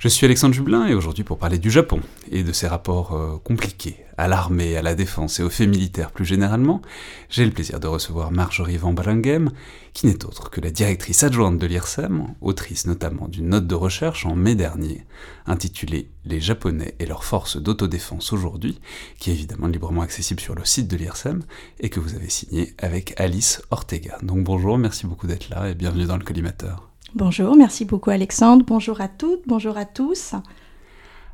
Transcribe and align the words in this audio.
Je 0.00 0.08
suis 0.08 0.24
Alexandre 0.24 0.54
Jublin 0.54 0.86
et 0.86 0.94
aujourd'hui 0.94 1.24
pour 1.24 1.36
parler 1.36 1.58
du 1.58 1.70
Japon 1.70 2.00
et 2.30 2.42
de 2.42 2.52
ses 2.54 2.66
rapports 2.66 3.12
euh, 3.12 3.36
compliqués 3.44 3.98
à 4.16 4.28
l'armée, 4.28 4.74
à 4.78 4.80
la 4.80 4.94
défense 4.94 5.38
et 5.40 5.42
aux 5.42 5.50
faits 5.50 5.68
militaires 5.68 6.10
plus 6.10 6.24
généralement, 6.24 6.80
j'ai 7.28 7.44
le 7.44 7.50
plaisir 7.50 7.80
de 7.80 7.86
recevoir 7.86 8.32
Marjorie 8.32 8.78
Van 8.78 8.94
Branghem, 8.94 9.50
qui 9.92 10.06
n'est 10.06 10.24
autre 10.24 10.48
que 10.48 10.62
la 10.62 10.70
directrice 10.70 11.22
adjointe 11.22 11.58
de 11.58 11.66
l'IRSEM, 11.66 12.28
autrice 12.40 12.86
notamment 12.86 13.28
d'une 13.28 13.50
note 13.50 13.66
de 13.66 13.74
recherche 13.74 14.24
en 14.24 14.36
mai 14.36 14.54
dernier, 14.54 15.04
intitulée 15.44 16.08
Les 16.24 16.40
Japonais 16.40 16.94
et 16.98 17.04
leurs 17.04 17.24
forces 17.24 17.58
d'autodéfense 17.58 18.32
aujourd'hui, 18.32 18.80
qui 19.18 19.28
est 19.28 19.34
évidemment 19.34 19.66
librement 19.66 20.00
accessible 20.00 20.40
sur 20.40 20.54
le 20.54 20.64
site 20.64 20.88
de 20.88 20.96
l'IRSEM 20.96 21.42
et 21.78 21.90
que 21.90 22.00
vous 22.00 22.14
avez 22.14 22.30
signée 22.30 22.72
avec 22.78 23.12
Alice 23.20 23.60
Ortega. 23.70 24.16
Donc 24.22 24.44
bonjour, 24.44 24.78
merci 24.78 25.06
beaucoup 25.06 25.26
d'être 25.26 25.50
là 25.50 25.68
et 25.68 25.74
bienvenue 25.74 26.06
dans 26.06 26.16
le 26.16 26.24
collimateur. 26.24 26.89
Bonjour, 27.16 27.56
merci 27.56 27.84
beaucoup 27.84 28.10
Alexandre. 28.10 28.64
Bonjour 28.64 29.00
à 29.00 29.08
toutes, 29.08 29.42
bonjour 29.44 29.76
à 29.76 29.84
tous. 29.84 30.34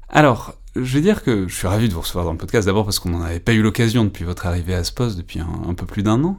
Alors, 0.09 0.55
je 0.75 0.95
vais 0.95 1.02
dire 1.02 1.23
que 1.23 1.46
je 1.49 1.55
suis 1.55 1.66
ravi 1.66 1.91
de 1.91 1.93
vous 1.93 2.01
recevoir 2.01 2.24
dans 2.24 2.32
le 2.32 2.38
podcast, 2.38 2.66
d'abord 2.66 2.87
parce 2.87 2.99
qu'on 2.99 3.10
n'en 3.10 3.21
avait 3.21 3.41
pas 3.41 3.52
eu 3.52 3.60
l'occasion 3.60 4.04
depuis 4.04 4.24
votre 4.24 4.47
arrivée 4.47 4.74
à 4.74 4.85
ce 4.85 4.93
poste 4.93 5.19
depuis 5.19 5.38
un, 5.38 5.74
peu 5.74 5.85
plus 5.85 6.02
d'un 6.02 6.24
an, 6.24 6.38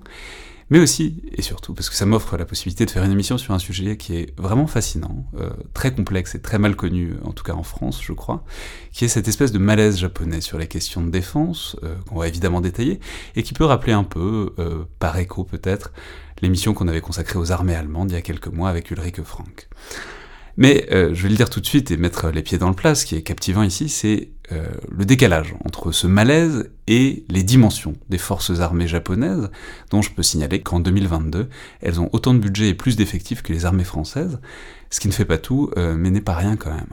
mais 0.72 0.80
aussi 0.80 1.22
et 1.34 1.44
surtout 1.44 1.76
parce 1.76 1.88
que 1.92 1.96
ça 1.96 2.08
m'offre 2.08 2.36
la 2.36 2.46
possibilité 2.46 2.88
de 2.88 2.90
faire 2.90 3.04
une 3.04 3.12
émission 3.12 3.38
sur 3.38 3.54
un 3.54 3.60
sujet 3.60 3.96
qui 3.96 4.16
est 4.16 4.40
vraiment 4.40 4.66
fascinant, 4.66 5.28
euh, 5.40 5.52
très 5.76 5.94
complexe 5.94 6.34
et 6.34 6.42
très 6.42 6.58
mal 6.58 6.76
connu, 6.76 7.14
en 7.24 7.32
tout 7.32 7.44
cas 7.44 7.54
en 7.54 7.64
France, 7.64 8.02
je 8.02 8.14
crois, 8.14 8.44
qui 8.92 9.06
est 9.06 9.10
cette 9.10 9.28
espèce 9.28 9.52
de 9.52 9.60
malaise 9.60 10.00
japonais 10.00 10.42
sur 10.42 10.58
les 10.58 10.68
questions 10.68 11.04
de 11.04 11.12
défense, 11.12 11.76
euh, 11.84 11.94
qu'on 12.10 12.18
va 12.18 12.28
évidemment 12.28 12.60
détailler, 12.60 13.00
et 13.36 13.44
qui 13.44 13.54
peut 13.54 13.66
rappeler 13.66 13.94
un 13.94 14.04
peu, 14.04 14.56
euh, 14.58 14.86
par 14.98 15.16
écho 15.20 15.44
peut-être, 15.44 15.92
l'émission 16.42 16.74
qu'on 16.74 16.88
avait 16.88 17.02
consacrée 17.02 17.40
aux 17.40 17.52
armées 17.52 17.76
allemandes 17.76 18.12
il 18.12 18.16
y 18.16 18.18
a 18.18 18.22
quelques 18.22 18.48
mois 18.48 18.70
avec 18.70 18.92
Ulrike 18.92 19.24
Frank. 19.24 19.68
Mais 20.58 20.88
euh, 20.92 21.14
je 21.14 21.24
vais 21.24 21.30
le 21.30 21.36
dire 21.36 21.52
tout 21.52 21.62
de 21.62 21.66
suite 21.68 21.92
et 21.92 21.98
mettre 21.98 22.30
les 22.30 22.42
pieds 22.42 22.58
dans 22.58 22.70
le 22.70 22.76
plat, 22.76 22.96
ce 22.96 23.06
qui 23.06 23.16
est 23.16 23.22
captivant 23.22 23.62
ici, 23.62 23.90
c'est 23.90 24.30
euh, 24.52 24.68
le 24.90 25.06
décalage 25.06 25.54
entre 25.64 25.92
ce 25.92 26.08
malaise 26.08 26.72
et 26.88 27.26
les 27.30 27.44
dimensions 27.44 27.94
des 28.10 28.18
forces 28.18 28.60
armées 28.60 28.88
japonaises, 28.88 29.52
dont 29.92 30.02
je 30.02 30.12
peux 30.12 30.24
signaler 30.24 30.62
qu'en 30.62 30.80
2022, 30.80 31.48
elles 31.82 32.02
ont 32.02 32.10
autant 32.12 32.34
de 32.34 32.40
budget 32.40 32.70
et 32.70 32.74
plus 32.74 32.96
d'effectifs 32.96 33.44
que 33.44 33.54
les 33.54 33.66
armées 33.66 33.84
françaises, 33.84 34.40
ce 34.90 35.00
qui 35.00 35.08
ne 35.08 35.14
fait 35.14 35.26
pas 35.26 35.38
tout, 35.38 35.70
euh, 35.78 35.96
mais 35.96 36.10
n'est 36.10 36.22
pas 36.22 36.36
rien 36.36 36.56
quand 36.56 36.74
même. 36.74 36.90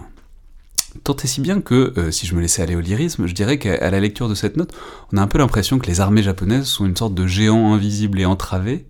Tant 1.02 1.16
et 1.16 1.26
si 1.26 1.40
bien 1.40 1.60
que, 1.60 2.10
si 2.12 2.24
je 2.26 2.36
me 2.36 2.40
laissais 2.40 2.62
aller 2.62 2.76
au 2.76 2.80
lyrisme, 2.80 3.26
je 3.26 3.34
dirais 3.34 3.58
qu'à 3.58 3.90
la 3.90 3.98
lecture 3.98 4.28
de 4.28 4.34
cette 4.36 4.56
note, 4.56 4.72
on 5.12 5.16
a 5.16 5.22
un 5.22 5.26
peu 5.26 5.38
l'impression 5.38 5.80
que 5.80 5.88
les 5.88 6.00
armées 6.00 6.22
japonaises 6.22 6.66
sont 6.66 6.86
une 6.86 6.96
sorte 6.96 7.14
de 7.14 7.26
géants 7.26 7.74
invisibles 7.74 8.20
et 8.20 8.24
entravés, 8.26 8.86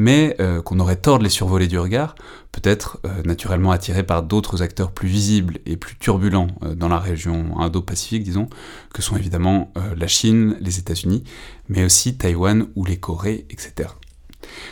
mais 0.00 0.34
euh, 0.40 0.62
qu'on 0.62 0.80
aurait 0.80 0.96
tort 0.96 1.18
de 1.18 1.24
les 1.24 1.30
survoler 1.30 1.68
du 1.68 1.78
regard, 1.78 2.14
peut-être 2.52 3.00
euh, 3.04 3.22
naturellement 3.24 3.70
attirés 3.70 4.02
par 4.02 4.22
d'autres 4.22 4.62
acteurs 4.62 4.92
plus 4.92 5.08
visibles 5.08 5.58
et 5.66 5.76
plus 5.76 5.94
turbulents 5.94 6.46
euh, 6.62 6.74
dans 6.74 6.88
la 6.88 6.98
région 6.98 7.60
Indo-Pacifique, 7.60 8.22
disons, 8.22 8.48
que 8.94 9.02
sont 9.02 9.18
évidemment 9.18 9.74
la 9.94 10.06
Chine, 10.06 10.56
les 10.62 10.78
États-Unis, 10.78 11.22
mais 11.68 11.84
aussi 11.84 12.16
Taïwan 12.16 12.66
ou 12.76 12.86
les 12.86 12.96
Corées, 12.96 13.44
etc. 13.50 13.90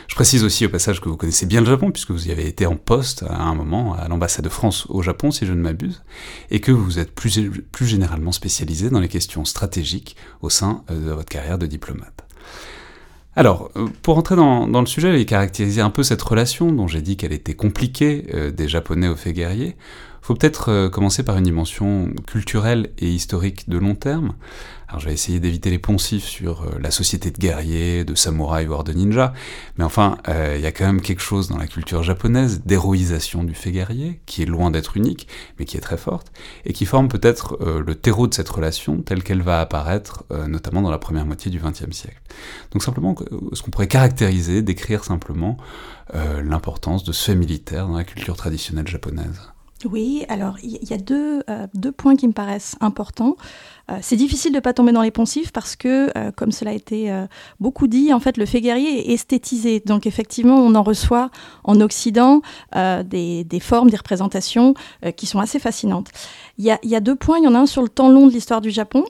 Je 0.07 0.15
précise 0.15 0.43
aussi 0.43 0.65
au 0.65 0.69
passage 0.69 0.99
que 0.99 1.09
vous 1.09 1.15
connaissez 1.15 1.45
bien 1.45 1.59
le 1.61 1.67
Japon, 1.67 1.91
puisque 1.91 2.09
vous 2.09 2.27
y 2.27 2.31
avez 2.31 2.47
été 2.47 2.65
en 2.65 2.75
poste 2.75 3.23
à 3.29 3.43
un 3.43 3.53
moment 3.53 3.93
à 3.93 4.07
l'ambassade 4.07 4.45
de 4.45 4.49
France 4.49 4.87
au 4.89 5.03
Japon, 5.03 5.29
si 5.29 5.45
je 5.45 5.53
ne 5.53 5.61
m'abuse, 5.61 6.01
et 6.49 6.59
que 6.59 6.71
vous 6.71 6.97
êtes 6.97 7.13
plus, 7.13 7.51
plus 7.71 7.85
généralement 7.85 8.31
spécialisé 8.31 8.89
dans 8.89 8.99
les 8.99 9.07
questions 9.07 9.45
stratégiques 9.45 10.15
au 10.41 10.49
sein 10.49 10.83
de 10.89 11.11
votre 11.11 11.29
carrière 11.29 11.59
de 11.59 11.67
diplomate. 11.67 12.25
Alors, 13.39 13.71
euh, 13.77 13.87
pour 14.01 14.17
entrer 14.17 14.35
dans, 14.35 14.67
le 14.67 14.85
sujet 14.85 15.21
et 15.21 15.25
caractériser 15.25 15.79
un 15.79 15.91
peu 15.91 16.03
cette 16.03 16.21
relation 16.21 16.73
dont 16.73 16.87
j'ai 16.87 17.01
dit 17.01 17.15
qu'elle 17.15 17.31
était 17.31 17.53
compliquée 17.53 18.25
euh, 18.33 18.51
des 18.51 18.67
Japonais 18.67 19.07
aux 19.07 19.15
faits 19.15 19.33
guerriers, 19.33 19.77
faut 20.29 20.35
peut-être 20.35 20.69
euh, 20.69 20.89
commencer 20.89 21.23
par 21.23 21.39
une 21.39 21.45
dimension 21.45 22.11
culturelle 22.27 22.91
et 22.99 23.09
historique 23.09 23.67
de 23.67 23.79
long 23.79 23.95
terme. 23.95 24.33
Alors 24.87 24.99
je 24.99 25.07
vais 25.07 25.13
essayer 25.13 25.39
d'éviter 25.39 25.71
les 25.71 25.79
poncifs 25.79 26.25
sur 26.25 26.61
euh, 26.61 26.77
la 26.79 26.91
société 26.91 27.31
de 27.31 27.39
guerriers, 27.39 28.03
de 28.03 28.13
samouraïs, 28.13 28.67
voire 28.67 28.83
de 28.83 28.93
ninjas, 28.93 29.33
mais 29.79 29.83
enfin, 29.83 30.19
euh, 30.27 30.53
il 30.55 30.61
y 30.61 30.67
a 30.67 30.71
quand 30.71 30.85
même 30.85 31.01
quelque 31.01 31.23
chose 31.23 31.47
dans 31.47 31.57
la 31.57 31.65
culture 31.65 32.03
japonaise 32.03 32.61
d'héroïsation 32.63 33.43
du 33.43 33.55
fait 33.55 33.71
guerrier, 33.71 34.21
qui 34.27 34.43
est 34.43 34.45
loin 34.45 34.69
d'être 34.69 34.97
unique, 34.97 35.27
mais 35.57 35.65
qui 35.65 35.77
est 35.77 35.81
très 35.81 35.97
forte, 35.97 36.31
et 36.63 36.73
qui 36.73 36.85
forme 36.85 37.07
peut-être 37.07 37.57
le 37.65 37.95
terreau 37.95 38.27
de 38.27 38.33
cette 38.35 38.49
relation 38.49 39.01
telle 39.01 39.23
qu'elle 39.23 39.41
va 39.41 39.61
apparaître, 39.61 40.25
notamment 40.47 40.83
dans 40.83 40.91
la 40.91 40.99
première 40.99 41.25
moitié 41.25 41.49
du 41.49 41.59
XXe 41.59 41.91
siècle. 41.91 42.21
Donc 42.71 42.83
simplement, 42.83 43.15
ce 43.53 43.63
qu'on 43.63 43.71
pourrait 43.71 43.87
caractériser, 43.87 44.61
décrire 44.61 45.03
simplement 45.03 45.57
l'importance 46.13 47.03
de 47.03 47.13
ce 47.13 47.31
fait 47.31 47.35
militaire 47.35 47.87
dans 47.87 47.97
la 47.97 48.03
culture 48.03 48.35
traditionnelle 48.35 48.87
japonaise. 48.87 49.39
Oui, 49.85 50.25
alors 50.27 50.57
il 50.61 50.89
y 50.89 50.93
a 50.93 50.97
deux, 50.97 51.41
euh, 51.49 51.67
deux, 51.73 51.93
points 51.93 52.17
qui 52.17 52.27
me 52.27 52.33
paraissent 52.33 52.75
importants. 52.81 53.37
Euh, 53.89 53.97
c'est 54.01 54.17
difficile 54.17 54.51
de 54.51 54.57
ne 54.57 54.61
pas 54.61 54.73
tomber 54.73 54.91
dans 54.91 55.01
les 55.01 55.09
poncifs 55.09 55.53
parce 55.53 55.77
que, 55.77 56.11
euh, 56.17 56.31
comme 56.35 56.51
cela 56.51 56.71
a 56.71 56.73
été 56.73 57.09
beaucoup 57.61 57.87
dit, 57.87 58.11
en 58.13 58.19
fait, 58.19 58.35
le 58.35 58.45
fait 58.45 58.59
guerrier 58.59 59.09
est 59.09 59.13
esthétisé. 59.13 59.81
Donc 59.85 60.05
effectivement, 60.05 60.57
on 60.57 60.75
en 60.75 60.83
reçoit 60.83 61.31
en 61.63 61.79
Occident 61.79 62.41
des, 62.75 63.43
des, 63.45 63.59
formes, 63.59 63.89
des 63.89 63.97
représentations 63.97 64.73
qui 65.15 65.25
sont 65.25 65.39
assez 65.39 65.59
fascinantes. 65.59 66.09
Il 66.57 66.65
y, 66.65 66.71
a, 66.71 66.79
il 66.83 66.89
y, 66.89 66.95
a, 66.95 66.99
deux 66.99 67.15
points. 67.15 67.37
Il 67.37 67.45
y 67.45 67.47
en 67.47 67.55
a 67.55 67.59
un 67.59 67.65
sur 67.65 67.81
le 67.81 67.89
temps 67.89 68.09
long 68.09 68.27
de 68.27 68.33
l'histoire 68.33 68.61
du 68.61 68.71
Japon, 68.71 69.05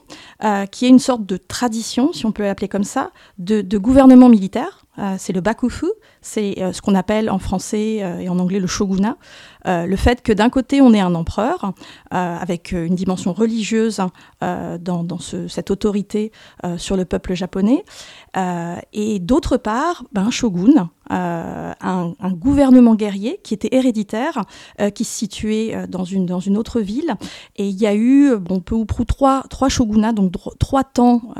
qui 0.70 0.86
est 0.86 0.88
une 0.88 0.98
sorte 1.00 1.26
de 1.26 1.36
tradition, 1.36 2.12
si 2.12 2.26
on 2.26 2.32
peut 2.32 2.44
l'appeler 2.44 2.68
comme 2.68 2.84
ça, 2.84 3.10
de, 3.38 3.60
de 3.60 3.78
gouvernement 3.78 4.28
militaire. 4.28 4.86
c'est 5.18 5.32
le 5.32 5.40
bakufu, 5.40 5.86
c'est 6.22 6.54
ce 6.72 6.80
qu'on 6.80 6.94
appelle 6.94 7.28
en 7.28 7.38
français 7.38 7.96
et 8.20 8.28
en 8.28 8.38
anglais 8.38 8.60
le 8.60 8.66
shogunat. 8.66 9.16
Euh, 9.66 9.86
le 9.86 9.96
fait 9.96 10.22
que 10.22 10.32
d'un 10.32 10.50
côté 10.50 10.80
on 10.80 10.92
ait 10.92 11.00
un 11.00 11.14
empereur 11.14 11.72
euh, 12.12 12.36
avec 12.36 12.72
une 12.72 12.94
dimension 12.94 13.32
religieuse 13.32 14.00
euh, 14.42 14.78
dans, 14.78 15.06
cette 15.48 15.70
autorité 15.70 16.32
sur 16.76 16.96
le 16.96 17.04
peuple 17.04 17.34
japonais, 17.34 17.84
et 18.92 19.18
d'autre 19.18 19.56
part 19.56 20.04
ben, 20.12 20.26
un 20.26 20.30
shogun, 20.30 20.90
un, 21.10 22.14
gouvernement 22.32 22.94
guerrier 22.94 23.40
qui 23.42 23.54
était 23.54 23.68
héréditaire, 23.72 24.44
qui 24.94 25.04
se 25.04 25.12
situait 25.12 25.86
dans 25.88 26.04
une, 26.04 26.56
autre 26.56 26.80
ville. 26.80 27.14
Et 27.56 27.68
il 27.68 27.76
y 27.80 27.86
a 27.86 27.94
eu, 27.94 28.36
bon, 28.36 28.60
peu 28.60 28.74
ou 28.74 28.84
prou, 28.84 29.04
trois, 29.04 29.44
trois 29.50 29.68
shogunats, 29.68 30.12
donc 30.12 30.32
trois 30.58 30.84
temps 30.84 31.34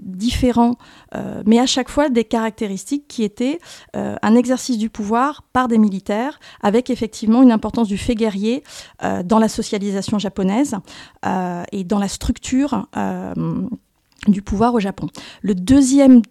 différents, 0.00 0.76
euh, 1.14 1.42
mais 1.46 1.58
à 1.58 1.66
chaque 1.66 1.88
fois 1.88 2.08
des 2.08 2.24
caractéristiques 2.24 3.06
qui 3.08 3.22
étaient 3.22 3.58
euh, 3.96 4.16
un 4.22 4.34
exercice 4.34 4.78
du 4.78 4.90
pouvoir 4.90 5.42
par 5.52 5.68
des 5.68 5.78
militaires, 5.78 6.38
avec 6.62 6.90
effectivement 6.90 7.42
une 7.42 7.52
importance 7.52 7.88
du 7.88 7.98
fait 7.98 8.14
guerrier 8.14 8.62
dans 9.24 9.38
la 9.38 9.48
socialisation 9.48 10.18
japonaise 10.18 10.76
et 11.72 11.84
dans 11.84 11.98
la 11.98 12.08
structure 12.08 12.88
du 14.28 14.42
pouvoir 14.42 14.74
au 14.74 14.80
Japon. 14.80 15.08
Le 15.42 15.54
deuxième 15.54 16.22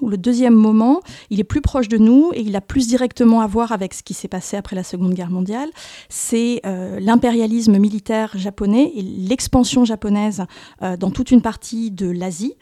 ou 0.00 0.08
le 0.08 0.16
deuxième 0.16 0.54
moment, 0.54 1.00
il 1.30 1.40
est 1.40 1.44
plus 1.44 1.60
proche 1.60 1.88
de 1.88 1.98
nous 1.98 2.30
et 2.34 2.40
il 2.40 2.56
a 2.56 2.60
plus 2.60 2.88
directement 2.88 3.40
à 3.40 3.46
voir 3.46 3.72
avec 3.72 3.94
ce 3.94 4.02
qui 4.02 4.14
s'est 4.14 4.28
passé 4.28 4.56
après 4.56 4.76
la 4.76 4.84
Seconde 4.84 5.14
Guerre 5.14 5.30
mondiale. 5.30 5.70
C'est 6.08 6.60
l'impérialisme 6.64 7.78
militaire 7.78 8.32
japonais 8.36 8.92
et 8.94 9.02
l'expansion 9.02 9.84
japonaise 9.84 10.44
dans 10.80 11.10
toute 11.10 11.30
une 11.30 11.42
partie 11.42 11.90
de 11.90 12.10
l'Asie. 12.10 12.54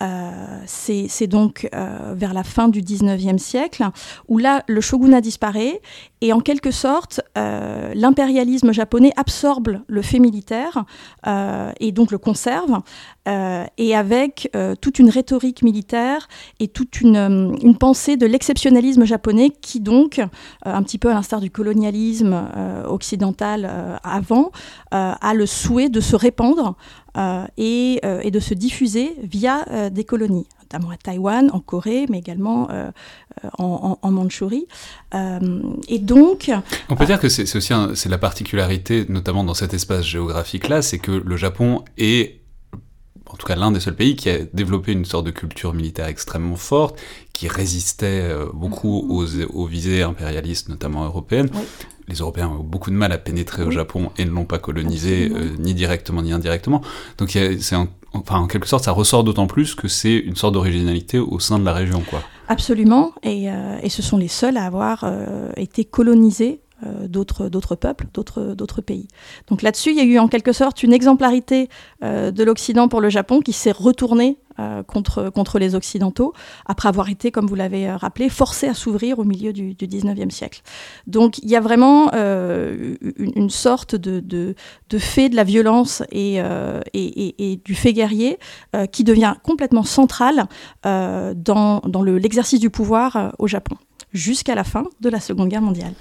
Euh, 0.00 0.62
c'est 0.66 1.26
donc 1.26 1.68
euh, 1.74 2.14
vers 2.14 2.32
la 2.32 2.44
fin 2.44 2.68
du 2.68 2.82
19e 2.82 3.38
siècle, 3.38 3.84
où 4.28 4.38
là, 4.38 4.62
le 4.68 4.80
shogunat 4.80 5.20
disparaît, 5.20 5.80
et 6.20 6.32
en 6.32 6.40
quelque 6.40 6.70
sorte, 6.70 7.20
euh, 7.36 7.92
l'impérialisme 7.94 8.72
japonais 8.72 9.12
absorbe 9.16 9.80
le 9.86 10.02
fait 10.02 10.18
militaire, 10.18 10.84
et 11.80 11.92
donc 11.92 12.10
le 12.10 12.18
conserve, 12.18 12.80
et 13.26 13.94
avec 13.94 14.50
toute 14.80 14.98
une 14.98 15.10
rhétorique 15.10 15.62
militaire 15.62 16.28
et 16.60 16.68
toute 16.68 17.00
une, 17.02 17.76
pensée 17.78 18.16
de 18.16 18.26
l'exceptionnalisme 18.26 19.04
japonais 19.04 19.50
qui 19.50 19.80
donc, 19.80 20.20
un 20.64 20.82
petit 20.82 20.98
peu 20.98 21.10
à 21.10 21.14
l'instar 21.14 21.40
du 21.40 21.50
colonialisme 21.50 22.48
occidental 22.86 23.98
avant, 24.02 24.50
a 24.90 25.34
le 25.34 25.46
souhait 25.46 25.90
de 25.90 26.00
se 26.00 26.16
répandre 26.16 26.76
et, 27.56 28.00
euh, 28.04 28.20
et, 28.22 28.30
de 28.30 28.40
se 28.40 28.54
diffuser 28.54 29.14
via 29.22 29.64
euh, 29.70 29.90
des 29.90 30.04
colonies 30.04 30.46
notamment 30.62 30.90
à 30.90 30.98
Taïwan, 30.98 31.50
en 31.54 31.60
Corée, 31.60 32.04
mais 32.10 32.18
également 32.18 32.68
en, 33.56 33.98
en, 34.02 34.10
Mandchourie. 34.10 34.66
et 35.14 35.98
donc... 35.98 36.50
On 36.90 36.94
peut 36.94 37.06
dire 37.06 37.18
que 37.18 37.30
c'est 37.30 37.56
aussi 37.56 37.72
c'est 37.94 38.10
la 38.10 38.18
particularité, 38.18 39.06
notamment 39.08 39.44
dans 39.44 39.54
cet 39.54 39.72
espace 39.72 40.04
géographique-là, 40.04 40.82
c'est 40.82 40.98
que 40.98 41.10
le 41.10 41.36
Japon 41.38 41.86
est 41.96 42.42
en 43.30 43.36
tout 43.36 43.46
cas 43.46 43.56
l'un 43.56 43.70
des 43.70 43.80
seuls 43.80 43.96
pays 43.96 44.14
qui 44.14 44.28
a 44.28 44.40
développé 44.52 44.92
une 44.92 45.06
sorte 45.06 45.24
de 45.24 45.30
culture 45.30 45.72
militaire 45.72 46.06
extrêmement 46.06 46.56
forte, 46.56 47.00
qui 47.32 47.48
résistait 47.48 48.30
beaucoup 48.52 49.06
aux, 49.08 49.40
aux 49.46 49.66
visées 49.66 50.02
impérialistes, 50.02 50.68
notamment 50.68 51.06
européennes. 51.06 51.48
Oui 51.54 51.62
les 52.08 52.16
Européens 52.16 52.48
ont 52.48 52.62
beaucoup 52.62 52.90
de 52.90 52.96
mal 52.96 53.12
à 53.12 53.18
pénétrer 53.18 53.62
au 53.62 53.70
Japon 53.70 54.10
et 54.18 54.24
ne 54.24 54.30
l'ont 54.30 54.44
pas 54.44 54.58
colonisé, 54.58 55.30
euh, 55.30 55.50
ni 55.58 55.74
directement 55.74 56.22
ni 56.22 56.32
indirectement. 56.32 56.82
Donc 57.18 57.30
c'est 57.30 57.76
enfin, 58.12 58.38
en 58.38 58.46
quelque 58.46 58.66
sorte, 58.66 58.84
ça 58.84 58.92
ressort 58.92 59.24
d'autant 59.24 59.46
plus 59.46 59.74
que 59.74 59.88
c'est 59.88 60.16
une 60.16 60.36
sorte 60.36 60.54
d'originalité 60.54 61.18
au 61.18 61.38
sein 61.38 61.58
de 61.58 61.64
la 61.64 61.72
région, 61.72 62.02
quoi. 62.08 62.22
Absolument, 62.48 63.12
et, 63.22 63.48
et 63.82 63.88
ce 63.90 64.00
sont 64.00 64.16
les 64.16 64.28
seuls 64.28 64.56
à 64.56 64.64
avoir 64.64 65.04
été 65.56 65.84
colonisés 65.84 66.60
euh, 66.84 67.08
d'autres 67.08 67.74
peuples, 67.74 68.06
d'autres 68.14 68.80
pays. 68.82 69.08
Donc 69.48 69.62
là-dessus, 69.62 69.90
il 69.90 69.96
y 69.96 70.00
a 70.00 70.04
eu 70.04 70.16
en 70.20 70.28
quelque 70.28 70.52
sorte 70.52 70.84
une 70.84 70.92
exemplarité 70.92 71.68
euh, 72.04 72.30
de 72.30 72.44
l'Occident 72.44 72.86
pour 72.86 73.00
le 73.00 73.10
Japon 73.10 73.40
qui 73.40 73.52
s'est 73.52 73.72
retournée 73.72 74.38
euh, 74.60 74.84
contre, 74.84 75.28
contre 75.30 75.58
les 75.58 75.74
Occidentaux, 75.74 76.34
après 76.66 76.88
avoir 76.88 77.08
été, 77.08 77.32
comme 77.32 77.46
vous 77.46 77.56
l'avez 77.56 77.90
rappelé, 77.90 78.28
forcé 78.28 78.68
à 78.68 78.74
s'ouvrir 78.74 79.18
au 79.18 79.24
milieu 79.24 79.52
du, 79.52 79.74
du 79.74 79.88
19e 79.88 80.30
siècle. 80.30 80.62
Donc 81.08 81.38
il 81.38 81.50
y 81.50 81.56
a 81.56 81.60
vraiment 81.60 82.12
une, 82.12 83.50
sorte 83.50 83.96
de, 83.96 84.20
de, 84.20 84.54
de, 84.88 84.98
fait 84.98 85.28
de 85.28 85.34
la 85.34 85.44
violence 85.44 86.04
et, 86.12 86.36
et, 86.94 87.52
et, 87.52 87.56
du 87.56 87.74
fait 87.74 87.92
guerrier 87.92 88.38
qui 88.92 89.02
devient 89.02 89.34
complètement 89.42 89.84
central 89.84 90.46
dans, 90.84 91.34
dans 91.80 92.02
l'exercice 92.02 92.60
du 92.60 92.70
pouvoir 92.70 93.34
au 93.38 93.48
Japon 93.48 93.76
jusqu'à 94.12 94.54
la 94.54 94.64
fin 94.64 94.84
de 95.00 95.08
la 95.08 95.20
Seconde 95.20 95.48
Guerre 95.48 95.62
mondiale. 95.62 95.92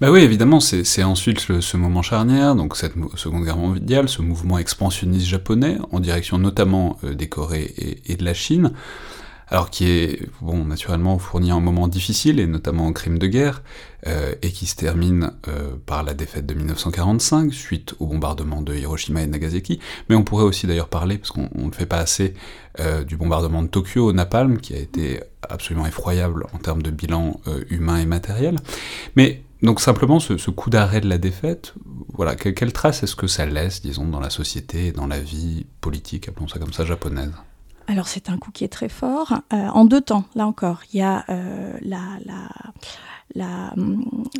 Bah 0.00 0.10
oui, 0.10 0.20
évidemment, 0.20 0.60
c'est 0.60 1.02
ensuite 1.02 1.40
ce 1.40 1.76
moment 1.76 2.02
charnière, 2.02 2.54
donc 2.54 2.76
cette 2.76 2.94
Seconde 3.14 3.44
Guerre 3.44 3.56
mondiale, 3.56 4.08
ce 4.08 4.22
mouvement 4.22 4.58
expansionniste 4.58 5.26
japonais, 5.26 5.78
en 5.92 6.00
direction 6.00 6.38
notamment 6.38 6.98
euh, 7.04 7.14
des 7.14 7.28
Corées 7.28 7.74
et, 8.06 8.16
de 8.16 8.24
la 8.24 8.34
Chine, 8.34 8.72
alors 9.48 9.70
qui 9.70 9.88
est, 9.88 10.28
bon, 10.40 10.64
naturellement 10.64 11.18
fourni 11.18 11.50
un 11.50 11.60
moment 11.60 11.88
difficile, 11.88 12.40
et 12.40 12.46
notamment 12.46 12.86
en 12.86 12.92
crime 12.92 13.18
de 13.18 13.26
guerre, 13.26 13.62
euh, 14.06 14.34
et 14.42 14.52
qui 14.52 14.66
se 14.66 14.76
termine 14.76 15.32
euh, 15.48 15.74
par 15.84 16.04
la 16.04 16.14
défaite 16.14 16.46
de 16.46 16.54
1945, 16.54 17.52
suite 17.52 17.94
au 17.98 18.06
bombardement 18.06 18.62
de 18.62 18.72
Hiroshima 18.74 19.22
et 19.22 19.26
Nagasaki, 19.26 19.80
mais 20.08 20.14
on 20.14 20.22
pourrait 20.22 20.44
aussi 20.44 20.66
d'ailleurs 20.66 20.88
parler, 20.88 21.18
parce 21.18 21.32
qu'on 21.32 21.48
ne 21.54 21.72
fait 21.72 21.86
pas 21.86 21.98
assez, 21.98 22.34
euh, 22.78 23.02
du 23.02 23.16
bombardement 23.16 23.62
de 23.62 23.68
Tokyo 23.68 24.06
au 24.06 24.12
napalm, 24.12 24.58
qui 24.58 24.74
a 24.74 24.78
été 24.78 25.20
absolument 25.42 25.86
effroyable 25.86 26.46
en 26.52 26.58
termes 26.58 26.82
de 26.82 26.90
bilan 26.90 27.40
humain 27.68 27.96
et 27.96 28.06
matériel. 28.06 28.58
Mais 29.16 29.42
donc 29.62 29.80
simplement 29.80 30.20
ce, 30.20 30.50
coup 30.50 30.70
d'arrêt 30.70 31.00
de 31.00 31.08
la 31.08 31.18
défaite, 31.18 31.74
voilà, 32.14 32.36
quelle 32.36 32.72
trace 32.72 33.02
est-ce 33.02 33.16
que 33.16 33.26
ça 33.26 33.46
laisse, 33.46 33.82
disons, 33.82 34.06
dans 34.06 34.20
la 34.20 34.30
société 34.30 34.88
et 34.88 34.92
dans 34.92 35.06
la 35.06 35.18
vie 35.18 35.66
politique, 35.80 36.28
appelons 36.28 36.48
ça 36.48 36.58
comme 36.58 36.72
ça, 36.72 36.84
japonaise? 36.84 37.32
Alors 37.86 38.08
c'est 38.08 38.28
un 38.28 38.36
coup 38.38 38.50
qui 38.50 38.64
est 38.64 38.68
très 38.68 38.88
fort, 38.88 39.34
en 39.50 39.84
deux 39.84 40.00
temps, 40.00 40.24
là 40.34 40.46
encore. 40.46 40.80
Il 40.92 40.98
y 40.98 41.02
a 41.02 41.24
la, 41.28 42.00
la, 42.24 42.48
la, 43.34 43.74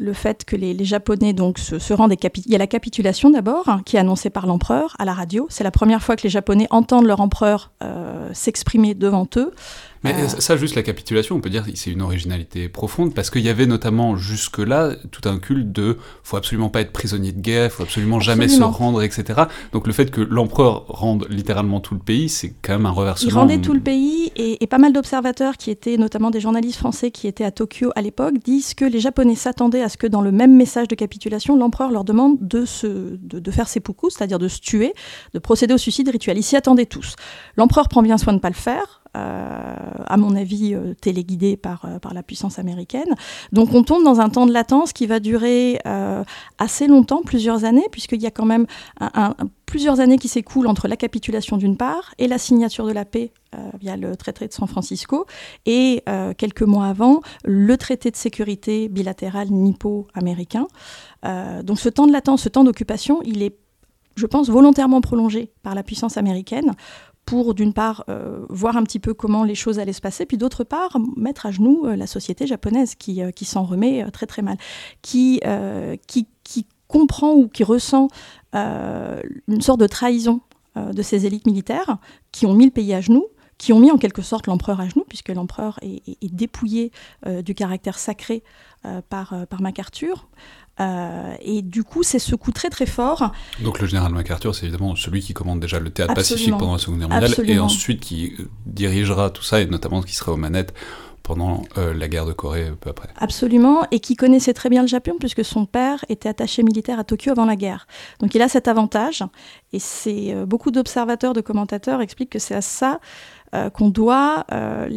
le 0.00 0.12
fait 0.12 0.44
que 0.44 0.56
les, 0.56 0.84
Japonais 0.84 1.32
donc 1.32 1.58
se, 1.58 1.92
rendent 1.92 2.12
il 2.12 2.50
y 2.50 2.54
a 2.54 2.58
la 2.58 2.66
capitulation 2.66 3.30
d'abord 3.30 3.68
hein, 3.68 3.82
qui 3.84 3.96
est 3.96 3.98
annoncée 3.98 4.30
par 4.30 4.46
l'empereur 4.46 4.94
à 4.98 5.04
la 5.04 5.12
radio. 5.12 5.46
C'est 5.50 5.64
la 5.64 5.70
première 5.70 6.02
fois 6.02 6.16
que 6.16 6.22
les 6.22 6.30
Japonais 6.30 6.66
entendent 6.70 7.06
leur 7.06 7.20
empereur 7.20 7.72
euh, 7.82 8.30
s'exprimer 8.32 8.94
devant 8.94 9.28
eux. 9.36 9.52
Mais 10.04 10.14
euh, 10.14 10.28
ça, 10.28 10.56
juste 10.56 10.74
la 10.74 10.82
capitulation, 10.82 11.36
on 11.36 11.40
peut 11.40 11.50
dire 11.50 11.64
que 11.64 11.70
c'est 11.74 11.90
une 11.90 12.02
originalité 12.02 12.68
profonde, 12.68 13.14
parce 13.14 13.30
qu'il 13.30 13.42
y 13.42 13.48
avait 13.48 13.66
notamment 13.66 14.16
jusque-là 14.16 14.94
tout 15.10 15.28
un 15.28 15.38
culte 15.38 15.72
de 15.72 15.98
faut 16.22 16.36
absolument 16.36 16.68
pas 16.68 16.80
être 16.80 16.92
prisonnier 16.92 17.32
de 17.32 17.40
guerre, 17.40 17.72
faut 17.72 17.82
absolument 17.82 18.20
jamais 18.20 18.48
se 18.48 18.62
rendre, 18.62 19.02
etc. 19.02 19.42
Donc 19.72 19.86
le 19.86 19.92
fait 19.92 20.10
que 20.10 20.20
l'empereur 20.20 20.86
rende 20.88 21.26
littéralement 21.30 21.80
tout 21.80 21.94
le 21.94 22.00
pays, 22.00 22.28
c'est 22.28 22.54
quand 22.62 22.74
même 22.74 22.86
un 22.86 22.90
reversement. 22.90 23.30
Il 23.30 23.34
rendait 23.34 23.60
tout 23.60 23.74
le 23.74 23.80
pays, 23.80 24.32
et, 24.36 24.66
pas 24.66 24.78
mal 24.78 24.92
d'observateurs 24.92 25.56
qui 25.56 25.70
étaient, 25.70 25.96
notamment 25.96 26.30
des 26.30 26.40
journalistes 26.40 26.78
français 26.78 27.10
qui 27.10 27.26
étaient 27.26 27.44
à 27.44 27.50
Tokyo 27.50 27.90
à 27.94 28.02
l'époque, 28.02 28.34
disent 28.44 28.74
que 28.74 28.84
les 28.84 29.00
Japonais 29.00 29.36
s'attendaient 29.36 29.82
à 29.82 29.88
ce 29.88 29.96
que 29.96 30.06
dans 30.06 30.22
le 30.22 30.32
même 30.32 30.56
message 30.56 30.88
de 30.88 30.94
capitulation, 30.94 31.56
l'empereur 31.56 31.90
leur 31.90 32.04
demande 32.04 32.36
de, 32.40 32.64
se, 32.64 32.86
de, 32.86 33.38
de 33.38 33.50
faire 33.50 33.68
seppuku, 33.68 34.10
c'est-à-dire 34.10 34.38
de 34.38 34.48
se 34.48 34.60
tuer, 34.60 34.92
de 35.34 35.38
procéder 35.38 35.74
au 35.74 35.78
suicide 35.78 36.08
rituel. 36.08 36.38
Ils 36.38 36.42
s'y 36.42 36.56
attendaient 36.56 36.86
tous. 36.86 37.16
L'empereur 37.56 37.88
prend 37.88 38.02
bien 38.02 38.18
soin 38.18 38.32
de 38.32 38.38
ne 38.38 38.42
pas 38.42 38.50
le 38.50 38.54
faire 38.54 39.02
à 39.16 40.16
mon 40.16 40.36
avis, 40.36 40.74
euh, 40.74 40.94
téléguidé 40.94 41.56
par, 41.56 41.84
euh, 41.84 41.98
par 41.98 42.14
la 42.14 42.22
puissance 42.22 42.58
américaine. 42.58 43.14
Donc 43.52 43.74
on 43.74 43.82
tombe 43.82 44.04
dans 44.04 44.20
un 44.20 44.28
temps 44.28 44.46
de 44.46 44.52
latence 44.52 44.92
qui 44.92 45.06
va 45.06 45.20
durer 45.20 45.80
assez 46.58 46.86
longtemps, 46.86 47.22
plusieurs 47.22 47.64
années, 47.64 47.86
puisqu'il 47.90 48.20
y 48.20 48.26
a 48.26 48.30
quand 48.30 48.44
même 48.44 48.66
plusieurs 49.66 50.00
années 50.00 50.18
qui 50.18 50.28
s'écoulent 50.28 50.66
entre 50.66 50.88
la 50.88 50.96
capitulation 50.96 51.56
d'une 51.56 51.76
part 51.76 52.14
et 52.18 52.28
la 52.28 52.38
signature 52.38 52.86
de 52.86 52.92
la 52.92 53.04
paix 53.04 53.32
via 53.80 53.96
le 53.96 54.16
traité 54.16 54.46
de 54.46 54.52
San 54.52 54.68
Francisco, 54.68 55.26
et 55.64 56.02
quelques 56.36 56.62
mois 56.62 56.86
avant, 56.86 57.20
le 57.44 57.76
traité 57.76 58.10
de 58.10 58.16
sécurité 58.16 58.88
bilatéral 58.88 59.48
nippo-américain. 59.50 60.66
donc 61.62 61.78
ce 61.78 61.88
temps 61.88 62.06
de 62.06 62.12
latence, 62.12 62.42
ce 62.42 62.48
temps 62.48 62.64
d'occupation, 62.64 63.20
il 63.24 63.42
est 63.42 63.56
je 64.16 64.26
pense, 64.26 64.48
volontairement 64.48 65.00
prolongé 65.02 65.52
par 65.62 65.74
la 65.74 65.82
puissance 65.82 66.16
américaine 66.16 66.72
pour 67.26 67.54
d'une 67.54 67.74
part 67.74 68.04
euh, 68.08 68.46
voir 68.48 68.76
un 68.76 68.84
petit 68.84 69.00
peu 69.00 69.12
comment 69.12 69.44
les 69.44 69.56
choses 69.56 69.78
allaient 69.78 69.92
se 69.92 70.00
passer, 70.00 70.24
puis 70.24 70.38
d'autre 70.38 70.64
part 70.64 70.96
mettre 71.16 71.44
à 71.44 71.50
genoux 71.50 71.84
euh, 71.84 71.96
la 71.96 72.06
société 72.06 72.46
japonaise 72.46 72.94
qui, 72.94 73.20
euh, 73.20 73.30
s'en 73.42 73.64
remet 73.64 74.08
très 74.12 74.26
très 74.26 74.42
mal, 74.42 74.56
qui, 75.02 75.40
comprend 76.88 77.34
ou 77.34 77.48
qui 77.48 77.64
ressent 77.64 78.08
une 78.54 79.60
sorte 79.60 79.80
de 79.80 79.88
trahison 79.88 80.40
de 80.76 81.02
ces 81.02 81.26
élites 81.26 81.46
militaires 81.46 81.98
qui 82.32 82.46
ont 82.46 82.54
mis 82.54 82.64
le 82.64 82.70
pays 82.70 82.94
à 82.94 83.00
genoux, 83.00 83.26
qui 83.58 83.72
ont 83.72 83.80
mis 83.80 83.90
en 83.90 83.98
quelque 83.98 84.22
sorte 84.22 84.46
l'empereur 84.46 84.80
à 84.80 84.88
genoux, 84.88 85.04
puisque 85.08 85.30
l'empereur 85.30 85.78
est, 85.82 86.32
dépouillé 86.32 86.92
du 87.44 87.54
caractère 87.54 87.98
sacré 87.98 88.44
par 89.08 89.34
MacArthur. 89.60 90.28
Euh, 90.78 91.34
et 91.40 91.62
du 91.62 91.84
coup, 91.84 92.02
c'est 92.02 92.18
ce 92.18 92.34
coup 92.34 92.52
très 92.52 92.68
très 92.68 92.86
fort. 92.86 93.32
Donc 93.60 93.80
le 93.80 93.86
général 93.86 94.12
MacArthur, 94.12 94.54
c'est 94.54 94.66
évidemment 94.66 94.94
celui 94.94 95.22
qui 95.22 95.32
commande 95.32 95.60
déjà 95.60 95.78
le 95.78 95.90
théâtre 95.90 96.14
pacifique 96.14 96.56
pendant 96.58 96.74
la 96.74 96.78
Seconde 96.78 96.98
Guerre 96.98 97.08
mondiale, 97.08 97.50
et 97.50 97.58
ensuite 97.58 98.00
qui 98.00 98.34
euh, 98.38 98.48
dirigera 98.66 99.30
tout 99.30 99.42
ça, 99.42 99.60
et 99.60 99.66
notamment 99.66 100.02
qui 100.02 100.14
sera 100.14 100.32
aux 100.32 100.36
manettes 100.36 100.74
pendant 101.26 101.62
euh, 101.76 101.92
la 101.92 102.08
guerre 102.08 102.24
de 102.24 102.32
Corée 102.32 102.70
peu 102.80 102.90
après. 102.90 103.08
Absolument, 103.16 103.84
et 103.90 104.00
qui 104.00 104.14
connaissait 104.14 104.54
très 104.54 104.68
bien 104.68 104.82
le 104.82 104.88
Japon 104.88 105.16
puisque 105.18 105.44
son 105.44 105.66
père 105.66 106.04
était 106.08 106.28
attaché 106.28 106.62
militaire 106.62 107.00
à 107.00 107.04
Tokyo 107.04 107.32
avant 107.32 107.44
la 107.44 107.56
guerre. 107.56 107.86
Donc 108.20 108.34
il 108.34 108.42
a 108.42 108.48
cet 108.48 108.68
avantage, 108.68 109.24
et 109.72 109.78
c'est 109.78 110.34
beaucoup 110.46 110.70
d'observateurs, 110.70 111.32
de 111.32 111.40
commentateurs 111.40 112.00
expliquent 112.00 112.30
que 112.30 112.38
c'est 112.38 112.54
à 112.54 112.60
ça 112.60 113.00
euh, 113.54 113.70
qu'on 113.70 113.90
doit 113.90 114.44
euh, 114.52 114.88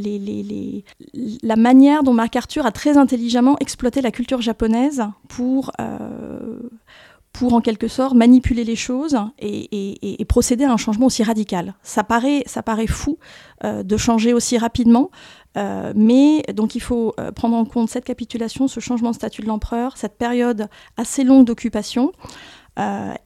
la 1.44 1.56
manière 1.56 2.02
dont 2.02 2.14
MacArthur 2.14 2.66
a 2.66 2.72
très 2.72 2.98
intelligemment 2.98 3.56
exploité 3.60 4.02
la 4.02 4.10
culture 4.10 4.42
japonaise 4.42 5.04
pour 5.28 5.72
euh, 5.80 6.60
pour 7.40 7.54
en 7.54 7.62
quelque 7.62 7.88
sorte 7.88 8.14
manipuler 8.16 8.64
les 8.64 8.76
choses 8.76 9.18
et, 9.40 10.26
procéder 10.28 10.66
à 10.66 10.72
un 10.72 10.78
changement 10.78 11.08
aussi 11.08 11.24
radical. 11.24 11.74
Ça 11.82 12.04
paraît, 12.04 12.44
ça 12.46 12.62
paraît 12.62 12.88
fou 12.88 13.18
de 13.64 13.98
changer 13.98 14.34
aussi 14.34 14.58
rapidement, 14.58 15.10
mais 15.56 16.44
donc 16.54 16.76
il 16.76 16.82
faut 16.82 17.16
prendre 17.36 17.56
en 17.56 17.66
compte 17.66 17.90
cette 17.90 18.06
capitulation, 18.06 18.68
ce 18.68 18.80
changement 18.80 19.12
de 19.12 19.16
statut 19.16 19.42
de 19.42 19.48
l'empereur, 19.48 19.98
cette 19.98 20.18
période 20.18 20.68
assez 20.98 21.24
longue 21.24 21.46
d'occupation, 21.46 22.12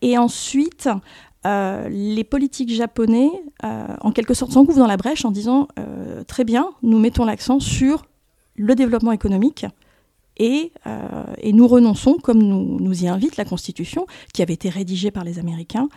et 0.02 0.18
ensuite 0.18 0.88
euh, 1.46 1.90
les 1.90 2.24
politiques 2.24 2.74
japonais, 2.74 3.30
euh, 3.66 3.88
en 4.00 4.12
quelque 4.12 4.34
sorte, 4.34 4.52
s'engouffrent 4.54 4.80
dans 4.80 4.88
la 4.88 4.96
brèche 4.96 5.26
en 5.26 5.32
disant 5.32 5.68
euh, 5.78 6.24
très 6.24 6.46
bien, 6.46 6.70
nous 6.84 7.00
mettons 7.00 7.26
l'accent 7.26 7.60
sur 7.60 8.06
le 8.56 8.76
développement 8.76 9.12
économique 9.12 9.66
et, 10.38 10.72
nous 11.44 11.68
renonçons, 11.68 12.18
comme 12.22 12.42
nous, 12.42 13.04
y 13.04 13.08
invite 13.08 13.38
la 13.38 13.46
Constitution, 13.46 14.06
qui 14.34 14.42
avait 14.42 14.54
été 14.54 14.70
rédigée 14.70 15.12
par 15.12 15.24
les 15.24 15.40
Américains, 15.40 15.90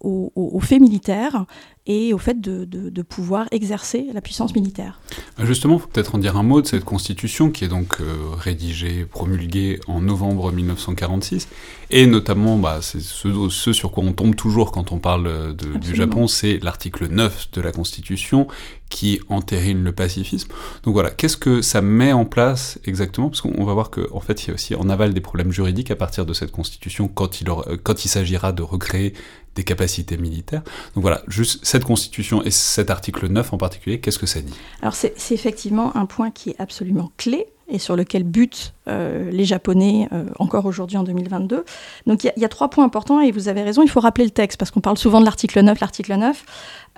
aux, 0.00 0.60
faits 0.60 0.80
militaires 0.80 1.44
et 1.86 2.14
au 2.14 2.18
fait 2.18 2.40
de, 2.40 3.02
pouvoir 3.02 3.46
exercer 3.50 4.06
la 4.14 4.20
puissance 4.20 4.54
militaire. 4.54 5.00
Bah, 5.36 5.44
justement, 5.44 5.74
il 5.74 5.80
faut 5.80 5.88
peut-être 5.88 6.14
en 6.14 6.18
dire 6.18 6.36
un 6.36 6.44
mot 6.44 6.62
de 6.62 6.66
cette 6.66 6.84
constitution 6.84 7.50
qui 7.50 7.64
est 7.64 7.68
donc 7.68 8.00
euh, 8.00 8.30
rédigée, 8.36 9.04
promulguée 9.04 9.80
en 9.88 10.00
novembre 10.00 10.52
1946, 10.52 11.48
et 11.90 12.06
notamment, 12.06 12.58
bah, 12.58 12.78
c'est 12.80 13.00
ce, 13.00 13.72
sur 13.72 13.90
quoi 13.90 14.04
on 14.04 14.12
tombe 14.12 14.36
toujours 14.36 14.70
quand 14.70 14.92
on 14.92 14.98
parle 14.98 15.26
euh, 15.26 15.52
du 15.52 15.94
Japon, 15.94 16.28
c'est 16.28 16.58
l'article 16.62 17.08
9 17.08 17.50
de 17.52 17.60
la 17.60 17.72
constitution 17.72 18.46
qui 18.88 19.20
entérine 19.28 19.82
le 19.82 19.92
pacifisme. 19.92 20.48
Donc 20.84 20.92
voilà, 20.92 21.10
qu'est-ce 21.10 21.38
que 21.38 21.62
ça 21.62 21.80
met 21.80 22.12
en 22.12 22.26
place 22.26 22.78
exactement? 22.84 23.30
Parce 23.30 23.40
qu'on 23.40 23.64
va 23.64 23.72
voir 23.72 23.90
qu'en 23.90 24.02
en 24.12 24.20
fait, 24.20 24.44
il 24.44 24.48
y 24.48 24.50
a 24.50 24.54
aussi 24.54 24.74
en 24.74 24.88
aval 24.90 25.14
des 25.14 25.20
problèmes 25.20 25.50
juridiques 25.50 25.90
à 25.90 25.96
partir 25.96 26.26
de 26.26 26.34
cette 26.34 26.52
constitution 26.52 27.08
quand 27.08 27.40
il, 27.40 27.48
quand 27.82 28.04
il 28.04 28.08
s'agira 28.08 28.52
de 28.52 28.62
recréer 28.62 29.14
des 29.54 29.64
capacités 29.64 30.16
militaires. 30.16 30.62
Donc 30.94 31.02
voilà, 31.02 31.22
juste 31.28 31.64
cette 31.64 31.84
constitution 31.84 32.42
et 32.42 32.50
cet 32.50 32.90
article 32.90 33.28
9 33.28 33.52
en 33.52 33.58
particulier, 33.58 34.00
qu'est-ce 34.00 34.18
que 34.18 34.26
ça 34.26 34.40
dit? 34.40 34.54
Alors 34.80 34.94
c'est 34.94 35.14
effectivement 35.30 35.96
un 35.96 36.06
point 36.06 36.30
qui 36.30 36.50
est 36.50 36.56
absolument 36.60 37.12
clé 37.16 37.48
et 37.72 37.78
sur 37.78 37.96
lequel 37.96 38.22
butent 38.22 38.74
euh, 38.86 39.30
les 39.30 39.44
Japonais 39.44 40.08
euh, 40.12 40.24
encore 40.38 40.66
aujourd'hui 40.66 40.98
en 40.98 41.04
2022. 41.04 41.64
Donc 42.06 42.24
il 42.24 42.32
y, 42.36 42.44
a 42.44 42.48
trois 42.48 42.68
points 42.68 42.84
importants 42.84 43.20
et 43.20 43.32
vous 43.32 43.48
avez 43.48 43.62
raison, 43.62 43.82
il 43.82 43.88
faut 43.88 44.00
rappeler 44.00 44.24
le 44.24 44.30
texte 44.30 44.58
parce 44.58 44.70
qu'on 44.70 44.80
parle 44.80 44.98
souvent 44.98 45.20
de 45.20 45.24
l'article 45.24 45.60
9, 45.60 45.80
l'article 45.80 46.14
9. 46.14 46.44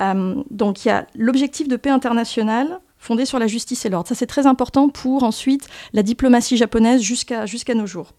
Euh, 0.00 0.34
donc 0.50 0.84
il 0.84 0.88
y 0.88 0.90
a 0.90 1.06
l'objectif 1.14 1.68
de 1.68 1.76
paix 1.76 1.90
internationale 1.90 2.80
fondé 2.98 3.24
sur 3.24 3.38
la 3.38 3.46
justice 3.46 3.84
et 3.84 3.88
l'ordre. 3.88 4.08
Ça 4.08 4.14
c'est 4.14 4.26
très 4.26 4.46
important 4.46 4.88
pour 4.88 5.22
ensuite 5.22 5.68
la 5.92 6.02
diplomatie 6.02 6.56
japonaise 6.56 7.02
jusqu'à 7.02 7.46
jusqu'à 7.46 7.74
nos 7.74 7.86
jours. 7.86 8.12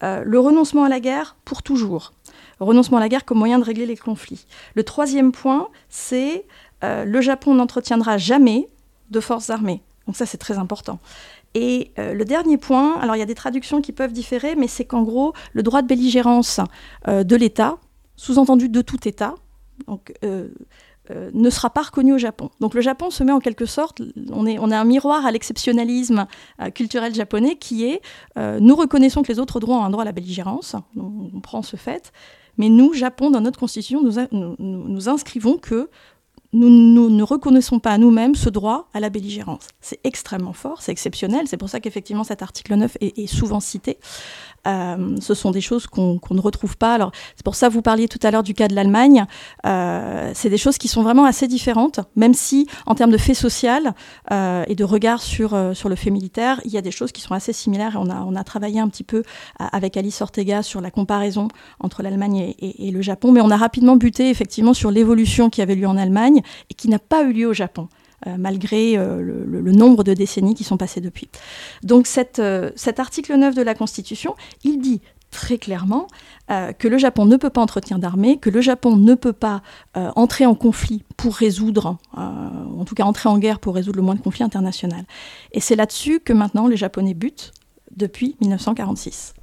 le 0.00 0.38
renoncement 0.38 0.84
à 0.84 0.88
la 0.88 1.00
guerre 1.00 1.36
pour 1.44 1.62
toujours 1.62 2.12
renoncement 2.60 2.98
à 2.98 3.00
la 3.00 3.08
guerre 3.08 3.24
comme 3.24 3.38
moyen 3.38 3.58
de 3.58 3.64
régler 3.64 3.86
les 3.86 3.96
conflits. 3.96 4.46
Le 4.74 4.82
troisième 4.82 5.32
point, 5.32 5.68
c'est 5.88 6.46
le 6.82 7.20
Japon 7.20 7.54
n'entretiendra 7.54 8.18
jamais 8.18 8.68
de 9.10 9.18
forces 9.18 9.50
armées. 9.50 9.82
Donc 10.06 10.16
ça, 10.16 10.26
c'est 10.26 10.38
très 10.38 10.58
important. 10.58 11.00
Et 11.54 11.92
le 11.96 12.22
dernier 12.24 12.56
point, 12.56 12.98
alors 13.00 13.16
il 13.16 13.18
y 13.18 13.22
a 13.22 13.26
des 13.26 13.34
traductions 13.34 13.80
qui 13.80 13.92
peuvent 13.92 14.12
différer, 14.12 14.54
mais 14.54 14.68
c'est 14.68 14.84
qu'en 14.84 15.02
gros, 15.02 15.32
le 15.52 15.64
droit 15.64 15.82
de 15.82 15.88
belligérance 15.88 16.60
de 17.06 17.36
l'État, 17.36 17.78
sous-entendu 18.16 18.68
de 18.68 18.80
tout 18.80 19.08
État, 19.08 19.34
euh, 21.10 21.30
ne 21.32 21.48
sera 21.48 21.70
pas 21.70 21.82
reconnu 21.82 22.12
au 22.12 22.18
Japon. 22.18 22.50
Donc 22.60 22.74
le 22.74 22.82
Japon 22.82 23.10
se 23.10 23.24
met 23.24 23.32
en 23.32 23.38
quelque 23.38 23.64
sorte, 23.64 24.02
on 24.30 24.44
est, 24.46 24.58
on 24.58 24.70
un 24.70 24.84
miroir 24.84 25.24
à 25.24 25.30
l'exceptionnalisme 25.30 26.26
euh, 26.60 26.68
culturel 26.68 27.14
japonais 27.14 27.56
qui 27.56 27.86
est, 27.86 28.02
euh, 28.36 28.58
nous 28.60 28.76
reconnaissons 28.76 29.22
que 29.22 29.32
les 29.32 29.38
autres 29.38 29.58
droits 29.58 29.78
ont 29.78 29.84
un 29.84 29.90
droit 29.90 30.02
à 30.02 30.04
la 30.04 30.12
belligérance, 30.12 30.76
on, 30.96 31.40
prend 31.40 31.62
ce 31.62 31.76
fait, 31.76 32.12
mais 32.58 32.68
nous, 32.68 32.92
Japon, 32.92 33.30
dans 33.30 33.40
notre 33.40 33.58
constitution, 33.58 34.02
nous, 34.02 34.56
nous, 34.58 35.08
inscrivons 35.08 35.56
que 35.56 35.88
nous, 36.52 37.10
ne 37.10 37.22
reconnaissons 37.22 37.78
pas 37.78 37.90
à 37.90 37.98
nous-mêmes 37.98 38.34
ce 38.34 38.48
droit 38.48 38.88
à 38.94 39.00
la 39.00 39.10
belligérance. 39.10 39.66
C'est 39.80 40.00
extrêmement 40.04 40.52
fort, 40.52 40.80
c'est 40.80 40.92
exceptionnel, 40.92 41.46
c'est 41.46 41.56
pour 41.56 41.68
ça 41.68 41.80
qu'effectivement 41.80 42.24
cet 42.24 42.42
article 42.42 42.74
9 42.74 42.96
est 43.00 43.26
souvent 43.26 43.60
cité. 43.60 43.98
Euh, 44.66 45.16
ce 45.20 45.34
sont 45.34 45.50
des 45.50 45.60
choses 45.60 45.86
qu'on 45.86 46.20
ne 46.30 46.40
retrouve 46.40 46.76
pas. 46.76 46.94
Alors, 46.94 47.12
c'est 47.36 47.44
pour 47.44 47.54
ça 47.54 47.68
que 47.68 47.72
vous 47.72 47.82
parliez 47.82 48.08
tout 48.08 48.18
à 48.22 48.30
l'heure 48.30 48.42
du 48.42 48.54
cas 48.54 48.68
de 48.68 48.74
l'Allemagne. 48.74 49.24
Euh, 49.66 50.30
c'est 50.34 50.50
des 50.50 50.58
choses 50.58 50.78
qui 50.78 50.88
sont 50.88 51.02
vraiment 51.02 51.24
assez 51.24 51.48
différentes, 51.48 52.00
même 52.16 52.34
si, 52.34 52.66
en 52.86 52.94
termes 52.94 53.10
de 53.10 53.18
fait 53.18 53.34
social 53.34 53.94
euh, 54.30 54.64
et 54.66 54.74
de 54.74 54.84
regard 54.84 55.22
sur, 55.22 55.56
sur 55.74 55.88
le 55.88 55.96
fait 55.96 56.10
militaire, 56.10 56.60
il 56.64 56.70
y 56.70 56.76
a 56.76 56.82
des 56.82 56.90
choses 56.90 57.12
qui 57.12 57.20
sont 57.20 57.34
assez 57.34 57.52
similaires. 57.52 57.96
on 58.00 58.10
a, 58.10 58.22
on 58.22 58.34
a 58.34 58.44
travaillé 58.44 58.80
un 58.80 58.88
petit 58.88 59.04
peu 59.04 59.22
avec 59.58 59.96
Alice 59.96 60.20
Ortega 60.20 60.62
sur 60.62 60.80
la 60.80 60.90
comparaison 60.90 61.48
entre 61.80 62.02
l'Allemagne 62.02 62.54
et, 62.58 62.88
et, 62.88 62.90
le 62.90 63.02
Japon, 63.02 63.32
mais 63.32 63.40
on 63.40 63.50
a 63.50 63.56
rapidement 63.56 63.96
buté 63.96 64.30
effectivement 64.30 64.74
sur 64.74 64.90
l'évolution 64.90 65.50
qui 65.50 65.62
avait 65.62 65.74
lieu 65.74 65.86
en 65.86 65.96
Allemagne 65.96 66.37
et 66.70 66.74
qui 66.74 66.88
n'a 66.88 66.98
pas 66.98 67.22
eu 67.22 67.32
lieu 67.32 67.46
au 67.46 67.54
Japon. 67.54 67.88
Euh, 68.26 68.34
malgré 68.36 68.98
euh, 68.98 69.22
le, 69.22 69.70
nombre 69.70 70.02
de 70.02 70.12
décennies 70.12 70.56
qui 70.56 70.64
sont 70.64 70.76
passées 70.76 71.00
depuis. 71.00 71.28
Donc 71.84 72.08
euh, 72.40 72.70
cet 72.74 72.98
article 72.98 73.36
9 73.36 73.54
de 73.54 73.62
la 73.62 73.76
Constitution, 73.76 74.34
il 74.64 74.80
dit 74.80 75.00
très 75.30 75.58
clairement 75.58 76.08
que 76.78 76.88
le 76.88 76.96
Japon 76.96 77.26
ne 77.26 77.36
peut 77.36 77.50
pas 77.50 77.60
entretenir 77.60 77.98
d'armée, 77.98 78.38
que 78.38 78.48
le 78.48 78.62
Japon 78.62 78.96
ne 78.96 79.14
peut 79.14 79.34
pas 79.34 79.60
entrer 79.94 80.46
en 80.46 80.54
conflit 80.54 81.04
pour 81.18 81.34
résoudre, 81.34 81.98
en 82.14 82.82
tout 82.86 82.94
cas 82.94 83.04
entrer 83.04 83.28
en 83.28 83.36
guerre 83.36 83.60
pour 83.60 83.74
résoudre 83.74 83.98
le 83.98 84.02
moins 84.02 84.14
de 84.14 84.22
conflits 84.22 84.44
internationaux. 84.44 84.96
Et 85.52 85.60
c'est 85.60 85.76
là-dessus 85.76 86.20
que 86.20 86.32
maintenant 86.32 86.66
les 86.66 86.78
Japonais 86.78 87.12
butent 87.12 87.52
depuis 87.94 88.36
1946. 88.40 89.34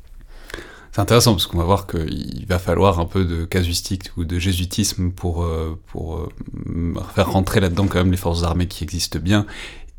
C'est 0.96 1.02
intéressant 1.02 1.34
parce 1.34 1.46
qu'on 1.46 1.58
va 1.58 1.66
voir 1.66 1.88
qu'il 1.88 2.46
va 2.48 2.58
falloir 2.58 3.02
un 3.02 3.06
peu 3.06 3.26
de 3.26 3.44
casuistique 3.44 4.12
ou 4.16 4.24
de 4.24 4.40
jésuitisme 4.40 5.12
pour, 5.12 5.44
euh, 5.44 5.78
pour 5.88 6.16
euh, 6.16 6.94
faire 7.14 7.34
rentrer 7.34 7.60
là-dedans 7.60 7.88
quand 7.88 7.98
même 7.98 8.12
les 8.12 8.18
forces 8.18 8.44
armées 8.44 8.70
qui 8.70 8.86
existent 8.86 9.20
bien 9.20 9.46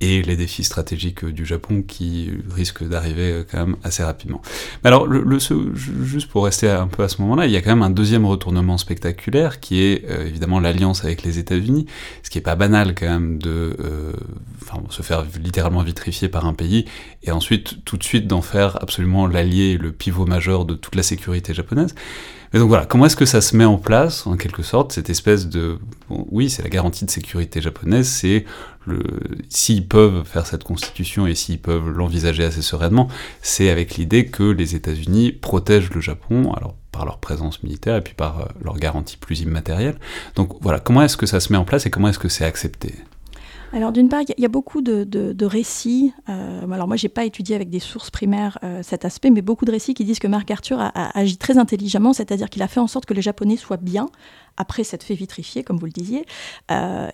et 0.01 0.21
les 0.23 0.37
défis 0.37 0.65
stratégiques 0.65 1.25
du 1.25 1.47
Japon 1.47 1.83
qui 1.83 2.31
risquent 2.55 2.87
d'arriver 2.87 3.45
quand 3.51 3.59
même 3.59 3.77
assez 3.83 4.03
rapidement. 4.03 4.43
Mais 4.85 4.89
alors, 4.89 5.09
juste 5.41 6.29
pour 6.29 6.45
rester 6.45 6.69
un 6.69 6.87
peu 6.87 7.03
à 7.03 7.09
ce 7.09 7.23
moment-là, 7.23 7.47
il 7.47 7.53
y 7.53 7.57
a 7.57 7.63
quand 7.63 7.71
même 7.71 7.83
un 7.83 7.91
deuxième 7.91 8.27
retournement 8.27 8.77
spectaculaire 8.77 9.59
qui 9.59 9.83
est 9.83 10.05
euh, 10.11 10.27
évidemment 10.27 10.61
l'alliance 10.61 11.03
avec 11.05 11.23
les 11.23 11.39
États-Unis, 11.39 11.87
ce 12.23 12.31
qui 12.31 12.37
est 12.39 12.43
pas 12.43 12.57
banal 12.57 12.95
quand 12.95 13.07
même 13.07 13.39
de 13.39 13.77
euh, 13.81 14.13
se 14.91 15.03
faire 15.03 15.25
littéralement 15.43 15.83
vitrifier 15.83 16.29
par 16.29 16.47
un 16.47 16.55
pays 16.55 16.85
et 17.23 17.31
ensuite 17.31 17.85
tout 17.85 17.97
de 17.97 18.05
suite 18.05 18.27
d'en 18.27 18.43
faire 18.43 18.83
absolument 18.83 19.27
l'allié, 19.27 19.79
le 19.79 19.93
pivot 19.93 20.27
majeur 20.27 20.67
de 20.67 20.75
toute 20.75 20.95
la 20.95 21.03
sécurité 21.03 21.55
japonaise. 21.55 21.95
Mais 22.53 22.61
donc 22.61 22.69
voilà, 22.69 22.87
comment 22.87 23.07
est-ce 23.07 23.17
que 23.17 23.25
ça 23.25 23.41
se 23.41 23.57
met 23.57 23.65
en 23.65 23.79
place, 23.79 24.27
en 24.27 24.37
quelque 24.37 24.63
sorte, 24.63 24.93
cette 24.93 25.11
espèce 25.11 25.49
de... 25.49 25.79
oui, 26.09 26.49
c'est 26.49 26.63
la 26.63 26.69
garantie 26.69 27.05
de 27.05 27.11
sécurité 27.11 27.61
japonaise, 27.61 28.09
c'est. 28.09 28.45
S'ils 29.49 29.87
peuvent 29.87 30.25
faire 30.25 30.47
cette 30.47 30.65
constitution 30.65 31.27
et 31.27 31.35
s'ils 31.35 31.61
peuvent 31.61 31.89
l'envisager 31.91 32.45
assez 32.45 32.63
sereinement, 32.63 33.09
c'est 33.43 33.71
avec 33.71 33.97
l'idée 33.97 34.27
que 34.27 34.45
les 34.45 34.75
États-Unis 34.75 35.33
protègent 35.33 35.91
le 35.93 36.01
Japon, 36.01 36.53
alors 36.53 36.75
par 36.97 37.05
leur 37.05 37.19
présence 37.19 37.63
militaire 37.63 37.97
et 37.97 38.01
puis 38.01 38.15
par 38.15 38.41
euh, 38.41 38.45
leur 38.63 38.77
garantie 38.77 39.17
plus 39.17 39.41
immatérielle. 39.41 39.97
Donc 40.35 40.57
voilà, 40.61 40.81
comment 40.81 41.03
est-ce 41.03 41.17
que 41.17 41.27
ça 41.27 41.41
se 41.41 41.53
met 41.53 41.59
en 41.59 41.65
place 41.65 41.87
et 41.87 41.91
comment 41.91 42.09
est-ce 42.09 42.19
que 42.19 42.29
c'est 42.29 42.45
accepté? 42.45 42.95
Alors 43.73 43.93
d'une 43.93 44.09
part, 44.09 44.23
il 44.23 44.41
y, 44.41 44.47
a 44.47 44.49
beaucoup 44.49 44.81
de, 44.81 45.45
récits. 45.45 46.15
Euh, 46.29 46.71
alors 46.71 46.87
moi, 46.87 46.97
j'ai 46.97 47.09
pas 47.09 47.25
étudié 47.25 47.55
avec 47.57 47.69
des 47.69 47.81
sources 47.81 48.11
primaires 48.11 48.59
euh, 48.63 48.81
cet 48.83 49.05
aspect, 49.05 49.29
mais 49.29 49.43
beaucoup 49.43 49.65
de 49.67 49.73
récits 49.73 49.93
qui 49.93 50.05
disent 50.05 50.21
que 50.21 50.29
Marc 50.29 50.51
Arthur 50.51 50.81
a 50.81 51.19
agi 51.19 51.37
très 51.37 51.59
intelligemment, 51.59 52.13
c'est-à-dire 52.13 52.49
qu'il 52.49 52.63
a 52.63 52.69
fait 52.69 52.81
en 52.81 52.87
sorte 52.87 53.05
que 53.05 53.13
les 53.13 53.23
Japonais 53.23 53.57
soient 53.57 53.77
bien 53.77 54.09
après 54.57 54.85
s'être 54.85 55.03
fait 55.03 55.17
vitrifier, 55.17 55.65
comme 55.65 55.77
vous 55.77 55.85
le 55.85 55.93
disiez, 55.93 56.25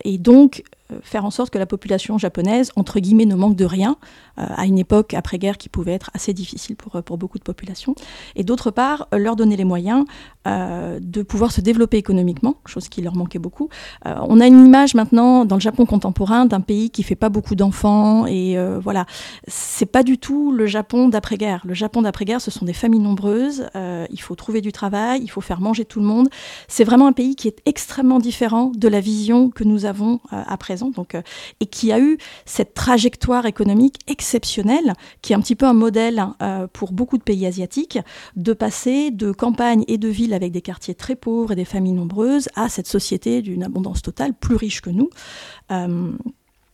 et 0.05 0.17
donc 0.17 0.63
faire 1.01 1.25
en 1.25 1.31
sorte 1.31 1.51
que 1.51 1.57
la 1.57 1.65
population 1.65 2.17
japonaise, 2.17 2.71
entre 2.75 2.99
guillemets, 2.99 3.25
ne 3.25 3.35
manque 3.35 3.55
de 3.55 3.65
rien, 3.65 3.97
euh, 4.39 4.45
à 4.55 4.65
une 4.65 4.77
époque 4.77 5.13
après-guerre 5.13 5.57
qui 5.57 5.69
pouvait 5.69 5.93
être 5.93 6.11
assez 6.13 6.33
difficile 6.33 6.75
pour, 6.75 7.01
pour 7.03 7.17
beaucoup 7.17 7.37
de 7.37 7.43
populations, 7.43 7.95
et 8.35 8.43
d'autre 8.43 8.71
part, 8.71 9.07
leur 9.13 9.35
donner 9.35 9.55
les 9.55 9.65
moyens 9.65 10.05
de 10.45 11.23
pouvoir 11.23 11.53
se 11.53 11.61
développer 11.61 11.95
économiquement, 11.95 12.55
chose 12.65 12.89
qui 12.89 13.01
leur 13.01 13.15
manquait 13.15 13.39
beaucoup. 13.39 13.69
on 14.03 14.41
a 14.41 14.47
une 14.47 14.65
image 14.65 14.93
maintenant 14.93 15.45
dans 15.45 15.55
le 15.55 15.61
Japon 15.61 15.85
contemporain 15.85 16.45
d'un 16.45 16.59
pays 16.59 16.89
qui 16.89 17.01
fait 17.01 17.15
pas 17.15 17.29
beaucoup 17.29 17.55
d'enfants, 17.55 18.25
et 18.27 18.57
voilà, 18.81 19.05
c'est 19.47 19.85
pas 19.85 20.03
du 20.03 20.17
tout 20.17 20.51
le 20.51 20.65
Japon 20.65 21.07
d'après-guerre. 21.07 21.61
Le 21.65 21.73
Japon 21.73 22.01
d'après-guerre, 22.01 22.41
ce 22.41 22.51
sont 22.51 22.65
des 22.65 22.73
familles 22.73 22.99
nombreuses, 22.99 23.69
il 23.75 24.19
faut 24.19 24.35
trouver 24.35 24.59
du 24.59 24.73
travail, 24.73 25.21
il 25.23 25.29
faut 25.29 25.41
faire 25.41 25.61
manger 25.61 25.85
tout 25.85 26.01
le 26.01 26.05
monde. 26.05 26.27
C'est 26.67 26.83
vraiment 26.83 27.07
un 27.07 27.13
pays 27.13 27.35
qui 27.35 27.47
est 27.47 27.61
extrêmement 27.65 28.19
différent 28.19 28.71
de 28.75 28.87
la 28.87 28.99
vision 28.99 29.49
que 29.49 29.63
nous 29.63 29.85
avons 29.85 30.19
euh, 30.31 30.41
à 30.45 30.57
présent, 30.57 30.82
donc, 30.89 31.15
euh, 31.15 31.21
et 31.59 31.65
qui 31.65 31.91
a 31.91 31.99
eu 31.99 32.17
cette 32.45 32.73
trajectoire 32.73 33.45
économique 33.45 33.99
exceptionnelle, 34.07 34.93
qui 35.21 35.33
est 35.33 35.35
un 35.35 35.41
petit 35.41 35.55
peu 35.55 35.65
un 35.65 35.73
modèle 35.73 36.25
euh, 36.41 36.67
pour 36.71 36.91
beaucoup 36.91 37.17
de 37.17 37.23
pays 37.23 37.45
asiatiques, 37.45 37.99
de 38.35 38.53
passer 38.53 39.11
de 39.11 39.31
campagnes 39.31 39.83
et 39.87 39.97
de 39.97 40.07
villes 40.07 40.33
avec 40.33 40.51
des 40.51 40.61
quartiers 40.61 40.95
très 40.95 41.15
pauvres 41.15 41.51
et 41.51 41.55
des 41.55 41.65
familles 41.65 41.93
nombreuses 41.93 42.49
à 42.55 42.69
cette 42.69 42.87
société 42.87 43.41
d'une 43.41 43.63
abondance 43.63 44.01
totale 44.01 44.33
plus 44.33 44.55
riche 44.55 44.81
que 44.81 44.89
nous. 44.89 45.09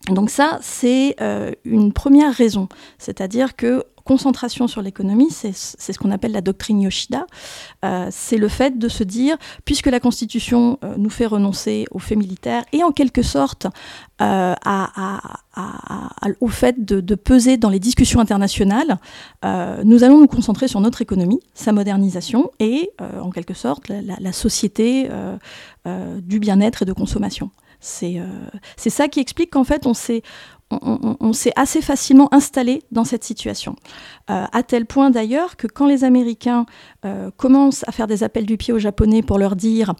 donc 0.10 0.30
ça, 0.30 0.60
c'est 0.62 1.16
une 1.66 1.94
première 1.94 2.34
raison, 2.34 2.68
c'est-à-dire 2.98 3.56
que 3.56 3.84
concentration 4.10 4.68
sur 4.68 4.82
l'économie, 4.82 5.30
c'est 5.30 5.54
ce 5.54 6.00
qu'on 6.00 6.10
appelle 6.10 6.32
la 6.32 6.42
doctrine 6.42 6.82
Yoshida. 6.82 7.28
Euh, 7.86 8.08
c'est 8.10 8.38
le 8.38 8.48
fait 8.48 8.80
de 8.80 8.89
se 8.89 9.04
dire, 9.04 9.38
puisque 9.66 9.86
la 9.86 10.00
Constitution 10.00 10.80
euh, 10.84 10.96
nous 10.98 11.12
fait 11.12 11.28
renoncer 11.28 11.86
aux 11.92 12.00
faits 12.00 12.18
militaires 12.18 12.63
et 12.74 12.84
en 12.84 12.92
quelque 12.92 13.22
sorte 13.22 13.68
euh, 14.20 14.56
au 16.39 16.48
fait 16.48 16.84
de, 16.84 17.16
peser 17.16 17.58
dans 17.58 17.70
les 17.70 17.80
discussions 17.80 18.20
internationales, 18.20 18.98
nous 19.44 20.04
allons 20.04 20.20
nous 20.20 20.28
concentrer 20.28 20.68
sur 20.68 20.82
notre 20.82 21.01
économie, 21.04 21.42
sa 21.54 21.72
modernisation 21.72 22.50
et 22.60 22.89
en 23.00 23.30
quelque 23.30 23.54
sorte 23.54 23.89
la, 23.89 24.32
société 24.32 25.10
du 25.86 26.39
bien-être 26.39 26.82
et 26.82 26.86
de 26.86 26.94
consommation. 26.94 27.51
C'est 27.80 28.22
ça 28.89 29.08
qui 29.08 29.20
explique 29.20 29.51
qu'en 29.51 29.63
fait, 29.63 29.86
on 29.86 29.94
s'est 29.94 30.24
on, 30.71 31.33
s'est 31.33 31.53
assez 31.55 31.81
facilement 31.81 32.33
installé 32.33 32.83
dans 32.91 33.03
cette 33.03 33.23
situation. 33.23 33.75
Euh, 34.29 34.45
à 34.51 34.63
tel 34.63 34.85
point 34.85 35.09
d'ailleurs 35.09 35.57
que 35.57 35.67
quand 35.67 35.88
les 35.88 36.03
Américains 36.03 36.65
euh, 37.05 37.31
commencent 37.38 37.83
à 37.88 37.91
faire 37.91 38.07
des 38.07 38.23
appels 38.23 38.45
du 38.45 38.57
pied 38.57 38.73
aux 38.73 38.79
Japonais 38.79 39.21
pour 39.21 39.39
leur 39.39 39.55
dire 39.55 39.93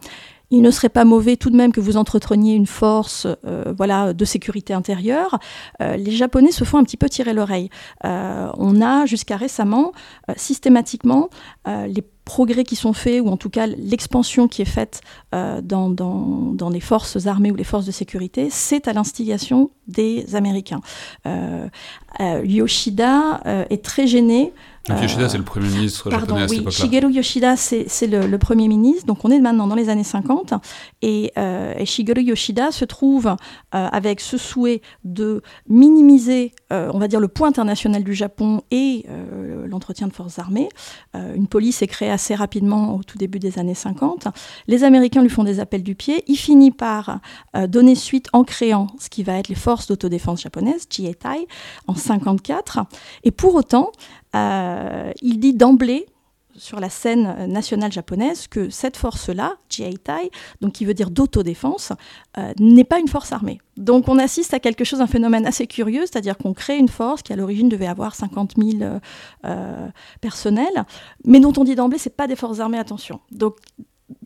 il 0.52 0.62
ne 0.62 0.70
serait 0.72 0.88
pas 0.88 1.04
mauvais 1.04 1.36
tout 1.36 1.50
de 1.50 1.56
même 1.56 1.70
que 1.70 1.80
vous 1.80 1.96
entreteniez 1.96 2.54
une 2.54 2.66
force 2.66 3.28
euh, 3.46 3.72
voilà, 3.76 4.12
de 4.12 4.24
sécurité 4.24 4.74
intérieure, 4.74 5.38
les 5.78 6.10
Japonais 6.10 6.50
se 6.50 6.64
font 6.64 6.78
un 6.78 6.82
petit 6.82 6.96
peu 6.96 7.08
tirer 7.08 7.32
l'oreille. 7.32 7.70
on 8.02 8.82
a 8.82 9.06
jusqu'à 9.06 9.36
récemment 9.36 9.92
systématiquement 10.36 11.30
les 11.66 12.02
progrès 12.30 12.62
qui 12.62 12.76
sont 12.76 12.92
faits, 12.92 13.20
ou 13.20 13.26
en 13.28 13.36
tout 13.36 13.50
cas 13.50 13.66
l'expansion 13.66 14.46
qui 14.46 14.62
est 14.62 14.72
faite 14.78 15.00
euh, 15.34 15.60
dans, 15.60 15.90
dans, 15.90 16.70
les 16.70 16.78
forces 16.78 17.26
armées 17.26 17.50
ou 17.50 17.56
les 17.56 17.64
forces 17.64 17.86
de 17.86 17.90
sécurité, 17.90 18.50
c'est 18.50 18.86
à 18.86 18.92
l'instigation 18.92 19.70
des 19.88 20.36
Américains. 20.36 20.80
Euh, 21.26 21.66
euh 22.20 22.42
Yoshida 22.44 23.40
est 23.68 23.82
très 23.84 24.06
gêné 24.06 24.52
Yoshida, 24.88 25.28
c'est 25.28 25.38
le 25.38 25.44
Premier 25.44 25.68
ministre 25.68 26.10
japonais 26.10 26.42
à 26.42 26.48
cette 26.48 26.58
époque-là. 26.58 26.70
Shigeru 26.70 27.12
Yoshida, 27.12 27.56
c'est 27.56 28.06
le, 28.06 28.38
Premier 28.38 28.68
ministre. 28.68 29.06
Donc 29.06 29.24
on 29.24 29.30
est 29.30 29.38
maintenant 29.38 29.66
dans 29.66 29.74
les 29.74 29.88
années 29.88 30.04
50. 30.04 30.54
Et, 31.02 31.32
euh, 31.38 31.74
Shigeru 31.84 32.22
Yoshida 32.22 32.70
se 32.70 32.84
trouve 32.84 33.26
euh, 33.26 33.34
avec 33.70 34.20
ce 34.20 34.38
souhait 34.38 34.80
de 35.04 35.42
minimiser, 35.68 36.52
euh, 36.72 36.90
on 36.92 36.98
va 36.98 37.08
dire, 37.08 37.20
le 37.20 37.28
poids 37.28 37.48
international 37.48 38.02
du 38.02 38.14
Japon 38.14 38.62
et 38.70 39.06
l'entretien 39.70 40.08
de 40.08 40.12
forces 40.12 40.38
armées. 40.38 40.68
une 41.14 41.46
police 41.46 41.82
est 41.82 41.86
créée 41.86 42.10
assez 42.10 42.34
rapidement 42.34 42.96
au 42.96 43.02
tout 43.02 43.18
début 43.18 43.38
des 43.38 43.58
années 43.58 43.74
50. 43.74 44.28
Les 44.66 44.84
Américains 44.84 45.22
lui 45.22 45.30
font 45.30 45.44
des 45.44 45.60
appels 45.60 45.82
du 45.82 45.94
pied. 45.94 46.24
Il 46.26 46.36
finit 46.36 46.70
par 46.70 47.20
donner 47.68 47.94
suite 47.94 48.28
en 48.32 48.44
créant 48.44 48.88
ce 48.98 49.08
qui 49.08 49.22
va 49.22 49.34
être 49.34 49.48
les 49.48 49.54
forces 49.54 49.86
d'autodéfense 49.86 50.42
japonaises, 50.42 50.86
Jietai, 50.90 51.46
en 51.86 51.94
54. 51.94 52.80
Et 53.24 53.30
pour 53.30 53.54
autant, 53.54 53.90
euh, 54.36 55.12
il 55.22 55.40
dit 55.40 55.54
d'emblée, 55.54 56.06
sur 56.60 56.78
la 56.78 56.90
scène 56.90 57.46
nationale 57.46 57.90
japonaise 57.90 58.46
que 58.46 58.70
cette 58.70 58.96
force-là, 58.96 59.56
Jiaitai, 59.68 60.30
donc 60.60 60.74
qui 60.74 60.84
veut 60.84 60.94
dire 60.94 61.10
d'autodéfense, 61.10 61.92
n'est 62.58 62.84
pas 62.84 62.98
une 62.98 63.08
force 63.08 63.32
armée. 63.32 63.60
Donc 63.76 64.08
on 64.08 64.18
assiste 64.18 64.52
à 64.52 64.60
quelque 64.60 64.84
chose, 64.84 65.00
un 65.00 65.06
phénomène 65.06 65.46
assez 65.46 65.66
curieux, 65.66 66.02
c'est-à-dire 66.02 66.36
qu'on 66.36 66.52
crée 66.52 66.76
une 66.76 66.88
force 66.88 67.22
qui 67.22 67.32
à 67.32 67.36
l'origine 67.36 67.68
devait 67.68 67.86
avoir 67.86 68.14
50 68.14 68.54
000 68.56 68.98
personnels, 70.20 70.84
mais 71.24 71.40
dont 71.40 71.52
on 71.56 71.64
dit 71.64 71.74
d'emblée 71.74 71.98
c'est 71.98 72.16
pas 72.16 72.26
des 72.26 72.36
forces 72.36 72.60
armées, 72.60 72.78
attention. 72.78 73.20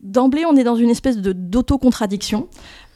D'emblée, 0.01 0.45
on 0.45 0.55
est 0.55 0.63
dans 0.63 0.75
une 0.75 0.89
espèce 0.89 1.17
d'auto-contradiction 1.17 2.47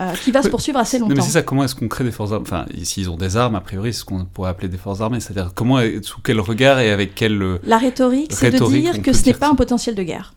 euh, 0.02 0.14
qui 0.24 0.32
va 0.32 0.42
se 0.42 0.48
poursuivre 0.48 0.80
assez 0.80 1.00
longtemps. 1.00 1.16
mais 1.16 1.22
c'est 1.22 1.32
ça, 1.32 1.44
comment 1.44 1.64
est-ce 1.64 1.76
qu'on 1.76 1.88
crée 1.88 2.04
des 2.04 2.12
forces 2.12 2.32
armées? 2.32 2.46
Enfin, 2.48 2.66
s'ils 2.84 3.10
ont 3.10 3.18
des 3.18 3.38
armes, 3.38 3.56
a 3.56 3.62
priori, 3.62 3.94
c'est 3.94 4.00
ce 4.00 4.06
qu'on 4.06 4.26
pourrait 4.26 4.50
appeler 4.50 4.68
des 4.68 4.78
forces 4.78 5.02
armées. 5.02 5.20
C'est-à-dire, 5.20 5.54
comment, 5.54 5.80
sous 6.02 6.22
quel 6.22 6.40
regard 6.40 6.80
et 6.80 6.92
avec 6.92 7.16
quel. 7.16 7.42
Euh, 7.42 7.60
La 7.64 7.78
rhétorique, 7.78 8.34
c'est 8.34 8.52
de 8.52 8.80
dire 8.80 9.02
que 9.02 9.14
ce 9.14 9.26
n'est 9.26 9.34
pas 9.34 9.50
un 9.50 9.56
potentiel 9.56 9.96
de 9.96 10.04
guerre. 10.04 10.34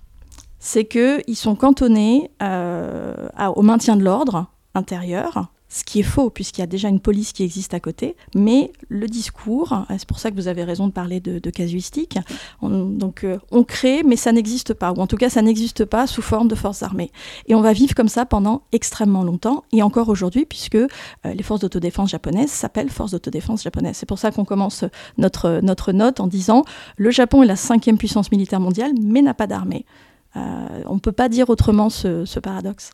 C'est 0.58 0.84
qu'ils 0.84 1.36
sont 1.36 1.56
cantonnés 1.56 2.30
euh, 2.42 3.14
au 3.54 3.62
maintien 3.62 3.96
de 3.96 4.04
l'ordre 4.04 4.46
intérieur, 4.74 5.48
ce 5.72 5.84
qui 5.84 6.00
est 6.00 6.04
faux 6.04 6.28
puisqu'il 6.28 6.60
y 6.60 6.64
a 6.64 6.66
déjà 6.66 6.88
une 6.88 7.00
police 7.00 7.32
qui 7.32 7.42
existe 7.42 7.72
à 7.72 7.80
côté, 7.80 8.14
mais 8.34 8.72
le 8.90 9.06
discours, 9.06 9.72
euh, 9.72 9.94
c'est 9.96 10.06
pour 10.06 10.18
ça 10.18 10.30
que 10.30 10.36
vous 10.36 10.46
avez 10.46 10.64
raison 10.64 10.86
de 10.86 10.92
parler 10.92 11.18
de, 11.18 11.50
casuistique, 11.50 12.18
on, 12.60 12.84
donc 12.84 13.24
euh, 13.24 13.38
on 13.50 13.64
crée 13.64 14.02
mais 14.02 14.16
ça 14.16 14.32
n'existe 14.32 14.74
pas, 14.74 14.92
ou 14.92 15.00
en 15.00 15.06
tout 15.06 15.16
cas 15.16 15.30
ça 15.30 15.40
n'existe 15.40 15.86
pas 15.86 16.06
sous 16.06 16.20
forme 16.20 16.46
de 16.46 16.54
forces 16.54 16.82
armées. 16.82 17.10
Et 17.46 17.54
on 17.54 17.62
va 17.62 17.72
vivre 17.72 17.94
comme 17.94 18.08
ça 18.08 18.26
pendant 18.26 18.62
extrêmement 18.72 19.24
longtemps, 19.24 19.64
et 19.72 19.82
encore 19.82 20.10
aujourd'hui 20.10 20.44
puisque 20.44 20.74
euh, 20.74 20.88
les 21.24 21.42
forces 21.42 21.60
d'autodéfense 21.60 22.10
japonaises 22.10 22.50
s'appellent 22.50 22.90
forces 22.90 23.12
d'autodéfense 23.12 23.62
japonaises. 23.62 23.96
C'est 23.96 24.06
pour 24.06 24.18
ça 24.18 24.30
qu'on 24.30 24.44
commence 24.44 24.84
notre, 25.16 25.60
notre 25.62 25.92
note 25.92 26.20
en 26.20 26.26
disant 26.26 26.64
le 26.98 27.10
Japon 27.10 27.42
est 27.42 27.46
la 27.46 27.56
cinquième 27.56 27.96
puissance 27.96 28.30
militaire 28.30 28.60
mondiale 28.60 28.92
mais 29.00 29.22
n'a 29.22 29.34
pas 29.34 29.46
d'armée. 29.46 29.86
on 30.34 30.94
ne 30.94 31.00
peut 31.00 31.12
pas 31.12 31.30
dire 31.30 31.48
autrement 31.48 31.88
ce 31.88 32.38
paradoxe. 32.40 32.90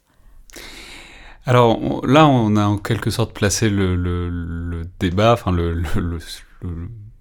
Alors 1.49 2.07
là, 2.07 2.28
on 2.28 2.57
a 2.57 2.67
en 2.67 2.76
quelque 2.76 3.09
sorte 3.09 3.33
placé 3.33 3.71
le, 3.71 4.83
débat, 5.00 5.33
enfin 5.33 5.50
le, 5.50 5.83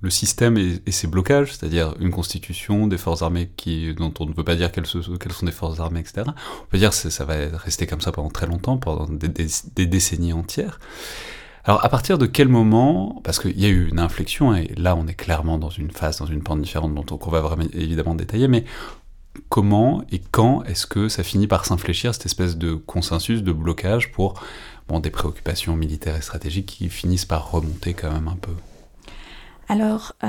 système 0.10 0.58
et, 0.58 0.92
ses 0.92 1.08
blocages, 1.08 1.54
c'est-à-dire 1.54 1.96
une 2.02 2.12
constitution, 2.12 2.88
des 2.88 2.98
forces 2.98 3.22
armées 3.22 3.50
dont 3.96 4.14
on 4.20 4.26
ne 4.26 4.34
peut 4.34 4.44
pas 4.44 4.56
dire 4.56 4.70
quelles, 4.74 4.86
sont 4.86 5.18
des 5.44 5.52
forces 5.54 5.80
armées, 5.80 6.02
etc. 6.02 6.24
On 6.28 6.66
peut 6.70 6.78
dire 6.78 6.90
que 6.90 6.96
ça 6.96 7.24
va 7.24 7.36
rester 7.54 7.88
comme 7.88 8.02
ça 8.02 8.12
pendant 8.12 8.30
très 8.30 8.48
longtemps, 8.48 8.78
pendant 8.78 9.08
des, 9.08 9.86
décennies 9.86 10.34
entières. 10.34 10.82
Alors 11.64 11.86
à 11.86 11.88
partir 11.88 12.18
de 12.18 12.26
quel 12.26 12.50
moment, 12.50 13.22
parce 13.24 13.40
qu'il 13.40 13.58
y 13.58 13.66
a 13.66 13.70
eu 13.70 13.88
une 13.88 14.00
inflexion, 14.00 14.54
et 14.54 14.74
là 14.76 14.98
on 14.98 15.08
est 15.08 15.14
clairement 15.14 15.58
dans 15.58 15.70
une 15.70 15.92
phase, 15.92 16.18
dans 16.18 16.26
une 16.26 16.44
pente 16.44 16.62
différente 16.62 16.94
dont 16.94 17.20
on 17.22 17.30
va 17.30 17.56
évidemment 17.72 18.14
détailler, 18.16 18.50
mais 18.50 18.66
comment 19.50 20.04
et 20.12 20.22
quand 20.32 20.64
est-ce 20.64 20.86
que 20.86 21.10
ça 21.10 21.24
finit 21.24 21.48
par 21.48 21.66
s'infléchir, 21.66 22.14
cette 22.14 22.26
espèce 22.26 22.58
de 22.58 22.74
consensus, 22.74 23.44
de 23.44 23.52
blocage 23.52 24.12
pour 24.12 24.42
bon, 24.88 25.00
des 25.00 25.10
préoccupations 25.10 25.76
militaires 25.76 26.16
et 26.16 26.22
stratégiques 26.22 26.68
qui 26.68 26.90
finissent 26.90 27.26
par 27.26 27.52
remonter 27.52 27.94
quand 27.94 28.12
même 28.12 28.28
un 28.28 28.38
peu 28.40 28.54
Alors, 29.70 30.14
euh, 30.24 30.28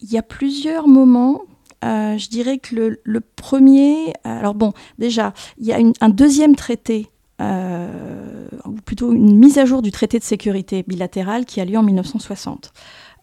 il 0.00 0.12
y 0.12 0.18
a 0.18 0.22
plusieurs 0.22 0.88
moments. 0.88 1.42
Euh, 1.84 2.16
je 2.16 2.28
dirais 2.28 2.58
que 2.58 2.98
le, 3.02 3.20
premier, 3.20 4.12
alors 4.24 4.54
bon, 4.54 4.72
déjà, 4.98 5.34
il 5.58 5.66
y 5.66 5.72
a 5.72 5.78
un 6.00 6.08
deuxième 6.08 6.56
traité 6.56 7.10
euh, 7.40 8.48
ou 8.64 8.72
plutôt 8.72 9.12
une 9.12 9.36
mise 9.36 9.58
à 9.58 9.66
jour 9.66 9.82
du 9.82 9.90
traité 9.90 10.18
de 10.18 10.24
sécurité 10.24 10.82
bilatérale 10.86 11.44
qui 11.44 11.60
a 11.60 11.66
lieu 11.66 11.76
en 11.76 11.82
1960. 11.82 12.72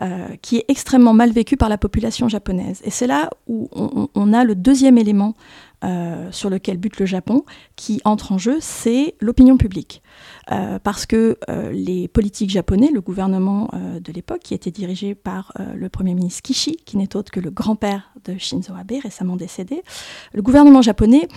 Euh, 0.04 0.36
qui 0.42 0.58
est 0.58 0.66
extrêmement 0.68 1.14
mal 1.14 1.32
vécu 1.32 1.56
par 1.56 1.70
la 1.70 1.78
population 1.78 2.28
japonaise. 2.28 2.82
Et 2.84 2.90
c'est 2.90 3.08
là 3.08 3.30
où 3.48 3.70
on, 3.74 4.34
a 4.34 4.44
le 4.44 4.54
deuxième 4.54 4.98
élément 4.98 5.34
euh, 5.86 6.30
sur 6.30 6.50
lequel 6.50 6.76
bute 6.76 7.00
le 7.00 7.06
Japon 7.06 7.46
qui 7.78 8.02
entre 8.04 8.34
en 8.34 8.38
jeu, 8.38 8.58
c'est 8.60 9.16
l'opinion 9.22 9.56
publique. 9.56 10.02
Euh, 10.52 10.78
parce 10.78 11.06
que 11.06 11.38
les 11.72 12.10
politiques 12.10 12.50
japonais, 12.50 12.90
le 12.94 13.00
gouvernement 13.00 13.70
de 14.02 14.12
l'époque, 14.12 14.42
qui 14.44 14.54
était 14.54 14.72
dirigé 14.72 15.16
par 15.16 15.54
le 15.74 15.88
Premier 15.88 16.16
ministre 16.16 16.42
Kishi, 16.42 16.76
qui 16.86 16.98
n'est 16.98 17.16
autre 17.16 17.32
que 17.32 17.40
le 17.40 17.52
grand-père 17.52 18.12
de 18.26 18.38
Shinzo 18.38 18.74
Abe, 18.74 19.00
récemment 19.02 19.38
décédé, 19.38 19.84
le 20.34 20.42
gouvernement 20.42 20.82
japonais 20.82 21.30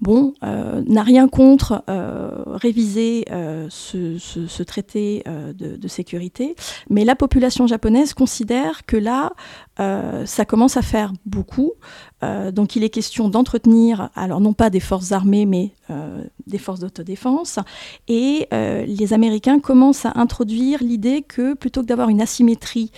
bon, 0.00 0.34
euh, 0.42 0.82
n'a 0.86 1.02
rien 1.02 1.28
contre 1.28 1.82
euh, 1.88 2.30
réviser 2.46 3.24
euh, 3.30 3.66
ce, 3.70 4.62
traité 4.62 5.24
de, 5.26 5.88
sécurité, 5.88 6.56
mais 6.90 7.04
la 7.04 7.14
population 7.14 7.66
japonaise 7.66 8.12
considère 8.12 8.84
que 8.86 8.96
là, 8.96 9.32
ça 9.78 10.44
commence 10.46 10.76
à 10.76 10.82
faire 10.82 11.12
beaucoup. 11.26 11.72
donc 12.22 12.76
il 12.76 12.84
est 12.84 12.88
question 12.88 13.28
d'entretenir, 13.28 14.10
alors 14.14 14.40
non 14.40 14.52
pas 14.52 14.70
des 14.70 14.80
forces 14.80 15.12
armées, 15.12 15.46
mais 15.46 15.72
des 16.46 16.58
forces 16.58 16.80
d'autodéfense. 16.80 17.58
Et 18.08 18.48
les 18.52 19.12
Américains 19.12 19.60
commencent 19.60 20.06
à 20.06 20.12
introduire 20.16 20.82
l'idée 20.82 21.22
que 21.22 21.54
plutôt 21.54 21.82
que 21.82 21.86
d'avoir 21.86 22.08
une 22.08 22.22
asymétrie 22.22 22.90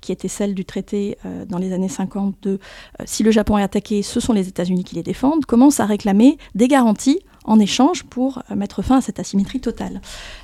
qui 0.00 0.12
était 0.12 0.28
celle 0.28 0.54
du 0.54 0.64
traité 0.64 1.18
dans 1.48 1.58
les 1.58 1.72
années 1.72 1.88
50 1.88 2.36
de 2.42 2.58
si 3.04 3.22
le 3.22 3.30
Japon 3.30 3.58
est 3.58 3.62
attaqué, 3.62 4.02
ce 4.02 4.20
sont 4.20 4.32
les 4.32 4.48
États-Unis 4.48 4.84
qui 4.84 4.94
les 4.94 5.02
défendent, 5.02 5.44
commencent 5.44 5.80
à 5.80 5.86
réclamer 5.86 6.38
des 6.54 6.68
garanties 6.68 7.20
en 7.46 7.58
échange 7.58 8.04
pour 8.04 8.42
euh, 8.50 8.54
mettre 8.54 8.82
fin 8.82 8.98
à 8.98 9.00
cette 9.00 9.18
asymétrie 9.18 9.60
totale. 9.60 10.00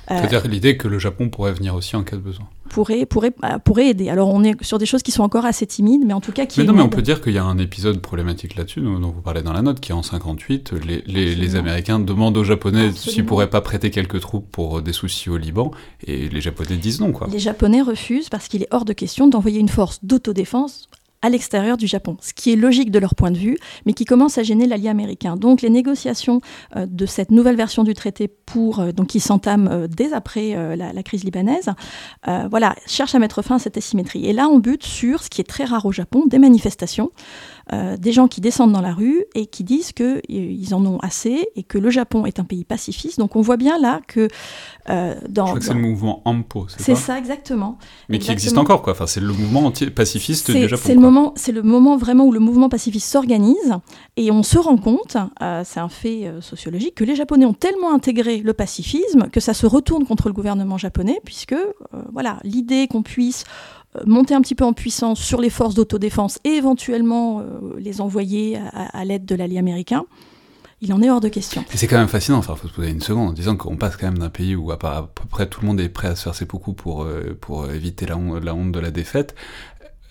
Euh, 0.09 0.17
C'est-à-dire 0.17 0.47
l'idée 0.47 0.77
que 0.77 0.87
le 0.87 0.99
Japon 0.99 1.29
pourrait 1.29 1.53
venir 1.53 1.75
aussi 1.75 1.95
en 1.95 2.03
cas 2.03 2.15
de 2.15 2.21
besoin 2.21 2.47
pourrait, 2.69 3.05
pourrait, 3.05 3.33
bah, 3.39 3.59
pourrait 3.59 3.89
aider. 3.89 4.09
Alors 4.09 4.29
on 4.33 4.43
est 4.43 4.61
sur 4.63 4.79
des 4.79 4.85
choses 4.85 5.03
qui 5.03 5.11
sont 5.11 5.23
encore 5.23 5.45
assez 5.45 5.65
timides, 5.65 6.01
mais 6.05 6.13
en 6.13 6.21
tout 6.21 6.31
cas 6.31 6.45
qui... 6.45 6.59
Mais 6.59 6.65
non, 6.65 6.73
mais 6.73 6.81
on 6.81 6.89
peut 6.89 7.01
dire 7.01 7.21
qu'il 7.21 7.33
y 7.33 7.37
a 7.37 7.43
un 7.43 7.57
épisode 7.57 7.99
problématique 8.01 8.55
là-dessus, 8.55 8.81
dont 8.81 9.11
vous 9.11 9.21
parlez 9.21 9.41
dans 9.41 9.53
la 9.53 9.61
note, 9.61 9.79
qui 9.79 9.91
est 9.91 9.95
en 9.95 10.01
58, 10.01 10.73
les, 10.85 11.03
les, 11.05 11.35
les 11.35 11.55
Américains 11.55 11.99
demandent 11.99 12.37
aux 12.37 12.43
Japonais 12.43 12.91
s'ils 12.91 13.25
pourraient 13.25 13.49
pas 13.49 13.61
prêter 13.61 13.91
quelques 13.91 14.19
troupes 14.19 14.49
pour 14.51 14.79
euh, 14.79 14.81
des 14.81 14.93
soucis 14.93 15.29
au 15.29 15.37
Liban, 15.37 15.71
et 16.05 16.29
les 16.29 16.41
Japonais 16.41 16.77
disent 16.77 16.99
non. 16.99 17.11
Quoi. 17.11 17.27
Les 17.31 17.39
Japonais 17.39 17.81
refusent 17.81 18.29
parce 18.29 18.47
qu'il 18.47 18.63
est 18.63 18.67
hors 18.71 18.85
de 18.85 18.93
question 18.93 19.27
d'envoyer 19.27 19.59
une 19.59 19.69
force 19.69 19.99
d'autodéfense 20.03 20.89
à 21.23 21.29
l'extérieur 21.29 21.77
du 21.77 21.87
Japon, 21.87 22.17
ce 22.21 22.33
qui 22.33 22.51
est 22.51 22.55
logique 22.55 22.91
de 22.91 22.99
leur 22.99 23.15
point 23.15 23.31
de 23.31 23.37
vue, 23.37 23.57
mais 23.85 23.93
qui 23.93 24.05
commence 24.05 24.37
à 24.37 24.43
gêner 24.43 24.67
l'allié 24.67 24.89
américain. 24.89 25.37
Donc 25.37 25.61
les 25.61 25.69
négociations 25.69 26.41
euh, 26.75 26.85
de 26.85 27.05
cette 27.05 27.31
nouvelle 27.31 27.55
version 27.55 27.83
du 27.83 27.93
traité 27.93 28.27
pour 28.27 28.79
euh, 28.79 28.91
donc 28.91 29.07
qui 29.07 29.21
s'entame 29.21 29.69
euh, 29.71 29.87
dès 29.87 30.13
après 30.13 30.53
la, 30.75 31.03
crise 31.03 31.23
libanaise, 31.23 31.69
voilà, 32.49 32.75
cherchent 32.85 33.15
à 33.15 33.19
mettre 33.19 33.41
fin 33.41 33.55
à 33.55 33.59
cette 33.59 33.77
asymétrie. 33.77 34.25
Et 34.25 34.33
là, 34.33 34.49
on 34.49 34.59
bute 34.59 34.83
sur 34.83 35.23
ce 35.23 35.29
qui 35.29 35.39
est 35.39 35.45
très 35.45 35.63
rare 35.63 35.85
au 35.85 35.91
Japon, 35.91 36.25
des 36.25 36.39
manifestations. 36.39 37.11
Euh, 37.71 37.95
des 37.95 38.11
gens 38.11 38.27
qui 38.27 38.41
descendent 38.41 38.73
dans 38.73 38.81
la 38.81 38.93
rue 38.93 39.23
et 39.35 39.45
qui 39.45 39.63
disent 39.63 39.93
qu'ils 39.93 40.21
euh, 40.29 40.75
en 40.75 40.85
ont 40.85 40.99
assez 40.99 41.47
et 41.55 41.63
que 41.63 41.77
le 41.77 41.89
Japon 41.89 42.25
est 42.25 42.39
un 42.39 42.43
pays 42.43 42.65
pacifiste. 42.65 43.19
Donc 43.19 43.37
on 43.37 43.41
voit 43.41 43.55
bien 43.55 43.79
là 43.79 44.01
que 44.05 44.27
euh, 44.89 45.15
dans... 45.29 45.45
Je 45.45 45.51
crois 45.51 45.59
que 45.59 45.65
c'est 45.65 45.73
le 45.73 45.79
mouvement 45.79 46.21
AMPO, 46.25 46.67
c'est 46.67 46.81
C'est 46.81 46.95
ça, 46.95 47.17
exactement. 47.17 47.77
Mais 48.09 48.19
qui 48.19 48.31
existe 48.31 48.57
encore, 48.57 48.81
quoi. 48.81 48.91
Enfin, 48.91 49.07
c'est 49.07 49.21
le 49.21 49.31
mouvement 49.31 49.71
pacifiste 49.95 50.51
du 50.51 50.67
Japon. 50.67 50.83
C'est 50.85 50.93
le, 50.93 50.99
moment, 50.99 51.33
le 51.47 51.61
moment 51.61 51.95
vraiment 51.95 52.25
où 52.25 52.33
le 52.33 52.41
mouvement 52.41 52.67
pacifiste 52.67 53.09
s'organise 53.09 53.73
et 54.17 54.29
on 54.29 54.43
se 54.43 54.57
rend 54.57 54.77
compte, 54.77 55.15
c'est 55.63 55.79
un 55.79 55.89
fait 55.89 56.31
sociologique, 56.41 56.95
que 56.95 57.05
les 57.05 57.15
Japonais 57.15 57.45
ont 57.45 57.53
tellement 57.53 57.93
intégré 57.93 58.39
le 58.39 58.53
pacifisme 58.53 59.29
que 59.31 59.39
ça 59.39 59.53
se 59.53 59.65
retourne 59.65 60.05
contre 60.05 60.27
le 60.27 60.33
gouvernement 60.33 60.77
japonais, 60.77 61.19
puisque 61.23 61.55
voilà, 62.11 62.39
l'idée 62.43 62.87
qu'on 62.87 63.03
puisse 63.03 63.45
monter 64.05 64.33
un 64.33 64.41
petit 64.41 64.55
peu 64.55 64.65
en 64.65 64.73
puissance 64.73 65.19
sur 65.19 65.41
les 65.41 65.49
forces 65.49 65.75
d'autodéfense 65.75 66.39
et 66.43 66.49
éventuellement 66.51 67.39
euh, 67.39 67.43
les 67.77 68.01
envoyer 68.01 68.57
à, 68.73 69.05
l'aide 69.05 69.25
de 69.25 69.35
l'allié 69.35 69.57
américain, 69.57 70.05
il 70.81 70.91
en 70.93 71.01
est 71.01 71.09
hors 71.09 71.21
de 71.21 71.29
question. 71.29 71.63
C'est 71.73 71.87
quand 71.87 71.97
même 71.97 72.09
fascinant, 72.09 72.39
enfin, 72.39 72.55
faut 72.55 72.67
se 72.67 72.73
poser 72.73 72.89
une 72.89 73.01
seconde 73.01 73.29
en 73.29 73.33
disant 73.33 73.55
qu'on 73.55 73.77
passe 73.77 73.95
quand 73.95 74.07
même 74.07 74.17
d'un 74.17 74.29
pays 74.29 74.55
où 74.55 74.71
à, 74.71 74.77
peu 74.77 75.25
près 75.29 75.47
tout 75.47 75.61
le 75.61 75.67
monde 75.67 75.79
est 75.79 75.87
prêt 75.87 76.09
à 76.09 76.15
se 76.15 76.23
faire 76.23 76.35
ses 76.35 76.45
coups 76.45 76.75
pour, 76.75 77.03
euh, 77.03 77.37
pour 77.39 77.71
éviter 77.71 78.05
la 78.05 78.17
honte 78.17 78.71
de 78.71 78.79
la 78.79 78.91
défaite, 78.91 79.33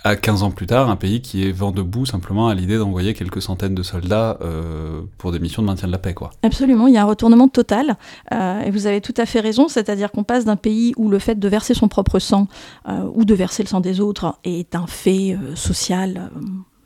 à 0.04 0.16
15 0.16 0.42
ans 0.42 0.50
plus 0.50 0.66
tard, 0.66 0.90
un 0.90 0.96
pays 0.96 1.22
qui 1.22 1.46
est 1.46 1.52
vent 1.52 1.70
debout 1.70 2.06
simplement 2.06 2.48
à 2.48 2.54
l'idée 2.54 2.76
d'envoyer 2.76 3.14
quelques 3.14 3.40
centaines 3.40 3.74
de 3.74 3.82
soldats 3.82 4.38
euh, 4.40 5.02
pour 5.18 5.32
des 5.32 5.38
missions 5.38 5.62
de 5.62 5.68
maintien 5.68 5.86
de 5.86 5.92
la 5.92 5.98
paix. 5.98 6.14
Quoi. 6.14 6.30
Absolument, 6.42 6.88
il 6.88 6.94
y 6.94 6.96
a 6.96 7.02
un 7.02 7.06
retournement 7.06 7.48
total, 7.48 7.96
euh, 8.32 8.60
et 8.62 8.70
vous 8.70 8.86
avez 8.86 9.00
tout 9.00 9.14
à 9.16 9.26
fait 9.26 9.40
raison, 9.40 9.68
c'est-à-dire 9.68 10.10
qu'on 10.10 10.24
passe 10.24 10.44
d'un 10.44 10.56
pays 10.56 10.92
où 10.96 11.08
le 11.08 11.18
fait 11.18 11.38
de 11.38 11.48
verser 11.48 11.74
son 11.74 11.88
propre 11.88 12.18
sang 12.18 12.48
euh, 12.88 13.08
ou 13.14 13.24
de 13.24 13.34
verser 13.34 13.62
le 13.62 13.68
sang 13.68 13.80
des 13.80 14.00
autres 14.00 14.38
est 14.44 14.74
un 14.74 14.86
fait 14.86 15.36
social 15.54 16.30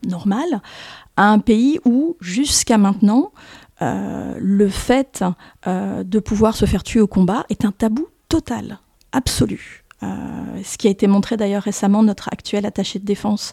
normal, 0.07 0.61
à 1.15 1.31
un 1.31 1.39
pays 1.39 1.79
où, 1.85 2.17
jusqu'à 2.21 2.77
maintenant, 2.77 3.31
le 3.81 4.69
fait 4.69 5.23
de 5.65 6.19
pouvoir 6.19 6.55
se 6.55 6.65
faire 6.65 6.83
tuer 6.83 6.99
au 6.99 7.07
combat 7.07 7.45
est 7.49 7.65
un 7.65 7.71
tabou 7.71 8.07
total, 8.29 8.79
absolu. 9.11 9.86
Euh, 10.03 10.07
ce 10.63 10.77
qui 10.77 10.87
a 10.87 10.91
été 10.91 11.07
montré 11.07 11.37
d'ailleurs 11.37 11.63
récemment, 11.63 12.03
notre 12.03 12.29
actuel 12.31 12.65
attaché 12.65 12.99
de 12.99 13.05
défense 13.05 13.51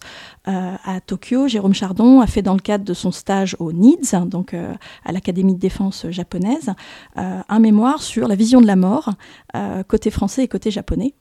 euh, 0.49 0.75
à 0.85 1.01
Tokyo, 1.01 1.49
Jérôme 1.49 1.75
Chardon, 1.75 2.21
a 2.21 2.27
fait 2.27 2.43
dans 2.43 2.55
le 2.55 2.61
cadre 2.61 2.85
de 2.85 2.95
son 2.95 3.13
stage 3.13 3.57
au 3.59 3.73
NIDS, 3.73 4.27
donc 4.27 4.53
euh, 4.53 4.75
à 5.05 5.13
l'Académie 5.13 5.55
de 5.55 5.61
défense 5.61 6.07
japonaise, 6.11 6.73
un 7.17 7.59
mémoire 7.59 8.03
sur 8.03 8.29
la 8.29 8.35
vision 8.35 8.61
de 8.61 8.67
la 8.67 8.77
mort 8.77 9.11
côté 9.89 10.11
français 10.11 10.45
et 10.45 10.49
côté 10.49 10.71
japonais. 10.71 11.15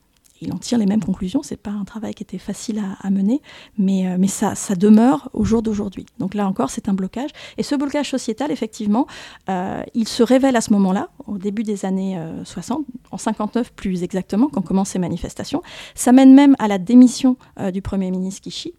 Il 0.43 0.53
en 0.53 0.57
tire 0.57 0.77
les 0.77 0.85
mêmes 0.85 1.03
conclusions. 1.03 1.41
C'est 1.43 1.57
pas 1.57 1.71
un 1.71 1.83
travail 1.83 2.13
qui 2.13 2.23
était 2.23 2.37
facile 2.37 2.81
à, 3.01 3.09
mener, 3.09 3.41
mais, 3.77 4.07
euh, 4.07 4.17
mais 4.19 4.27
ça, 4.27 4.55
ça 4.55 4.75
demeure 4.75 5.29
au 5.33 5.43
jour 5.43 5.61
d'aujourd'hui. 5.61 6.05
Donc 6.19 6.33
là 6.33 6.47
encore, 6.47 6.69
c'est 6.69 6.89
un 6.89 6.93
blocage. 6.93 7.29
Et 7.57 7.63
ce 7.63 7.75
blocage 7.75 8.09
sociétal, 8.09 8.51
effectivement, 8.51 9.07
euh, 9.49 9.81
il 9.93 10.07
se 10.07 10.23
révèle 10.23 10.55
à 10.55 10.61
ce 10.61 10.73
moment-là, 10.73 11.09
au 11.27 11.37
début 11.37 11.63
des 11.63 11.85
années 11.85 12.19
60, 12.43 12.85
en 13.11 13.17
59 13.17 13.73
plus 13.73 14.03
exactement, 14.03 14.49
quand 14.49 14.61
commencent 14.61 14.89
ces 14.89 14.99
manifestations. 14.99 15.61
Ça 15.95 16.11
mène 16.11 16.33
même 16.33 16.55
à 16.59 16.67
la 16.67 16.77
démission 16.77 17.37
du 17.73 17.81
Premier 17.81 18.11
ministre 18.11 18.41
Kishi. 18.41 18.73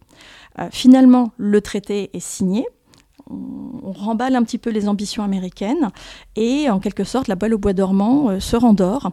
finalement, 0.71 1.33
le 1.37 1.61
traité 1.61 2.11
est 2.13 2.21
signé 2.21 2.67
on, 3.31 3.93
remballe 3.93 4.35
un 4.35 4.43
petit 4.43 4.59
peu 4.59 4.71
les 4.71 4.89
ambitions 4.89 5.23
américaines 5.23 5.91
et 6.37 6.69
en 6.69 6.81
quelque 6.81 7.05
sorte 7.05 7.29
la 7.29 7.37
balle 7.37 7.55
au 7.55 7.59
bois 7.59 7.73
dormant 7.73 8.31
euh, 8.31 8.41
se 8.41 8.57
rendort 8.57 9.07
euh, 9.07 9.11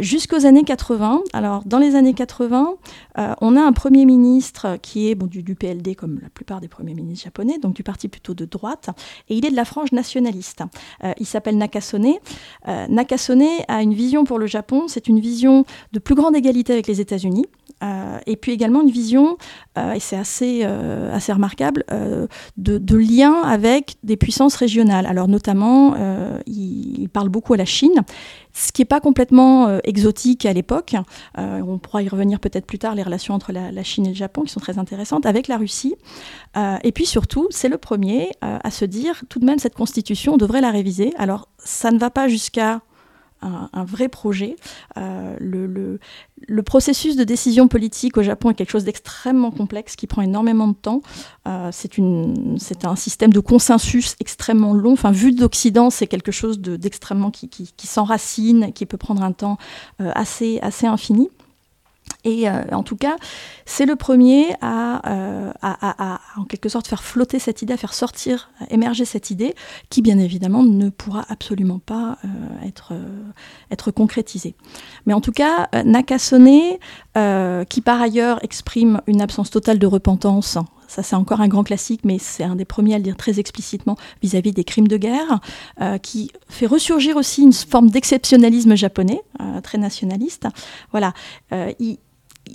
jusqu'aux 0.00 0.46
années 0.46 0.64
80. 0.64 1.22
Alors 1.32 1.62
dans 1.64 1.78
les 1.78 1.94
années 1.94 2.14
80, 2.14 2.74
euh, 3.18 3.34
on 3.40 3.56
a 3.56 3.60
un 3.60 3.72
premier 3.72 4.04
ministre 4.04 4.78
qui 4.80 5.08
est 5.08 5.14
du, 5.14 5.54
PLD 5.54 5.94
comme 5.94 6.18
la 6.22 6.28
plupart 6.30 6.60
des 6.60 6.68
premiers 6.68 6.94
ministres 6.94 7.24
japonais, 7.24 7.58
donc 7.58 7.74
du 7.74 7.82
parti 7.82 8.08
plutôt 8.08 8.34
de 8.34 8.44
droite, 8.44 8.90
et 9.28 9.36
il 9.36 9.46
est 9.46 9.50
de 9.50 9.56
la 9.56 9.64
frange 9.64 9.92
nationaliste. 9.92 10.62
il 11.18 11.26
s'appelle 11.26 11.56
Nakasone. 11.56 12.14
Nakasone 12.66 13.44
a 13.68 13.82
une 13.82 13.94
vision 13.94 14.24
pour 14.24 14.38
le 14.38 14.46
Japon, 14.46 14.84
c'est 14.88 15.08
une 15.08 15.20
vision 15.20 15.64
de 15.92 15.98
plus 15.98 16.14
grande 16.14 16.34
égalité 16.34 16.72
avec 16.72 16.86
les 16.86 17.00
États-Unis. 17.00 17.46
et 18.26 18.36
puis 18.36 18.52
également 18.52 18.82
une 18.82 18.90
vision, 18.90 19.36
et 19.76 20.00
c'est 20.00 20.16
assez, 20.16 20.64
assez 20.64 21.32
remarquable, 21.32 21.84
de, 22.56 22.78
de 22.78 22.96
lien 22.96 23.42
avec 23.42 23.96
des 24.02 24.16
puissances 24.16 24.56
régionales. 24.56 25.06
Alors 25.06 25.28
notamment, 25.28 25.94
euh, 25.98 26.38
il, 26.46 27.08
parle 27.08 27.28
beaucoup 27.28 27.52
à 27.52 27.56
la 27.56 27.64
Chine, 27.64 28.02
ce 28.52 28.72
qui 28.72 28.82
n'est 28.82 28.86
pas 28.86 29.00
complètement 29.00 29.68
euh, 29.68 29.78
exotique 29.84 30.46
à 30.46 30.52
l'époque. 30.52 30.94
Euh, 31.38 31.60
on 31.66 31.78
pourra 31.78 32.02
y 32.02 32.08
revenir 32.08 32.40
peut-être 32.40 32.66
plus 32.66 32.78
tard, 32.78 32.94
les 32.94 33.02
relations 33.02 33.34
entre 33.34 33.52
la, 33.52 33.82
Chine 33.82 34.06
et 34.06 34.10
le 34.10 34.14
Japon, 34.14 34.42
qui 34.42 34.52
sont 34.52 34.60
très 34.60 34.78
intéressantes, 34.78 35.26
avec 35.26 35.48
la 35.48 35.56
Russie. 35.56 35.94
et 36.56 36.92
puis 36.92 37.06
surtout, 37.06 37.48
c'est 37.50 37.68
le 37.68 37.78
premier 37.78 38.30
à 38.40 38.70
se 38.70 38.84
dire, 38.84 39.24
tout 39.28 39.38
de 39.38 39.44
même, 39.44 39.58
cette 39.58 39.74
constitution, 39.74 40.34
on 40.34 40.36
devrait 40.36 40.60
la 40.60 40.70
réviser. 40.70 41.12
Alors, 41.16 41.48
ça 41.58 41.90
ne 41.90 41.98
va 41.98 42.10
pas 42.10 42.28
jusqu'à 42.28 42.82
un, 43.42 43.84
vrai 43.84 44.08
projet. 44.08 44.56
Euh, 44.96 45.36
le, 45.38 46.62
processus 46.62 47.16
de 47.16 47.24
décision 47.24 47.68
politique 47.68 48.16
au 48.16 48.22
Japon 48.22 48.50
est 48.50 48.54
quelque 48.54 48.70
chose 48.70 48.84
d'extrêmement 48.84 49.50
complexe 49.50 49.96
qui 49.96 50.06
prend 50.06 50.22
énormément 50.22 50.68
de 50.68 50.74
temps. 50.74 51.02
Euh, 51.46 51.70
c'est 51.72 52.84
un 52.84 52.96
système 52.96 53.32
de 53.32 53.40
consensus 53.40 54.14
extrêmement 54.20 54.72
long. 54.72 54.92
Enfin, 54.92 55.10
vu 55.10 55.32
d'Occident, 55.32 55.90
c'est 55.90 56.06
quelque 56.06 56.32
chose 56.32 56.60
d'extrêmement 56.60 57.30
qui, 57.30 57.48
qui, 57.48 57.72
qui 57.76 57.86
s'enracine, 57.86 58.72
qui 58.72 58.86
peut 58.86 58.96
prendre 58.96 59.22
un 59.22 59.32
temps 59.32 59.58
euh, 60.00 60.10
assez, 60.14 60.58
assez 60.62 60.86
infini. 60.86 61.30
Et 62.24 62.48
euh, 62.48 62.62
en 62.72 62.82
tout 62.82 62.96
cas, 62.96 63.16
c'est 63.66 63.86
le 63.86 63.96
premier 63.96 64.50
euh, 64.62 65.52
à, 65.60 66.20
en 66.36 66.44
quelque 66.44 66.68
sorte, 66.68 66.86
faire 66.86 67.02
flotter 67.02 67.38
cette 67.38 67.62
idée, 67.62 67.72
à 67.72 67.76
faire 67.76 67.94
sortir, 67.94 68.50
émerger 68.70 69.04
cette 69.04 69.30
idée, 69.30 69.54
qui 69.90 70.02
bien 70.02 70.18
évidemment 70.18 70.62
ne 70.62 70.88
pourra 70.88 71.24
absolument 71.28 71.80
pas 71.80 72.18
euh, 72.24 72.28
être, 72.66 72.92
être 73.70 73.90
concrétisée. 73.90 74.54
Mais 75.06 75.14
en 75.14 75.20
tout 75.20 75.32
cas, 75.32 75.68
Nakasone, 75.84 76.78
qui 77.68 77.80
par 77.80 78.00
ailleurs 78.00 78.42
exprime 78.44 79.00
une 79.06 79.20
absence 79.20 79.50
totale 79.50 79.78
de 79.78 79.86
repentance, 79.86 80.58
ça 80.92 81.02
c'est 81.02 81.16
encore 81.16 81.40
un 81.40 81.48
grand 81.48 81.64
classique, 81.64 82.02
mais 82.04 82.18
c'est 82.18 82.44
un 82.44 82.56
des 82.56 82.64
premiers 82.64 82.94
à 82.94 82.98
le 82.98 83.04
dire 83.04 83.16
très 83.16 83.40
explicitement 83.40 83.96
vis-à-vis 84.22 84.52
des 84.52 84.64
crimes 84.64 84.88
de 84.88 84.96
guerre, 84.96 85.40
qui 86.02 86.30
fait 86.48 86.66
ressurgir 86.66 87.16
aussi 87.16 87.42
une 87.42 87.52
forme 87.52 87.90
d'exceptionnalisme 87.90 88.74
japonais, 88.74 89.20
très 89.62 89.78
nationaliste. 89.78 90.46
Voilà, 90.92 91.14
il, 91.78 91.98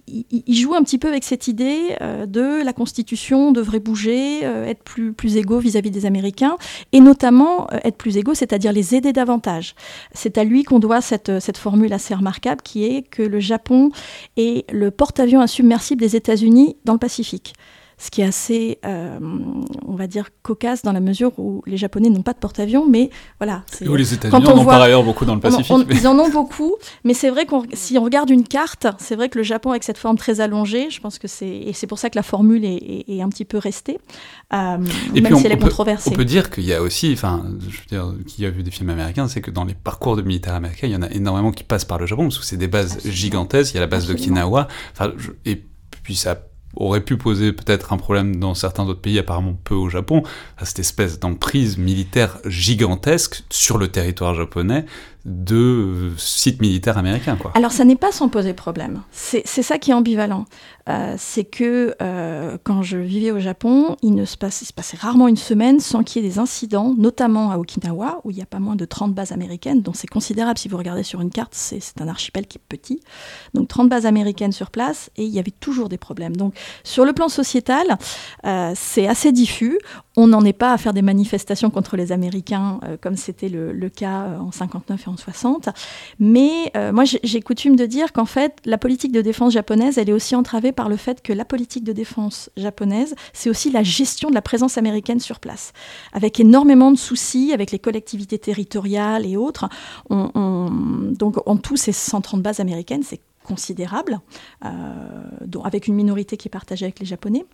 il, 0.07 0.55
joue 0.55 0.73
un 0.73 0.83
petit 0.83 0.97
peu 0.97 1.07
avec 1.07 1.23
cette 1.23 1.47
idée 1.47 1.95
euh, 2.01 2.25
de 2.25 2.63
la 2.63 2.73
Constitution 2.73 3.51
devrait 3.51 3.79
bouger, 3.79 4.45
euh, 4.45 4.65
être 4.65 4.83
plus, 4.83 5.13
plus 5.13 5.37
égaux 5.37 5.59
vis-à-vis 5.59 5.91
des 5.91 6.05
Américains, 6.05 6.57
et 6.91 6.99
notamment 6.99 7.67
euh, 7.71 7.79
être 7.83 7.97
plus 7.97 8.17
égaux, 8.17 8.33
c'est-à-dire 8.33 8.73
les 8.73 8.95
aider 8.95 9.13
davantage. 9.13 9.75
C'est 10.13 10.37
à 10.37 10.43
lui 10.43 10.63
qu'on 10.63 10.79
doit 10.79 11.01
cette, 11.01 11.39
cette 11.39 11.57
formule 11.57 11.93
assez 11.93 12.13
remarquable 12.13 12.61
qui 12.61 12.85
est 12.85 13.03
que 13.03 13.23
le 13.23 13.39
Japon 13.39 13.91
est 14.35 14.69
le 14.71 14.91
porte-avions 14.91 15.41
insubmersible 15.41 16.01
des 16.01 16.15
États-Unis 16.15 16.77
dans 16.85 16.93
le 16.93 16.99
Pacifique 16.99 17.53
ce 17.99 18.11
qui 18.11 18.21
est 18.21 18.25
assez, 18.25 18.77
euh, 18.85 19.17
on 19.87 19.95
va 19.95 20.05
dire, 20.05 20.29
cocasse 20.43 20.83
dans 20.83 20.91
la 20.91 20.99
mesure 20.99 21.31
où 21.39 21.63
les 21.65 21.77
Japonais 21.77 22.09
n'ont 22.09 22.21
pas 22.21 22.33
de 22.33 22.37
porte-avions, 22.37 22.87
mais 22.87 23.09
voilà. 23.39 23.63
Ou 23.81 23.95
les 23.95 24.13
États-Unis 24.13 24.47
en 24.47 24.59
ont 24.59 24.65
par 24.65 24.81
ailleurs 24.81 25.03
beaucoup 25.03 25.25
dans 25.25 25.33
le 25.33 25.41
Pacifique. 25.41 25.75
Ils 25.89 26.07
en 26.07 26.17
ont 26.19 26.29
beaucoup, 26.29 26.75
mais 27.03 27.15
c'est 27.15 27.31
vrai 27.31 27.45
que 27.45 27.55
si 27.73 27.97
on 27.97 28.03
regarde 28.03 28.29
une 28.29 28.47
carte, 28.47 28.85
c'est 28.99 29.15
vrai 29.15 29.29
que 29.29 29.39
le 29.39 29.43
Japon 29.43 29.71
avec 29.71 29.83
cette 29.83 29.97
forme 29.97 30.17
très 30.17 30.41
allongée, 30.41 30.91
je 30.91 30.99
pense 30.99 31.17
que 31.17 31.27
c'est 31.27 31.47
et 31.47 31.73
c'est 31.73 31.87
pour 31.87 31.97
ça 31.97 32.11
que 32.11 32.17
la 32.17 32.23
formule 32.23 32.63
est, 32.65 33.21
un 33.21 33.29
petit 33.29 33.45
peu 33.45 33.57
restée, 33.57 33.97
euh, 34.53 34.77
et 35.15 35.21
même 35.21 35.23
puis 35.23 35.33
on, 35.33 35.39
si 35.39 35.45
elle 35.47 35.53
est 35.53 35.57
controversée. 35.57 36.11
on 36.11 36.15
peut 36.15 36.25
dire 36.25 36.51
qu'il 36.51 36.65
y 36.65 36.73
a 36.73 36.81
aussi, 36.83 37.11
enfin, 37.13 37.45
je 37.67 37.77
veux 37.77 37.85
dire, 37.89 38.13
qui 38.27 38.45
a 38.45 38.51
vu 38.51 38.61
des 38.61 38.71
films 38.71 38.91
américains, 38.91 39.27
c'est 39.27 39.41
que 39.41 39.49
dans 39.49 39.65
les 39.65 39.73
parcours 39.73 40.15
de 40.15 40.21
militaires 40.21 40.53
américains, 40.53 40.85
il 40.85 40.93
y 40.93 40.95
en 40.95 41.01
a 41.01 41.09
énormément 41.09 41.51
qui 41.51 41.63
passent 41.63 41.85
par 41.85 41.97
le 41.97 42.05
Japon 42.05 42.23
parce 42.25 42.37
que 42.37 42.45
c'est 42.45 42.57
des 42.57 42.67
bases 42.67 42.99
gigantesques. 43.05 43.73
Il 43.73 43.75
y 43.75 43.79
a 43.79 43.81
la 43.81 43.87
base 43.87 44.07
d'Okinawa, 44.07 44.67
enfin, 44.93 45.11
et 45.45 45.63
puis 46.03 46.15
ça 46.15 46.37
aurait 46.79 47.01
pu 47.01 47.17
poser 47.17 47.53
peut-être 47.53 47.93
un 47.93 47.97
problème 47.97 48.37
dans 48.37 48.53
certains 48.53 48.85
autres 48.85 49.01
pays, 49.01 49.19
apparemment 49.19 49.57
peu 49.63 49.75
au 49.75 49.89
Japon, 49.89 50.23
à 50.57 50.65
cette 50.65 50.79
espèce 50.79 51.19
d'emprise 51.19 51.77
militaire 51.77 52.37
gigantesque 52.45 53.43
sur 53.49 53.77
le 53.77 53.87
territoire 53.87 54.35
japonais, 54.35 54.85
de 55.27 56.13
sites 56.17 56.61
militaires 56.61 56.97
américains. 56.97 57.37
Alors 57.53 57.73
ça 57.73 57.83
n'est 57.83 57.97
pas 57.97 58.13
sans 58.13 58.29
poser 58.29 58.53
problème. 58.53 59.01
C'est 59.11 59.43
ça 59.45 59.77
qui 59.77 59.91
est 59.91 59.93
ambivalent. 59.93 60.45
Euh, 60.89 61.15
c'est 61.17 61.43
que 61.43 61.95
euh, 62.01 62.57
quand 62.63 62.81
je 62.81 62.97
vivais 62.97 63.31
au 63.31 63.39
Japon, 63.39 63.97
il, 64.01 64.15
ne 64.15 64.23
se, 64.23 64.37
passait 64.37 64.97
rarement 64.97 65.27
une 65.27 65.35
semaine 65.35 65.81
sans 65.81 66.03
qu'il 66.03 66.23
y 66.23 66.25
ait 66.25 66.29
des 66.29 66.39
incidents, 66.39 66.95
notamment 66.97 67.51
à 67.51 67.57
Okinawa, 67.57 68.21
où 68.23 68.31
il 68.31 68.37
y 68.37 68.41
a 68.41 68.45
pas 68.45 68.59
moins 68.59 68.77
de 68.77 68.85
30 68.85 69.13
bases 69.13 69.33
américaines, 69.33 69.81
donc 69.81 69.97
c'est 69.97 70.07
considérable 70.07 70.57
si 70.57 70.69
vous 70.69 70.77
regardez 70.77 71.03
sur 71.03 71.19
une 71.19 71.29
carte, 71.29 71.53
c'est 71.53 71.81
un 71.99 72.07
archipel 72.07 72.47
qui 72.47 72.57
est 72.57 72.61
petit. 72.69 73.01
Donc 73.53 73.67
30 73.67 73.89
bases 73.89 74.05
américaines 74.05 74.53
sur 74.53 74.71
place, 74.71 75.09
et 75.17 75.23
il 75.23 75.29
y 75.31 75.39
avait 75.39 75.51
toujours 75.51 75.89
des 75.89 75.97
problèmes. 75.97 76.37
Donc 76.37 76.53
sur 76.85 77.03
le 77.03 77.11
plan 77.11 77.27
sociétal, 77.27 77.97
euh, 78.45 78.71
c'est 78.75 79.07
assez 79.07 79.33
diffus. 79.33 79.77
On 80.15 80.27
n'en 80.27 80.45
est 80.45 80.53
pas 80.53 80.71
à 80.71 80.77
faire 80.77 80.93
des 80.93 81.01
manifestations 81.01 81.69
contre 81.69 81.97
les 81.97 82.11
Américains, 82.11 82.79
comme 83.01 83.17
c'était 83.17 83.49
le, 83.49 83.71
le, 83.71 83.89
cas 83.89 84.39
en 84.39 84.51
59 84.51 85.03
et 85.05 85.09
en 85.09 85.16
60. 85.17 85.69
Mais 86.19 86.71
euh, 86.75 86.91
moi, 86.91 87.03
j'ai 87.05 87.41
coutume 87.41 87.75
de 87.75 87.85
dire 87.85 88.13
qu'en 88.13 88.25
fait, 88.25 88.57
la 88.65 88.77
politique 88.77 89.11
de 89.11 89.21
défense 89.21 89.53
japonaise, 89.53 89.97
elle 89.97 90.09
est 90.09 90.13
aussi 90.13 90.35
entravée 90.35 90.71
par 90.71 90.89
le 90.89 90.97
fait 90.97 91.21
que 91.21 91.33
la 91.33 91.45
politique 91.45 91.83
de 91.83 91.93
défense 91.93 92.49
japonaise, 92.57 93.15
c'est 93.33 93.49
aussi 93.49 93.71
la 93.71 93.83
gestion 93.83 94.29
de 94.29 94.35
la 94.35 94.41
présence 94.41 94.77
américaine 94.77 95.19
sur 95.19 95.39
place, 95.39 95.73
avec 96.13 96.39
énormément 96.39 96.91
de 96.91 96.97
soucis 96.97 97.51
avec 97.53 97.71
les 97.71 97.79
collectivités 97.79 98.39
territoriales 98.39 99.25
et 99.25 99.37
autres. 99.37 99.69
donc, 100.09 101.35
en 101.45 101.57
tout, 101.57 101.77
ces 101.77 101.91
130 101.91 102.41
bases 102.41 102.59
américaines, 102.59 103.03
c'est 103.03 103.21
considérable, 103.47 104.19
euh, 104.65 104.69
avec 105.63 105.87
une 105.87 105.95
minorité 105.95 106.37
qui 106.37 106.47
est 106.47 106.51
partagée 106.51 106.85
avec 106.85 106.99
les 106.99 107.05
Japonais. 107.05 107.45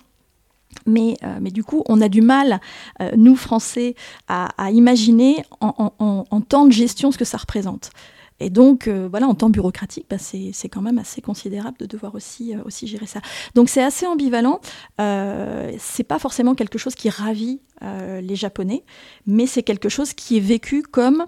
Mais, 0.85 1.15
euh, 1.23 1.37
mais, 1.41 1.51
du 1.51 1.63
coup, 1.63 1.83
on 1.87 2.01
a 2.01 2.09
du 2.09 2.21
mal, 2.21 2.59
euh, 3.01 3.11
nous 3.15 3.35
Français, 3.35 3.95
à, 4.27 4.71
imaginer 4.71 5.43
en, 5.61 6.41
temps 6.41 6.65
de 6.65 6.71
gestion 6.71 7.11
ce 7.11 7.17
que 7.17 7.25
ça 7.25 7.37
représente. 7.37 7.91
Et 8.39 8.49
donc, 8.49 8.87
euh, 8.87 9.07
voilà, 9.09 9.27
en 9.27 9.35
temps 9.35 9.49
bureaucratique, 9.49 10.05
bah, 10.09 10.17
c'est 10.17 10.69
quand 10.69 10.81
même 10.81 10.97
assez 10.97 11.21
considérable 11.21 11.77
de 11.77 11.85
devoir 11.85 12.15
aussi, 12.15 12.53
aussi 12.65 12.87
gérer 12.87 13.05
ça. 13.05 13.21
Donc, 13.55 13.69
c'est 13.69 13.83
assez 13.83 14.05
ambivalent. 14.05 14.59
c'est 14.97 16.03
pas 16.03 16.19
forcément 16.19 16.55
quelque 16.55 16.77
chose 16.77 16.95
qui 16.95 17.09
ravit 17.09 17.61
les 17.81 18.35
Japonais, 18.35 18.83
mais 19.25 19.45
c'est 19.45 19.63
quelque 19.63 19.89
chose 19.89 20.13
qui 20.13 20.37
est 20.37 20.41
vécu 20.41 20.83
comme 20.83 21.25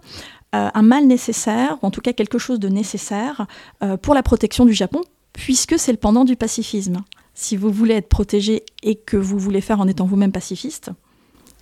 un 0.51 0.81
mal 0.81 1.05
nécessaire, 1.05 1.77
ou 1.81 1.87
en 1.87 1.91
tout 1.91 2.01
cas 2.01 2.13
quelque 2.13 2.37
chose 2.37 2.59
de 2.59 2.69
nécessaire 2.69 3.45
pour 4.01 4.13
la 4.13 4.23
protection 4.23 4.65
du 4.65 4.73
Japon, 4.73 5.01
puisque 5.35 5.77
c'est 5.77 5.91
le 5.91 5.97
pendant 5.97 6.25
du 6.25 6.35
pacifisme 6.35 7.03
si 7.33 7.57
vous 7.57 7.69
voulez 7.69 7.95
être 7.95 8.07
protégé 8.07 8.63
et 8.81 8.95
que 8.95 9.17
vous 9.17 9.37
voulez 9.37 9.61
faire 9.61 9.79
en 9.81 9.87
étant 9.87 10.05
vous-même 10.05 10.31
pacifiste, 10.31 10.91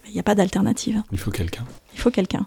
il 0.06 0.14
n'y 0.14 0.20
a 0.20 0.24
pas 0.24 0.36
d'alternative. 0.36 1.02
Il 1.12 1.18
faut 1.18 1.32
quelqu'un. 1.32 1.66
Il 1.94 2.00
faut 2.00 2.12
quelqu'un. 2.12 2.46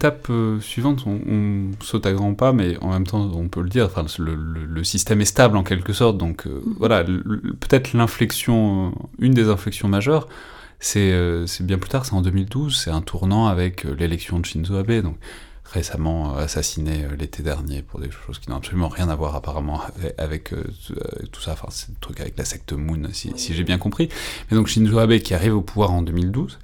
L'étape 0.00 0.28
euh, 0.30 0.58
suivante, 0.60 1.04
on, 1.06 1.72
saute 1.82 2.06
à 2.06 2.12
grands 2.12 2.32
pas, 2.32 2.52
mais 2.52 2.78
en 2.80 2.90
même 2.90 3.06
temps, 3.06 3.30
on 3.34 3.48
peut 3.48 3.60
le 3.60 3.68
dire, 3.68 3.84
enfin, 3.84 4.06
le, 4.18 4.82
système 4.82 5.20
est 5.20 5.26
stable 5.26 5.58
en 5.58 5.62
quelque 5.62 5.92
sorte, 5.92 6.16
donc 6.16 6.46
euh, 6.46 6.50
mm-hmm. 6.50 6.74
voilà, 6.78 7.04
peut-être 7.04 7.92
l'inflexion, 7.92 8.88
euh, 8.88 8.90
une 9.18 9.34
des 9.34 9.50
inflexions 9.50 9.88
majeures, 9.88 10.26
c'est 10.78 11.12
bien 11.60 11.76
plus 11.76 11.90
tard, 11.90 12.06
c'est 12.06 12.14
en 12.14 12.22
2012, 12.22 12.74
c'est 12.74 12.90
un 12.90 13.02
tournant 13.02 13.48
avec 13.48 13.84
l'élection 13.84 14.38
de 14.38 14.46
Shinzo 14.46 14.76
Abe, 14.76 15.02
donc 15.02 15.16
récemment 15.64 16.36
assassiné 16.36 17.06
l'été 17.18 17.42
dernier 17.42 17.82
pour 17.82 18.00
des 18.00 18.10
choses 18.10 18.38
qui 18.38 18.50
n'ont 18.50 18.56
absolument 18.56 18.88
rien 18.88 19.08
à 19.08 19.14
voir 19.14 19.36
apparemment 19.36 19.80
avec, 20.18 20.52
tout 21.30 21.40
ça, 21.40 21.52
enfin 21.52 21.68
c'est 21.70 21.90
le 21.90 21.94
truc 22.00 22.20
avec 22.20 22.36
la 22.36 22.44
secte 22.44 22.72
Moon 22.72 23.02
si, 23.12 23.32
j'ai 23.36 23.64
bien 23.64 23.78
compris, 23.78 24.08
mais 24.50 24.56
donc 24.56 24.66
Shinzo 24.66 24.98
Abe 24.98 25.18
qui 25.18 25.32
arrive 25.32 25.54
au 25.54 25.62
pouvoir 25.62 25.92
en 25.92 26.02
2012, 26.02 26.58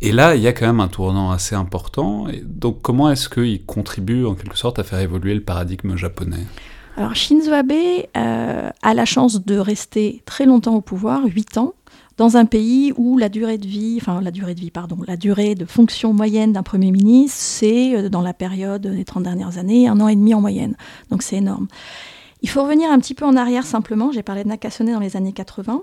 et 0.00 0.12
là, 0.12 0.36
il 0.36 0.42
y 0.42 0.46
a 0.46 0.52
quand 0.52 0.66
même 0.66 0.80
un 0.80 0.88
tournant 0.88 1.30
assez 1.30 1.54
important. 1.54 2.28
Et 2.28 2.42
donc, 2.44 2.82
comment 2.82 3.10
est-ce 3.10 3.28
qu'il 3.28 3.64
contribue 3.64 4.26
en 4.26 4.34
quelque 4.34 4.56
sorte 4.56 4.78
à 4.78 4.84
faire 4.84 5.00
évoluer 5.00 5.34
le 5.34 5.40
paradigme 5.40 5.96
japonais? 5.96 6.46
Alors, 6.96 7.14
Shinzo 7.14 7.52
Abe 7.52 7.72
euh, 8.16 8.70
a 8.82 8.94
la 8.94 9.04
chance 9.04 9.44
de 9.44 9.58
rester 9.58 10.22
très 10.24 10.46
longtemps 10.46 10.74
au 10.74 10.80
pouvoir, 10.80 11.22
8 11.24 11.58
ans, 11.58 11.74
dans 12.18 12.36
un 12.36 12.44
pays 12.44 12.92
où 12.96 13.16
la 13.16 13.28
durée 13.28 13.58
de 13.58 13.66
vie, 13.66 13.96
enfin 14.00 14.20
la 14.20 14.32
durée 14.32 14.54
de 14.54 14.60
vie, 14.60 14.70
pardon, 14.70 14.98
la 15.06 15.16
durée 15.16 15.54
de 15.54 15.64
fonction 15.64 16.12
moyenne 16.12 16.52
d'un 16.52 16.64
Premier 16.64 16.90
ministre, 16.90 17.38
c'est 17.38 17.96
euh, 17.96 18.08
dans 18.10 18.20
la 18.20 18.34
période 18.34 18.82
des 18.82 19.04
30 19.04 19.22
dernières 19.22 19.56
années, 19.56 19.88
un 19.88 19.98
an 20.00 20.08
et 20.08 20.16
demi 20.16 20.34
en 20.34 20.40
moyenne. 20.40 20.76
Donc 21.10 21.22
c'est 21.22 21.36
énorme. 21.36 21.68
Il 22.42 22.48
faut 22.48 22.62
revenir 22.62 22.90
un 22.90 22.98
petit 22.98 23.14
peu 23.14 23.24
en 23.24 23.36
arrière 23.36 23.64
simplement. 23.64 24.12
J'ai 24.12 24.22
parlé 24.22 24.44
de 24.44 24.48
Nakasone 24.48 24.92
dans 24.92 25.00
les 25.00 25.16
années 25.16 25.32
80. 25.32 25.82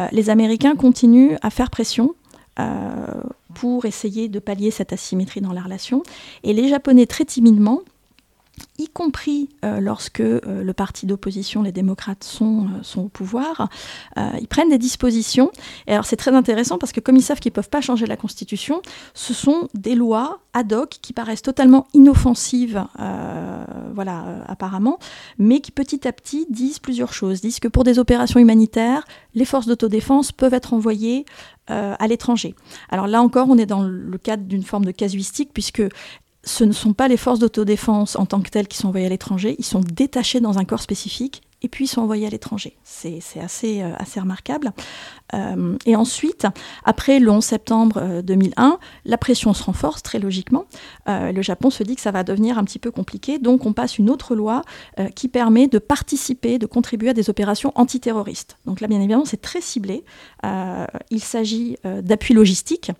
Euh, 0.00 0.08
les 0.10 0.30
Américains 0.30 0.74
continuent 0.74 1.36
à 1.42 1.50
faire 1.50 1.70
pression 1.70 2.14
euh, 2.58 3.06
pour 3.54 3.84
essayer 3.84 4.28
de 4.28 4.38
pallier 4.38 4.70
cette 4.70 4.92
asymétrie 4.92 5.40
dans 5.42 5.52
la 5.52 5.62
relation. 5.62 6.02
Et 6.44 6.54
les 6.54 6.68
Japonais, 6.68 7.06
très 7.06 7.24
timidement, 7.24 7.80
y 8.78 8.88
compris 8.88 9.48
euh, 9.64 9.80
lorsque 9.80 10.20
euh, 10.20 10.40
le 10.62 10.72
parti 10.72 11.06
d'opposition, 11.06 11.62
les 11.62 11.70
démocrates, 11.70 12.24
sont, 12.24 12.66
euh, 12.66 13.00
au 13.00 13.08
pouvoir, 13.08 13.68
ils 14.40 14.48
prennent 14.48 14.68
des 14.68 14.78
dispositions. 14.78 15.50
Et 15.86 15.92
alors 15.92 16.04
c'est 16.04 16.16
très 16.16 16.34
intéressant 16.34 16.78
parce 16.78 16.92
que 16.92 17.00
comme 17.00 17.16
ils 17.16 17.22
savent 17.22 17.40
qu'ils 17.40 17.50
ne 17.50 17.54
peuvent 17.54 17.68
pas 17.68 17.80
changer 17.80 18.06
la 18.06 18.16
Constitution, 18.16 18.82
ce 19.12 19.34
sont 19.34 19.68
des 19.74 19.94
lois 19.94 20.40
ad 20.52 20.72
hoc 20.72 20.98
qui 21.02 21.12
paraissent 21.12 21.42
totalement 21.42 21.86
inoffensives, 21.94 22.84
voilà, 23.94 24.44
apparemment, 24.46 24.98
mais 25.38 25.60
qui 25.60 25.72
petit 25.72 26.06
à 26.06 26.12
petit 26.12 26.46
disent 26.48 26.78
plusieurs 26.78 27.12
choses. 27.12 27.40
Disent 27.40 27.60
que 27.60 27.68
pour 27.68 27.84
des 27.84 27.98
opérations 27.98 28.40
humanitaires, 28.40 29.04
les 29.34 29.44
forces 29.44 29.66
d'autodéfense 29.66 30.32
peuvent 30.32 30.54
être 30.54 30.72
envoyées 30.72 31.24
à 31.68 32.06
l'étranger. 32.06 32.54
Alors 32.90 33.06
là 33.06 33.20
encore, 33.22 33.48
on 33.50 33.58
est 33.58 33.66
dans 33.66 33.82
le 33.82 34.18
cadre 34.18 34.44
d'une 34.44 34.62
forme 34.62 34.84
de 34.84 34.92
casuistique, 34.92 35.50
puisque 35.52 35.82
ce 36.44 36.64
ne 36.64 36.72
sont 36.72 36.92
pas 36.92 37.08
les 37.08 37.16
forces 37.16 37.38
d'autodéfense 37.38 38.16
en 38.16 38.26
tant 38.26 38.40
que 38.40 38.50
telles 38.50 38.68
qui 38.68 38.78
sont 38.78 38.88
envoyées 38.88 39.06
à 39.06 39.10
l'étranger, 39.10 39.56
ils 39.58 39.64
sont 39.64 39.80
détachés 39.80 40.40
dans 40.40 40.58
un 40.58 40.64
corps 40.64 40.82
spécifique 40.82 41.42
et 41.64 41.68
puis 41.68 41.86
ils 41.86 41.88
sont 41.88 42.02
envoyés 42.02 42.26
à 42.26 42.30
l'étranger. 42.30 42.76
C'est 42.84 43.22
assez, 43.42 43.80
euh, 43.80 43.94
assez 43.96 44.20
remarquable. 44.20 44.72
Euh, 45.32 45.78
et 45.86 45.96
ensuite, 45.96 46.46
après 46.84 47.18
le 47.18 47.30
11 47.30 47.42
septembre 47.42 48.20
2001, 48.22 48.64
euh, 48.64 48.76
la 49.06 49.16
pression 49.16 49.54
se 49.54 49.62
renforce 49.62 50.02
très 50.02 50.18
logiquement. 50.18 50.66
le 51.06 51.40
Japon 51.40 51.70
se 51.70 51.82
dit 51.82 51.96
que 51.96 52.02
ça 52.02 52.10
va 52.10 52.22
devenir 52.22 52.58
un 52.58 52.64
petit 52.64 52.78
peu 52.78 52.90
compliqué, 52.90 53.38
donc 53.38 53.64
on 53.64 53.72
passe 53.72 53.98
une 53.98 54.10
autre 54.10 54.34
loi 54.34 54.62
qui 55.14 55.28
permet 55.28 55.66
de 55.66 55.78
participer, 55.78 56.58
de 56.58 56.66
contribuer 56.66 57.10
à 57.10 57.14
des 57.14 57.30
opérations 57.30 57.72
antiterroristes. 57.74 58.58
Donc 58.66 58.80
là, 58.80 58.88
bien 58.88 58.98
évidemment, 58.98 59.24
c'est 59.24 59.40
très 59.40 59.60
ciblé. 59.60 60.04
il 60.42 61.20
s'agit 61.20 61.76
d'appui 62.02 62.34
logistique. 62.34 62.90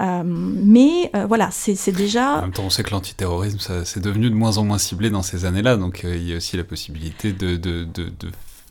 Euh, 0.00 0.22
mais 0.24 1.10
euh, 1.14 1.26
voilà, 1.26 1.50
c'est 1.52 1.92
déjà. 1.92 2.38
En 2.38 2.42
même 2.42 2.52
temps, 2.52 2.64
on 2.64 2.70
sait 2.70 2.82
que 2.82 2.90
l'antiterrorisme, 2.90 3.58
c'est 3.84 4.00
devenu 4.00 4.28
de 4.28 4.34
moins 4.34 4.58
en 4.58 4.64
moins 4.64 4.78
ciblé 4.78 5.10
dans 5.10 5.22
ces 5.22 5.44
années-là, 5.44 5.76
donc 5.76 6.04
euh, 6.04 6.16
il 6.16 6.28
y 6.28 6.32
a 6.34 6.36
aussi 6.36 6.56
la 6.56 6.64
possibilité 6.64 7.32
de, 7.32 7.56
de, 7.56 7.84
de, 7.84 8.10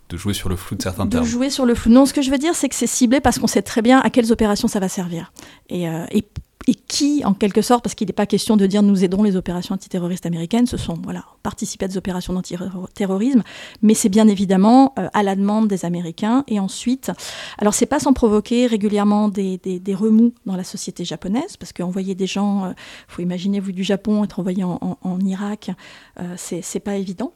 de 0.10 0.18
jouer 0.18 0.34
sur 0.34 0.50
le 0.50 0.56
flou 0.56 0.76
de 0.76 0.82
certains 0.82 1.08
termes. 1.08 1.24
De 1.24 1.30
jouer 1.30 1.50
sur 1.50 1.66
le 1.66 1.76
flou. 1.76 1.92
Non, 1.92 2.06
ce 2.06 2.14
que 2.14 2.22
je 2.22 2.30
veux 2.30 2.38
dire, 2.38 2.56
c'est 2.56 2.68
que 2.68 2.76
c'est 2.76 2.88
ciblé 2.88 3.22
parce 3.22 3.40
qu'on 3.40 3.48
sait 3.48 3.62
très 3.62 3.82
bien 3.82 4.00
à 4.00 4.10
quelles 4.10 4.32
opérations 4.32 4.68
ça 4.68 4.80
va 4.80 4.90
servir. 4.90 5.32
Et, 5.70 5.84
et 5.84 6.26
et 6.68 6.76
qui, 6.76 7.24
en 7.26 7.34
quelque 7.34 7.62
sorte, 7.62 7.84
parce 7.84 7.96
qu'il 7.96 8.08
n'est 8.08 8.14
pas 8.14 8.26
question 8.26 8.58
de 8.58 8.66
dire 8.66 8.84
nous 8.84 9.04
aidons 9.04 9.24
les 9.24 9.36
opérations 9.36 9.76
antiterroristes 9.76 10.26
américaines, 10.26 10.68
ce 10.68 10.78
sont 10.78 10.98
voilà, 11.04 11.26
participer 11.44 11.86
à 11.86 11.88
des 11.88 11.98
opérations 11.98 12.34
d'antiterrorisme, 12.34 13.44
mais 13.82 13.94
c'est 13.94 14.10
bien 14.10 14.28
évidemment 14.28 14.94
euh, 14.98 15.08
à 15.14 15.24
la 15.24 15.36
demande 15.36 15.68
des 15.68 15.86
Américains. 15.86 16.44
Et 16.48 16.60
ensuite, 16.60 17.12
alors 17.58 17.74
c'est 17.74 17.86
pas 17.86 18.00
sans 18.00 18.14
provoquer 18.14 18.68
régulièrement 18.68 19.30
des, 19.30 19.60
remous 19.94 20.34
dans 20.46 20.56
la 20.56 20.64
société 20.64 21.06
japonaise, 21.06 21.58
parce 21.58 21.74
qu'envoyer 21.74 22.16
des 22.16 22.28
gens, 22.28 22.66
il 22.66 22.72
euh, 22.72 22.74
faut 23.08 23.22
imaginer 23.22 23.60
vous 23.60 23.72
du 23.72 23.84
Japon 23.84 24.24
être 24.24 24.40
envoyé 24.40 24.64
en, 24.64 24.98
en, 25.02 25.20
Irak, 25.20 25.72
euh, 26.20 26.36
c'est 26.38 26.80
pas 26.80 26.96
évident. 26.96 27.34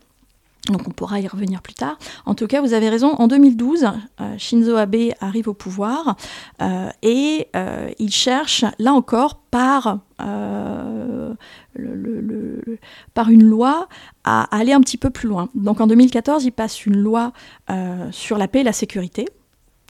Donc 0.69 0.87
on 0.87 0.91
pourra 0.91 1.19
y 1.19 1.27
revenir 1.27 1.61
plus 1.61 1.73
tard. 1.73 1.97
En 2.25 2.35
tout 2.35 2.47
cas, 2.47 2.61
vous 2.61 2.73
avez 2.73 2.89
raison, 2.89 3.13
en 3.13 3.27
2012, 3.27 3.85
euh, 4.19 4.35
Shinzo 4.37 4.75
Abe 4.75 5.13
arrive 5.19 5.47
au 5.47 5.53
pouvoir 5.53 6.17
euh, 6.61 6.89
et 7.01 7.47
euh, 7.55 7.89
il 7.99 8.11
cherche, 8.11 8.65
là 8.79 8.93
encore, 8.93 9.35
par, 9.49 9.99
une 13.29 13.43
loi, 13.43 13.87
à, 14.23 14.43
aller 14.55 14.73
un 14.73 14.81
petit 14.81 14.97
peu 14.97 15.09
plus 15.09 15.29
loin. 15.29 15.49
Donc 15.55 15.79
en 15.79 15.87
2014, 15.87 16.45
il 16.45 16.51
passe 16.51 16.85
une 16.85 16.97
loi 16.97 17.31
sur 18.11 18.37
la 18.37 18.47
paix 18.47 18.61
et 18.61 18.63
la 18.63 18.73
sécurité, 18.73 19.25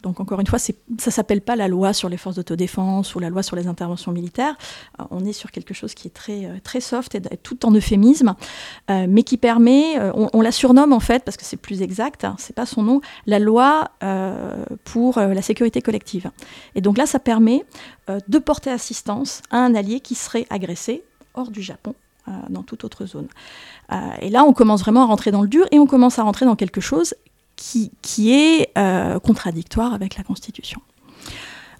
donc 0.08 0.22
encore 0.22 0.40
une 0.40 0.48
fois, 0.48 0.58
ça 0.58 0.72
ne 0.90 1.12
s'appelle 1.12 1.42
pas 1.42 1.58
la 1.58 1.68
loi 1.68 1.92
sur 1.92 2.08
les 2.08 2.16
forces 2.16 2.38
d'autodéfense 2.38 3.14
ou 3.14 3.20
la 3.20 3.30
loi 3.30 3.44
sur 3.44 3.58
les 3.58 3.68
interventions 3.68 4.14
militaires. 4.14 4.56
Euh, 5.00 5.04
on 5.12 5.26
est 5.26 5.34
sur 5.34 5.52
quelque 5.52 5.74
chose 5.74 5.94
qui 5.94 6.08
est 6.08 6.12
très, 6.12 6.46
euh, 6.46 6.60
très 6.64 6.80
soft 6.80 7.14
et 7.16 7.22
tout 7.36 7.66
en 7.66 7.72
euphémisme, 7.72 8.36
euh, 8.90 9.06
mais 9.10 9.24
qui 9.24 9.36
permet, 9.36 10.00
on, 10.14 10.42
la 10.42 10.54
surnomme 10.54 10.94
en 10.94 11.02
fait, 11.02 11.26
parce 11.26 11.36
que 11.36 11.44
c'est 11.44 11.58
plus 11.58 11.82
exact, 11.82 12.24
hein, 12.24 12.36
c'est 12.40 12.56
pas 12.56 12.66
son 12.66 12.84
nom, 12.84 13.02
la 13.26 13.40
loi 13.40 13.90
pour 14.86 15.20
la 15.20 15.42
sécurité 15.42 15.82
collective. 15.82 16.32
Et 16.76 16.82
donc 16.82 16.98
là, 16.98 17.06
ça 17.06 17.20
permet 17.20 17.66
de 18.08 18.40
porter 18.40 18.70
assistance 18.70 19.42
à 19.52 19.58
un 19.58 19.76
allié 19.76 20.00
qui 20.00 20.16
serait 20.16 20.48
agressé 20.50 21.04
hors 21.34 21.52
du 21.52 21.62
Japon 21.62 21.96
dans 22.50 22.64
toute 22.64 22.84
autre 22.84 23.06
zone. 23.06 23.28
et 24.22 24.30
là, 24.30 24.44
on 24.44 24.54
commence 24.54 24.82
vraiment 24.82 25.04
à 25.04 25.06
rentrer 25.06 25.32
dans 25.32 25.42
le 25.42 25.48
dur 25.48 25.66
et 25.72 25.80
on 25.80 25.88
commence 25.88 26.20
à 26.20 26.24
rentrer 26.24 26.46
dans 26.46 26.56
quelque 26.56 26.82
chose 26.82 27.14
qui, 27.58 28.32
est 28.32 28.70
euh, 28.78 29.20
contradictoire 29.20 29.94
avec 29.94 30.16
la 30.18 30.24
Constitution. 30.24 30.82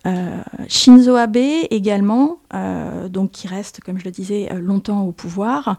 Euh, 0.06 0.42
Shinzo 0.68 1.16
Abe 1.16 1.38
également, 1.70 2.40
euh, 2.54 3.08
donc 3.10 3.32
qui 3.32 3.48
reste, 3.48 3.82
comme 3.82 3.98
je 4.00 4.06
le 4.06 4.12
disais, 4.12 4.50
longtemps 4.56 5.04
au 5.04 5.12
pouvoir, 5.12 5.78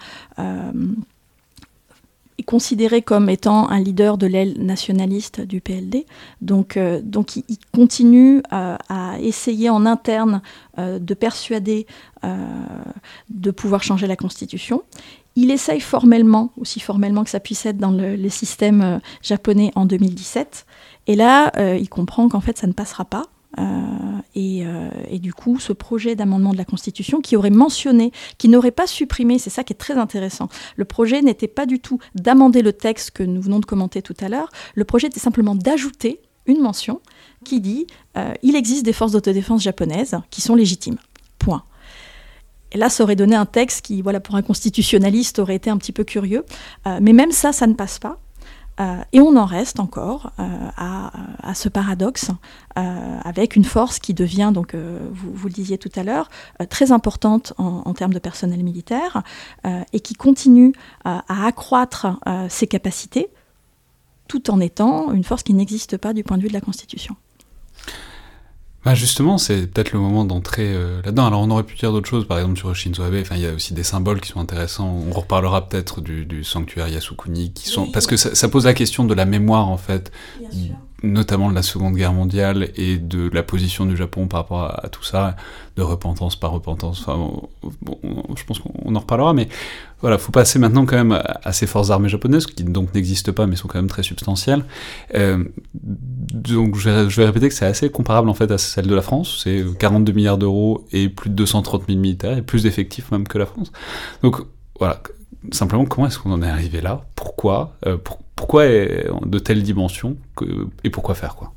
est 2.38 2.42
considéré 2.44 3.02
comme 3.02 3.28
étant 3.28 3.68
un 3.68 3.80
leader 3.80 4.16
de 4.16 4.26
l'aile 4.26 4.54
nationaliste 4.62 5.40
du 5.40 5.60
PLD. 5.60 6.06
Donc, 6.40 6.78
donc 7.02 7.36
il, 7.36 7.44
continue 7.72 8.42
à 8.50 9.16
essayer 9.20 9.70
en 9.70 9.84
interne 9.86 10.42
de 10.76 11.14
persuader 11.14 11.86
de 12.22 13.50
pouvoir 13.50 13.82
changer 13.82 14.06
la 14.06 14.16
Constitution. 14.16 14.82
Il 15.40 15.52
essaye 15.52 15.78
formellement, 15.78 16.50
aussi 16.56 16.80
formellement 16.80 17.22
que 17.22 17.30
ça 17.30 17.38
puisse 17.38 17.64
être 17.64 17.76
dans 17.76 17.92
le, 17.92 18.28
système 18.28 18.82
euh, 18.82 18.98
japonais 19.22 19.70
en 19.76 19.86
2017. 19.86 20.66
Et 21.06 21.14
là, 21.14 21.52
euh, 21.58 21.76
il 21.76 21.88
comprend 21.88 22.28
qu'en 22.28 22.40
fait, 22.40 22.58
ça 22.58 22.66
ne 22.66 22.72
passera 22.72 23.04
pas. 23.04 23.26
Euh, 23.60 24.10
et, 24.34 25.18
du 25.20 25.32
coup, 25.32 25.60
ce 25.60 25.72
projet 25.72 26.16
d'amendement 26.16 26.50
de 26.52 26.58
la 26.58 26.64
Constitution 26.64 27.20
qui 27.20 27.36
aurait 27.36 27.50
mentionné, 27.50 28.10
qui 28.38 28.48
n'aurait 28.48 28.72
pas 28.72 28.88
supprimé, 28.88 29.38
c'est 29.38 29.48
ça 29.48 29.62
qui 29.62 29.72
est 29.72 29.76
très 29.76 29.94
intéressant, 29.94 30.48
le 30.74 30.84
projet 30.84 31.22
n'était 31.22 31.46
pas 31.46 31.66
du 31.66 31.78
tout 31.78 32.00
d'amender 32.16 32.60
le 32.60 32.72
texte 32.72 33.12
que 33.12 33.22
nous 33.22 33.40
venons 33.40 33.60
de 33.60 33.66
commenter 33.66 34.02
tout 34.02 34.16
à 34.20 34.28
l'heure, 34.28 34.48
le 34.74 34.84
projet 34.84 35.06
était 35.06 35.20
simplement 35.20 35.54
d'ajouter 35.54 36.20
une 36.46 36.60
mention 36.60 37.00
qui 37.44 37.60
dit 37.60 37.86
il 38.42 38.56
existe 38.56 38.84
des 38.84 38.92
forces 38.92 39.12
d'autodéfense 39.12 39.62
japonaises 39.62 40.18
qui 40.30 40.40
sont 40.40 40.54
légitimes. 40.54 40.98
Et 42.72 42.78
là, 42.78 42.88
ça 42.88 43.02
aurait 43.04 43.16
donné 43.16 43.36
un 43.36 43.46
texte 43.46 43.82
qui, 43.82 44.02
voilà, 44.02 44.20
pour 44.20 44.34
un 44.34 44.42
constitutionnaliste, 44.42 45.38
aurait 45.38 45.56
été 45.56 45.70
un 45.70 45.76
petit 45.76 45.92
peu 45.92 46.04
curieux. 46.04 46.44
Euh, 46.86 46.98
mais 47.00 47.12
même 47.12 47.32
ça, 47.32 47.52
ça 47.52 47.66
ne 47.66 47.74
passe 47.74 47.98
pas. 47.98 48.18
Euh, 48.80 48.98
et 49.12 49.20
on 49.20 49.34
en 49.36 49.44
reste 49.44 49.80
encore 49.80 50.30
euh, 50.38 50.44
à, 50.76 51.54
ce 51.54 51.68
paradoxe, 51.68 52.30
avec 52.76 53.56
une 53.56 53.64
force 53.64 53.98
qui 53.98 54.14
devient, 54.14 54.52
donc 54.54 54.76
vous, 54.76 55.48
le 55.48 55.52
disiez 55.52 55.78
tout 55.78 55.90
à 55.96 56.04
l'heure, 56.04 56.28
très 56.70 56.92
importante 56.92 57.52
en, 57.58 57.92
termes 57.92 58.12
de 58.12 58.20
personnel 58.20 58.62
militaire, 58.62 59.24
et 59.92 59.98
qui 59.98 60.14
continue 60.14 60.72
à 61.04 61.46
accroître 61.46 62.20
ses 62.48 62.68
capacités, 62.68 63.30
tout 64.28 64.48
en 64.52 64.60
étant 64.60 65.12
une 65.12 65.24
force 65.24 65.42
qui 65.42 65.54
n'existe 65.54 65.96
pas 65.96 66.12
du 66.12 66.22
point 66.22 66.36
de 66.36 66.42
vue 66.42 66.48
de 66.48 66.52
la 66.52 66.60
Constitution. 66.60 67.16
Bah 68.88 68.94
justement, 68.94 69.36
c'est 69.36 69.66
peut-être 69.66 69.92
le 69.92 69.98
moment 69.98 70.24
d'entrer 70.24 70.72
euh, 70.72 71.02
là-dedans. 71.04 71.26
Alors 71.26 71.42
on 71.42 71.50
aurait 71.50 71.62
pu 71.62 71.76
dire 71.76 71.92
d'autres 71.92 72.08
choses, 72.08 72.26
par 72.26 72.38
exemple 72.38 72.56
sur 72.56 72.74
Shinzo 72.74 73.02
Abe, 73.02 73.16
enfin, 73.20 73.34
il 73.34 73.42
y 73.42 73.46
a 73.46 73.52
aussi 73.52 73.74
des 73.74 73.82
symboles 73.82 74.18
qui 74.18 74.30
sont 74.30 74.40
intéressants. 74.40 74.88
On 75.06 75.12
reparlera 75.12 75.68
peut-être 75.68 76.00
du, 76.00 76.42
sanctuaire 76.42 76.88
Yasukuni, 76.88 77.52
qui 77.52 77.68
sont... 77.68 77.92
parce 77.92 78.06
que 78.06 78.16
ça, 78.16 78.48
pose 78.48 78.64
la 78.64 78.72
question 78.72 79.04
de 79.04 79.12
la 79.12 79.26
mémoire, 79.26 79.68
en 79.68 79.76
fait, 79.76 80.10
notamment 81.02 81.48
de 81.48 81.54
la 81.54 81.62
Seconde 81.62 81.94
Guerre 81.94 82.12
mondiale 82.12 82.70
et 82.76 82.96
de 82.96 83.30
la 83.32 83.42
position 83.42 83.86
du 83.86 83.96
Japon 83.96 84.26
par 84.26 84.40
rapport 84.40 84.64
à, 84.64 84.88
tout 84.88 85.04
ça, 85.04 85.36
de 85.76 85.82
repentance 85.82 86.34
par 86.34 86.50
repentance. 86.50 87.00
Enfin, 87.00 87.16
bon, 87.82 87.98
je 88.36 88.44
pense 88.44 88.58
qu'on 88.58 88.94
en 88.94 88.98
reparlera, 88.98 89.32
mais 89.32 89.48
voilà, 90.00 90.18
faut 90.18 90.32
passer 90.32 90.58
maintenant 90.58 90.86
quand 90.86 90.96
même 90.96 91.12
à 91.12 91.52
ces 91.52 91.66
forces 91.66 91.90
armées 91.90 92.08
japonaises 92.08 92.46
qui 92.46 92.64
donc 92.64 92.94
n'existent 92.94 93.32
pas, 93.32 93.46
mais 93.46 93.54
sont 93.54 93.68
quand 93.68 93.78
même 93.78 93.88
très 93.88 94.02
substantielles. 94.02 94.64
Euh, 95.14 95.44
donc 95.74 96.76
je 96.76 96.90
vais, 96.90 97.10
je 97.10 97.20
vais, 97.20 97.26
répéter 97.26 97.48
que 97.48 97.54
c'est 97.54 97.66
assez 97.66 97.90
comparable 97.90 98.28
en 98.28 98.34
fait 98.34 98.50
à 98.50 98.58
celle 98.58 98.88
de 98.88 98.94
la 98.94 99.02
France. 99.02 99.40
C'est 99.44 99.64
42 99.78 100.12
milliards 100.12 100.38
d'euros 100.38 100.86
et 100.92 101.08
plus 101.08 101.30
de 101.30 101.34
230 101.36 101.84
000 101.86 101.98
militaires 101.98 102.36
et 102.36 102.42
plus 102.42 102.64
d'effectifs 102.64 103.10
même 103.12 103.28
que 103.28 103.38
la 103.38 103.46
France. 103.46 103.70
Donc 104.22 104.42
voilà, 104.78 105.00
simplement 105.52 105.84
comment 105.84 106.06
est-ce 106.06 106.18
qu'on 106.18 106.32
en 106.32 106.42
est 106.42 106.48
arrivé 106.48 106.80
là? 106.80 107.04
Pourquoi? 107.14 107.76
Euh, 107.86 107.98
pourquoi 108.38 108.66
de 108.66 109.38
telles 109.40 109.64
dimensions 109.64 110.16
et 110.84 110.90
pourquoi 110.90 111.16
faire 111.16 111.34
quoi? 111.34 111.52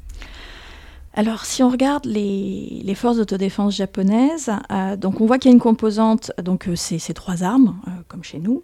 Alors, 1.13 1.45
si 1.45 1.61
on 1.61 1.69
regarde 1.69 2.05
les, 2.05 2.95
forces 2.95 3.17
d'autodéfense 3.17 3.75
japonaises, 3.75 4.49
euh, 4.71 4.95
donc 4.95 5.21
on 5.21 5.27
voit 5.27 5.37
qu'il 5.37 5.51
y 5.51 5.53
a 5.53 5.55
une 5.55 5.61
composante, 5.61 6.31
donc 6.41 6.67
euh, 6.67 6.75
c'est 6.75 6.97
ces 6.97 7.13
trois 7.13 7.43
armes, 7.43 7.75
comme 8.07 8.23
chez 8.23 8.39
nous. 8.39 8.63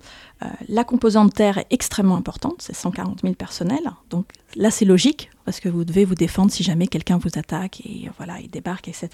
la 0.68 0.84
composante 0.84 1.34
terre 1.34 1.60
est 1.60 1.68
extrêmement 1.70 2.18
importante, 2.18 2.56
c'est 2.60 2.76
140 2.76 3.22
000 3.22 3.36
personnels. 3.36 3.92
Donc 4.10 4.26
là, 4.56 4.72
c'est 4.72 4.86
logique 4.86 5.30
parce 5.48 5.62
que 5.62 5.70
vous 5.70 5.86
devez 5.86 6.04
vous 6.04 6.14
défendre 6.14 6.52
si 6.52 6.62
jamais 6.62 6.88
quelqu'un 6.88 7.18
vous 7.18 7.40
attaque 7.40 7.80
et 7.86 8.10
voilà, 8.18 8.42
il 8.42 8.50
débarque, 8.50 8.90
etc. 8.90 9.08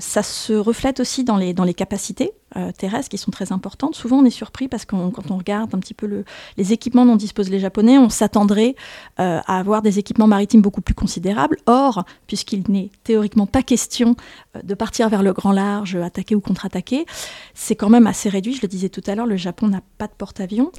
ça 0.00 0.22
se 0.24 0.52
reflète 0.54 0.98
aussi 0.98 1.22
dans 1.22 1.36
les, 1.36 1.54
dans 1.54 1.62
les 1.62 1.74
capacités. 1.74 2.32
Euh, 2.56 2.72
terrestres 2.72 3.10
qui 3.10 3.18
sont 3.18 3.30
très 3.30 3.52
importantes. 3.52 3.94
Souvent, 3.94 4.20
on 4.20 4.24
est 4.24 4.30
surpris 4.30 4.68
parce 4.68 4.86
que 4.86 4.96
quand 4.96 5.30
on 5.30 5.36
regarde 5.36 5.74
un 5.74 5.78
petit 5.78 5.92
peu 5.92 6.06
le, 6.06 6.24
les 6.56 6.72
équipements 6.72 7.04
dont 7.04 7.14
disposent 7.14 7.50
les 7.50 7.60
Japonais, 7.60 7.98
on 7.98 8.08
s'attendrait 8.08 8.74
euh, 9.20 9.40
à 9.46 9.58
avoir 9.58 9.82
des 9.82 9.98
équipements 9.98 10.26
maritimes 10.26 10.62
beaucoup 10.62 10.80
plus 10.80 10.94
considérables. 10.94 11.58
Or, 11.66 12.06
puisqu'il 12.26 12.64
n'est 12.70 12.90
théoriquement 13.04 13.46
pas 13.46 13.62
question 13.62 14.16
euh, 14.56 14.62
de 14.62 14.72
partir 14.72 15.10
vers 15.10 15.22
le 15.22 15.34
grand 15.34 15.52
large, 15.52 15.96
attaquer 15.96 16.34
ou 16.34 16.40
contre-attaquer, 16.40 17.04
c'est 17.52 17.76
quand 17.76 17.90
même 17.90 18.06
assez 18.06 18.30
réduit. 18.30 18.54
Je 18.54 18.62
le 18.62 18.68
disais 18.68 18.88
tout 18.88 19.02
à 19.06 19.14
l'heure, 19.14 19.26
le 19.26 19.36
Japon 19.36 19.68
n'a 19.68 19.82
pas 19.98 20.06
de 20.06 20.14
porte-avions. 20.16 20.72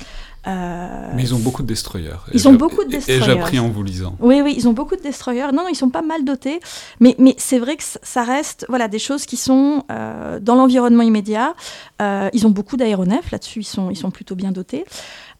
Mais 0.47 1.21
ils 1.21 1.35
ont 1.35 1.39
beaucoup 1.39 1.61
de 1.61 1.67
destroyers. 1.67 2.09
Ils 2.33 2.47
ont 2.47 2.53
beaucoup 2.53 2.83
de 2.83 2.89
destroyers. 2.89 3.21
Et 3.21 3.25
j'ai 3.25 3.31
appris 3.31 3.59
en 3.59 3.69
vous 3.69 3.83
lisant. 3.83 4.08
Oui, 4.19 4.41
oui, 4.41 4.53
ils 4.57 4.67
ont 4.67 4.73
beaucoup 4.73 4.95
de 4.95 5.01
destroyers. 5.01 5.51
Non, 5.53 5.63
non, 5.63 5.67
ils 5.69 5.75
sont 5.75 5.89
pas 5.89 6.01
mal 6.01 6.23
dotés. 6.25 6.59
Mais, 6.99 7.15
mais 7.17 7.35
c'est 7.37 7.59
vrai 7.59 7.77
que 7.77 7.83
ça 7.83 8.23
reste 8.23 8.65
voilà, 8.69 8.87
des 8.87 8.99
choses 8.99 9.25
qui 9.25 9.37
sont 9.37 9.83
dans 9.89 10.55
l'environnement 10.55 11.03
immédiat. 11.03 11.55
Euh, 12.01 12.29
ils 12.33 12.47
ont 12.47 12.49
beaucoup 12.49 12.77
d'aéronefs, 12.77 13.31
là-dessus 13.31 13.59
ils 13.59 13.65
sont, 13.65 13.89
ils 13.89 13.95
sont 13.95 14.11
plutôt 14.11 14.35
bien 14.35 14.51
dotés. 14.51 14.85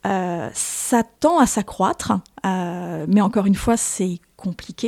Euh, 0.05 0.49
ça 0.53 1.03
tend 1.03 1.39
à 1.39 1.45
s'accroître, 1.45 2.13
euh, 2.45 3.05
mais 3.07 3.21
encore 3.21 3.45
une 3.45 3.55
fois, 3.55 3.77
c'est 3.77 4.19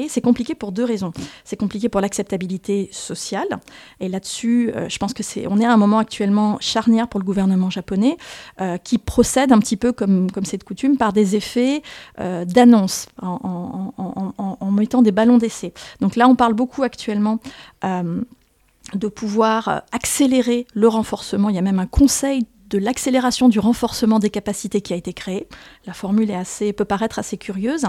C'est 0.10 0.22
compliqué 0.22 0.56
pour 0.56 0.72
deux 0.72 0.84
raisons. 0.84 1.12
C'est 1.44 1.58
compliqué 1.58 1.90
pour 1.90 2.02
l'acceptabilité 2.02 2.90
sociale. 2.92 3.48
Et 4.00 4.10
là-dessus, 4.10 4.72
je 4.88 4.98
pense 4.98 5.14
que 5.14 5.24
c'est, 5.24 5.48
on 5.48 5.60
est 5.60 5.66
à 5.66 5.72
un 5.72 5.78
moment 5.78 6.00
actuellement 6.00 6.58
charnière 6.60 7.08
pour 7.08 7.20
le 7.20 7.26
gouvernement 7.26 7.70
japonais, 7.70 8.18
qui 8.84 8.98
procède 8.98 9.52
un 9.52 9.60
petit 9.60 9.78
peu 9.78 9.92
comme, 9.92 10.30
c'est 10.44 10.58
de 10.58 10.64
coutume 10.64 10.98
par 10.98 11.14
des 11.14 11.36
effets 11.36 11.82
d'annonce 12.18 13.08
en, 13.22 13.94
en, 14.38 14.72
mettant 14.72 15.02
des 15.02 15.12
ballons 15.12 15.38
d'essai. 15.38 15.74
Donc 16.00 16.16
là, 16.16 16.28
on 16.28 16.36
parle 16.36 16.54
beaucoup 16.54 16.84
actuellement 16.84 17.40
de 18.94 19.08
pouvoir 19.08 19.68
euh, 19.68 19.80
accélérer 19.92 20.68
le 20.74 20.88
renforcement. 20.88 21.50
Il 21.50 21.56
y 21.56 21.60
a 21.60 21.64
même 21.64 21.80
un 21.80 21.88
conseil 21.88 22.46
de 22.72 22.78
l'accélération 22.78 23.50
du 23.50 23.60
renforcement 23.60 24.18
des 24.20 24.30
capacités 24.30 24.82
qui 24.82 24.94
a 24.94 24.96
été 24.96 25.14
créé. 25.14 25.48
La 25.86 25.94
formule 25.94 26.32
est 26.32 26.36
assez, 26.36 26.74
peut 26.74 26.86
paraître 26.86 27.20
assez 27.20 27.38
curieuse, 27.38 27.86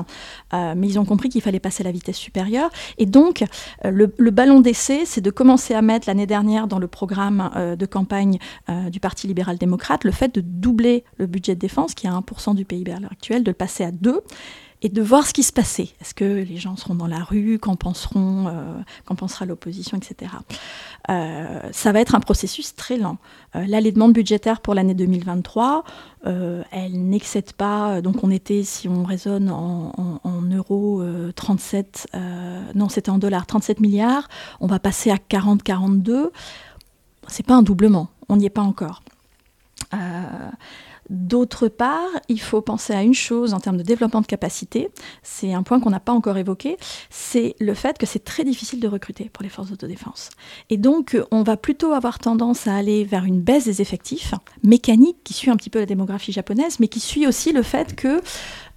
euh, 0.52 0.74
mais 0.76 0.88
ils 0.88 0.98
ont 0.98 1.04
compris 1.04 1.28
qu'il 1.28 1.40
fallait 1.40 1.60
passer 1.60 1.82
à 1.82 1.84
la 1.84 1.92
vitesse 1.92 2.16
supérieure. 2.16 2.70
Et 2.98 3.06
donc, 3.06 3.44
euh, 3.84 3.90
le, 3.90 4.30
ballon 4.30 4.60
d'essai, 4.60 5.04
c'est 5.06 5.20
de 5.20 5.30
commencer 5.30 5.74
à 5.74 5.82
mettre 5.82 6.08
l'année 6.08 6.26
dernière 6.26 6.66
dans 6.66 6.78
le 6.78 6.88
programme 6.88 7.76
de 7.78 7.86
campagne 7.86 8.38
du 8.90 8.98
Parti 8.98 9.26
libéral-démocrate 9.26 10.04
le 10.04 10.10
fait 10.10 10.34
de 10.34 10.40
doubler 10.40 11.04
le 11.18 11.26
budget 11.26 11.54
de 11.54 11.60
défense, 11.60 11.94
qui 11.94 12.06
est 12.06 12.10
à 12.10 12.14
1% 12.14 12.54
du 12.54 12.64
PIB 12.64 12.92
à 12.92 12.98
l'heure 12.98 13.12
actuelle, 13.12 13.44
de 13.44 13.50
le 13.50 13.54
passer 13.54 13.84
à 13.84 13.90
2 13.90 14.22
et 14.82 14.88
de 14.88 15.00
voir 15.00 15.26
ce 15.26 15.32
qui 15.32 15.44
se 15.44 15.52
passait. 15.52 15.90
Est-ce 16.00 16.12
que 16.12 16.24
les 16.24 16.56
gens 16.56 16.76
seront 16.76 16.96
dans 16.96 17.06
la 17.06 17.22
rue, 17.22 17.58
qu'en 17.60 17.76
penseront, 17.76 18.48
euh, 18.48 18.80
qu'en 19.04 19.14
pensera 19.14 19.46
l'opposition, 19.46 19.96
etc. 19.96 20.32
Euh, 21.08 21.60
ça 21.70 21.92
va 21.92 22.00
être 22.00 22.16
un 22.16 22.20
processus 22.20 22.74
très 22.74 22.96
lent. 22.96 23.18
Euh, 23.54 23.64
là, 23.66 23.80
les 23.80 23.92
demandes 23.92 24.12
budgétaires 24.12 24.60
pour 24.60 24.74
l'année 24.74 24.94
2023, 24.94 25.84
elles 26.24 27.08
n'excèdent 27.08 27.52
pas, 27.52 28.00
donc 28.00 28.22
on 28.22 28.30
était, 28.30 28.62
si 28.62 28.88
on 28.88 29.02
raisonne 29.02 29.50
en, 29.50 30.20
en 30.22 30.42
euros, 30.42 31.02
37, 31.34 32.06
non 32.76 32.88
c'était 32.88 33.10
en 33.10 33.18
dollars, 33.18 33.44
37 33.44 33.80
milliards, 33.80 34.28
on 34.60 34.68
va 34.68 34.78
passer 34.78 35.10
à 35.10 35.16
40-42. 35.16 36.30
C'est 37.26 37.44
pas 37.44 37.54
un 37.54 37.62
doublement, 37.62 38.08
on 38.28 38.36
n'y 38.36 38.46
est 38.46 38.50
pas 38.50 38.62
encore. 38.62 39.02
D'autre 41.12 41.68
part, 41.68 42.08
il 42.30 42.40
faut 42.40 42.62
penser 42.62 42.94
à 42.94 43.02
une 43.02 43.12
chose 43.12 43.52
en 43.52 43.60
termes 43.60 43.76
de 43.76 43.82
développement 43.82 44.22
de 44.22 44.26
capacité, 44.26 44.88
c'est 45.22 45.52
un 45.52 45.62
point 45.62 45.78
qu'on 45.78 45.90
n'a 45.90 46.00
pas 46.00 46.12
encore 46.12 46.38
évoqué, 46.38 46.78
c'est 47.10 47.54
le 47.60 47.74
fait 47.74 47.98
que 47.98 48.06
c'est 48.06 48.24
très 48.24 48.44
difficile 48.44 48.80
de 48.80 48.88
recruter 48.88 49.28
pour 49.30 49.42
les 49.42 49.50
forces 49.50 49.68
d'autodéfense. 49.68 50.30
Et 50.70 50.78
donc, 50.78 51.18
on 51.30 51.42
va 51.42 51.58
plutôt 51.58 51.92
avoir 51.92 52.18
tendance 52.18 52.66
à 52.66 52.74
aller 52.74 53.04
vers 53.04 53.24
une 53.26 53.42
baisse 53.42 53.66
des 53.66 53.82
effectifs 53.82 54.32
mécaniques 54.62 55.18
qui 55.22 55.34
suit 55.34 55.50
un 55.50 55.56
petit 55.56 55.68
peu 55.68 55.80
la 55.80 55.86
démographie 55.86 56.32
japonaise, 56.32 56.80
mais 56.80 56.88
qui 56.88 57.00
suit 57.00 57.26
aussi 57.26 57.52
le 57.52 57.62
fait 57.62 57.94
que 57.94 58.22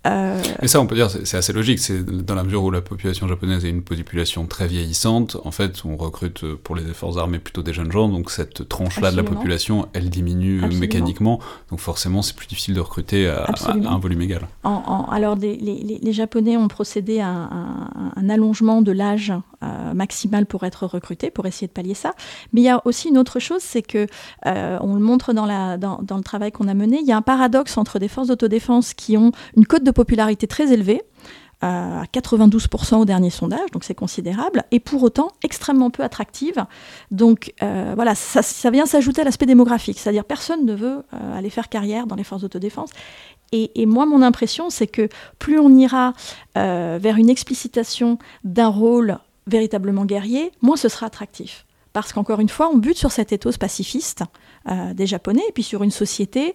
euh, 0.05 0.41
Mais 0.61 0.67
ça, 0.67 0.81
on 0.81 0.87
peut 0.87 0.95
dire, 0.95 1.09
c'est 1.09 1.37
assez 1.37 1.53
logique. 1.53 1.79
C'est 1.79 2.05
dans 2.05 2.35
la 2.35 2.43
mesure 2.43 2.63
où 2.63 2.71
la 2.71 2.81
population 2.81 3.27
japonaise 3.27 3.65
est 3.65 3.69
une 3.69 3.83
population 3.83 4.45
très 4.45 4.67
vieillissante. 4.67 5.37
En 5.43 5.51
fait, 5.51 5.83
on 5.85 5.95
recrute 5.95 6.45
pour 6.55 6.75
les 6.75 6.83
forces 6.93 7.17
armées 7.17 7.39
plutôt 7.39 7.63
des 7.63 7.73
jeunes 7.73 7.91
gens. 7.91 8.09
Donc 8.09 8.31
cette 8.31 8.67
tranche-là 8.67 9.11
de 9.11 9.17
la 9.17 9.23
population, 9.23 9.87
elle 9.93 10.09
diminue 10.09 10.61
mécaniquement. 10.79 11.39
Donc 11.69 11.79
forcément, 11.79 12.21
c'est 12.21 12.35
plus 12.35 12.47
difficile 12.47 12.75
de 12.75 12.79
recruter 12.81 13.27
à, 13.27 13.47
un 13.67 13.97
volume 13.97 14.21
égal. 14.21 14.47
alors, 14.63 15.35
les, 15.35 16.13
Japonais 16.15 16.55
ont 16.55 16.69
procédé 16.69 17.19
à 17.19 17.29
un, 17.29 18.29
allongement 18.29 18.81
de 18.81 18.91
l'âge 18.91 19.33
euh, 19.63 19.93
maximal 19.93 20.45
pour 20.45 20.63
être 20.63 20.85
recruté, 20.85 21.29
pour 21.29 21.45
essayer 21.45 21.67
de 21.67 21.71
pallier 21.71 21.93
ça. 21.93 22.13
Mais 22.53 22.61
il 22.61 22.63
y 22.63 22.69
a 22.69 22.81
aussi 22.85 23.09
une 23.09 23.17
autre 23.17 23.39
chose, 23.39 23.61
c'est 23.61 23.81
que 23.81 24.07
euh, 24.45 24.77
on 24.81 24.95
le 24.95 24.99
montre 24.99 25.33
dans, 25.33 25.45
la, 25.45 25.77
dans, 25.77 25.99
dans 26.01 26.17
le 26.17 26.23
travail 26.23 26.51
qu'on 26.51 26.67
a 26.67 26.73
mené. 26.73 26.99
Il 26.99 27.07
y 27.07 27.11
a 27.11 27.17
un 27.17 27.21
paradoxe 27.21 27.77
entre 27.77 27.99
des 27.99 28.07
forces 28.07 28.27
d'autodéfense 28.27 28.93
qui 28.93 29.17
ont 29.17 29.31
une 29.55 29.65
cote 29.65 29.83
de 29.83 29.91
popularité 29.95 30.45
très 30.45 30.71
élevée, 30.71 31.01
euh, 31.63 32.01
à 32.01 32.05
92% 32.05 32.97
au 32.97 33.05
dernier 33.05 33.29
sondage, 33.29 33.71
donc 33.71 33.85
c'est 33.85 33.95
considérable, 33.95 34.65
et 34.71 34.81
pour 34.81 35.01
autant 35.03 35.29
extrêmement 35.41 35.89
peu 35.89 36.03
attractive. 36.03 36.65
Donc 37.11 37.53
euh, 37.63 37.93
voilà, 37.95 38.13
ça, 38.13 38.69
vient 38.69 38.85
s'ajouter 38.85 39.21
à 39.21 39.23
l'aspect 39.23 39.45
démographique, 39.45 39.97
c'est-à-dire 39.97 40.25
personne 40.25 40.65
ne 40.65 40.75
veut 40.75 41.03
euh, 41.13 41.37
aller 41.37 41.49
faire 41.49 41.69
carrière 41.69 42.07
dans 42.07 42.15
les 42.15 42.25
forces 42.25 42.41
d'autodéfense. 42.41 42.89
Et, 43.53 43.81
et, 43.81 43.85
moi, 43.85 44.05
mon 44.05 44.21
impression, 44.21 44.69
c'est 44.69 44.85
que 44.85 45.07
plus 45.39 45.57
on 45.57 45.69
ira 45.75 46.13
vers 46.55 47.15
une 47.15 47.29
explicitation 47.29 48.17
d'un 48.43 48.67
rôle 48.67 49.17
véritablement 49.47 50.03
guerrier, 50.03 50.51
moins 50.61 50.75
ce 50.75 50.89
sera 50.89 51.05
attractif. 51.05 51.65
Parce 51.93 52.11
qu'encore 52.11 52.41
une 52.41 52.49
fois, 52.49 52.69
on 52.69 52.77
bute 52.77 52.97
sur 52.97 53.11
cet 53.11 53.31
ethos 53.31 53.57
pacifiste 53.59 54.23
des 54.93 55.05
Japonais, 55.05 55.43
et 55.47 55.51
puis 55.51 55.63
sur 55.63 55.83
une 55.83 55.91
société 55.91 56.53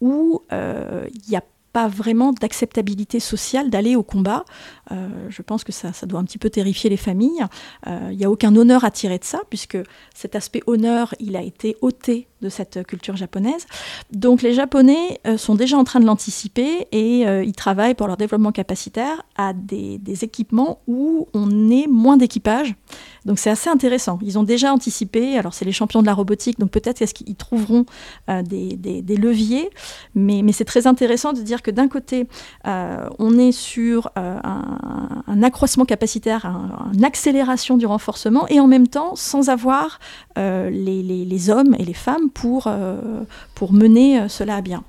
où 0.00 0.42
il 0.50 1.30
n'y 1.30 1.36
a 1.36 1.42
pas 1.72 1.88
vraiment 1.88 2.32
d'acceptabilité 2.32 3.20
sociale 3.20 3.70
d'aller 3.70 3.96
au 3.96 4.02
combat. 4.02 4.44
Euh, 4.92 5.08
je 5.28 5.42
pense 5.42 5.64
que 5.64 5.72
ça, 5.72 5.92
doit 6.06 6.20
un 6.20 6.24
petit 6.24 6.38
peu 6.38 6.50
terrifier 6.50 6.90
les 6.90 6.96
familles. 6.96 7.44
Il 7.86 7.92
euh, 7.92 8.14
n'y 8.14 8.24
a 8.24 8.30
aucun 8.30 8.54
honneur 8.56 8.84
à 8.84 8.90
tirer 8.90 9.18
de 9.18 9.24
ça, 9.24 9.40
puisque 9.48 9.78
cet 10.14 10.34
aspect 10.34 10.62
honneur, 10.66 11.14
il 11.20 11.36
a 11.36 11.42
été 11.42 11.76
ôté 11.80 12.26
de 12.42 12.48
cette 12.48 12.86
culture 12.86 13.16
japonaise. 13.16 13.66
Donc 14.12 14.40
les 14.40 14.54
Japonais 14.54 15.20
euh, 15.26 15.36
sont 15.36 15.54
déjà 15.54 15.76
en 15.76 15.84
train 15.84 16.00
de 16.00 16.06
l'anticiper 16.06 16.88
et 16.90 17.20
ils 17.20 17.52
travaillent 17.52 17.94
pour 17.94 18.06
leur 18.06 18.16
développement 18.16 18.52
capacitaire 18.52 19.22
à 19.36 19.52
des, 19.52 20.00
équipements 20.22 20.80
où 20.86 21.28
on 21.34 21.70
est 21.70 21.86
moins 21.86 22.16
d'équipage. 22.16 22.74
Donc 23.26 23.38
c'est 23.38 23.50
assez 23.50 23.68
intéressant. 23.68 24.18
Ils 24.22 24.38
ont 24.38 24.42
déjà 24.42 24.72
anticipé, 24.72 25.36
alors 25.36 25.54
c'est 25.54 25.64
les 25.64 25.72
champions 25.72 26.00
de 26.00 26.06
la 26.06 26.14
robotique, 26.14 26.58
donc 26.58 26.70
peut-être 26.70 27.02
est-ce 27.02 27.14
qu'ils 27.14 27.36
trouveront 27.36 27.84
des, 28.28 29.02
leviers, 29.16 29.70
mais 30.14 30.52
c'est 30.52 30.64
très 30.64 30.86
intéressant 30.86 31.32
de 31.32 31.42
dire 31.42 31.62
que 31.62 31.70
d'un 31.70 31.88
côté, 31.88 32.26
on 32.64 33.38
est 33.38 33.52
sur 33.52 34.10
un, 34.16 34.79
un, 35.26 35.42
accroissement 35.42 35.84
capacitaire, 35.84 36.46
une 36.94 37.04
accélération 37.04 37.76
du 37.76 37.86
renforcement, 37.86 38.46
et 38.48 38.60
en 38.60 38.66
même 38.66 38.88
temps 38.88 39.16
sans 39.16 39.48
avoir 39.48 39.98
euh, 40.38 40.70
les, 40.70 41.50
hommes 41.50 41.74
et 41.78 41.84
les 41.84 41.94
femmes 41.94 42.30
pour, 42.30 42.64
euh, 42.66 43.24
mener 43.70 44.20
euh, 44.20 44.28
cela 44.28 44.56
à 44.56 44.60
bien. 44.60 44.82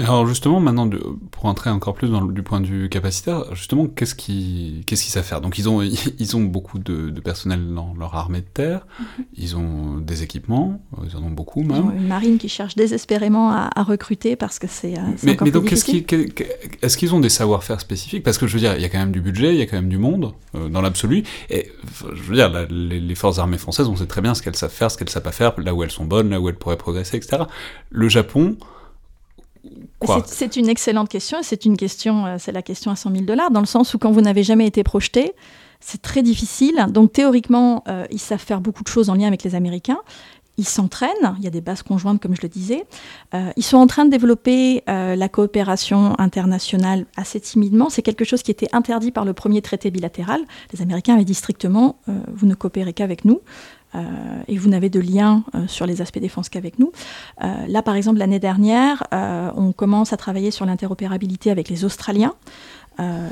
Alors 0.00 0.26
justement, 0.26 0.60
maintenant, 0.60 0.88
pour 1.30 1.46
entrer 1.46 1.70
encore 1.70 1.94
plus 1.94 2.08
dans 2.08 2.24
du 2.24 2.42
point 2.42 2.60
de 2.60 2.66
vue 2.66 2.88
capacitaire, 2.88 3.54
justement, 3.54 3.86
qu'est-ce 3.86 4.14
qu'ils 4.14 4.84
qu'est-ce 4.84 5.10
savent 5.10 5.24
faire? 5.24 5.40
Donc 5.40 5.58
ils 5.58 5.68
ont, 5.68 5.82
ils 6.18 6.36
ont 6.36 6.42
beaucoup 6.42 6.78
de, 6.78 7.10
personnel 7.20 7.74
dans 7.74 7.94
leur 7.98 8.14
armée 8.14 8.40
de 8.40 8.46
terre, 8.46 8.86
mhm. 8.98 9.24
ils 9.36 9.56
ont 9.56 9.98
des 9.98 10.22
équipements, 10.22 10.80
ils 11.04 11.16
en 11.16 11.22
ont 11.22 11.30
beaucoup 11.30 11.62
même. 11.62 11.76
Ils 11.76 11.96
ont 11.96 11.96
une 11.96 12.08
marine 12.08 12.38
qui 12.38 12.48
cherche 12.48 12.74
désespérément 12.76 13.50
à, 13.52 13.70
recruter 13.80 14.36
parce 14.36 14.58
que 14.58 14.66
c'est 14.68 14.98
euh, 14.98 15.02
Mais, 15.22 15.36
mais 15.40 15.50
donc 15.50 15.72
est-ce 15.72 16.96
qu'ils 16.96 17.14
ont 17.14 17.20
des 17.20 17.28
savoir-faire 17.28 17.80
spécifiques? 17.80 18.22
Parce 18.22 18.38
que 18.38 18.46
je 18.46 18.54
veux 18.54 18.60
dire, 18.60 18.74
il 18.76 18.82
y 18.82 18.84
a 18.84 18.88
quand 18.88 18.98
même 18.98 19.12
du 19.12 19.20
budget, 19.20 19.54
il 19.54 19.58
y 19.58 19.62
a 19.62 19.66
quand 19.66 19.76
même 19.76 19.88
du 19.88 19.98
monde, 19.98 20.34
euh, 20.54 20.68
dans 20.68 20.82
l'absolu, 20.82 21.24
et 21.48 21.72
je 22.14 22.22
veux 22.22 22.34
dire, 22.34 22.52
les, 22.68 23.00
les, 23.00 23.14
forces 23.14 23.38
armées 23.38 23.58
françaises, 23.58 23.88
on 23.88 23.96
sait 23.96 24.06
très 24.06 24.20
bien 24.20 24.34
ce 24.34 24.42
qu'elles 24.42 24.56
savent 24.56 24.70
faire, 24.70 24.90
ce 24.90 24.98
qu'elles 24.98 25.08
savent 25.08 25.22
pas 25.22 25.32
faire, 25.32 25.58
là 25.58 25.74
où 25.74 25.82
elles 25.82 25.90
sont 25.90 26.04
bonnes, 26.04 26.30
là 26.30 26.40
où 26.40 26.48
elles 26.48 26.56
pourraient 26.56 26.76
progresser, 26.76 27.16
etc. 27.16 27.44
Le 27.90 28.08
Japon... 28.08 28.56
C'est 30.26 30.56
une 30.56 30.68
excellente 30.68 31.08
question. 31.08 31.38
C'est 31.42 31.64
une 31.64 31.76
question, 31.76 32.26
euh, 32.26 32.36
c'est 32.38 32.52
la 32.52 32.62
question 32.62 32.90
à 32.90 32.96
100 32.96 33.12
000 33.12 33.24
dollars, 33.24 33.50
dans 33.50 33.60
le 33.60 33.66
sens 33.66 33.94
où 33.94 33.98
quand 33.98 34.10
vous 34.10 34.20
n'avez 34.20 34.42
jamais 34.42 34.66
été 34.66 34.82
projeté, 34.82 35.34
c'est 35.80 36.02
très 36.02 36.22
difficile. 36.22 36.86
Donc 36.90 37.12
théoriquement, 37.12 37.84
euh, 37.88 38.06
ils 38.10 38.18
savent 38.18 38.40
faire 38.40 38.60
beaucoup 38.60 38.82
de 38.82 38.88
choses 38.88 39.10
en 39.10 39.14
lien 39.14 39.26
avec 39.26 39.42
les 39.42 39.54
Américains. 39.54 40.00
Ils 40.56 40.66
s'entraînent, 40.66 41.34
il 41.38 41.44
y 41.44 41.46
a 41.46 41.50
des 41.50 41.62
bases 41.62 41.82
conjointes 41.82 42.20
comme 42.20 42.36
je 42.36 42.42
le 42.42 42.48
disais. 42.48 42.84
Euh, 43.34 43.50
ils 43.56 43.62
sont 43.62 43.78
en 43.78 43.86
train 43.86 44.04
de 44.04 44.10
développer 44.10 44.82
la 44.86 45.28
coopération 45.30 46.18
internationale 46.18 47.06
assez 47.16 47.40
timidement. 47.40 47.88
C'est 47.88 48.02
quelque 48.02 48.26
chose 48.26 48.42
qui 48.42 48.50
était 48.50 48.68
interdit 48.72 49.10
par 49.10 49.24
le 49.24 49.32
premier 49.32 49.62
traité 49.62 49.90
bilatéral. 49.90 50.42
Les 50.74 50.82
Américains 50.82 51.14
avaient 51.14 51.24
dit 51.24 51.34
strictement, 51.34 51.96
vous 52.06 52.46
ne 52.46 52.54
coopérez 52.54 52.92
qu'avec 52.92 53.24
nous. 53.24 53.40
Euh, 53.94 54.42
et 54.48 54.56
vous 54.56 54.68
n'avez 54.68 54.88
de 54.88 55.00
lien 55.00 55.42
euh, 55.54 55.66
sur 55.66 55.86
les 55.86 56.00
aspects 56.00 56.18
défense 56.18 56.48
qu'avec 56.48 56.78
nous. 56.78 56.92
Euh, 57.42 57.66
là, 57.66 57.82
par 57.82 57.94
exemple, 57.96 58.18
l'année 58.18 58.38
dernière, 58.38 59.02
on 59.12 59.72
commence 59.72 60.12
à 60.12 60.16
travailler 60.16 60.50
sur 60.50 60.66
l'interopérabilité 60.66 61.50
avec 61.50 61.68
les 61.68 61.84
Australiens. 61.84 62.34
Euh, 63.00 63.28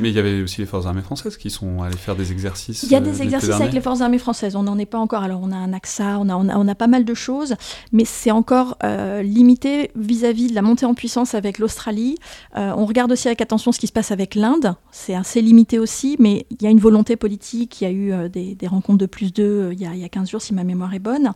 mais 0.00 0.10
il 0.10 0.14
y 0.14 0.18
avait 0.18 0.42
aussi 0.42 0.60
les 0.60 0.66
forces 0.66 0.86
armées 0.86 1.02
françaises 1.02 1.36
qui 1.36 1.50
sont 1.50 1.82
allées 1.82 1.96
faire 1.96 2.16
des 2.16 2.32
exercices. 2.32 2.82
Il 2.84 2.90
y 2.90 2.94
a 2.94 3.00
des 3.00 3.20
euh, 3.20 3.24
exercices 3.24 3.50
avec 3.50 3.72
les 3.72 3.80
forces 3.80 4.00
armées 4.00 4.18
françaises. 4.18 4.56
On 4.56 4.62
n'en 4.62 4.78
est 4.78 4.86
pas 4.86 4.98
encore. 4.98 5.22
Alors 5.22 5.40
on 5.42 5.52
a 5.52 5.56
un 5.56 5.72
AXA, 5.72 6.18
on 6.20 6.28
a, 6.28 6.36
on 6.36 6.68
a, 6.68 6.74
pas 6.74 6.86
mal 6.86 7.04
de 7.04 7.14
choses, 7.14 7.54
mais 7.92 8.04
c'est 8.04 8.30
encore 8.30 8.76
euh, 8.82 9.22
limité 9.22 9.90
vis-à-vis 9.94 10.48
de 10.48 10.54
la 10.54 10.62
montée 10.62 10.86
en 10.86 10.94
puissance 10.94 11.34
avec 11.34 11.58
l'Australie. 11.58 12.16
on 12.54 12.86
regarde 12.86 13.12
aussi 13.12 13.28
avec 13.28 13.40
attention 13.40 13.72
ce 13.72 13.78
qui 13.78 13.86
se 13.86 13.92
passe 13.92 14.10
avec 14.10 14.34
l'Inde. 14.34 14.74
C'est 14.90 15.14
assez 15.14 15.40
limité 15.40 15.78
aussi, 15.78 16.16
mais 16.18 16.46
il 16.50 16.62
y 16.62 16.66
a 16.66 16.70
une 16.70 16.80
volonté 16.80 17.16
politique. 17.16 17.80
Il 17.80 17.84
y 17.84 17.86
a 17.86 17.90
eu 17.92 18.28
des, 18.28 18.66
rencontres 18.66 18.98
de 18.98 19.06
plus 19.06 19.32
d'eux 19.32 19.70
il, 19.72 19.80
il, 19.80 19.98
y 19.98 20.04
a 20.04 20.08
15 20.08 20.30
jours, 20.30 20.42
si 20.42 20.54
ma 20.54 20.64
mémoire 20.64 20.94
est 20.94 20.98
bonne. 20.98 21.32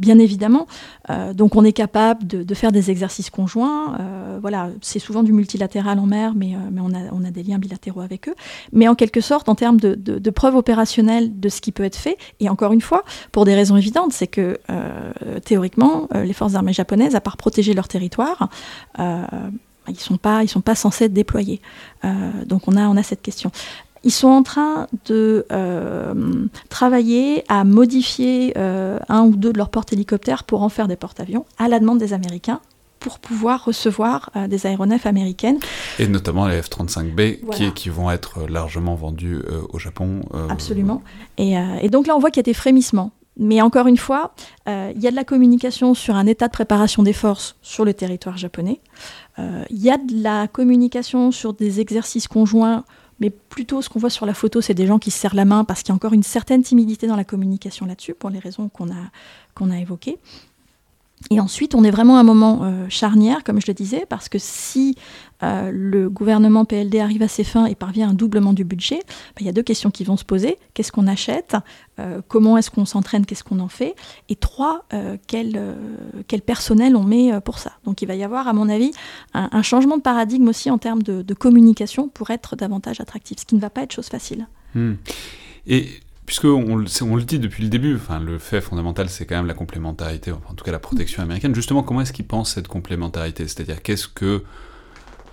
bien 0.00 0.18
évidemment. 0.18 0.66
donc 1.34 1.56
on 1.56 1.64
est 1.64 1.72
capable 1.72 2.26
de, 2.26 2.42
de, 2.42 2.54
faire 2.54 2.72
des 2.72 2.90
exercices 2.90 3.30
conjoints. 3.30 3.98
voilà, 4.40 4.70
c'est 4.80 4.98
souvent 4.98 5.22
du 5.22 5.32
multilatéral 5.32 5.98
en 5.98 6.06
mer, 6.06 6.34
mais 6.34 6.54
mais 6.76 7.08
on 7.12 7.24
a, 7.24 7.30
des 7.30 7.42
liens 7.42 7.58
bilatéraux 7.58 8.00
avec 8.00 8.28
eux. 8.28 8.34
Mais 8.72 8.88
en 8.88 8.94
quelque 8.94 9.20
sorte, 9.20 9.48
en 9.48 9.54
termes 9.54 9.78
de, 9.78 10.30
preuves 10.30 10.56
opérationnelles 10.56 11.40
de 11.40 11.48
ce 11.48 11.60
qui 11.60 11.72
peut 11.72 11.84
être 11.84 11.96
fait, 11.96 12.16
et 12.40 12.48
encore 12.48 12.72
une 12.72 12.80
fois, 12.80 13.04
pour 13.32 13.44
des 13.44 13.54
raisons 13.54 13.76
évidentes, 13.76 14.12
c'est 14.12 14.26
que 14.26 14.58
euh, 14.70 15.12
théoriquement, 15.44 16.08
euh, 16.14 16.24
les 16.24 16.32
forces 16.32 16.54
armées 16.54 16.72
japonaises, 16.72 17.14
à 17.14 17.20
part 17.20 17.36
protéger 17.36 17.74
leur 17.74 17.88
territoire, 17.88 18.48
euh, 18.98 19.24
ils 19.88 19.92
ne 19.92 19.98
sont, 19.98 20.18
pas, 20.18 20.74
censés 20.74 21.04
être 21.04 21.12
déployés. 21.12 21.60
donc 22.44 22.66
on 22.66 22.76
a 22.76 23.02
cette 23.04 23.22
question. 23.22 23.52
Ils 24.02 24.10
sont 24.10 24.28
en 24.28 24.42
train 24.42 24.88
de 25.06 25.46
travailler 26.68 27.44
à 27.48 27.62
modifier 27.62 28.56
un 28.56 29.22
ou 29.22 29.36
deux 29.36 29.52
de 29.52 29.58
leurs 29.58 29.70
porte-hélicoptères 29.70 30.42
pour 30.42 30.62
en 30.62 30.68
faire 30.68 30.88
des 30.88 30.96
porte-avions 30.96 31.46
à 31.56 31.68
la 31.68 31.78
demande 31.78 31.98
des 31.98 32.12
Américains 32.12 32.60
pour 33.00 33.18
pouvoir 33.18 33.64
recevoir 33.64 34.30
euh, 34.36 34.48
des 34.48 34.66
aéronefs 34.66 35.06
américaines. 35.06 35.58
Et 35.98 36.08
notamment 36.08 36.46
les 36.46 36.60
F-35B 36.60 37.50
qui, 37.50 37.72
qui, 37.72 37.88
vont 37.88 38.10
être 38.10 38.46
largement 38.48 38.94
vendus 38.94 39.36
euh, 39.36 39.62
au 39.70 39.78
Japon. 39.78 40.20
Euh, 40.34 40.48
Absolument. 40.48 41.02
Et, 41.38 41.54
et, 41.82 41.88
donc 41.88 42.06
là, 42.06 42.16
on 42.16 42.18
voit 42.18 42.30
qu'il 42.30 42.38
y 42.38 42.44
a 42.46 42.50
des 42.50 42.54
frémissements. 42.54 43.12
Mais 43.38 43.60
encore 43.60 43.86
une 43.86 43.98
fois, 43.98 44.34
il 44.66 44.98
y 44.98 45.06
a 45.06 45.10
de 45.10 45.14
la 45.14 45.24
communication 45.24 45.92
sur 45.92 46.16
un 46.16 46.26
état 46.26 46.46
de 46.46 46.52
préparation 46.52 47.02
des 47.02 47.12
forces 47.12 47.56
sur 47.60 47.84
le 47.84 47.92
territoire 47.92 48.38
japonais. 48.38 48.80
Il 49.36 49.76
y 49.78 49.90
a 49.90 49.98
de 49.98 50.22
la 50.22 50.48
communication 50.48 51.30
sur 51.32 51.52
des 51.52 51.80
exercices 51.80 52.28
conjoints 52.28 52.82
mais 53.20 53.30
plutôt 53.30 53.80
ce 53.82 53.88
qu'on 53.88 53.98
voit 53.98 54.10
sur 54.10 54.26
la 54.26 54.34
photo, 54.34 54.60
c'est 54.60 54.74
des 54.74 54.86
gens 54.86 54.98
qui 54.98 55.10
se 55.10 55.18
serrent 55.18 55.34
la 55.34 55.44
main 55.44 55.64
parce 55.64 55.82
qu'il 55.82 55.90
y 55.90 55.92
a 55.92 55.94
encore 55.94 56.12
une 56.12 56.22
certaine 56.22 56.62
timidité 56.62 57.06
dans 57.06 57.16
la 57.16 57.24
communication 57.24 57.86
là-dessus, 57.86 58.14
pour 58.14 58.30
les 58.30 58.38
raisons 58.38 58.68
qu'on 58.68 58.90
a, 58.90 59.10
qu'on 59.54 59.70
a 59.70 59.78
évoquées. 59.78 60.18
Et 61.30 61.40
ensuite, 61.40 61.74
on 61.74 61.82
est 61.82 61.90
vraiment 61.90 62.18
à 62.18 62.20
un 62.20 62.24
moment 62.24 62.60
euh, 62.62 62.86
charnière, 62.88 63.42
comme 63.42 63.60
je 63.60 63.66
le 63.66 63.74
disais, 63.74 64.04
parce 64.08 64.28
que 64.28 64.38
si 64.38 64.96
euh, 65.42 65.70
le 65.72 66.08
gouvernement 66.08 66.64
PLD 66.64 66.98
arrive 66.98 67.22
à 67.22 67.28
ses 67.28 67.42
fins 67.42 67.64
et 67.66 67.74
parvient 67.74 68.08
à 68.08 68.10
un 68.10 68.14
doublement 68.14 68.52
du 68.52 68.64
budget, 68.64 69.00
bah, 69.08 69.40
il 69.40 69.46
y 69.46 69.48
a 69.48 69.52
deux 69.52 69.62
questions 69.62 69.90
qui 69.90 70.04
vont 70.04 70.16
se 70.16 70.24
poser. 70.24 70.56
Qu'est-ce 70.74 70.92
qu'on 70.92 71.06
achète? 71.06 71.56
Euh, 71.98 72.20
Comment 72.28 72.58
est-ce 72.58 72.70
qu'on 72.70 72.84
s'entraîne? 72.84 73.26
Qu'est-ce 73.26 73.44
qu'on 73.44 73.60
en 73.60 73.68
fait? 73.68 73.96
Et 74.28 74.36
trois, 74.36 74.84
quel, 75.26 75.76
quel, 76.28 76.42
personnel 76.42 76.96
on 76.96 77.02
met 77.02 77.40
pour 77.40 77.58
ça? 77.58 77.72
Donc 77.84 78.02
il 78.02 78.06
va 78.06 78.14
y 78.14 78.22
avoir, 78.22 78.46
à 78.46 78.52
mon 78.52 78.68
avis, 78.68 78.92
un, 79.34 79.62
changement 79.62 79.96
de 79.96 80.02
paradigme 80.02 80.48
aussi 80.48 80.70
en 80.70 80.78
termes 80.78 81.02
de, 81.02 81.34
communication 81.34 82.08
pour 82.08 82.30
être 82.30 82.56
davantage 82.56 83.00
attractif, 83.00 83.38
ce 83.40 83.46
qui 83.46 83.54
ne 83.54 83.60
va 83.60 83.70
pas 83.70 83.82
être 83.82 83.92
chose 83.92 84.06
facile. 84.06 84.46
Hmm. 84.74 84.94
Et 85.66 85.88
puisqu'on 86.26 86.64
on 86.68 86.76
le 87.16 87.22
dit 87.22 87.38
depuis 87.38 87.62
le 87.62 87.68
début, 87.70 87.98
le 88.20 88.38
fait 88.38 88.60
fondamental, 88.60 89.08
c'est 89.08 89.24
quand 89.26 89.36
même 89.36 89.46
la 89.46 89.54
complémentarité, 89.54 90.32
en 90.32 90.54
tout 90.54 90.64
cas 90.64 90.72
la 90.72 90.78
protection 90.78 91.22
américaine. 91.22 91.54
Justement, 91.54 91.82
comment 91.82 92.00
est-ce 92.00 92.12
qu'ils 92.12 92.26
pensent 92.26 92.54
cette 92.54 92.68
complémentarité? 92.68 93.46
C'est-à-dire, 93.48 93.82
qu'est-ce 93.82 94.08
que. 94.08 94.42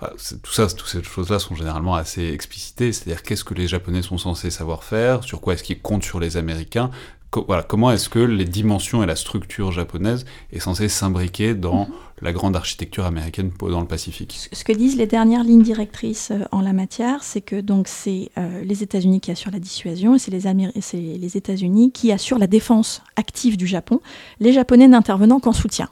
tout 0.00 0.52
ça, 0.52 0.66
toutes 0.68 0.88
ces 0.88 1.02
choses-là 1.02 1.38
sont 1.38 1.54
généralement 1.54 1.94
assez 1.94 2.28
explicitées, 2.28 2.92
c'est-à-dire 2.92 3.22
qu'est-ce 3.22 3.44
que 3.44 3.54
les 3.54 3.66
Japonais 3.66 4.02
sont 4.02 4.18
censés 4.18 4.50
savoir 4.50 4.84
faire, 4.84 5.24
sur 5.24 5.40
quoi 5.40 5.54
est-ce 5.54 5.64
qu'ils 5.64 5.80
comptent 5.80 6.04
sur 6.04 6.20
les 6.20 6.36
Américains, 6.36 6.90
voilà, 7.46 7.62
comment 7.62 7.90
est-ce 7.90 8.08
que 8.08 8.18
les 8.18 8.44
dimensions 8.44 9.02
et 9.02 9.06
la 9.06 9.16
structure 9.16 9.72
japonaise 9.72 10.24
est 10.52 10.60
censée 10.60 10.88
s'imbriquer 10.88 11.54
dans 11.54 11.86
mhm. 11.86 11.94
la 12.22 12.32
grande 12.32 12.56
architecture 12.56 13.04
américaine 13.04 13.50
dans 13.58 13.80
le 13.80 13.86
Pacifique? 13.86 14.48
Ce 14.52 14.64
que 14.64 14.72
disent 14.72 14.96
les 14.96 15.06
dernières 15.06 15.44
lignes 15.44 15.62
directrices 15.62 16.30
euh, 16.30 16.44
en 16.52 16.60
la 16.60 16.72
matière, 16.72 17.22
c'est 17.22 17.40
que 17.40 17.60
donc 17.60 17.88
c'est 17.88 18.30
euh, 18.38 18.62
les 18.62 18.82
États-Unis 18.82 19.20
qui 19.20 19.30
assurent 19.30 19.52
la 19.52 19.58
dissuasion 19.58 20.14
et 20.14 20.18
c'est 20.18 20.30
les, 20.30 21.18
les 21.18 21.36
États-Unis 21.36 21.92
qui 21.92 22.12
assurent 22.12 22.38
la 22.38 22.46
défense 22.46 23.02
active 23.16 23.56
du 23.56 23.66
Japon, 23.66 24.00
les 24.40 24.52
Japonais 24.52 24.88
n'intervenant 24.88 25.40
qu'en 25.40 25.52
soutien. 25.52 25.88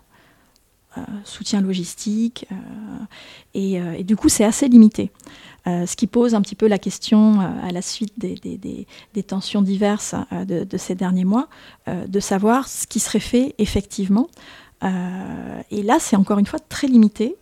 Euh, 0.98 1.00
soutien 1.24 1.62
logistique, 1.62 2.46
et, 3.54 3.76
et, 3.76 4.04
du 4.04 4.14
coup 4.14 4.28
c'est 4.28 4.44
assez 4.44 4.68
limité. 4.68 5.10
Euh, 5.66 5.86
ce 5.86 5.94
qui 5.94 6.08
pose 6.08 6.34
un 6.34 6.40
petit 6.40 6.56
peu 6.56 6.66
la 6.66 6.78
question 6.78 7.40
euh, 7.40 7.44
à 7.62 7.70
la 7.70 7.82
suite 7.82 8.14
des, 8.18 9.22
tensions 9.22 9.62
diverses 9.62 10.16
euh, 10.32 10.44
de, 10.44 10.76
ces 10.76 10.94
derniers 10.94 11.24
mois, 11.24 11.48
de 11.86 12.20
savoir 12.20 12.68
ce 12.68 12.86
qui 12.86 12.98
serait 12.98 13.20
fait 13.20 13.54
effectivement. 13.58 14.28
et 14.82 15.82
là, 15.82 15.98
c'est 16.00 16.16
encore 16.16 16.38
une 16.38 16.46
fois 16.46 16.58
très 16.58 16.86
limité. 16.86 17.36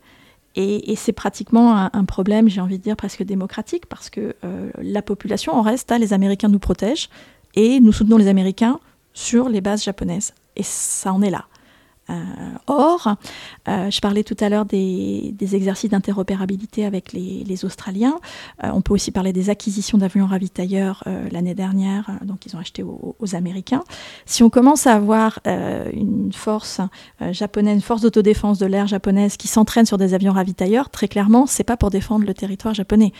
Et, 0.56 0.94
c'est 0.96 1.12
pratiquement 1.12 1.88
un, 1.92 2.04
problème, 2.04 2.48
j'ai 2.48 2.60
envie 2.60 2.78
de 2.78 2.82
dire, 2.82 2.96
presque 2.96 3.22
démocratique, 3.22 3.86
parce 3.86 4.10
que 4.10 4.34
la 4.78 5.00
population 5.00 5.54
en 5.54 5.62
reste 5.62 5.92
les 5.98 6.12
Américains 6.12 6.48
nous 6.48 6.58
protègent 6.58 7.08
et 7.54 7.80
nous 7.80 7.92
soutenons 7.92 8.16
les 8.16 8.28
Américains 8.28 8.80
sur 9.14 9.48
les 9.48 9.60
bases 9.60 9.84
japonaises. 9.84 10.34
Et 10.56 10.62
ça 10.62 11.12
en 11.12 11.22
est 11.22 11.30
là. 11.30 11.46
Euh, 12.10 12.14
or, 12.66 13.16
euh, 13.68 13.90
je 13.90 14.00
parlais 14.00 14.24
tout 14.24 14.36
à 14.40 14.48
l'heure 14.48 14.64
des, 14.64 15.34
exercices 15.40 15.90
d'interopérabilité 15.90 16.84
avec 16.84 17.12
les, 17.12 17.64
Australiens. 17.64 18.18
Euh, 18.64 18.70
on 18.72 18.80
peut 18.80 18.94
aussi 18.94 19.10
parler 19.10 19.32
des 19.32 19.50
acquisitions 19.50 19.98
d'avions 19.98 20.26
ravitailleurs 20.26 21.04
l'année 21.30 21.54
dernière, 21.54 22.10
donc 22.22 22.46
ils 22.46 22.56
ont 22.56 22.58
acheté 22.58 22.82
aux, 22.82 23.34
Américains. 23.34 23.82
Si 24.24 24.42
on 24.42 24.50
commence 24.50 24.86
à 24.86 24.94
avoir 24.94 25.40
une 25.44 26.32
force 26.32 26.80
japonaise, 27.32 27.74
une 27.74 27.80
force 27.80 28.00
d'autodéfense 28.00 28.58
de 28.58 28.66
l'air 28.66 28.86
japonaise 28.86 29.36
qui 29.36 29.46
s'entraîne 29.46 29.84
sur 29.84 29.98
des 29.98 30.14
avions 30.14 30.32
ravitailleurs, 30.32 30.90
très 30.90 31.06
clairement, 31.06 31.46
c'est 31.46 31.64
pas 31.64 31.76
pour 31.76 31.90
défendre 31.90 32.24
le 32.24 32.34
territoire 32.34 32.74
japonais, 32.74 33.12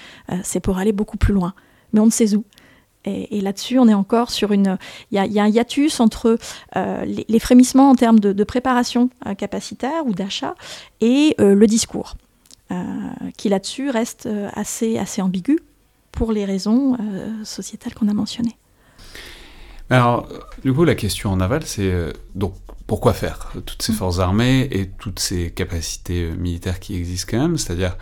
c'est 0.43 0.61
pour 0.61 0.79
aller 0.79 0.93
beaucoup 0.93 1.19
plus 1.19 1.35
loin. 1.35 1.55
Mais 1.93 2.01
on 2.01 2.07
ne 2.07 2.11
sait 2.11 2.35
où. 2.35 2.45
Et, 3.07 3.41
là-dessus, 3.41 3.79
on 3.79 3.89
est 3.89 3.95
encore 3.95 4.31
sur 4.31 4.53
une. 4.53 4.77
Il 5.11 5.25
y, 5.25 5.39
a 5.39 5.43
un 5.43 5.49
hiatus 5.49 6.01
entre 6.01 6.39
euh, 6.77 7.05
les, 7.05 7.39
frémissements 7.39 7.91
en 7.91 7.95
termes 7.95 8.21
de, 8.21 8.45
préparation 8.45 9.09
euh, 9.27 9.35
capacitaire 9.35 10.05
ou 10.07 10.13
d'achat 10.13 10.55
et 11.01 11.35
euh, 11.41 11.55
le 11.55 11.67
discours, 11.67 12.17
qui 13.37 13.49
là-dessus 13.49 13.91
reste 13.91 14.29
assez, 14.55 14.97
assez 14.97 15.21
ambigu 15.21 15.59
pour 16.13 16.31
les 16.31 16.45
raisons 16.45 16.97
sociétales 17.43 17.95
qu'on 17.95 18.07
a 18.07 18.13
mentionnées. 18.13 18.57
Alors, 19.89 20.29
du 20.63 20.73
coup, 20.73 20.85
la 20.85 20.95
question 20.95 21.33
en 21.33 21.41
aval, 21.41 21.65
c'est 21.65 21.93
donc 22.37 22.55
pourquoi 22.87 23.13
faire 23.13 23.53
toutes 23.67 23.83
ces 23.83 23.91
mmh. 23.91 23.97
forces 23.97 24.19
armées 24.21 24.69
et 24.71 24.89
toutes 24.89 25.19
ces 25.19 25.51
capacités 25.51 26.31
militaires 26.31 26.79
qui 26.79 26.95
existent 26.95 27.33
quand 27.33 27.43
même? 27.43 27.59
C'est-à-dire 27.59 27.97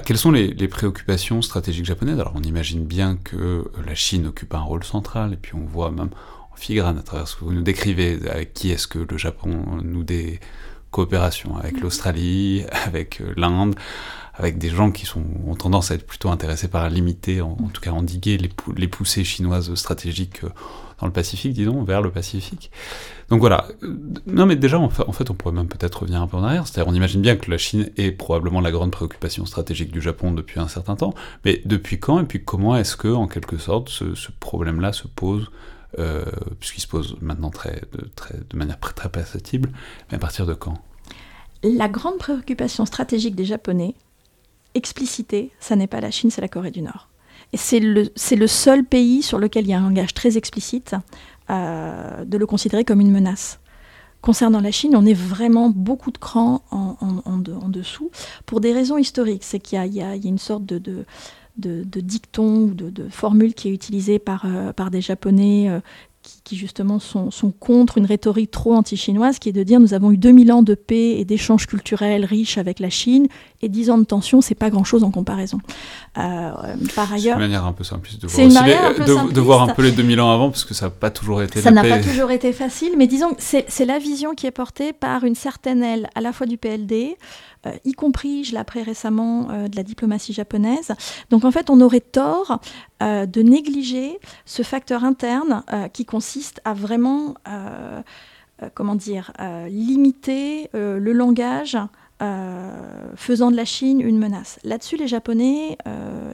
quelles 0.00 0.18
sont 0.18 0.30
les, 0.30 0.68
préoccupations 0.68 1.42
stratégiques 1.42 1.84
japonaises? 1.84 2.18
Alors 2.18 2.32
on 2.34 2.42
imagine 2.42 2.84
bien 2.84 3.16
que 3.16 3.36
euh, 3.36 3.64
la 3.86 3.94
Chine 3.94 4.26
occupe 4.26 4.54
un 4.54 4.60
rôle 4.60 4.84
central, 4.84 5.32
et 5.32 5.36
puis 5.36 5.54
on 5.54 5.64
voit 5.66 5.90
même 5.90 6.10
en 6.52 6.56
filigrane 6.56 6.98
à 6.98 7.02
travers 7.02 7.28
ce 7.28 7.36
que 7.36 7.44
vous 7.44 7.52
nous 7.52 7.62
décrivez, 7.62 8.18
avec 8.30 8.54
qui 8.54 8.70
est-ce 8.70 8.86
que 8.86 8.98
le 8.98 9.18
Japon 9.18 9.80
nous 9.82 10.04
des 10.04 10.40
coopération 10.92 11.56
avec 11.56 11.80
l'Australie, 11.80 12.64
avec 12.86 13.20
l'Inde, 13.36 13.74
avec 14.34 14.58
des 14.58 14.70
gens 14.70 14.90
qui 14.90 15.06
sont, 15.06 15.22
ont 15.46 15.54
tendance 15.54 15.90
à 15.90 15.94
être 15.94 16.06
plutôt 16.06 16.30
intéressés 16.30 16.68
par 16.68 16.88
limiter, 16.88 17.40
en, 17.40 17.50
en 17.50 17.68
tout 17.68 17.80
cas 17.80 17.90
endiguer 17.90 18.38
les, 18.38 18.50
les 18.76 18.88
poussées 18.88 19.24
chinoises 19.24 19.74
stratégiques 19.74 20.40
dans 21.02 21.08
le 21.08 21.12
Pacifique, 21.12 21.52
disons, 21.52 21.82
vers 21.82 22.00
le 22.00 22.10
Pacifique. 22.12 22.70
Donc 23.28 23.40
voilà. 23.40 23.66
Non, 24.26 24.46
mais 24.46 24.54
déjà, 24.54 24.78
en 24.78 24.88
fait, 24.88 25.30
on 25.30 25.34
pourrait 25.34 25.52
même 25.52 25.66
peut-être 25.66 26.02
revenir 26.02 26.22
un 26.22 26.28
peu 26.28 26.36
en 26.36 26.44
arrière. 26.44 26.66
C'est-à-dire, 26.66 26.90
on 26.90 26.94
imagine 26.94 27.20
bien 27.20 27.34
que 27.34 27.50
la 27.50 27.58
Chine 27.58 27.90
est 27.96 28.12
probablement 28.12 28.60
la 28.60 28.70
grande 28.70 28.92
préoccupation 28.92 29.44
stratégique 29.44 29.90
du 29.90 30.00
Japon 30.00 30.30
depuis 30.30 30.60
un 30.60 30.68
certain 30.68 30.94
temps. 30.94 31.12
Mais 31.44 31.60
depuis 31.64 31.98
quand 31.98 32.20
et 32.20 32.24
puis 32.24 32.44
comment 32.44 32.76
est-ce 32.76 32.96
que, 32.96 33.08
en 33.08 33.26
quelque 33.26 33.58
sorte, 33.58 33.88
ce, 33.88 34.04
problème-là 34.38 34.92
se 34.92 35.08
pose 35.08 35.50
euh, 35.98 36.24
puisqu'il 36.60 36.80
se 36.80 36.86
pose 36.86 37.16
maintenant 37.20 37.50
très, 37.50 37.82
de, 37.92 38.08
très, 38.14 38.38
de 38.48 38.56
manière 38.56 38.78
très 38.78 39.08
perceptible, 39.08 39.70
mais 40.10 40.16
à 40.16 40.18
partir 40.20 40.46
de 40.46 40.54
quand? 40.54 40.74
La 41.64 41.88
grande 41.88 42.18
préoccupation 42.18 42.86
stratégique 42.86 43.34
des 43.34 43.44
Japonais, 43.44 43.94
explicitée, 44.74 45.50
ça 45.60 45.76
n'est 45.76 45.86
pas 45.86 46.00
la 46.00 46.10
Chine, 46.10 46.30
c'est 46.30 46.40
la 46.40 46.48
Corée 46.48 46.70
du 46.70 46.82
Nord. 46.82 47.08
Et 47.52 47.56
c'est 47.56 47.80
le, 47.80 48.46
seul 48.46 48.84
pays 48.84 49.22
sur 49.22 49.38
lequel 49.38 49.66
il 49.66 49.70
y 49.70 49.74
a 49.74 49.78
un 49.78 49.82
langage 49.82 50.14
très 50.14 50.38
explicite 50.38 50.94
euh, 51.50 52.24
de 52.24 52.38
le 52.38 52.46
considérer 52.46 52.84
comme 52.84 53.00
une 53.00 53.10
menace. 53.10 53.60
Concernant 54.22 54.60
la 54.60 54.70
Chine, 54.70 54.94
on 54.96 55.04
est 55.04 55.14
vraiment 55.14 55.68
beaucoup 55.68 56.12
de 56.12 56.18
crans 56.18 56.62
en, 56.70 57.68
dessous, 57.68 58.10
pour 58.46 58.60
des 58.60 58.72
raisons 58.72 58.96
historiques. 58.96 59.42
C'est 59.44 59.58
qu'il 59.58 59.84
y, 59.92 60.00
a 60.00 60.14
une 60.14 60.38
sorte 60.38 60.64
de, 60.64 61.04
dicton 61.56 62.68
ou 62.68 62.74
de, 62.74 63.08
formule 63.08 63.52
qui 63.52 63.68
est 63.68 63.72
utilisée 63.72 64.20
par, 64.20 64.46
euh, 64.46 64.72
des 64.90 65.00
Japonais 65.00 65.68
euh, 65.68 65.80
qui, 66.44 66.56
justement 66.56 66.98
sont, 66.98 67.30
contre 67.58 67.98
une 67.98 68.06
rhétorique 68.06 68.50
trop 68.50 68.74
anti-chinoise, 68.74 69.38
qui 69.38 69.48
est 69.48 69.52
de 69.52 69.62
dire 69.62 69.80
nous 69.80 69.94
avons 69.94 70.12
eu 70.12 70.16
2000 70.16 70.52
ans 70.52 70.62
de 70.62 70.74
paix 70.74 71.18
et 71.18 71.24
d'échanges 71.24 71.66
culturels 71.66 72.24
riches 72.24 72.58
avec 72.58 72.78
la 72.78 72.90
Chine, 72.90 73.26
et 73.60 73.68
10 73.68 73.90
ans 73.90 73.98
de 73.98 74.04
tension, 74.04 74.40
c'est 74.40 74.54
pas 74.54 74.70
grand-chose 74.70 75.04
en 75.04 75.10
comparaison. 75.10 75.58
Euh, 76.18 76.50
par 76.94 77.10
ailleurs, 77.10 77.38
c'est 77.38 77.44
une 77.44 77.48
manière 77.48 77.64
un 77.64 77.72
peu 77.72 77.84
simpliste 77.84 78.20
de 78.20 78.26
voir, 78.26 79.32
de, 79.32 79.40
voir 79.40 79.62
un 79.62 79.68
peu 79.68 79.82
les 79.82 79.92
2000 79.92 80.20
ans 80.20 80.30
avant, 80.30 80.50
parce 80.50 80.64
que 80.64 80.74
ça 80.74 80.86
n'a 80.86 80.90
pas 80.90 81.10
toujours 81.10 81.40
été. 81.40 81.60
Ça 81.62 81.70
n'a 81.70 81.82
pas 81.82 82.00
toujours 82.00 82.30
été 82.30 82.52
facile, 82.52 82.92
mais 82.98 83.06
disons 83.06 83.34
c'est 83.38 83.86
la 83.86 83.98
vision 83.98 84.34
qui 84.34 84.46
est 84.46 84.50
portée 84.50 84.92
par 84.92 85.24
une 85.24 85.34
certaine 85.34 85.82
aile 85.82 86.10
à 86.14 86.20
la 86.20 86.32
fois 86.32 86.46
du 86.46 86.58
PLD, 86.58 87.16
euh, 87.66 87.72
y 87.84 87.92
compris, 87.92 88.44
je 88.44 88.52
l'ai 88.52 88.58
appris 88.58 88.82
récemment, 88.82 89.48
euh, 89.50 89.68
de 89.68 89.76
la 89.76 89.82
diplomatie 89.82 90.32
japonaise. 90.32 90.92
Donc 91.30 91.44
en 91.44 91.50
fait, 91.50 91.70
on 91.70 91.80
aurait 91.80 92.00
tort 92.00 92.60
euh, 93.02 93.26
de 93.26 93.42
négliger 93.42 94.18
ce 94.44 94.62
facteur 94.62 95.04
interne 95.04 95.62
qui 95.92 96.04
consiste 96.04 96.60
à 96.64 96.74
vraiment, 96.74 97.34
comment 98.74 98.94
dire, 98.94 99.32
limiter 99.68 100.68
le 100.72 101.12
langage 101.12 101.76
faisant 103.16 103.50
de 103.50 103.56
la 103.56 103.64
Chine 103.64 104.00
une 104.00 104.18
menace. 104.18 104.58
Là-dessus, 104.64 104.96
les 104.96 105.08
Japonais, 105.08 105.76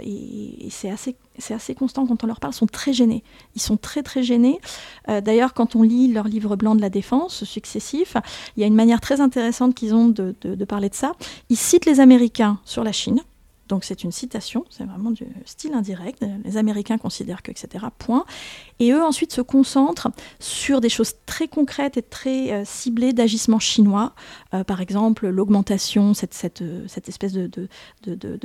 et, 0.03 0.69
c'est 0.71 0.91
assez, 0.91 1.75
constant 1.75 2.07
quand 2.07 2.25
on 2.25 2.27
leur 2.27 2.41
parle, 2.41 2.53
sont 2.53 2.67
très 2.67 2.93
gênés. 2.93 3.23
Ils 3.55 3.63
sont 3.63 3.77
très 3.77 4.03
très 4.03 4.23
gênés. 4.23 4.61
D'ailleurs, 5.09 5.55
quand 5.55 5.77
on 5.77 5.83
lit 5.83 6.13
leur 6.13 6.29
livre 6.29 6.57
blanc 6.57 6.75
de 6.75 6.81
la 6.81 6.91
défense 6.91 7.45
successif, 7.45 8.17
il 8.57 8.61
y 8.61 8.65
a 8.65 8.67
une 8.67 8.75
manière 8.75 9.01
très 9.01 9.21
intéressante 9.21 9.75
qu'ils 9.75 9.95
ont 9.95 10.09
de, 10.09 10.65
parler 10.65 10.89
de 10.89 10.95
ça. 10.95 11.13
Ils 11.49 11.57
citent 11.57 11.87
les 11.87 12.01
Américains 12.01 12.59
sur 12.65 12.85
la 12.85 12.93
Chine. 12.93 13.23
Donc 13.69 13.85
c'est 13.85 14.03
une 14.03 14.13
citation, 14.13 14.65
c'est 14.71 14.85
vraiment 14.85 15.11
du 15.11 15.27
style 15.45 15.75
indirect. 15.75 16.25
Les 16.45 16.57
Américains 16.57 16.99
considèrent 16.99 17.43
que, 17.43 17.51
etc. 17.51 17.87
Point. 17.99 18.25
Et 18.81 18.93
eux 18.93 19.03
ensuite 19.03 19.33
se 19.33 19.41
concentrent 19.41 20.09
sur 20.39 20.81
des 20.81 20.89
choses 20.89 21.15
très 21.27 21.49
concrètes 21.49 21.97
et 21.97 22.03
très 22.03 22.53
euh, 22.53 22.63
ciblées 22.65 23.13
d'agissements 23.13 23.59
chinois. 23.59 24.15
Euh, 24.55 24.65
par 24.65 24.81
exemple, 24.81 25.29
l'augmentation, 25.29 26.15
cette, 26.15 26.35
cette, 26.35 27.09
espèce 27.09 27.33
de, 27.33 27.69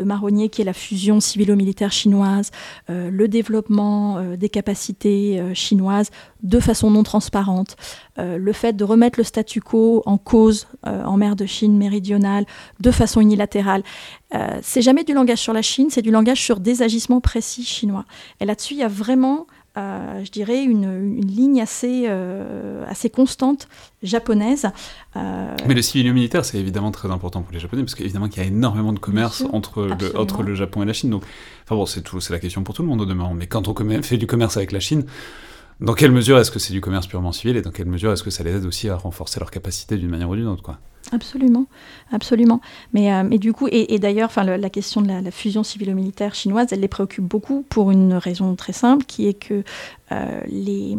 marronnier 0.04 0.50
qui 0.50 0.62
est 0.62 0.66
la 0.66 0.74
fusion 0.74 1.20
civilo-militaire 1.20 1.92
chinoise, 1.92 2.52
euh, 2.90 3.10
le 3.10 3.28
développement 3.28 4.22
des 4.36 4.50
capacités 4.50 5.42
chinoises 5.54 6.10
de 6.42 6.60
façon 6.60 6.92
non 6.92 7.04
transparente, 7.04 7.78
le 8.18 8.54
fait 8.54 8.74
de 8.74 8.84
remettre 8.84 9.20
le 9.20 9.24
statu 9.24 9.62
quo 9.62 10.04
en 10.06 10.18
cause 10.18 10.68
en 10.84 11.18
mer 11.18 11.36
de 11.36 11.46
Chine 11.46 11.78
méridionale 11.78 12.46
de 12.80 12.92
façon 12.92 13.22
unilatérale. 13.22 13.84
C'est 14.62 14.82
jamais 14.82 15.04
du 15.04 15.14
langage 15.14 15.40
sur 15.40 15.54
la 15.54 15.62
Chine, 15.62 15.88
c'est 15.90 16.02
du 16.02 16.12
langage 16.12 16.42
sur 16.42 16.60
des 16.60 16.82
agissements 16.82 17.22
précis 17.22 17.64
chinois. 17.64 18.06
Et 18.40 18.46
là-dessus, 18.46 18.74
il 18.74 18.80
y 18.80 18.84
a 18.84 18.88
vraiment 18.88 19.48
je 19.76 20.30
dirais, 20.30 20.64
une, 20.64 21.20
ligne 21.22 21.62
assez, 21.62 22.06
euh, 22.08 22.86
assez 22.88 23.10
constante 23.10 23.68
japonaise. 24.02 24.68
Euh, 25.16 25.56
Mais 25.68 25.74
le 25.74 25.82
civil 25.82 26.12
militaire, 26.14 26.46
c'est 26.46 26.60
évidemment 26.60 26.92
très 26.92 27.10
important 27.10 27.42
pour 27.42 27.54
les 27.54 27.60
Japonais, 27.60 27.84
parce 27.84 27.96
qu'évidemment 27.96 28.30
qu'il 28.30 28.44
y 28.44 28.46
a 28.46 28.50
énormément 28.50 28.94
de 28.94 29.00
commerce 29.00 29.44
entre 29.52 29.84
le, 29.86 30.18
entre 30.18 30.44
le 30.44 30.56
Japon 30.56 30.84
et 30.84 30.86
la 30.86 30.94
Chine. 30.94 31.10
Donc, 31.10 31.24
enfin 31.64 31.76
bon, 31.76 31.86
c'est 31.86 32.30
la 32.30 32.40
question 32.40 32.64
pour 32.64 32.76
tout 32.76 32.84
le 32.84 32.88
monde 32.88 33.02
au 33.02 33.06
demeurant. 33.06 33.34
Mais 33.34 33.48
quand 33.48 33.68
on 33.68 34.02
fait 34.02 34.18
du 34.18 34.28
commerce 34.28 34.58
avec 34.58 34.72
la 34.72 34.80
Chine, 34.80 35.06
dans 35.80 35.94
quelle 35.94 36.12
mesure 36.12 36.38
est-ce 36.38 36.52
que 36.52 36.60
c'est 36.60 36.74
du 36.74 36.82
commerce 36.82 37.08
purement 37.08 37.32
civil 37.32 37.58
et 37.58 37.62
dans 37.62 37.72
quelle 37.72 37.88
mesure 37.88 38.12
est-ce 38.12 38.24
que 38.24 38.30
ça 38.30 38.44
les 38.44 38.52
aide 38.52 38.66
aussi 38.66 38.90
à 38.90 38.96
renforcer 38.96 39.40
leur 39.40 39.52
capacité 39.52 39.98
d'une 39.98 40.10
manière 40.10 40.30
ou 40.30 40.36
d'une 40.36 40.48
autre 40.48 40.64
quoi? 40.64 40.80
Absolument, 41.12 41.66
absolument. 42.12 42.62
Mais, 42.94 43.14
euh, 43.14 43.24
mais 43.24 43.38
du 43.38 43.54
coup, 43.54 43.68
et, 43.72 44.00
d'ailleurs, 44.00 44.28
enfin, 44.30 44.44
la 44.44 44.70
question 44.70 45.02
de 45.02 45.08
la, 45.08 45.22
la 45.22 45.32
fusion 45.32 45.64
civilo-militaire 45.64 46.34
chinoise, 46.34 46.68
elle 46.72 46.80
les 46.80 46.88
préoccupe 46.88 47.26
beaucoup 47.26 47.66
pour 47.70 47.92
une 47.92 48.14
raison 48.14 48.56
très 48.56 48.74
simple, 48.74 49.06
qui 49.06 49.28
est 49.28 49.34
que 49.34 49.64
euh, 50.12 50.42
les, 50.48 50.98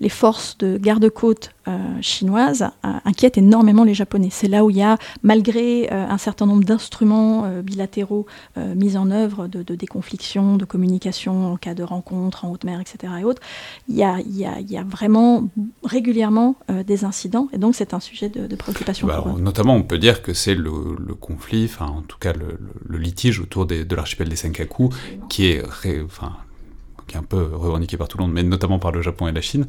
les, 0.00 0.08
forces 0.08 0.58
de 0.58 0.76
garde-côte 0.76 1.50
euh, 1.68 1.78
chinoises 2.00 2.66
inquiètent 2.82 3.38
énormément 3.38 3.84
les 3.84 3.94
Japonais. 3.94 4.28
C'est 4.30 4.48
là 4.48 4.64
où 4.64 4.70
il 4.70 4.76
y 4.76 4.82
a, 4.82 4.98
malgré 5.22 5.88
un 5.90 6.18
certain 6.18 6.46
nombre 6.46 6.64
d'instruments 6.64 7.48
bilatéraux 7.62 8.26
mis 8.56 8.96
en 8.96 9.10
œuvre 9.10 9.48
de, 9.48 9.74
déconfliction, 9.74 10.56
de 10.56 10.64
communication 10.64 11.52
en 11.52 11.56
cas 11.56 11.74
de 11.74 11.82
rencontre 11.82 12.44
en 12.44 12.50
haute 12.50 12.64
mer, 12.64 12.80
etc. 12.80 13.12
Et 13.20 13.24
autres, 13.24 13.42
il 13.88 13.96
y 13.96 14.02
a, 14.02 14.18
il 14.20 14.36
y 14.36 14.44
a, 14.44 14.60
il 14.60 14.70
y 14.70 14.76
a 14.76 14.82
vraiment 14.82 15.48
régulièrement 15.84 16.56
des 16.68 17.04
incidents. 17.04 17.48
Et 17.52 17.58
donc, 17.58 17.74
c'est 17.74 17.94
un 17.94 18.00
sujet 18.00 18.28
de, 18.28 18.54
préoccupation. 18.56 19.06
Bah, 19.06 19.24
notamment, 19.38 19.74
on 19.74 19.82
peut 19.82 19.98
dire 19.98 20.22
que 20.22 20.32
c'est 20.32 20.54
le, 20.54 20.72
conflit, 21.20 21.70
en 21.80 22.02
tout 22.02 22.18
cas, 22.18 22.32
le, 22.32 22.98
litige 22.98 23.40
autour 23.40 23.66
de 23.66 23.94
l'archipel 23.94 24.28
des 24.28 24.36
Senkaku, 24.36 24.90
qui 25.28 25.46
est, 25.46 25.62
enfin, 26.04 26.36
qui 27.12 27.18
est 27.18 27.20
un 27.20 27.24
peu 27.24 27.50
revendiqué 27.54 27.96
par 27.96 28.08
tout 28.08 28.16
le 28.16 28.24
monde, 28.24 28.32
mais 28.32 28.42
notamment 28.42 28.78
par 28.78 28.90
le 28.90 29.02
Japon 29.02 29.28
et 29.28 29.32
la 29.32 29.42
Chine, 29.42 29.66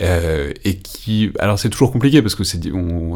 euh, 0.00 0.52
et 0.64 0.76
qui, 0.76 1.30
alors 1.38 1.58
c'est 1.58 1.68
toujours 1.68 1.92
compliqué 1.92 2.20
parce 2.20 2.34
que 2.34 2.42
c'est, 2.42 2.60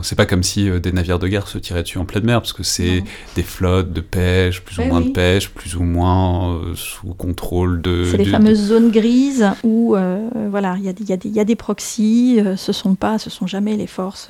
c'est 0.03 0.15
pas 0.15 0.27
comme 0.27 0.43
si 0.43 0.69
euh, 0.69 0.79
des 0.79 0.93
navires 0.93 1.19
de 1.19 1.27
guerre 1.27 1.49
se 1.49 1.59
tiraient 1.59 1.83
dessus 1.83 1.99
en 1.99 2.05
pleine 2.05 2.25
mer, 2.25 2.41
parce 2.41 2.53
que 2.53 2.63
c'est 2.63 3.03
des 3.35 3.43
flottes 3.43 3.93
de 3.93 4.01
pêche, 4.01 4.63
plus 4.63 4.79
ou 4.79 4.85
moins 4.85 5.01
de 5.01 5.11
pêche, 5.11 5.51
plus 5.51 5.75
ou 5.77 5.83
moins 5.83 6.55
euh, 6.55 6.75
sous 6.77 7.15
contrôle 7.15 7.83
de. 7.83 8.05
C'est 8.11 8.17
les 8.17 8.27
fameuses 8.27 8.69
zones 8.69 8.91
grises 8.91 9.51
où, 9.65 9.97
voilà, 10.51 10.77
il 10.79 10.85
y, 10.85 11.13
y, 11.13 11.29
y, 11.29 11.41
a 11.41 11.45
des 11.45 11.57
proxys, 11.57 12.41
ce 12.57 12.73
sont 12.73 12.95
pas, 12.95 13.19
ce 13.19 13.31
sont 13.31 13.47
jamais 13.47 13.77
les 13.77 13.87
forces 13.87 14.29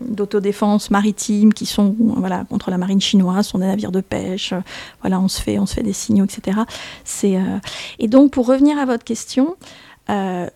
d'autodéfense 0.00 0.90
maritime 0.90 1.54
qui 1.54 1.66
sont, 1.66 1.94
voilà, 1.98 2.44
contre 2.48 2.70
la 2.70 2.78
marine 2.78 3.00
chinoise, 3.00 3.46
ce 3.46 3.52
sont 3.52 3.58
des 3.58 3.66
navires 3.66 3.92
de 3.92 4.00
pêche, 4.00 4.52
voilà, 5.00 5.20
on 5.20 5.28
se 5.28 5.40
fait, 5.40 5.58
on 5.58 5.66
se 5.66 5.74
fait 5.74 5.82
des 5.82 5.92
signaux, 5.92 6.24
etc. 6.24 6.58
C'est 7.04 7.38
et 7.98 8.08
donc 8.08 8.32
pour 8.32 8.46
revenir 8.46 8.63
à 8.72 8.84
votre 8.84 9.04
question, 9.04 9.56
euh, 10.10 10.48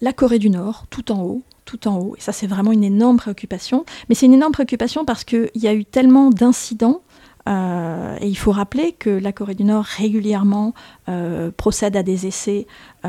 la 0.00 0.12
Corée 0.12 0.38
du 0.38 0.50
Nord, 0.50 0.86
tout 0.90 1.12
en 1.12 1.22
haut, 1.22 1.42
tout 1.64 1.86
en 1.86 1.98
haut, 1.98 2.16
ça 2.18 2.32
c'est 2.32 2.46
vraiment 2.46 2.72
une 2.72 2.84
énorme 2.84 3.16
préoccupation, 3.16 3.84
mais 4.08 4.14
c'est 4.14 4.26
une 4.26 4.34
énorme 4.34 4.52
préoccupation 4.52 5.04
parce 5.04 5.24
qu'il 5.24 5.50
y 5.54 5.68
a 5.68 5.74
eu 5.74 5.84
tellement 5.84 6.30
d'incidents 6.30 7.02
euh, 7.48 8.16
et 8.20 8.28
il 8.28 8.34
faut 8.36 8.52
rappeler 8.52 8.92
que 8.92 9.10
la 9.10 9.32
Corée 9.32 9.54
du 9.54 9.64
Nord 9.64 9.84
régulièrement 9.84 10.74
euh, 11.08 11.50
procède 11.56 11.96
à 11.96 12.02
des 12.02 12.26
essais 12.26 12.66
euh, 13.04 13.08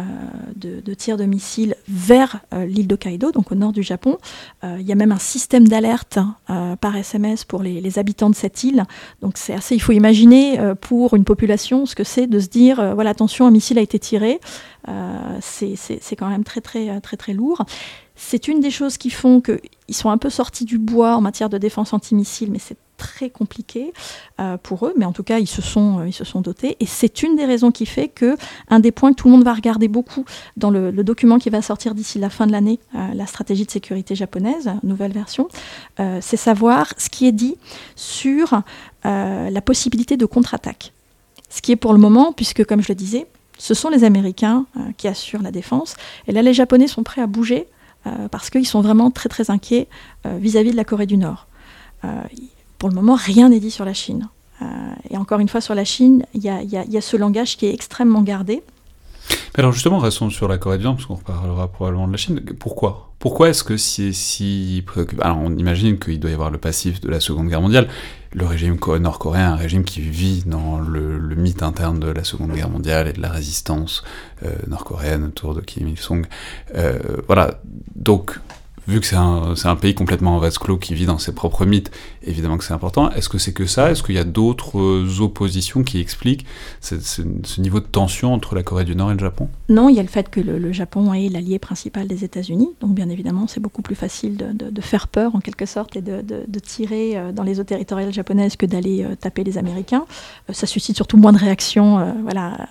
de, 0.55 0.93
tirs 0.93 1.17
de 1.17 1.25
missiles 1.25 1.75
vers 1.87 2.39
l'île 2.53 2.87
d'Hokkaido, 2.87 3.31
donc 3.31 3.51
au 3.51 3.55
nord 3.55 3.71
du 3.71 3.83
Japon. 3.83 4.17
il 4.63 4.81
y 4.81 4.91
a 4.91 4.95
même 4.95 5.11
un 5.11 5.19
système 5.19 5.67
d'alerte 5.67 6.19
par 6.79 6.95
SMS 6.95 7.43
pour 7.43 7.63
les, 7.63 7.81
les, 7.81 7.99
habitants 7.99 8.29
de 8.29 8.35
cette 8.35 8.63
île. 8.63 8.83
Donc 9.21 9.37
c'est 9.37 9.53
assez, 9.53 9.75
il 9.75 9.79
faut 9.79 9.91
imaginer 9.91 10.59
pour 10.81 11.15
une 11.15 11.23
population 11.23 11.85
ce 11.85 11.95
que 11.95 12.03
c'est 12.03 12.27
de 12.27 12.39
se 12.39 12.47
dire 12.47 12.93
voilà 12.93 13.11
attention 13.11 13.47
un 13.47 13.51
missile 13.51 13.79
a 13.79 13.81
été 13.81 13.99
tiré. 13.99 14.39
c'est 15.39 16.15
quand 16.17 16.29
même 16.29 16.43
très 16.43 16.61
très 16.61 16.99
très 17.01 17.17
très 17.17 17.33
lourd. 17.33 17.65
C'est 18.15 18.47
une 18.47 18.59
des 18.59 18.71
choses 18.71 18.97
qui 18.97 19.09
font 19.09 19.41
qu'ils 19.41 19.95
sont 19.95 20.09
un 20.09 20.17
peu 20.17 20.29
sortis 20.29 20.65
du 20.65 20.77
bois 20.77 21.15
en 21.15 21.21
matière 21.21 21.49
de 21.49 21.57
défense 21.57 21.93
antimissile, 21.93 22.51
mais 22.51 22.59
c'est 22.59 22.77
très 23.01 23.31
compliqué 23.31 23.93
euh, 24.39 24.57
pour 24.57 24.85
eux, 24.85 24.93
mais 24.95 25.05
en 25.05 25.11
tout 25.11 25.23
cas, 25.23 25.39
ils 25.39 25.47
se 25.47 25.61
sont, 25.61 25.99
euh, 25.99 26.07
ils 26.07 26.13
se 26.13 26.23
sont 26.23 26.39
dotés. 26.39 26.77
Et 26.79 26.85
c'est 26.85 27.23
une 27.23 27.35
des 27.35 27.45
raisons 27.45 27.71
qui 27.71 27.87
fait 27.87 28.09
que, 28.09 28.37
un 28.69 28.79
des 28.79 28.91
points 28.91 29.09
que 29.11 29.15
tout 29.15 29.27
le 29.27 29.33
monde 29.33 29.43
va 29.43 29.55
regarder 29.55 29.87
beaucoup 29.87 30.23
dans 30.55 30.69
le, 30.69 30.91
document 30.91 31.39
qui 31.39 31.49
va 31.49 31.63
sortir 31.63 31.95
d'ici 31.95 32.19
la 32.19 32.29
fin 32.29 32.45
de 32.45 32.51
l'année, 32.51 32.79
euh, 32.93 32.99
la 33.15 33.25
stratégie 33.25 33.65
de 33.65 33.71
sécurité 33.71 34.13
japonaise, 34.13 34.69
nouvelle 34.83 35.13
version, 35.13 35.47
c'est 35.97 36.37
savoir 36.37 36.93
ce 36.97 37.09
qui 37.09 37.25
est 37.25 37.31
dit 37.31 37.55
sur 37.95 38.61
la 39.03 39.61
possibilité 39.61 40.15
de 40.15 40.25
contre-attaque. 40.25 40.93
Ce 41.49 41.61
qui 41.61 41.71
est 41.71 41.75
pour 41.75 41.93
le 41.93 41.99
moment, 41.99 42.33
puisque 42.33 42.63
comme 42.65 42.81
je 42.81 42.89
le 42.89 42.95
disais, 42.95 43.25
ce 43.57 43.73
sont 43.73 43.89
les 43.89 44.03
Américains 44.03 44.65
qui 44.97 45.07
assurent 45.07 45.41
la 45.41 45.51
défense, 45.51 45.95
et 46.27 46.31
là 46.31 46.41
les 46.41 46.53
Japonais 46.53 46.87
sont 46.87 47.03
prêts 47.03 47.21
à 47.21 47.27
bouger 47.27 47.67
parce 48.29 48.49
qu'ils 48.49 48.67
sont 48.67 48.81
vraiment 48.81 49.09
très 49.09 49.29
très 49.29 49.49
inquiets 49.49 49.87
vis 50.25 50.57
à 50.57 50.63
-vis 50.63 50.71
de 50.71 50.77
la 50.77 50.85
Corée 50.85 51.07
du 51.07 51.17
Nord. 51.17 51.47
Pour 52.81 52.89
le 52.89 52.95
moment, 52.95 53.13
rien 53.13 53.49
n'est 53.49 53.59
dit 53.59 53.69
sur 53.69 53.85
la 53.85 53.93
Chine. 53.93 54.27
et 55.11 55.15
encore 55.15 55.39
une 55.39 55.47
fois, 55.47 55.61
sur 55.61 55.75
la 55.75 55.85
Chine, 55.85 56.25
il 56.33 56.41
y, 56.41 56.49
a, 56.49 57.01
ce 57.01 57.15
langage 57.15 57.55
qui 57.55 57.67
est 57.67 57.73
extrêmement 57.75 58.23
gardé. 58.23 58.63
Alors 59.53 59.71
justement, 59.71 59.99
restons 59.99 60.31
sur 60.31 60.47
la 60.47 60.57
Corée 60.57 60.79
du 60.79 60.85
Nord, 60.85 60.95
parce 60.95 61.05
qu'on 61.05 61.13
reparlera 61.13 61.67
probablement 61.67 62.07
de 62.07 62.13
la 62.13 62.17
Chine. 62.17 62.41
Pourquoi? 62.59 63.11
Pourquoi 63.19 63.49
est-ce 63.49 63.63
que 63.63 63.77
c'est 63.77 64.13
si 64.13 64.81
préoccupant? 64.87 65.39
On 65.39 65.55
imagine 65.57 65.99
qu'il 65.99 66.19
doit 66.19 66.31
y 66.31 66.33
avoir 66.33 66.49
le 66.49 66.57
passif 66.57 66.99
de 67.01 67.07
la 67.07 67.19
Seconde 67.19 67.49
Guerre 67.49 67.61
mondiale. 67.61 67.87
Le 68.33 68.47
régime 68.47 68.79
nord-coréen, 68.99 69.51
un 69.51 69.57
régime 69.57 69.83
qui 69.83 70.01
vit 70.01 70.41
dans 70.47 70.79
le, 70.79 71.19
mythe 71.35 71.61
interne 71.61 71.99
de 71.99 72.07
la 72.07 72.23
Seconde 72.23 72.51
Guerre 72.51 72.71
mondiale 72.71 73.07
et 73.09 73.13
de 73.13 73.21
la 73.21 73.29
résistance 73.29 74.03
euh, 74.43 74.55
nord-coréenne 74.65 75.25
autour 75.25 75.53
de 75.53 75.61
Kim 75.61 75.87
Il-sung. 75.87 76.25
Euh, 76.73 76.97
voilà, 77.27 77.61
donc 77.95 78.39
vu 78.87 78.99
que 78.99 79.05
c'est 79.05 79.15
un, 79.15 79.53
un, 79.63 79.75
pays 79.75 79.93
complètement 79.93 80.35
en 80.35 80.39
vase 80.39 80.57
clos 80.57 80.77
qui 80.77 80.93
vit 80.93 81.05
dans 81.05 81.17
ses 81.17 81.33
propres 81.33 81.65
mythes, 81.65 81.91
évidemment 82.23 82.57
que 82.57 82.63
c'est 82.63 82.73
important. 82.73 83.11
Est-ce 83.11 83.29
que 83.29 83.37
c'est 83.37 83.53
que 83.53 83.65
ça? 83.65 83.91
Est-ce 83.91 84.03
qu'il 84.03 84.15
y 84.15 84.19
a 84.19 84.23
d'autres 84.23 84.79
euh, 84.79 85.21
oppositions 85.21 85.83
qui 85.83 85.99
expliquent 85.99 86.45
ce, 86.81 87.21
niveau 87.59 87.79
de 87.79 87.85
tension 87.85 88.33
entre 88.33 88.55
la 88.55 88.63
Corée 88.63 88.83
du 88.83 88.95
Nord 88.95 89.11
et 89.11 89.13
le 89.13 89.19
Japon? 89.19 89.49
Non, 89.69 89.89
il 89.89 89.95
y 89.95 89.99
a 89.99 90.01
le 90.01 90.07
fait 90.07 90.29
que 90.29 90.39
le, 90.39 90.71
Japon 90.71 91.13
est 91.13 91.29
l'allié 91.29 91.59
principal 91.59 92.07
des 92.07 92.23
États-Unis. 92.23 92.69
Donc 92.81 92.91
bien 92.91 93.09
évidemment, 93.09 93.45
c'est 93.47 93.59
beaucoup 93.59 93.81
plus 93.81 93.95
facile 93.95 94.37
de, 94.37 94.51
de, 94.51 94.81
faire 94.81 95.07
peur 95.07 95.35
en 95.35 95.39
quelque 95.39 95.65
sorte 95.65 95.95
et 95.95 96.01
de, 96.01 96.21
de, 96.21 96.59
tirer 96.59 97.17
euh, 97.17 97.31
dans 97.31 97.43
les 97.43 97.59
eaux 97.59 97.63
territoriales 97.63 98.13
japonaises 98.13 98.55
que 98.55 98.65
d'aller 98.65 99.03
euh, 99.03 99.15
taper 99.15 99.43
les 99.43 99.57
Américains. 99.57 100.05
Ça 100.49 100.65
suscite 100.65 100.95
surtout 100.95 101.17
moins 101.17 101.33
de 101.33 101.37
réactions 101.37 102.13
voilà, 102.23 102.67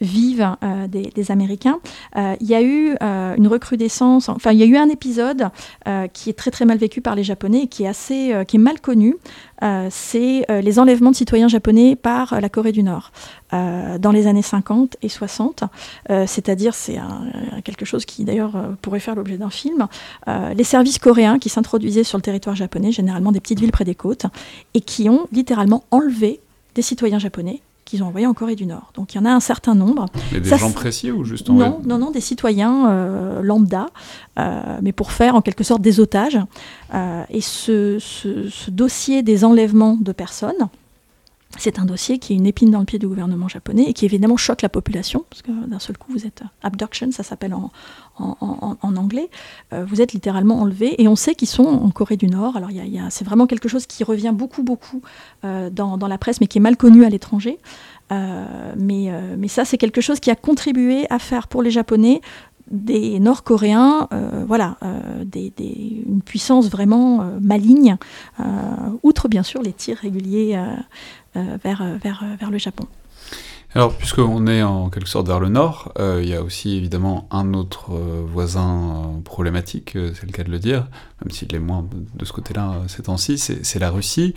vives 0.00 0.56
des, 0.88 1.10
des, 1.14 1.30
Américains. 1.30 1.78
Il 2.16 2.46
y 2.46 2.54
a 2.54 2.62
eu 2.62 2.96
une 3.00 3.46
recrudescence, 3.46 4.28
enfin 4.28 4.52
il 4.52 4.58
y 4.58 4.62
a 4.62 4.66
eu 4.66 4.76
un 4.76 4.88
épisode 4.90 5.48
euh, 5.88 6.06
qui 6.08 6.30
est 6.30 6.34
très 6.34 6.50
très 6.50 6.64
mal 6.64 6.78
vécu 6.78 7.00
par 7.00 7.14
les 7.14 7.24
Japonais 7.24 7.62
et 7.62 7.66
qui 7.66 7.84
est 7.84 7.88
assez, 7.88 8.32
euh, 8.32 8.44
qui 8.44 8.56
est 8.56 8.60
mal 8.60 8.80
connu. 8.80 9.16
Euh, 9.62 9.88
c'est 9.90 10.46
les 10.48 10.78
enlèvements 10.78 11.10
de 11.10 11.16
citoyens 11.16 11.48
japonais 11.48 11.94
par 11.94 12.40
la 12.40 12.48
Corée 12.48 12.72
du 12.72 12.82
Nord 12.82 13.12
dans 13.52 14.12
les 14.12 14.26
années 14.26 14.42
50 14.42 14.96
et 15.02 15.08
60. 15.08 15.64
C'est-à-dire, 16.08 16.72
c'est 16.72 16.98
quelque 17.64 17.84
chose 17.84 18.04
qui 18.04 18.24
d'ailleurs 18.24 18.52
pourrait 18.80 19.00
faire 19.00 19.16
l'objet 19.16 19.36
d'un 19.36 19.50
film. 19.50 19.88
les 20.26 20.64
services 20.64 20.98
coréens 20.98 21.38
qui 21.38 21.48
s'introduisaient 21.48 22.04
sur 22.04 22.16
le 22.16 22.22
territoire 22.22 22.56
japonais, 22.56 22.92
généralement 22.92 23.32
des 23.32 23.40
petites 23.40 23.60
villes 23.60 23.72
près 23.72 23.84
des 23.84 23.96
côtes, 23.96 24.26
et 24.74 24.80
qui 24.80 25.08
ont 25.08 25.26
littéralement 25.32 25.84
enlevé 25.90 26.40
des 26.74 26.82
citoyens 26.82 27.18
japonais 27.18 27.60
qu'ils 27.90 28.04
ont 28.04 28.06
envoyé 28.06 28.26
en 28.26 28.34
Corée 28.34 28.54
du 28.54 28.66
Nord. 28.66 28.92
Donc 28.94 29.14
il 29.14 29.18
y 29.18 29.20
en 29.20 29.24
a 29.24 29.30
un 29.30 29.40
certain 29.40 29.74
nombre. 29.74 30.06
Mais 30.32 30.40
des 30.40 30.56
gens 30.56 30.70
précis 30.70 31.10
ou 31.10 31.24
juste 31.24 31.48
non, 31.48 31.80
non, 31.84 31.98
non, 31.98 32.10
des 32.10 32.20
citoyens 32.20 32.88
euh, 32.88 33.42
lambda, 33.42 33.88
euh, 34.38 34.78
mais 34.80 34.92
pour 34.92 35.10
faire 35.10 35.34
en 35.34 35.42
quelque 35.42 35.64
sorte 35.64 35.82
des 35.82 35.98
otages. 35.98 36.38
Euh, 36.94 37.24
et 37.28 37.40
ce, 37.40 37.98
ce, 37.98 38.70
dossier 38.70 39.22
des 39.22 39.44
enlèvements 39.44 39.98
de 40.00 40.12
personnes, 40.12 40.68
c'est 41.58 41.78
un 41.78 41.84
dossier 41.84 42.18
qui 42.18 42.32
est 42.32 42.36
une 42.36 42.46
épine 42.46 42.70
dans 42.70 42.78
le 42.78 42.84
pied 42.84 42.98
du 42.98 43.08
gouvernement 43.08 43.48
japonais 43.48 43.84
et 43.88 43.92
qui 43.92 44.04
évidemment 44.04 44.36
choque 44.36 44.62
la 44.62 44.68
population, 44.68 45.24
parce 45.28 45.42
que 45.42 45.50
d'un 45.66 45.78
seul 45.78 45.98
coup 45.98 46.12
vous 46.12 46.26
êtes 46.26 46.42
abduction, 46.62 47.10
ça 47.10 47.22
s'appelle 47.22 47.54
en, 47.54 47.70
en, 48.18 48.96
anglais, 48.96 49.28
vous 49.72 50.00
êtes 50.00 50.12
littéralement 50.12 50.60
enlevé 50.60 51.00
et 51.02 51.08
on 51.08 51.16
sait 51.16 51.34
qu'ils 51.34 51.48
sont 51.48 51.64
en 51.64 51.90
Corée 51.90 52.16
du 52.16 52.28
Nord. 52.28 52.56
Alors 52.56 52.70
y 52.70 52.98
a, 52.98 53.10
c'est 53.10 53.24
vraiment 53.24 53.46
quelque 53.46 53.68
chose 53.68 53.86
qui 53.86 54.04
revient 54.04 54.32
beaucoup 54.32 54.62
beaucoup 54.62 55.02
dans, 55.42 55.96
dans, 55.96 56.08
la 56.08 56.18
presse, 56.18 56.40
mais 56.40 56.46
qui 56.46 56.58
est 56.58 56.62
mal 56.62 56.76
connu 56.76 57.04
à 57.04 57.08
l'étranger. 57.08 57.58
Euh, 58.12 58.72
mais, 58.76 59.06
euh, 59.08 59.36
mais 59.38 59.48
ça, 59.48 59.64
c'est 59.64 59.78
quelque 59.78 60.00
chose 60.00 60.20
qui 60.20 60.30
a 60.30 60.36
contribué 60.36 61.06
à 61.10 61.18
faire 61.18 61.48
pour 61.48 61.62
les 61.62 61.70
Japonais 61.70 62.20
des 62.70 63.18
Nord-Coréens, 63.18 64.06
euh, 64.12 64.44
voilà, 64.46 64.76
des, 65.24 65.52
une 66.06 66.22
puissance 66.22 66.70
vraiment 66.70 67.28
maligne, 67.40 67.96
outre 69.02 69.26
bien 69.26 69.42
sûr 69.42 69.60
les 69.60 69.72
tirs 69.72 69.96
réguliers 69.96 70.56
vers, 71.34 71.84
vers, 72.02 72.24
vers 72.38 72.50
le 72.50 72.58
Japon. 72.58 72.86
Alors, 73.72 73.94
puisqu'on 73.94 74.48
est 74.48 74.64
en 74.64 74.90
quelque 74.90 75.08
sorte 75.08 75.28
vers 75.28 75.38
le 75.38 75.48
nord, 75.48 75.92
euh, 76.00 76.18
il 76.20 76.28
y 76.28 76.34
a 76.34 76.42
aussi 76.42 76.76
évidemment 76.76 77.28
un 77.30 77.54
autre 77.54 77.92
euh, 77.92 78.24
voisin 78.26 79.14
euh, 79.16 79.20
problématique, 79.22 79.92
c'est 79.92 80.26
le 80.26 80.32
cas 80.32 80.42
de 80.42 80.50
le 80.50 80.58
dire, 80.58 80.88
même 81.22 81.30
s'il 81.30 81.54
est 81.54 81.60
moins 81.60 81.86
de 82.14 82.24
ce 82.24 82.32
côté-là 82.32 82.78
ces 82.88 83.04
temps-ci, 83.04 83.38
c'est 83.38 83.78
la 83.78 83.90
Russie, 83.90 84.34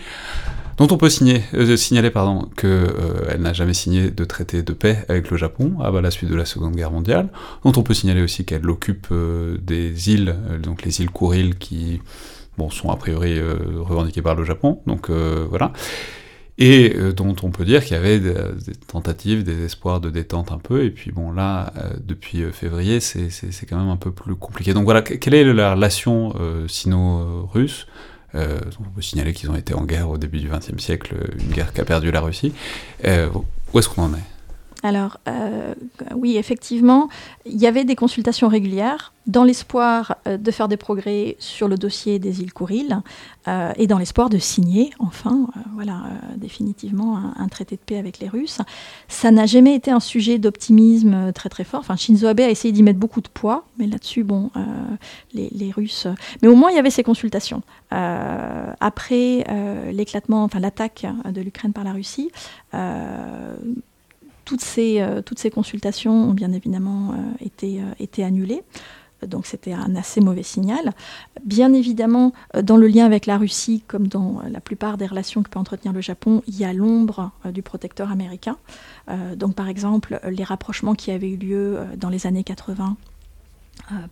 dont 0.78 0.88
on 0.92 0.98
peut 0.98 1.10
signaler 1.10 2.12
pardon, 2.12 2.48
qu'elle 2.56 3.40
n'a 3.42 3.54
jamais 3.54 3.74
signé 3.74 4.12
de 4.12 4.24
traité 4.24 4.62
de 4.62 4.74
paix 4.74 5.04
avec 5.10 5.32
le 5.32 5.38
Japon 5.38 5.78
à 5.82 5.90
la 5.90 6.12
suite 6.12 6.30
de 6.30 6.36
la 6.36 6.46
Seconde 6.46 6.76
Guerre 6.76 6.92
mondiale, 6.92 7.30
dont 7.64 7.74
on 7.76 7.82
peut 7.82 7.96
signaler 7.96 8.22
aussi 8.22 8.46
qu'elle 8.46 8.70
occupe 8.70 9.12
des 9.12 10.12
îles, 10.12 10.36
donc 10.62 10.84
les 10.84 11.02
îles 11.02 11.10
Kouril 11.10 11.56
qui 11.56 12.02
sont 12.70 12.92
a 12.92 12.98
priori 12.98 13.40
revendiquées 13.42 14.22
par 14.22 14.36
le 14.36 14.44
Japon, 14.44 14.80
donc 14.86 15.10
voilà 15.10 15.72
et 16.58 16.94
euh, 16.96 17.14
dont 17.14 17.36
on 17.42 17.50
peut 17.50 17.66
dire 17.66 17.84
qu'il 17.84 17.96
y 17.96 18.00
avait 18.00 18.20
des, 18.20 18.36
tentatives, 18.88 19.44
des 19.44 19.66
espoirs 19.66 20.00
de 20.00 20.10
détente 20.10 20.52
un 20.52 20.60
peu, 20.60 20.84
et 20.84 20.92
puis 20.92 21.12
bon 21.12 21.32
là, 21.32 21.74
euh, 21.78 21.94
depuis 22.00 22.44
euh, 22.44 22.52
février, 22.52 23.00
c'est 23.00 23.66
quand 23.68 23.78
même 23.78 23.90
un 23.90 23.98
peu 23.98 24.12
plus 24.12 24.36
compliqué. 24.36 24.74
Donc 24.74 24.84
voilà, 24.84 25.02
quelle 25.02 25.34
est 25.34 25.52
la 25.52 25.74
relation 25.74 26.34
sino-russe? 26.68 27.88
On 28.36 28.90
peut 28.96 29.02
signaler 29.02 29.34
qu'ils 29.34 29.52
ont 29.52 29.56
été 29.56 29.76
en 29.76 29.84
guerre 29.84 30.10
au 30.10 30.18
début 30.18 30.40
du 30.40 30.50
XXe 30.50 30.82
siècle, 30.82 31.16
une 31.40 31.54
guerre 31.54 31.72
qu'a 31.72 31.86
perdu 31.86 32.12
la 32.12 32.22
Russie. 32.22 32.54
où 33.04 33.80
est-ce 33.80 33.90
qu'on 33.90 34.04
en 34.04 34.14
est? 34.14 34.24
Alors, 34.84 35.18
euh, 35.30 35.74
oui, 36.14 36.36
effectivement, 36.36 37.08
il 37.46 37.56
y 37.56 37.68
avait 37.68 37.86
des 37.86 37.96
consultations 37.96 38.50
régulières 38.50 39.14
dans 39.28 39.46
l'espoir 39.46 40.18
euh, 40.28 40.38
de 40.38 40.52
faire 40.52 40.68
des 40.68 40.76
progrès 40.76 41.38
sur 41.40 41.70
le 41.70 41.78
dossier 41.78 42.20
des 42.20 42.42
îles 42.42 42.52
Kouril 42.52 43.00
euh, 43.48 43.72
et 43.78 43.88
dans 43.88 43.98
l'espoir 43.98 44.30
de 44.30 44.38
signer, 44.38 44.92
enfin, 45.00 45.48
voilà, 45.74 46.04
définitivement 46.36 47.18
un, 47.38 47.48
traité 47.48 47.78
de 47.78 47.82
paix 47.82 47.98
avec 47.98 48.20
les 48.20 48.28
Russes. 48.28 48.60
Ça 49.08 49.32
n'a 49.32 49.46
jamais 49.46 49.74
été 49.74 49.90
un 49.90 50.02
sujet 50.02 50.38
d'optimisme 50.38 51.32
très 51.32 51.48
très 51.48 51.64
fort. 51.64 51.86
Shinzo 51.96 52.28
Abe 52.28 52.42
a 52.42 52.50
essayé 52.50 52.74
d'y 52.74 52.84
mettre 52.84 53.00
beaucoup 53.00 53.22
de 53.22 53.30
poids, 53.30 53.66
mais 53.78 53.88
là-dessus, 53.88 54.24
bon, 54.24 54.50
les, 55.34 55.50
les, 55.52 55.72
Russes. 55.72 56.08
Mais 56.42 56.50
au 56.50 56.56
moins, 56.56 56.72
il 56.72 56.76
y 56.76 56.80
avait 56.80 56.90
ces 56.90 57.04
consultations. 57.04 57.62
après 57.92 59.46
l'éclatement, 59.94 60.44
enfin 60.44 60.60
l'attaque 60.60 61.06
de 61.32 61.42
l'Ukraine 61.42 61.72
par 61.74 61.86
la 61.86 61.94
Russie 61.94 62.32
toutes 64.46 64.62
ces, 64.62 65.02
euh, 65.02 65.22
toutes 65.22 65.40
ces 65.40 65.50
consultations 65.50 66.30
ont 66.30 66.34
bien 66.34 66.52
évidemment 66.52 67.12
euh, 67.12 67.46
été, 67.46 67.82
euh, 67.82 67.86
été 68.00 68.24
annulées. 68.24 68.64
Donc 69.26 69.46
c'était 69.46 69.72
un 69.72 69.96
assez 69.96 70.20
mauvais 70.20 70.44
signal. 70.44 70.92
Bien 71.46 71.72
évidemment, 71.72 72.34
dans 72.62 72.76
le 72.76 72.88
lien 72.88 73.06
avec 73.06 73.26
la 73.26 73.38
Russie, 73.38 73.82
comme 73.88 74.10
dans 74.10 74.42
la 74.52 74.60
plupart 74.60 74.98
des 74.98 75.06
relations 75.06 75.44
que 75.44 75.50
peut 75.50 75.60
entretenir 75.60 75.94
le 75.94 76.02
Japon, 76.02 76.44
il 76.46 76.58
y 76.58 76.66
a 76.66 76.74
l'ombre 76.74 77.32
du 77.46 77.62
protecteur 77.62 78.12
américain. 78.12 78.58
donc 79.38 79.56
par 79.56 79.70
exemple, 79.70 80.20
les 80.30 80.44
rapprochements 80.44 80.94
qui 80.94 81.10
avaient 81.10 81.30
eu 81.30 81.38
lieu 81.38 81.80
dans 81.96 82.10
les 82.10 82.28
années 82.28 82.44
80 82.44 82.98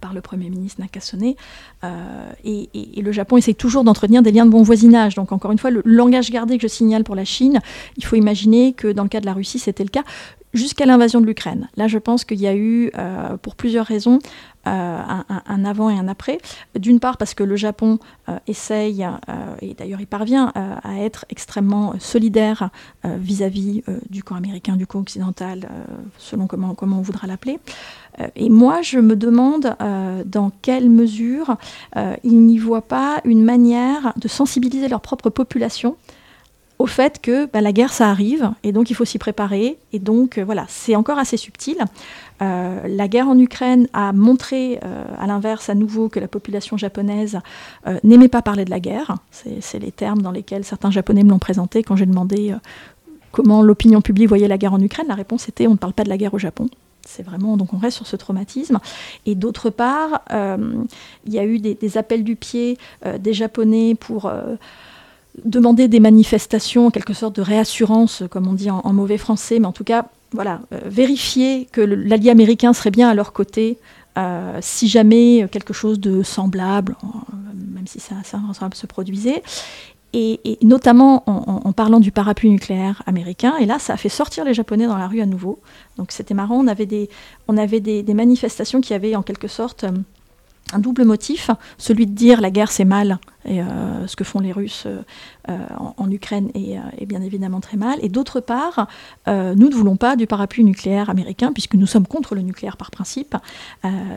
par 0.01 0.13
le 0.13 0.21
Premier 0.21 0.49
ministre 0.49 0.81
Nakasone. 0.81 1.33
et, 2.43 2.69
le 3.01 3.11
Japon 3.11 3.37
essaie 3.37 3.53
toujours 3.53 3.83
d'entretenir 3.83 4.21
des 4.21 4.31
liens 4.31 4.45
de 4.45 4.51
bon 4.51 4.63
voisinage. 4.63 5.15
Donc 5.15 5.31
encore 5.31 5.51
une 5.51 5.57
fois, 5.57 5.71
le 5.71 5.81
langage 5.85 6.29
gardé 6.29 6.57
que 6.57 6.63
je 6.63 6.67
signale 6.67 7.03
pour 7.03 7.15
la 7.15 7.25
Chine, 7.25 7.59
il 7.97 8.05
faut 8.05 8.15
imaginer 8.15 8.73
que 8.73 8.91
dans 8.91 9.03
le 9.03 9.09
cas 9.09 9.21
de 9.21 9.25
la 9.25 9.33
Russie, 9.33 9.59
c'était 9.59 9.83
le 9.83 9.89
cas 9.89 10.03
jusqu'à 10.53 10.85
l'invasion 10.85 11.21
de 11.21 11.25
l'Ukraine. 11.25 11.69
Là, 11.77 11.87
je 11.87 11.97
pense 11.97 12.25
qu'il 12.25 12.39
y 12.39 12.47
a 12.47 12.55
eu, 12.55 12.91
euh, 12.97 13.37
pour 13.37 13.55
plusieurs 13.55 13.85
raisons, 13.85 14.19
euh, 14.67 15.01
un, 15.47 15.65
avant 15.65 15.89
et 15.89 15.97
un 15.97 16.07
après. 16.07 16.37
D'une 16.77 16.99
part 16.99 17.17
parce 17.17 17.33
que 17.33 17.43
le 17.43 17.55
Japon 17.55 17.99
euh, 18.29 18.37
essaye, 18.47 19.07
et 19.61 19.73
d'ailleurs 19.73 20.01
il 20.01 20.07
parvient, 20.07 20.51
à 20.55 20.99
être 20.99 21.25
extrêmement 21.29 21.95
solidaire 21.99 22.69
vis-à-vis 23.03 23.83
du 24.09 24.23
camp 24.23 24.35
américain, 24.35 24.75
du 24.75 24.85
camp 24.85 24.99
occidental, 24.99 25.67
selon 26.17 26.45
comment 26.45 26.75
on 26.79 27.01
voudra 27.01 27.25
l'appeler. 27.27 27.59
Et 28.35 28.49
moi, 28.49 28.81
je 28.81 28.99
me 28.99 29.15
demande 29.15 29.75
dans 30.25 30.51
quelle 30.61 30.89
mesure 30.89 31.57
ils 32.23 32.45
n'y 32.45 32.57
voient 32.57 32.81
pas 32.81 33.21
une 33.25 33.43
manière 33.43 34.13
de 34.17 34.27
sensibiliser 34.27 34.87
leur 34.87 35.01
propre 35.01 35.29
population 35.29 35.95
au 36.81 36.87
fait 36.87 37.21
que 37.21 37.45
bah, 37.45 37.61
la 37.61 37.71
guerre, 37.71 37.93
ça 37.93 38.09
arrive, 38.09 38.51
et 38.63 38.71
donc 38.71 38.89
il 38.89 38.95
faut 38.95 39.05
s'y 39.05 39.19
préparer. 39.19 39.77
Et 39.93 39.99
donc, 39.99 40.37
euh, 40.37 40.43
voilà, 40.43 40.65
c'est 40.67 40.95
encore 40.95 41.19
assez 41.19 41.37
subtil. 41.37 41.77
Euh, 42.41 42.79
la 42.87 43.07
guerre 43.07 43.27
en 43.27 43.37
Ukraine 43.37 43.87
a 43.93 44.11
montré, 44.13 44.79
euh, 44.83 45.03
à 45.19 45.27
l'inverse, 45.27 45.69
à 45.69 45.75
nouveau, 45.75 46.09
que 46.09 46.19
la 46.19 46.27
population 46.27 46.77
japonaise 46.77 47.39
n'aimait 48.03 48.29
pas 48.29 48.41
parler 48.41 48.65
de 48.65 48.71
la 48.71 48.79
guerre. 48.79 49.15
C'est 49.31 49.79
les 49.79 49.91
termes 49.91 50.23
dans 50.23 50.31
lesquels 50.31 50.63
certains 50.63 50.89
Japonais 50.89 51.23
me 51.23 51.29
l'ont 51.29 51.39
présenté 51.39 51.83
quand 51.83 51.95
j'ai 51.95 52.07
demandé 52.07 52.55
comment 53.31 53.61
l'opinion 53.61 54.01
publique 54.01 54.27
voyait 54.27 54.47
la 54.47 54.57
guerre 54.57 54.73
en 54.73 54.81
Ukraine. 54.81 55.07
La 55.07 55.15
réponse 55.15 55.47
était 55.49 55.67
on 55.67 55.71
ne 55.71 55.77
parle 55.77 55.93
pas 55.93 56.03
de 56.03 56.09
la 56.09 56.17
guerre 56.17 56.33
au 56.33 56.39
Japon. 56.39 56.67
C'est 57.05 57.23
vraiment, 57.23 57.57
donc 57.57 57.73
on 57.73 57.77
reste 57.77 57.97
sur 57.97 58.07
ce 58.07 58.15
traumatisme. 58.15 58.79
Et 59.25 59.35
d'autre 59.35 59.69
part, 59.69 60.21
il 60.29 61.33
y 61.33 61.39
a 61.39 61.45
eu 61.45 61.59
des, 61.59 61.97
appels 61.97 62.23
du 62.23 62.35
pied 62.35 62.77
des 63.19 63.33
Japonais 63.33 63.95
pour 63.95 64.31
demander 65.45 65.87
des 65.87 65.99
manifestations, 65.99 66.91
quelque 66.91 67.13
sorte 67.13 67.35
de 67.35 67.41
réassurance, 67.41 68.23
comme 68.29 68.47
on 68.47 68.53
dit 68.53 68.69
en, 68.69 68.93
mauvais 68.93 69.17
français, 69.17 69.59
mais 69.59 69.67
en 69.67 69.71
tout 69.71 69.83
cas, 69.83 70.05
voilà, 70.31 70.61
euh, 70.73 70.79
vérifier 70.85 71.67
que 71.71 71.81
l'allié 71.81 72.29
américain 72.29 72.73
serait 72.73 72.91
bien 72.91 73.09
à 73.09 73.13
leur 73.13 73.33
côté 73.33 73.77
euh, 74.17 74.57
si 74.61 74.87
jamais 74.87 75.47
quelque 75.51 75.73
chose 75.73 75.99
de 75.99 76.23
semblable, 76.23 76.95
même 77.73 77.87
si 77.87 77.99
ça, 77.99 78.15
se 78.73 78.85
produisait. 78.85 79.43
Et, 80.13 80.57
notamment 80.61 81.23
en, 81.25 81.71
parlant 81.71 82.01
du 82.01 82.11
parapluie 82.11 82.49
nucléaire 82.49 83.01
américain. 83.05 83.55
Et 83.61 83.65
là, 83.65 83.79
ça 83.79 83.93
a 83.93 83.97
fait 83.97 84.09
sortir 84.09 84.43
les 84.43 84.53
Japonais 84.53 84.85
dans 84.85 84.97
la 84.97 85.07
rue 85.07 85.21
à 85.21 85.25
nouveau. 85.25 85.59
Donc 85.97 86.11
c'était 86.11 86.33
marrant, 86.33 86.57
on 86.57 86.67
avait 86.67 86.85
des, 86.85 87.09
on 87.47 87.57
avait 87.57 87.79
des, 87.79 88.13
manifestations 88.13 88.81
qui 88.81 88.93
avaient 88.93 89.15
en 89.15 89.21
quelque 89.21 89.47
sorte 89.47 89.85
un 90.73 90.79
double 90.79 91.05
motif, 91.05 91.49
celui 91.77 92.05
de 92.05 92.13
dire 92.13 92.41
la 92.41 92.51
guerre 92.51 92.71
c'est 92.71 92.85
mal, 92.85 93.19
et 93.45 93.61
euh, 93.61 94.07
ce 94.07 94.15
que 94.15 94.23
font 94.23 94.39
les 94.39 94.51
Russes 94.51 94.87
euh, 95.49 95.57
en, 95.97 96.09
Ukraine 96.11 96.51
est, 96.53 97.05
bien 97.05 97.21
évidemment 97.21 97.59
très 97.59 97.77
mal, 97.77 97.99
et 98.01 98.09
d'autre 98.09 98.39
part, 98.39 98.87
euh, 99.27 99.55
nous 99.55 99.69
ne 99.69 99.75
voulons 99.75 99.95
pas 99.95 100.15
du 100.15 100.27
parapluie 100.27 100.63
nucléaire 100.63 101.09
américain, 101.09 101.51
puisque 101.51 101.75
nous 101.75 101.87
sommes 101.87 102.07
contre 102.07 102.35
le 102.35 102.41
nucléaire 102.41 102.77
par 102.77 102.91
principe, 102.91 103.35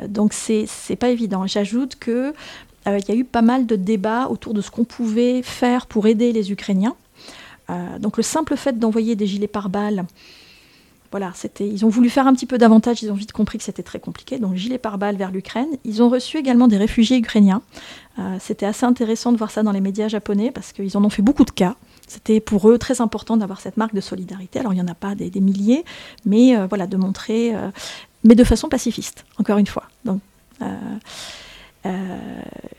donc 0.08 0.32
c'est 0.32 0.96
pas 0.96 1.08
évident. 1.08 1.46
J'ajoute 1.46 1.96
que 1.96 2.32
il 2.86 3.08
y 3.08 3.12
a 3.12 3.14
eu 3.14 3.24
pas 3.24 3.42
mal 3.42 3.66
de 3.66 3.76
débats 3.76 4.28
autour 4.28 4.54
de 4.54 4.60
ce 4.60 4.70
qu'on 4.70 4.84
pouvait 4.84 5.42
faire 5.42 5.86
pour 5.86 6.06
aider 6.06 6.32
les 6.32 6.52
Ukrainiens. 6.52 6.94
donc 7.98 8.16
le 8.16 8.22
simple 8.22 8.56
fait 8.56 8.78
d'envoyer 8.78 9.16
des 9.16 9.26
gilets 9.26 9.48
pare-balles 9.48 10.04
voilà, 11.14 11.30
c'était, 11.36 11.68
ils 11.68 11.84
ont 11.84 11.88
voulu 11.88 12.10
faire 12.10 12.26
un 12.26 12.34
petit 12.34 12.44
peu 12.44 12.58
d'avantage, 12.58 13.04
ils 13.04 13.12
ont 13.12 13.14
vite 13.14 13.30
compris 13.30 13.58
que 13.58 13.62
c'était 13.62 13.84
très 13.84 14.00
compliqué, 14.00 14.40
donc 14.40 14.56
gilet 14.56 14.78
pare-balles 14.78 15.14
vers 15.14 15.30
l'Ukraine. 15.30 15.68
Ils 15.84 16.02
ont 16.02 16.08
reçu 16.08 16.38
également 16.38 16.66
des 16.66 16.76
réfugiés 16.76 17.18
ukrainiens. 17.18 17.62
Euh, 18.18 18.36
c'était 18.40 18.66
assez 18.66 18.84
intéressant 18.84 19.30
de 19.30 19.36
voir 19.36 19.52
ça 19.52 19.62
dans 19.62 19.70
les 19.70 19.80
médias 19.80 20.08
japonais 20.08 20.50
parce 20.50 20.72
qu'ils 20.72 20.96
en 20.96 21.04
ont 21.04 21.10
fait 21.10 21.22
beaucoup 21.22 21.44
de 21.44 21.52
cas. 21.52 21.76
C'était 22.08 22.40
pour 22.40 22.68
eux 22.68 22.78
très 22.78 23.00
important 23.00 23.36
d'avoir 23.36 23.60
cette 23.60 23.76
marque 23.76 23.94
de 23.94 24.00
solidarité. 24.00 24.58
Alors 24.58 24.72
il 24.72 24.74
n'y 24.74 24.82
en 24.82 24.88
a 24.88 24.96
pas 24.96 25.14
des, 25.14 25.30
milliers, 25.40 25.84
mais 26.24 26.56
euh, 26.56 26.66
voilà, 26.66 26.88
de 26.88 26.96
montrer, 26.96 27.54
euh, 27.54 27.70
mais 28.24 28.34
de 28.34 28.42
façon 28.42 28.68
pacifiste, 28.68 29.24
encore 29.38 29.58
une 29.58 29.68
fois. 29.68 29.84
Donc, 30.04 30.20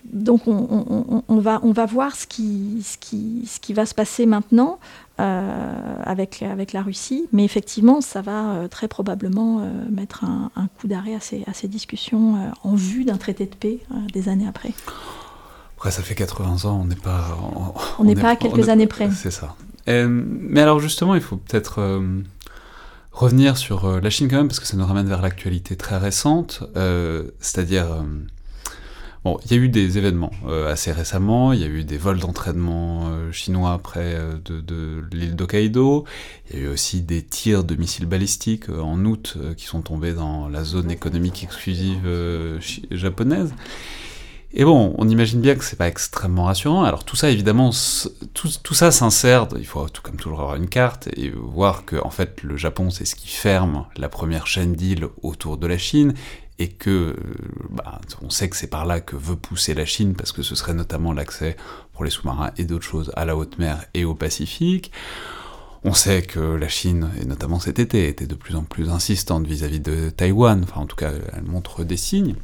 donc 0.05 0.47
on, 0.47 1.37
va, 1.39 1.59
on 1.63 1.71
va 1.71 1.85
voir 1.85 2.15
ce 2.15 2.25
qui, 2.25 2.83
ce, 2.83 2.97
qui, 2.97 3.47
ce 3.47 3.59
qui 3.59 3.73
va 3.73 3.85
se 3.85 3.93
passer 3.93 4.25
maintenant. 4.25 4.79
Euh, 5.21 5.95
avec, 6.03 6.43
avec 6.43 6.73
la 6.73 6.81
Russie. 6.81 7.29
Mais 7.31 7.45
effectivement, 7.45 8.01
ça 8.01 8.21
va 8.21 8.49
euh, 8.49 8.67
très 8.67 8.89
probablement 8.89 9.61
euh, 9.61 9.69
mettre 9.89 10.25
un, 10.25 10.67
coup 10.77 10.89
d'arrêt 10.89 11.15
à 11.15 11.21
ces, 11.21 11.41
à 11.47 11.53
ces 11.53 11.69
discussions 11.69 12.51
en 12.63 12.75
vue 12.75 13.05
d'un 13.05 13.15
traité 13.15 13.45
de 13.45 13.55
paix 13.55 13.79
des 14.11 14.27
années 14.27 14.45
après. 14.45 14.73
Après, 15.77 15.91
ça 15.91 16.01
fait 16.01 16.15
80 16.15 16.69
ans, 16.69 16.81
on 16.81 16.85
n'est 16.85 16.95
pas... 16.95 17.37
On 17.97 18.03
n'est 18.03 18.15
pas 18.15 18.31
à 18.31 18.35
quelques 18.35 18.67
années 18.67 18.87
près. 18.87 19.09
C'est 19.09 19.31
ça. 19.31 19.55
mais 19.87 20.59
alors 20.59 20.81
justement, 20.81 21.15
il 21.15 21.21
faut 21.21 21.37
peut-être 21.37 22.01
revenir 23.13 23.55
sur 23.55 24.01
la 24.01 24.09
Chine 24.09 24.27
quand 24.29 24.35
même, 24.35 24.49
parce 24.49 24.59
que 24.59 24.67
ça 24.67 24.75
nous 24.75 24.85
ramène 24.85 25.07
vers 25.07 25.21
l'actualité 25.21 25.77
très 25.77 25.97
récente, 25.97 26.61
c'est-à-dire 27.39 28.03
Bon, 29.25 29.39
il 29.43 29.51
y 29.51 29.53
a 29.55 29.57
eu 29.57 29.69
des 29.69 29.97
événements 29.97 30.29
euh, 30.47 30.71
assez 30.71 30.91
récemment, 30.91 31.51
il 31.51 31.59
y 31.59 31.63
a 31.63 31.67
eu 31.67 31.83
des 31.83 31.97
vols 31.97 32.19
d'entraînement 32.19 33.07
euh, 33.07 33.31
chinois 33.31 33.79
près 33.79 34.13
euh, 34.13 34.37
de, 34.37 35.03
l'île 35.11 35.35
d'Hokkaido, 35.35 36.05
il 36.51 36.55
y 36.55 36.61
a 36.61 36.65
eu 36.65 36.67
aussi 36.67 37.01
des 37.01 37.23
tirs 37.23 37.63
de 37.63 37.73
missiles 37.73 38.05
balistiques 38.05 38.69
en 38.69 39.03
août 39.03 39.35
qui 39.57 39.65
sont 39.65 39.81
tombés 39.81 40.13
dans 40.13 40.47
la 40.47 40.63
zone 40.63 40.91
économique 40.91 41.43
exclusive 41.43 42.07
japonaise. 42.91 43.51
Et 44.57 44.63
bon, 44.63 44.93
on 44.99 45.09
imagine 45.09 45.41
bien 45.41 45.55
que 45.55 45.63
c'est 45.65 45.75
pas 45.75 45.87
extrêmement 45.87 46.45
rassurant. 46.45 46.83
Alors 46.83 47.03
tout 47.03 47.17
ça, 47.17 47.29
évidemment, 47.29 47.71
tout, 48.33 48.49
tout 48.63 48.73
ça 48.73 48.91
s'insère, 48.91 49.47
il 49.57 49.65
faut 49.65 49.89
tout 49.89 50.01
comme 50.03 50.15
toujours 50.17 50.41
avoir 50.41 50.55
une 50.55 50.69
carte 50.69 51.09
et 51.17 51.29
voir 51.31 51.83
que 51.83 51.97
en 51.97 52.11
fait 52.11 52.43
le 52.43 52.55
Japon 52.55 52.91
c'est 52.91 53.05
ce 53.05 53.15
qui 53.15 53.27
ferme 53.27 53.85
la 53.97 54.07
première 54.07 54.45
chaîne 54.45 54.73
d'îles 54.73 55.07
autour 55.23 55.57
de 55.57 55.65
la 55.65 55.79
Chine 55.79 56.13
et 56.59 56.69
que 56.69 56.89
euh, 56.89 57.15
bah, 57.69 57.99
on 58.21 58.29
sait 58.29 58.49
que 58.49 58.55
c'est 58.55 58.67
par 58.67 58.85
là 58.85 59.01
que 59.01 59.15
veut 59.15 59.35
pousser 59.35 59.73
la 59.73 59.85
Chine 59.85 60.15
parce 60.15 60.31
que 60.31 60.41
ce 60.41 60.55
serait 60.55 60.73
notamment 60.73 61.13
l'accès 61.13 61.57
pour 61.93 62.03
les 62.03 62.09
sous-marins 62.09 62.51
et 62.57 62.63
d'autres 62.63 62.85
choses 62.85 63.11
à 63.15 63.25
la 63.25 63.35
haute 63.35 63.57
mer 63.57 63.85
et 63.93 64.05
au 64.05 64.15
Pacifique. 64.15 64.91
On 65.83 65.93
sait 65.93 66.23
que 66.23 66.39
la 66.39 66.67
Chine, 66.67 67.11
et 67.21 67.25
notamment 67.25 67.59
cet 67.59 67.77
été, 67.77 68.07
était 68.07 68.25
de 68.25 68.33
plus 68.33 68.55
en 68.55 68.63
plus 68.63 68.89
insistante 68.89 69.45
vis-à-vis 69.45 69.79
de 69.79 70.09
Taïwan, 70.09 70.63
enfin 70.63 70.81
en 70.81 70.87
tout 70.87 70.95
cas 70.95 71.11
elle 71.33 71.43
montre 71.43 71.83
des 71.83 71.97
signes. 71.97 72.35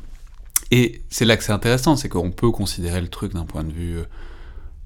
Et 0.69 1.01
c'est 1.09 1.25
là 1.25 1.35
que 1.37 1.43
c'est 1.43 1.51
intéressant, 1.51 1.95
c'est 1.95 2.07
qu'on 2.07 2.31
peut 2.31 2.51
considérer 2.51 3.01
le 3.01 3.07
truc 3.07 3.33
d'un 3.33 3.45
point 3.45 3.63
de 3.63 3.71
vue 3.71 3.97
euh, 3.97 4.03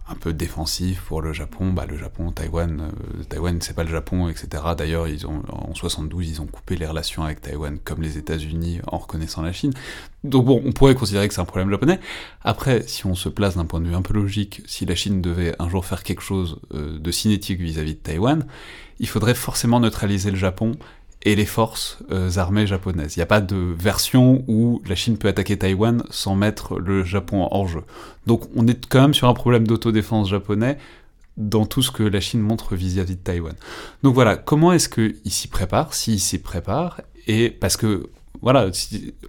un 0.07 0.15
peu 0.15 0.33
défensif 0.33 1.01
pour 1.01 1.21
le 1.21 1.33
Japon. 1.33 1.71
Bah, 1.71 1.85
le 1.87 1.97
Japon, 1.97 2.31
Taïwan, 2.31 2.81
euh, 2.81 3.23
Taïwan 3.23 3.59
c'est 3.61 3.75
pas 3.75 3.83
le 3.83 3.89
Japon, 3.89 4.29
etc. 4.29 4.63
D'ailleurs, 4.77 5.07
ils 5.07 5.25
ont 5.25 5.41
en 5.49 5.73
72, 5.73 6.29
ils 6.29 6.41
ont 6.41 6.45
coupé 6.45 6.75
les 6.75 6.85
relations 6.85 7.23
avec 7.23 7.41
Taïwan 7.41 7.79
comme 7.83 8.01
les 8.01 8.17
États-Unis 8.17 8.81
en 8.87 8.97
reconnaissant 8.97 9.41
la 9.41 9.51
Chine. 9.51 9.73
Donc 10.23 10.45
bon, 10.45 10.61
on 10.63 10.71
pourrait 10.71 10.95
considérer 10.95 11.27
que 11.27 11.33
c'est 11.33 11.41
un 11.41 11.45
problème 11.45 11.69
japonais. 11.71 11.99
Après, 12.43 12.83
si 12.87 13.05
on 13.05 13.15
se 13.15 13.29
place 13.29 13.55
d'un 13.55 13.65
point 13.65 13.81
de 13.81 13.87
vue 13.87 13.95
un 13.95 14.03
peu 14.03 14.13
logique, 14.13 14.61
si 14.67 14.85
la 14.85 14.95
Chine 14.95 15.21
devait 15.21 15.55
un 15.59 15.69
jour 15.69 15.85
faire 15.85 16.03
quelque 16.03 16.21
chose 16.21 16.59
euh, 16.73 16.99
de 16.99 17.11
cinétique 17.11 17.59
vis-à-vis 17.59 17.95
de 17.95 17.99
Taïwan, 17.99 18.45
il 18.99 19.07
faudrait 19.07 19.35
forcément 19.35 19.79
neutraliser 19.79 20.29
le 20.29 20.37
Japon 20.37 20.73
et 21.25 21.35
les 21.35 21.45
forces 21.45 21.97
euh, 22.11 22.37
armées 22.37 22.67
japonaises. 22.67 23.15
Il 23.15 23.19
n'y 23.19 23.23
a 23.23 23.27
pas 23.27 23.41
de 23.41 23.55
version 23.55 24.43
où 24.47 24.81
la 24.87 24.95
Chine 24.95 25.17
peut 25.17 25.27
attaquer 25.27 25.57
Taïwan 25.57 26.03
sans 26.11 26.35
mettre 26.35 26.79
le 26.79 27.03
Japon 27.03 27.47
hors 27.51 27.67
jeu. 27.67 27.81
Donc 28.27 28.43
on 28.55 28.67
est 28.67 28.85
quand 28.87 29.01
même 29.01 29.13
sur 29.15 29.27
un 29.27 29.33
problème 29.33 29.65
d'autodéfense 29.65 30.29
japonais 30.29 30.77
dans 31.35 31.65
tout 31.65 31.81
ce 31.81 31.91
que 31.91 32.03
la 32.03 32.21
Chine 32.21 32.39
montre 32.39 32.75
vis-à-vis 32.75 33.15
de 33.15 33.21
Taïwan. 33.21 33.55
Donc 34.03 34.13
voilà, 34.13 34.37
comment 34.37 34.71
est-ce 34.71 34.87
qu'il 34.87 35.31
s'y 35.31 35.47
prépare, 35.47 35.93
s'il 35.93 36.19
s'y 36.19 36.37
prépare, 36.37 37.01
et 37.27 37.49
parce 37.49 37.75
que 37.75 38.09
voilà, 38.41 38.69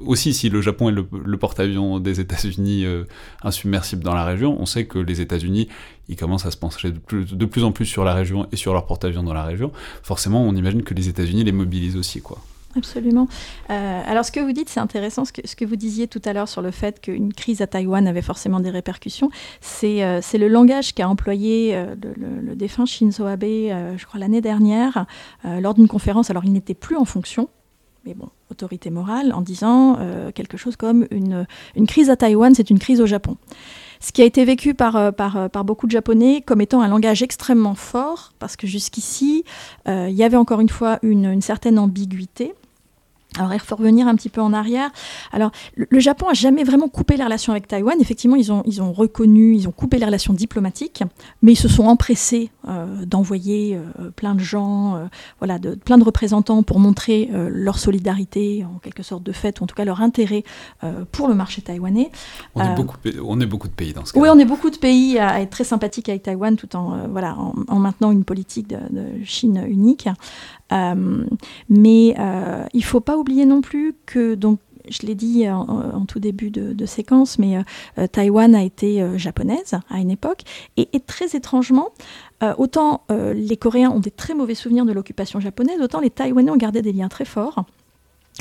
aussi 0.00 0.34
si 0.34 0.50
le 0.50 0.60
Japon 0.60 0.90
est 0.90 0.92
le, 0.92 1.36
porte-avions 1.38 2.00
des 2.00 2.20
États-Unis 2.20 2.84
euh, 2.84 3.04
insubmersible 3.42 4.02
dans 4.02 4.14
la 4.14 4.24
région, 4.24 4.60
on 4.60 4.66
sait 4.66 4.84
que 4.84 4.98
les 4.98 5.20
États-Unis, 5.20 5.68
ils 6.08 6.16
commencent 6.16 6.46
à 6.46 6.50
se 6.50 6.56
pencher 6.56 6.92
de 6.92 7.44
plus, 7.46 7.64
en 7.64 7.72
plus 7.72 7.86
sur 7.86 8.04
la 8.04 8.14
région 8.14 8.46
et 8.52 8.56
sur 8.56 8.72
leur 8.72 8.86
porte-avions 8.86 9.22
dans 9.22 9.34
la 9.34 9.44
région. 9.44 9.72
Forcément, 10.02 10.42
on 10.42 10.54
imagine 10.54 10.82
que 10.82 10.94
les 10.94 11.08
États-Unis 11.08 11.44
les 11.44 11.52
mobilisent 11.52 11.96
aussi, 11.96 12.20
quoi. 12.20 12.38
Absolument. 12.76 13.26
Euh, 13.70 14.02
alors 14.06 14.26
ce 14.26 14.30
que 14.30 14.40
vous 14.40 14.52
dites, 14.52 14.68
c'est 14.68 14.80
intéressant, 14.80 15.24
ce 15.24 15.32
que, 15.32 15.64
vous 15.64 15.76
disiez 15.76 16.08
tout 16.08 16.20
à 16.26 16.34
l'heure 16.34 16.48
sur 16.48 16.60
le 16.60 16.70
fait 16.70 17.00
qu'une 17.00 17.32
crise 17.32 17.62
à 17.62 17.66
Taïwan 17.66 18.06
avait 18.06 18.20
forcément 18.20 18.60
des 18.60 18.68
répercussions. 18.68 19.30
C'est 19.62 20.04
euh, 20.04 20.20
le 20.34 20.48
langage 20.48 20.94
qu'a 20.94 21.08
employé 21.08 21.74
le, 21.74 22.40
le, 22.42 22.54
défunt 22.54 22.84
Shinzo 22.84 23.24
Abe, 23.24 23.44
je 23.44 24.04
crois, 24.04 24.20
l'année 24.20 24.42
dernière, 24.42 25.06
lors 25.44 25.72
d'une 25.72 25.88
conférence. 25.88 26.28
Alors 26.28 26.44
il 26.44 26.52
n'était 26.52 26.74
plus 26.74 26.96
en 26.96 27.06
fonction, 27.06 27.48
mais 28.06 28.14
bon, 28.14 28.28
autorité 28.50 28.90
morale, 28.90 29.32
en 29.32 29.40
disant 29.40 29.96
euh, 29.98 30.30
quelque 30.30 30.56
chose 30.56 30.76
comme 30.76 31.06
une, 31.10 31.46
une 31.74 31.86
crise 31.86 32.08
à 32.08 32.16
Taïwan, 32.16 32.54
c'est 32.54 32.70
une 32.70 32.78
crise 32.78 33.00
au 33.00 33.06
Japon. 33.06 33.36
Ce 34.00 34.12
qui 34.12 34.22
a 34.22 34.24
été 34.24 34.44
vécu 34.44 34.74
par, 34.74 34.96
euh, 34.96 35.10
euh, 35.18 35.48
par, 35.48 35.64
beaucoup 35.64 35.86
de 35.86 35.92
Japonais 35.92 36.42
comme 36.44 36.60
étant 36.60 36.80
un 36.80 36.88
langage 36.88 37.22
extrêmement 37.22 37.74
fort, 37.74 38.32
parce 38.38 38.56
que 38.56 38.66
jusqu'ici, 38.66 39.44
il 39.86 40.10
y 40.10 40.24
avait 40.24 40.36
encore 40.36 40.60
une 40.60 40.68
fois 40.68 40.98
une 41.02 41.40
certaine 41.40 41.78
ambiguïté. 41.78 42.54
Alors, 43.38 43.52
il 43.54 43.60
faut 43.60 43.76
revenir 43.76 44.08
un 44.08 44.14
petit 44.14 44.28
peu 44.28 44.40
en 44.40 44.52
arrière. 44.52 44.90
Alors, 45.32 45.50
le, 45.74 46.00
Japon 46.00 46.28
a 46.28 46.34
jamais 46.34 46.64
vraiment 46.64 46.88
coupé 46.88 47.16
les 47.16 47.24
relations 47.24 47.52
avec 47.52 47.68
Taïwan. 47.68 47.96
Effectivement, 48.00 48.36
ils 48.36 48.52
ont, 48.52 48.62
ils 48.66 48.82
ont 48.82 48.92
reconnu, 48.92 49.54
ils 49.54 49.68
ont 49.68 49.72
coupé 49.72 49.98
les 49.98 50.04
relations 50.04 50.32
diplomatiques, 50.32 51.02
mais 51.42 51.52
ils 51.52 51.56
se 51.56 51.68
sont 51.68 51.84
empressés 51.84 52.50
euh, 52.68 53.04
d'envoyer 53.04 53.76
euh, 53.76 54.10
plein 54.10 54.34
de 54.34 54.40
gens, 54.40 54.96
euh, 54.96 55.04
voilà, 55.38 55.58
de, 55.58 55.74
plein 55.74 55.98
de 55.98 56.04
représentants 56.04 56.62
pour 56.62 56.80
montrer 56.80 57.30
leur 57.32 57.78
solidarité, 57.78 58.64
en 58.64 58.78
quelque 58.78 59.02
sorte 59.02 59.22
de 59.22 59.32
fait, 59.32 59.60
ou 59.60 59.64
en 59.64 59.66
tout 59.66 59.74
cas 59.74 59.84
leur 59.84 60.00
intérêt 60.00 60.44
pour 61.12 61.28
le 61.28 61.34
marché 61.34 61.62
taïwanais. 61.62 62.10
On 62.54 62.62
est, 62.62 62.74
beaucoup, 62.74 62.96
on 63.24 63.40
est 63.40 63.46
beaucoup 63.46 63.68
de 63.68 63.72
pays 63.72 63.92
dans 63.92 64.04
ce 64.04 64.12
cas. 64.12 64.20
Oui, 64.20 64.28
on 64.30 64.38
est 64.38 64.44
beaucoup 64.44 64.70
de 64.70 64.76
pays 64.76 65.18
à 65.18 65.40
être 65.40 65.50
très 65.50 65.64
sympathiques 65.64 66.08
avec 66.08 66.22
Taïwan, 66.22 66.56
tout 66.56 66.74
en, 66.76 67.08
voilà, 67.08 67.36
en, 67.68 67.78
maintenant 67.78 68.10
une 68.10 68.24
politique 68.24 68.68
de, 68.68 68.78
de 68.90 69.24
Chine 69.24 69.64
unique. 69.68 70.08
Euh, 70.72 71.24
mais 71.68 72.14
euh, 72.18 72.64
il 72.72 72.80
ne 72.80 72.84
faut 72.84 73.00
pas 73.00 73.16
oublier 73.16 73.46
non 73.46 73.60
plus 73.60 73.94
que, 74.06 74.34
donc, 74.34 74.58
je 74.88 75.04
l'ai 75.04 75.16
dit 75.16 75.50
en, 75.50 76.04
tout 76.06 76.20
début 76.20 76.50
de, 76.50 76.86
séquence, 76.86 77.40
mais 77.40 77.56
euh, 77.98 78.06
Taïwan 78.06 78.54
a 78.54 78.62
été 78.62 79.04
japonaise 79.18 79.74
à 79.90 79.98
une 79.98 80.12
époque, 80.12 80.42
et, 80.76 80.86
très 81.00 81.34
étrangement, 81.36 81.88
autant 82.56 83.02
les 83.10 83.56
Coréens 83.56 83.90
ont 83.90 83.98
des 83.98 84.12
très 84.12 84.32
mauvais 84.34 84.54
souvenirs 84.54 84.84
de 84.84 84.92
l'occupation 84.92 85.40
japonaise, 85.40 85.80
autant 85.80 85.98
les 85.98 86.10
Taïwanais 86.10 86.52
ont 86.52 86.56
gardé 86.56 86.82
des 86.82 86.92
liens 86.92 87.08
très 87.08 87.24
forts 87.24 87.64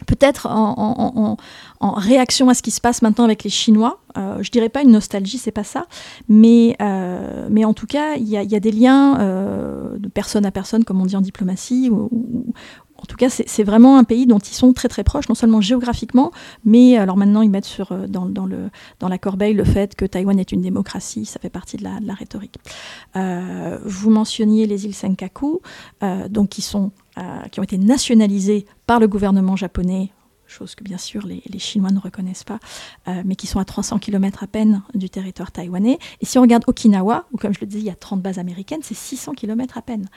peut-être 0.05 0.47
en, 0.47 1.37
réaction 1.81 2.49
à 2.49 2.53
ce 2.53 2.61
qui 2.61 2.71
se 2.71 2.81
passe 2.81 3.01
maintenant 3.01 3.25
avec 3.25 3.43
les 3.43 3.49
Chinois. 3.49 3.99
Euh, 4.17 4.41
je 4.41 4.49
dirais 4.49 4.69
pas 4.69 4.81
une 4.81 4.91
nostalgie, 4.91 5.37
c'est 5.37 5.51
pas 5.51 5.63
ça, 5.63 5.85
mais, 6.27 6.75
euh, 6.81 7.47
mais 7.51 7.63
en 7.63 7.73
tout 7.73 7.85
cas, 7.85 8.15
il 8.15 8.27
y, 8.27 8.37
a 8.37 8.59
des 8.59 8.71
liens 8.71 9.19
euh, 9.19 9.97
de 9.97 10.07
personne 10.07 10.45
à 10.45 10.51
personne, 10.51 10.83
comme 10.83 11.01
on 11.01 11.05
dit 11.05 11.15
en 11.15 11.21
diplomatie, 11.21 11.89
ou, 11.91 12.09
en 12.97 13.05
tout 13.05 13.17
cas, 13.17 13.29
c'est 13.29 13.63
vraiment 13.63 13.97
un 13.97 14.03
pays 14.03 14.25
dont 14.25 14.39
ils 14.39 14.53
sont 14.53 14.73
très 14.73 14.87
très 14.87 15.03
proches, 15.03 15.29
non 15.29 15.35
seulement 15.35 15.61
géographiquement, 15.61 16.31
mais 16.63 16.97
alors 16.97 17.17
maintenant 17.17 17.41
ils 17.41 17.51
mettent 17.51 17.65
sur, 17.65 17.91
euh, 17.91 18.07
dans, 18.07 18.25
dans, 18.25 18.45
le, 18.45 18.69
dans 18.99 19.09
la 19.09 19.17
corbeille 19.17 19.53
le 19.53 19.65
fait 19.65 19.95
que 19.95 20.05
Taïwan 20.05 20.39
est 20.39 20.51
une 20.51 20.61
démocratie, 20.61 21.25
ça 21.25 21.39
fait 21.39 21.49
partie 21.49 21.77
de 21.77 21.83
la, 21.83 21.99
de 21.99 22.07
la 22.07 22.13
rhétorique. 22.13 22.57
Vous 23.13 24.09
mentionniez 24.09 24.65
les 24.65 24.85
îles 24.85 24.95
Senkaku, 24.95 25.61
donc 26.29 26.49
qui, 26.49 26.61
sont, 26.61 26.91
qui 27.51 27.59
ont 27.59 27.63
été 27.63 27.77
nationalisées 27.77 28.65
par 28.87 28.99
le 28.99 29.07
gouvernement 29.07 29.55
japonais 29.55 30.11
chose 30.47 30.75
que 30.75 30.83
bien 30.83 30.99
sûr 30.99 31.25
les, 31.25 31.41
Chinois 31.57 31.89
ne 31.89 31.99
reconnaissent 31.99 32.43
pas, 32.43 32.59
mais 33.25 33.35
qui 33.35 33.47
sont 33.47 33.59
à 33.59 33.65
300 33.65 33.97
km 33.97 34.43
à 34.43 34.47
peine 34.47 34.83
du 34.93 35.09
territoire 35.09 35.51
taïwanais. 35.51 35.97
Et 36.21 36.25
si 36.25 36.37
on 36.37 36.41
regarde 36.41 36.63
Okinawa, 36.67 37.25
où 37.31 37.37
comme 37.37 37.53
je 37.53 37.61
le 37.61 37.65
disais, 37.65 37.79
il 37.79 37.85
y 37.85 37.89
a 37.89 37.95
30 37.95 38.21
bases 38.21 38.37
américaines, 38.37 38.81
c'est 38.83 38.93
600 38.93 39.33
km 39.33 39.77
à 39.77 39.81
peine. 39.81 40.07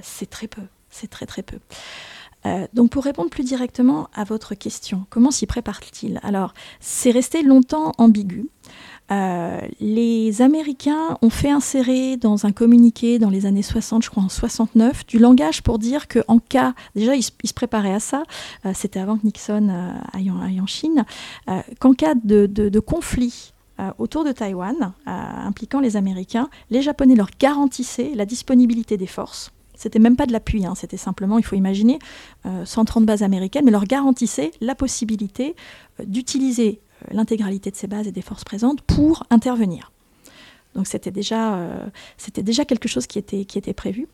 c'est 0.00 0.30
très 0.30 0.48
peu, 0.48 0.62
c'est 0.88 1.08
très 1.08 1.26
très 1.26 1.42
peu. 1.42 1.58
donc 2.72 2.90
pour 2.90 3.04
répondre 3.04 3.28
plus 3.28 3.44
directement 3.44 4.08
à 4.14 4.24
votre 4.24 4.54
question, 4.54 5.06
comment 5.10 5.30
s'y 5.30 5.46
prépare-t-il? 5.46 6.18
Alors, 6.22 6.54
c'est 6.80 7.10
resté 7.10 7.42
longtemps 7.42 7.92
ambigu. 7.98 8.48
Euh, 9.12 9.60
les 9.80 10.40
Américains 10.40 11.18
ont 11.20 11.30
fait 11.30 11.50
insérer 11.50 12.16
dans 12.16 12.46
un 12.46 12.52
communiqué 12.52 13.18
dans 13.18 13.28
les 13.28 13.44
années 13.46 13.62
60, 13.62 14.02
je 14.04 14.10
crois 14.10 14.22
en 14.22 14.28
69, 14.28 15.06
du 15.06 15.18
langage 15.18 15.62
pour 15.62 15.78
dire 15.78 16.08
qu'en 16.08 16.38
cas, 16.38 16.74
déjà 16.94 17.14
ils, 17.14 17.22
se 17.22 17.52
préparaient 17.54 17.92
à 17.92 18.00
ça, 18.00 18.22
euh, 18.64 18.72
c'était 18.74 19.00
avant 19.00 19.18
que 19.18 19.24
Nixon 19.24 19.68
euh, 19.68 19.92
aille, 20.12 20.30
en, 20.60 20.66
Chine, 20.66 21.04
qu'en 21.78 21.92
cas 21.92 22.14
de, 22.14 22.80
conflit 22.80 23.52
autour 23.98 24.24
de 24.24 24.32
Taïwan, 24.32 24.92
impliquant 25.06 25.80
les 25.80 25.96
Américains, 25.96 26.48
les 26.70 26.82
Japonais 26.82 27.16
leur 27.16 27.30
garantissaient 27.38 28.12
la 28.14 28.24
disponibilité 28.24 28.96
des 28.96 29.06
forces. 29.06 29.50
C'était 29.74 29.98
même 29.98 30.14
pas 30.14 30.26
de 30.26 30.32
l'appui, 30.32 30.64
hein, 30.64 30.74
c'était 30.76 30.96
simplement, 30.96 31.38
il 31.38 31.44
faut 31.44 31.56
imaginer, 31.56 31.98
130 32.64 33.04
bases 33.04 33.22
américaines, 33.22 33.64
mais 33.64 33.72
leur 33.72 33.84
garantissaient 33.84 34.52
la 34.60 34.74
possibilité 34.74 35.56
d'utiliser 36.04 36.80
l'intégralité 37.10 37.70
de 37.70 37.76
ces 37.76 37.86
bases 37.86 38.06
et 38.06 38.12
des 38.12 38.22
forces 38.22 38.44
présentes 38.44 38.82
pour 38.82 39.24
intervenir. 39.30 39.92
Donc 40.74 40.86
c'était 40.86 41.10
déjà, 41.10 41.54
euh, 41.54 41.86
déjà 42.36 42.64
quelque 42.64 42.88
chose 42.88 43.06
qui 43.06 43.18
était, 43.18 43.44
qui 43.44 43.58
était 43.58 43.74
prévu. 43.74 44.08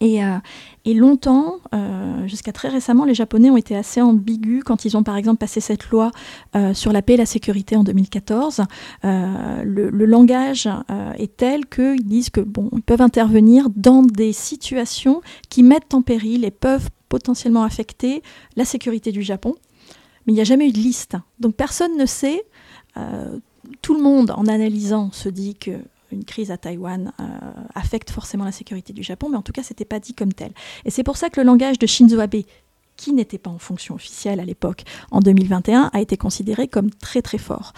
Et, 0.00 0.22
euh, 0.22 0.36
et 0.84 0.92
longtemps, 0.92 1.60
jusqu'à 2.26 2.52
très 2.52 2.68
récemment, 2.68 3.06
les 3.06 3.14
Japonais 3.14 3.48
ont 3.48 3.56
été 3.56 3.74
assez 3.74 4.02
ambigus 4.02 4.62
quand 4.62 4.84
ils 4.84 4.98
ont 4.98 5.02
par 5.02 5.16
exemple 5.16 5.38
passé 5.38 5.60
cette 5.60 5.88
loi 5.88 6.10
sur 6.74 6.92
la 6.92 7.00
paix 7.00 7.14
et 7.14 7.16
la 7.16 7.26
sécurité 7.26 7.74
en 7.74 7.84
2014. 7.84 8.62
Le, 9.02 9.62
le, 9.64 10.04
langage 10.04 10.68
est 11.16 11.36
tel 11.38 11.64
qu'ils 11.66 12.04
disent 12.04 12.28
que 12.28 12.40
bon, 12.40 12.68
ils 12.74 12.82
peuvent 12.82 13.00
intervenir 13.00 13.68
dans 13.74 14.02
des 14.02 14.34
situations 14.34 15.22
qui 15.48 15.62
mettent 15.62 15.94
en 15.94 16.02
péril 16.02 16.44
et 16.44 16.50
peuvent 16.50 16.90
potentiellement 17.08 17.62
affecter 17.62 18.22
la 18.56 18.66
sécurité 18.66 19.10
du 19.10 19.22
Japon 19.22 19.54
mais 20.28 20.34
il 20.34 20.36
n'y 20.36 20.42
a 20.42 20.44
jamais 20.44 20.68
eu 20.68 20.72
de 20.72 20.78
liste. 20.78 21.16
Donc 21.40 21.56
personne 21.56 21.96
ne 21.96 22.04
sait. 22.04 22.42
Euh, 22.98 23.38
tout 23.80 23.94
le 23.94 24.02
monde, 24.02 24.30
en 24.30 24.46
analysant, 24.46 25.10
se 25.10 25.30
dit 25.30 25.54
que 25.54 25.70
une 26.12 26.24
crise 26.24 26.50
à 26.50 26.58
Taïwan 26.58 27.12
euh, 27.18 27.24
affecte 27.74 28.10
forcément 28.10 28.44
la 28.44 28.52
sécurité 28.52 28.92
du 28.92 29.02
Japon, 29.02 29.30
mais 29.30 29.38
en 29.38 29.42
tout 29.42 29.52
cas, 29.52 29.62
ce 29.62 29.72
n'était 29.72 29.86
pas 29.86 30.00
dit 30.00 30.12
comme 30.12 30.34
tel. 30.34 30.52
Et 30.84 30.90
c'est 30.90 31.02
pour 31.02 31.16
ça 31.16 31.30
que 31.30 31.40
le 31.40 31.46
langage 31.46 31.78
de 31.78 31.86
Shinzo 31.86 32.20
Abe, 32.20 32.42
qui 32.96 33.14
n'était 33.14 33.38
pas 33.38 33.50
en 33.50 33.58
fonction 33.58 33.94
officielle 33.94 34.38
à 34.38 34.44
l'époque, 34.44 34.84
en 35.10 35.20
2021, 35.20 35.88
a 35.94 36.00
été 36.02 36.18
considéré 36.18 36.68
comme 36.68 36.90
très 36.90 37.22
très 37.22 37.38
fort. 37.38 37.72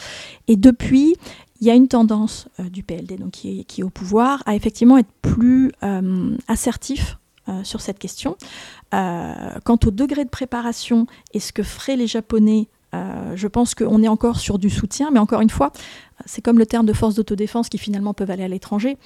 Et 0.48 0.56
depuis, 0.56 1.14
il 1.60 1.68
y 1.68 1.70
a 1.70 1.74
une 1.74 1.86
tendance 1.86 2.48
euh, 2.58 2.68
du 2.68 2.82
PLD, 2.82 3.16
donc 3.16 3.30
qui 3.30 3.64
est, 3.78 3.82
au 3.84 3.90
pouvoir, 3.90 4.42
à 4.46 4.56
effectivement 4.56 4.98
être 4.98 5.12
plus 5.22 5.70
assertif 6.48 7.19
sur 7.64 7.80
cette 7.80 7.98
question. 7.98 8.36
Euh, 8.92 9.52
quant 9.64 9.78
au 9.86 9.90
degré 9.90 10.24
de 10.24 10.30
préparation 10.30 11.06
et 11.32 11.38
ce 11.38 11.52
que 11.52 11.62
feraient 11.62 11.96
les 11.96 12.08
Japonais 12.08 12.66
euh, 12.94 13.36
je 13.36 13.48
pense 13.48 13.74
qu'on 13.74 14.02
est 14.02 14.08
encore 14.08 14.38
sur 14.38 14.58
du 14.58 14.70
soutien, 14.70 15.10
mais 15.12 15.18
encore 15.18 15.40
une 15.40 15.50
fois, 15.50 15.72
c'est 16.26 16.42
comme 16.42 16.58
le 16.58 16.66
terme 16.66 16.86
de 16.86 16.92
force 16.92 17.14
d'autodéfense 17.14 17.68
qui 17.68 17.78
finalement 17.78 18.14
peuvent 18.14 18.30
aller 18.30 18.42
à 18.42 18.48
l'étranger. 18.48 18.98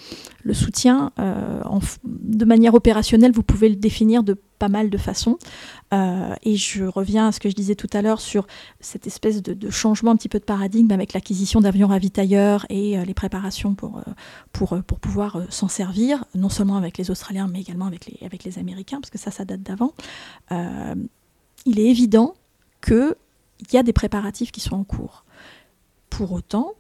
Le 0.43 0.55
soutien, 0.55 1.13
euh, 1.19 1.63
de 2.05 2.45
manière 2.45 2.75
opérationnelle, 2.75 3.33
vous 3.33 3.43
pouvez 3.43 3.69
le 3.69 3.77
définir 3.77 4.23
de 4.23 4.37
pas 4.59 4.69
mal 4.69 4.89
de 4.89 4.97
façons. 4.97 5.37
et 5.93 6.57
je 6.57 6.85
reviens 6.85 7.29
à 7.29 7.33
ce 7.33 7.41
que 7.41 7.51
je 7.51 7.55
disais 7.55 7.75
tout 7.75 7.91
à 7.93 8.03
l'heure 8.03 8.21
sur 8.21 8.47
cette 8.81 9.07
espèce 9.07 9.43
de, 9.43 9.71
changement 9.71 10.13
un 10.13 10.17
petit 10.17 10.29
peu 10.29 10.39
de 10.39 10.45
paradigme 10.45 10.91
avec 10.91 11.13
l'acquisition 11.13 11.61
d'avions 11.61 11.89
ravitailleurs 11.89 12.65
et 12.71 12.97
les 13.05 13.15
préparations 13.15 13.75
pour, 13.75 14.03
pour, 14.53 14.79
pour 14.87 15.01
pouvoir 15.01 15.43
s'en 15.51 15.69
servir, 15.69 16.25
non 16.35 16.49
seulement 16.49 16.77
avec 16.77 16.97
les 16.99 17.11
Australiens, 17.11 17.49
mais 17.53 17.61
également 17.61 17.87
avec 17.87 18.07
les, 18.07 18.25
avec 18.25 18.45
les 18.45 18.59
Américains, 18.59 19.01
parce 19.01 19.11
que 19.11 19.19
ça, 19.19 19.31
ça 19.31 19.45
date 19.45 19.63
d'avant. 19.63 19.93
il 20.51 21.79
est 21.79 21.91
évident 21.91 22.35
que 22.81 23.17
il 23.61 23.73
y 23.73 23.77
a 23.77 23.83
des 23.83 23.93
préparatifs 23.93 24.53
qui 24.53 24.61
sont 24.61 24.77
en 24.77 24.85
cours. 24.85 25.25
Pour 26.11 26.33
autant, 26.33 26.73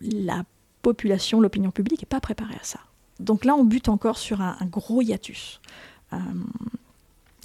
la 0.00 0.44
population, 0.82 1.40
l'opinion 1.40 1.70
publique 1.70 2.02
n'est 2.02 2.06
pas 2.06 2.20
préparée 2.20 2.56
à 2.60 2.64
ça. 2.64 2.80
Donc 3.20 3.44
là, 3.44 3.54
on 3.54 3.64
bute 3.64 3.88
encore 3.88 4.18
sur 4.18 4.40
un, 4.40 4.56
gros 4.64 5.00
hiatus. 5.00 5.60
Euh, 6.12 6.16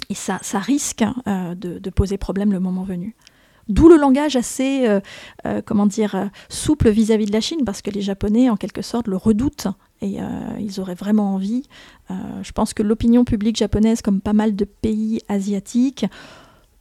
et 0.09 0.15
ça, 0.15 0.39
ça 0.41 0.59
risque 0.59 1.03
euh, 1.27 1.55
de, 1.55 1.89
poser 1.89 2.17
problème 2.17 2.51
le 2.51 2.59
moment 2.59 2.83
venu. 2.83 3.15
D'où 3.69 3.89
le 3.89 3.97
langage 3.97 4.37
assez, 4.37 4.87
euh, 4.87 5.61
comment 5.65 5.85
dire, 5.85 6.29
souple 6.47 6.89
vis-à-vis 6.89 7.25
-vis 7.25 7.27
de 7.27 7.33
la 7.33 7.41
Chine, 7.41 7.65
parce 7.65 7.81
que 7.81 7.91
les 7.91 8.01
Japonais, 8.01 8.49
en 8.49 8.55
quelque 8.55 8.81
sorte, 8.81 9.07
le 9.07 9.17
redoutent 9.17 9.67
et 10.01 10.19
ils 10.59 10.79
auraient 10.79 10.95
vraiment 10.95 11.33
envie. 11.33 11.63
je 12.09 12.51
pense 12.53 12.73
que 12.73 12.83
l'opinion 12.83 13.25
publique 13.25 13.57
japonaise, 13.57 14.01
comme 14.01 14.21
pas 14.21 14.31
mal 14.31 14.55
de 14.55 14.63
pays 14.63 15.19
asiatiques, 15.27 16.05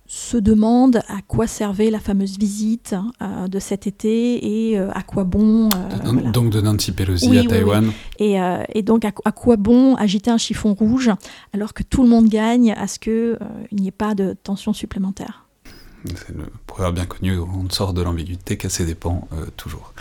se 0.07 0.37
demande 0.37 1.03
à 1.09 1.21
quoi 1.27 1.47
servait 1.47 1.91
la 1.91 1.99
fameuse 1.99 2.39
visite 2.39 2.95
euh, 3.21 3.49
de 3.49 3.59
cet 3.59 3.87
été 3.87 4.71
et 4.71 4.79
euh, 4.79 4.91
à 4.93 5.03
quoi 5.03 5.25
bon. 5.25 5.69
Euh, 5.69 6.31
donc 6.31 6.51
de 6.51 6.61
Nancy 6.61 6.93
Pelosi 6.93 7.39
à 7.39 7.45
Taïwan. 7.45 7.91
Et, 8.19 8.37
et, 8.75 8.83
donc 8.83 9.05
à, 9.05 9.33
quoi 9.33 9.57
bon 9.57 9.95
agiter 9.97 10.31
un 10.31 10.39
chiffon 10.39 10.75
rouge 10.75 11.11
alors 11.53 11.75
que 11.75 11.83
tout 11.83 12.03
le 12.03 12.09
monde 12.09 12.29
gagne 12.29 12.73
à 12.73 12.87
ce 12.87 12.99
qu'il 12.99 13.39
n'y 13.73 13.89
ait 13.89 13.93
pas 13.93 14.15
de 14.15 14.37
tension 14.43 14.73
supplémentaire? 14.73 15.47
C'est 16.15 16.37
le 16.37 16.45
proverbe 16.67 16.95
bien 16.95 17.07
connu, 17.07 17.37
on 17.39 17.69
sort 17.69 17.93
de 17.93 18.01
l'ambiguïté 18.01 18.57
qu'à 18.57 18.69
ses 18.69 18.85
dépens 18.85 19.27
toujours. 19.57 19.93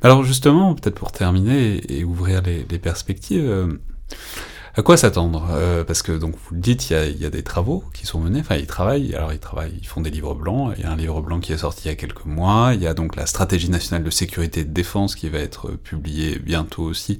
Alors 0.00 0.24
justement, 0.24 0.74
peut-être 0.74 0.94
pour 0.94 1.12
terminer 1.12 1.80
et, 1.92 2.04
ouvrir 2.04 2.40
les, 2.40 2.66
les 2.70 2.78
perspectives, 2.78 3.68
à 4.74 4.82
quoi 4.82 4.96
s'attendre? 4.96 5.48
Euh, 5.50 5.84
Parce 5.84 6.02
que 6.02 6.12
donc 6.12 6.34
vous 6.34 6.54
le 6.54 6.60
dites, 6.60 6.90
il 6.90 6.92
y, 6.94 6.96
a, 6.96 7.06
il 7.06 7.20
y, 7.20 7.24
a, 7.24 7.30
des 7.30 7.42
travaux 7.42 7.84
qui 7.92 8.06
sont 8.06 8.20
menés. 8.20 8.40
Enfin, 8.40 8.56
ils 8.56 8.66
travaillent. 8.66 9.14
Alors 9.14 9.32
ils 9.32 9.38
travaillent, 9.38 9.78
ils 9.80 9.86
font 9.86 10.00
des 10.00 10.10
livres 10.10 10.34
blancs. 10.34 10.74
Il 10.76 10.82
y 10.82 10.86
a 10.86 10.90
un 10.90 10.96
livre 10.96 11.20
blanc 11.20 11.40
qui 11.40 11.52
est 11.52 11.58
sorti 11.58 11.86
il 11.86 11.88
y 11.88 11.92
a 11.92 11.96
quelques 11.96 12.24
mois. 12.24 12.72
Il 12.74 12.82
y 12.82 12.86
a 12.86 12.94
donc 12.94 13.16
la 13.16 13.26
stratégie 13.26 13.70
nationale 13.70 14.04
de 14.04 14.10
sécurité 14.10 14.60
et 14.60 14.64
de 14.64 14.72
défense 14.72 15.14
qui 15.14 15.28
va 15.28 15.38
être 15.38 15.70
publiée 15.70 16.38
bientôt 16.38 16.82
aussi. 16.82 17.18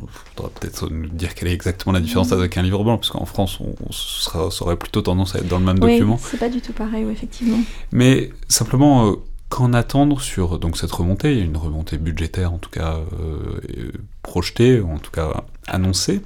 Il 0.00 0.08
faudra 0.34 0.50
peut-être 0.50 0.88
nous 0.90 1.06
dire 1.08 1.34
quelle 1.34 1.48
est 1.48 1.52
exactement 1.52 1.92
la 1.92 2.00
différence 2.00 2.32
avec 2.32 2.56
un 2.56 2.62
livre 2.62 2.82
blanc, 2.82 2.98
parce 2.98 3.10
qu'en 3.10 3.26
France, 3.26 3.60
on, 3.60 3.92
sera, 3.92 4.50
ça 4.50 4.64
aurait 4.64 4.76
plutôt 4.76 5.02
tendance 5.02 5.36
à 5.36 5.38
être 5.38 5.46
dans 5.46 5.60
le 5.60 5.64
même 5.64 5.78
oui, 5.80 5.92
document. 5.92 6.18
C'est 6.20 6.38
pas 6.38 6.48
du 6.48 6.60
tout 6.60 6.72
pareil, 6.72 7.04
oui, 7.04 7.12
effectivement. 7.12 7.58
Mais 7.92 8.32
simplement, 8.48 9.06
euh, 9.06 9.12
qu'en 9.48 9.72
attendre 9.72 10.20
sur 10.20 10.58
donc 10.58 10.76
cette 10.76 10.92
remontée? 10.92 11.32
Il 11.32 11.38
y 11.38 11.42
a 11.42 11.44
une 11.44 11.56
remontée 11.56 11.98
budgétaire, 11.98 12.52
en 12.52 12.58
tout 12.58 12.70
cas 12.70 12.98
euh, 13.20 13.92
projetée, 14.22 14.80
en 14.80 14.98
tout 14.98 15.10
cas 15.10 15.44
annoncée. 15.66 16.22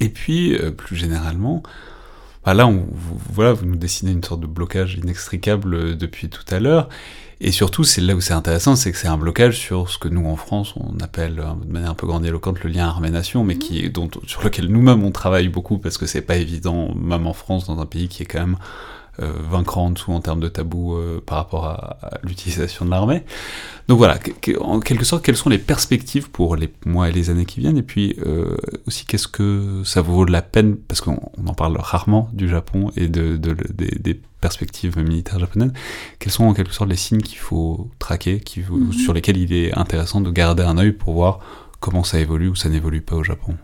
Et 0.00 0.08
puis, 0.08 0.56
euh, 0.56 0.70
plus 0.70 0.96
généralement, 0.96 1.62
bah 2.44 2.54
là, 2.54 2.66
on, 2.66 2.86
vous, 2.90 3.20
voilà, 3.32 3.52
vous 3.52 3.66
nous 3.66 3.76
dessinez 3.76 4.12
une 4.12 4.22
sorte 4.24 4.40
de 4.40 4.46
blocage 4.46 4.94
inextricable 4.94 5.74
euh, 5.74 5.94
depuis 5.94 6.28
tout 6.28 6.44
à 6.50 6.60
l'heure. 6.60 6.88
Et 7.40 7.52
surtout, 7.52 7.84
c'est 7.84 8.00
là 8.00 8.14
où 8.14 8.20
c'est 8.20 8.32
intéressant, 8.32 8.74
c'est 8.74 8.90
que 8.90 8.98
c'est 8.98 9.06
un 9.06 9.16
blocage 9.16 9.58
sur 9.58 9.88
ce 9.88 9.98
que 9.98 10.08
nous, 10.08 10.26
en 10.26 10.34
France, 10.34 10.74
on 10.76 10.98
appelle 11.00 11.38
euh, 11.38 11.52
de 11.64 11.72
manière 11.72 11.90
un 11.90 11.94
peu 11.94 12.06
grandiloquente 12.06 12.62
le 12.64 12.70
lien 12.70 12.86
armée-nation, 12.88 13.44
mais 13.44 13.58
qui, 13.58 13.86
mmh. 13.86 13.88
dont, 13.90 14.10
sur 14.26 14.42
lequel 14.42 14.66
nous-mêmes 14.66 15.04
on 15.04 15.12
travaille 15.12 15.48
beaucoup 15.48 15.78
parce 15.78 15.98
que 15.98 16.06
c'est 16.06 16.22
pas 16.22 16.36
évident, 16.36 16.94
même 16.94 17.26
en 17.26 17.34
France, 17.34 17.66
dans 17.66 17.80
un 17.80 17.86
pays 17.86 18.08
qui 18.08 18.22
est 18.22 18.26
quand 18.26 18.40
même 18.40 18.56
vaincre 19.20 19.78
en 19.78 19.90
dessous 19.90 20.12
en 20.12 20.20
termes 20.20 20.40
de 20.40 20.48
tabou 20.48 20.94
euh, 20.94 21.22
par 21.24 21.38
rapport 21.38 21.66
à, 21.66 21.98
l'utilisation 22.22 22.84
de 22.84 22.90
l'armée. 22.90 23.24
Donc 23.88 23.98
voilà, 23.98 24.18
en 24.60 24.80
quelque 24.80 25.04
sorte, 25.04 25.24
quelles 25.24 25.36
sont 25.36 25.48
les 25.48 25.58
perspectives 25.58 26.30
pour 26.30 26.56
les 26.56 26.72
mois 26.84 27.08
et 27.08 27.12
les 27.12 27.30
années 27.30 27.46
qui 27.46 27.60
viennent, 27.60 27.78
et 27.78 27.82
puis 27.82 28.16
euh, 28.26 28.56
aussi 28.86 29.06
qu'est-ce 29.06 29.28
que 29.28 29.82
ça 29.84 30.02
vaut 30.02 30.26
de 30.26 30.32
la 30.32 30.42
peine, 30.42 30.76
parce 30.76 31.00
qu'on 31.00 31.30
en 31.46 31.54
parle 31.54 31.76
rarement 31.78 32.28
du 32.32 32.48
Japon 32.48 32.90
et 32.96 33.08
de, 33.08 33.36
des, 33.36 34.20
perspectives 34.40 34.96
militaires 34.98 35.40
japonaises, 35.40 35.72
quels 36.20 36.30
sont 36.30 36.44
en 36.44 36.54
quelque 36.54 36.72
sorte 36.72 36.88
les 36.88 36.96
signes 36.96 37.22
qu'il 37.22 37.38
faut 37.38 37.90
traquer, 37.98 38.38
qui, 38.38 38.60
mhm. 38.60 38.92
sur 38.92 39.12
lesquels 39.12 39.36
il 39.36 39.52
est 39.52 39.76
intéressant 39.76 40.20
de 40.20 40.30
garder 40.30 40.62
un 40.62 40.78
œil 40.78 40.92
pour 40.92 41.14
voir 41.14 41.40
comment 41.80 42.04
ça 42.04 42.20
évolue 42.20 42.48
ou 42.48 42.54
ça 42.54 42.68
n'évolue 42.68 43.00
pas 43.00 43.16
au 43.16 43.24
Japon? 43.24 43.56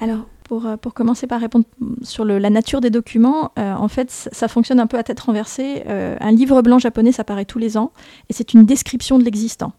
Alors, 0.00 0.26
euh, 0.52 0.76
pour, 0.76 0.94
commencer 0.94 1.26
par 1.26 1.40
répondre 1.40 1.64
sur 2.02 2.24
la 2.24 2.50
nature 2.50 2.80
des 2.80 2.90
documents, 2.90 3.52
euh, 3.58 3.74
en 3.74 3.88
fait, 3.88 4.10
ça, 4.10 4.48
fonctionne 4.48 4.78
un 4.78 4.86
peu 4.86 4.98
à 4.98 5.02
tête 5.02 5.20
renversée. 5.20 5.82
Euh, 5.88 6.16
un 6.20 6.32
livre 6.32 6.60
blanc 6.62 6.78
japonais, 6.78 7.12
ça 7.12 7.24
paraît 7.24 7.44
tous 7.44 7.58
les 7.58 7.76
ans, 7.76 7.92
et 8.28 8.32
c'est 8.32 8.54
une 8.54 8.64
description 8.64 9.18
de 9.18 9.24
l'existant. 9.24 9.72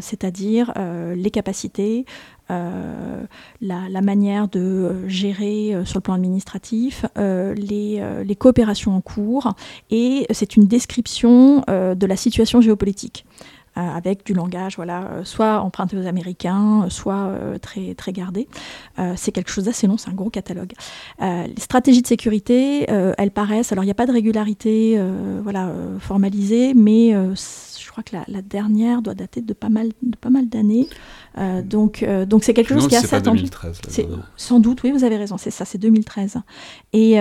c'est-à-dire 0.00 0.74
les 1.14 1.30
capacités, 1.30 2.04
la, 2.48 4.02
manière 4.02 4.48
de 4.48 5.06
gérer 5.06 5.76
sur 5.84 5.98
le 5.98 6.02
plan 6.02 6.14
administratif, 6.14 7.06
les, 7.16 8.02
les, 8.24 8.36
coopérations 8.36 8.96
en 8.96 9.00
cours, 9.00 9.54
et 9.90 10.26
c'est 10.30 10.56
une 10.56 10.66
description 10.66 11.62
de 11.68 12.06
la 12.06 12.16
situation 12.16 12.60
géopolitique. 12.60 13.24
Avec 13.74 14.24
du 14.26 14.34
langage, 14.34 14.76
voilà, 14.76 15.08
soit 15.24 15.60
emprunté 15.60 15.96
aux 15.96 16.06
Américains, 16.06 16.86
soit 16.88 17.32
très, 17.60 17.94
très 17.94 18.12
gardé. 18.12 18.48
c'est 19.16 19.32
quelque 19.32 19.50
chose 19.50 19.64
d'assez 19.64 19.86
long, 19.86 19.96
c'est 19.96 20.10
un 20.10 20.14
gros 20.14 20.30
catalogue. 20.30 20.72
les 21.20 21.52
stratégies 21.58 22.02
de 22.02 22.06
sécurité, 22.06 22.86
elles 22.88 23.30
paraissent, 23.30 23.72
alors 23.72 23.84
il 23.84 23.86
n'y 23.86 23.92
a 23.92 23.94
pas 23.94 24.06
de 24.06 24.12
régularité 24.12 25.00
voilà, 25.42 25.70
formalisée, 26.00 26.74
mais 26.74 27.12
je 27.12 27.90
crois 27.90 28.02
que 28.02 28.16
la, 28.26 28.42
dernière 28.42 29.02
doit 29.02 29.14
dater 29.14 29.40
de 29.40 29.52
pas 29.52 29.68
mal, 29.68 29.88
de 30.02 30.16
pas 30.16 30.30
mal 30.30 30.48
d'années. 30.48 30.88
donc, 31.64 32.04
donc 32.26 32.44
c'est 32.44 32.54
quelque 32.54 32.74
chose 32.74 32.88
qui 32.88 32.94
est 32.94 32.98
assez 32.98 33.16
attendu. 33.16 33.42
2013, 33.42 33.80
sans 34.36 34.60
doute, 34.60 34.82
oui, 34.82 34.92
vous 34.92 35.04
avez 35.04 35.16
raison, 35.16 35.38
c'est 35.38 35.50
ça, 35.50 35.64
c'est 35.64 35.78
2013. 35.78 36.38
Et 36.92 37.18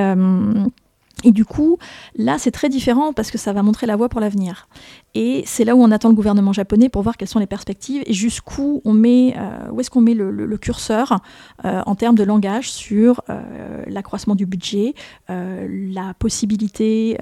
et 1.23 1.31
du 1.31 1.45
coup, 1.45 1.77
là, 2.15 2.37
c'est 2.37 2.51
très 2.51 2.69
différent 2.69 3.13
parce 3.13 3.31
que 3.31 3.37
ça 3.37 3.53
va 3.53 3.63
montrer 3.63 3.87
la 3.87 3.95
voie 3.95 4.09
pour 4.09 4.19
l'avenir. 4.19 4.67
Et 5.13 5.43
c'est 5.45 5.65
là 5.65 5.75
où 5.75 5.81
on 5.81 5.91
attend 5.91 6.09
le 6.09 6.15
gouvernement 6.15 6.53
japonais 6.53 6.87
pour 6.87 7.01
voir 7.01 7.17
quelles 7.17 7.27
sont 7.27 7.39
les 7.39 7.47
perspectives 7.47 8.01
et 8.05 8.13
jusqu'où 8.13 8.81
on 8.85 8.93
met, 8.93 9.35
euh, 9.37 9.69
où 9.71 9.81
est-ce 9.81 9.89
qu'on 9.89 10.01
met 10.01 10.13
le, 10.13 10.57
curseur 10.57 11.19
euh, 11.65 11.81
en 11.85 11.95
termes 11.95 12.15
de 12.15 12.23
langage 12.23 12.71
sur 12.71 13.21
euh, 13.29 13.83
l'accroissement 13.87 14.35
du 14.35 14.45
budget, 14.45 14.93
la 15.27 16.13
possibilité 16.19 17.17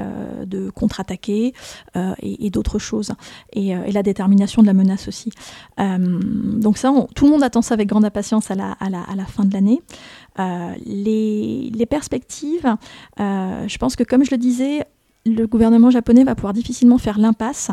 de 0.46 0.70
contre-attaquer 0.70 1.54
et, 2.22 2.50
d'autres 2.50 2.80
choses, 2.80 3.14
et, 3.54 3.74
la 3.92 4.04
détermination 4.04 4.62
de 4.62 4.68
la 4.68 4.74
menace 4.74 5.08
aussi. 5.08 5.32
donc 5.78 6.78
ça, 6.78 6.92
tout 7.16 7.26
le 7.26 7.32
monde 7.32 7.44
attend 7.44 7.62
ça 7.62 7.76
avec 7.76 7.88
grande 7.88 8.06
impatience 8.06 8.52
à 8.52 8.56
la, 8.56 9.26
fin 9.28 9.46
de 9.46 9.54
l'année. 9.54 9.82
Les, 10.86 11.72
les, 11.74 11.86
perspectives, 11.86 12.76
je 13.18 13.78
pense 13.78 13.96
que 13.96 14.04
comme 14.04 14.24
je 14.24 14.32
le 14.32 14.38
disais, 14.38 14.86
le 15.26 15.46
gouvernement 15.48 15.90
japonais 15.90 16.24
va 16.24 16.36
pouvoir 16.36 16.54
difficilement 16.54 16.98
faire 16.98 17.20
l'impasse 17.20 17.72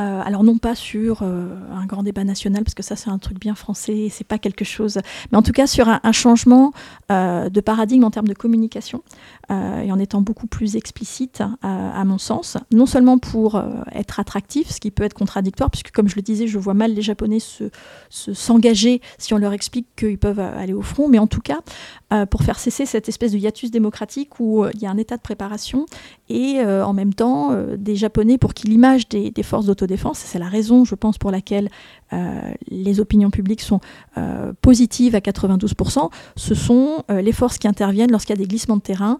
euh, 0.00 0.22
alors 0.24 0.42
non 0.42 0.58
pas 0.58 0.74
sur 0.74 1.22
euh, 1.22 1.46
un 1.72 1.86
grand 1.86 2.02
débat 2.02 2.24
national, 2.24 2.64
parce 2.64 2.74
que 2.74 2.82
ça 2.82 2.96
c'est 2.96 3.10
un 3.10 3.18
truc 3.18 3.38
bien 3.38 3.54
français, 3.54 4.08
c'est 4.10 4.26
pas 4.26 4.38
quelque 4.38 4.64
chose, 4.64 4.98
mais 5.30 5.38
en 5.38 5.42
tout 5.42 5.52
cas 5.52 5.68
sur 5.68 5.88
un, 5.88 6.12
changement 6.12 6.72
euh, 7.12 7.48
de 7.48 7.60
paradigme 7.60 8.02
en 8.02 8.10
termes 8.10 8.26
de 8.26 8.34
communication, 8.34 9.02
et 9.50 9.92
en 9.92 9.98
étant 9.98 10.22
beaucoup 10.22 10.46
plus 10.46 10.74
explicite, 10.74 11.42
à 11.62 12.04
mon 12.06 12.16
sens, 12.16 12.56
non 12.72 12.86
seulement 12.86 13.18
pour 13.18 13.62
être 13.92 14.18
attractif, 14.18 14.70
ce 14.70 14.80
qui 14.80 14.90
peut 14.90 15.02
être 15.02 15.12
contradictoire, 15.12 15.70
puisque 15.70 15.90
comme 15.90 16.08
je 16.08 16.16
le 16.16 16.22
disais, 16.22 16.46
je 16.46 16.58
vois 16.58 16.72
mal 16.72 16.94
les 16.94 17.02
Japonais 17.02 17.40
se, 17.40 17.64
s'engager 18.08 19.02
si 19.18 19.34
on 19.34 19.36
leur 19.36 19.52
explique 19.52 19.86
qu'ils 19.96 20.16
peuvent 20.16 20.38
aller 20.38 20.72
au 20.72 20.80
front, 20.80 21.08
mais 21.08 21.18
en 21.18 21.26
tout 21.26 21.42
cas 21.42 21.60
pour 22.30 22.42
faire 22.42 22.58
cesser 22.58 22.86
cette 22.86 23.08
espèce 23.10 23.32
de 23.32 23.38
hiatus 23.38 23.70
démocratique 23.70 24.40
où 24.40 24.64
il 24.72 24.80
y 24.80 24.86
a 24.86 24.90
un 24.90 24.96
état 24.96 25.18
de 25.18 25.22
préparation 25.22 25.84
et 26.30 26.62
en 26.64 26.94
même 26.94 27.12
temps 27.12 27.54
des 27.76 27.96
Japonais 27.96 28.38
pour 28.38 28.54
qui 28.54 28.66
l'image 28.66 29.10
des, 29.10 29.42
forces 29.42 29.66
d'auto 29.66 29.83
défense 29.86 30.18
C'est 30.18 30.38
la 30.38 30.48
raison, 30.48 30.84
je 30.84 30.94
pense, 30.94 31.18
pour 31.18 31.30
laquelle 31.30 31.70
euh, 32.14 32.52
les 32.68 33.00
opinions 33.00 33.30
publiques 33.30 33.62
sont 33.62 33.80
euh, 34.18 34.52
positives 34.60 35.14
à 35.14 35.20
92%. 35.20 36.10
Ce 36.36 36.54
sont 36.54 37.04
euh, 37.10 37.20
les 37.20 37.32
forces 37.32 37.58
qui 37.58 37.66
interviennent 37.66 38.10
lorsqu'il 38.10 38.36
y 38.36 38.38
a 38.38 38.42
des 38.42 38.48
glissements 38.48 38.76
de 38.76 38.82
terrain 38.82 39.18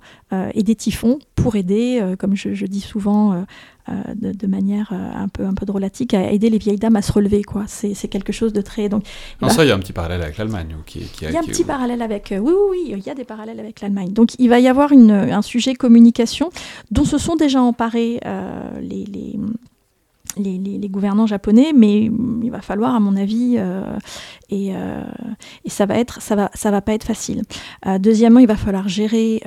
et 0.52 0.64
des 0.64 0.74
typhons 0.74 1.20
pour 1.36 1.54
aider, 1.54 2.02
comme 2.18 2.34
je, 2.34 2.66
dis 2.66 2.80
souvent 2.80 3.44
de, 3.88 4.46
manière 4.48 4.92
un 4.92 5.28
peu, 5.28 5.46
un 5.46 5.54
peu 5.54 5.64
drôlatique, 5.64 6.12
à 6.12 6.32
aider 6.32 6.50
les 6.50 6.58
vieilles 6.58 6.78
dames 6.78 6.96
à 6.96 7.02
se 7.02 7.12
relever. 7.12 7.44
Quoi. 7.44 7.66
C'est, 7.68 7.94
quelque 8.08 8.32
chose 8.32 8.52
de 8.52 8.60
très... 8.60 8.88
Donc, 8.88 9.04
non, 9.40 9.48
ça, 9.48 9.64
il 9.64 9.68
y 9.68 9.70
a 9.70 9.76
un 9.76 9.78
petit 9.78 9.92
parallèle 9.92 10.22
avec 10.22 10.36
l'Allemagne. 10.36 10.74
Qui, 10.86 11.06
il 11.22 11.30
y 11.30 11.36
a 11.36 11.38
un 11.38 11.44
petit 11.44 11.62
parallèle 11.62 12.02
avec... 12.02 12.30
oui, 12.32 12.40
oui, 12.40 12.52
oui, 12.70 12.94
il 12.96 13.06
y 13.06 13.10
a 13.10 13.14
des 13.14 13.24
parallèles 13.24 13.60
avec 13.60 13.80
l'Allemagne. 13.80 14.12
Donc 14.12 14.30
il 14.40 14.48
va 14.48 14.58
y 14.58 14.66
avoir 14.66 14.90
une, 14.90 15.12
un 15.12 15.42
sujet 15.42 15.74
communication 15.74 16.50
dont 16.90 17.04
se 17.04 17.16
sont 17.16 17.36
déjà 17.36 17.62
emparés 17.62 18.18
les, 18.80 19.04
les 19.04 19.38
les, 20.36 20.88
gouvernants 20.88 21.26
japonais, 21.26 21.72
mais 21.74 22.02
il 22.04 22.50
va 22.50 22.60
falloir, 22.60 22.94
à 22.94 23.00
mon 23.00 23.16
avis, 23.16 23.56
euh, 23.58 23.84
euh, 24.52 25.04
et, 25.64 25.70
ça 25.70 25.86
va 25.86 25.98
être, 25.98 26.20
ça 26.20 26.36
va, 26.36 26.50
ça 26.54 26.70
va 26.70 26.80
pas 26.80 26.94
être 26.94 27.04
facile. 27.04 27.42
Euh, 27.86 27.98
deuxièmement, 27.98 28.40
il 28.40 28.46
va 28.46 28.56
falloir 28.56 28.88
gérer 28.88 29.42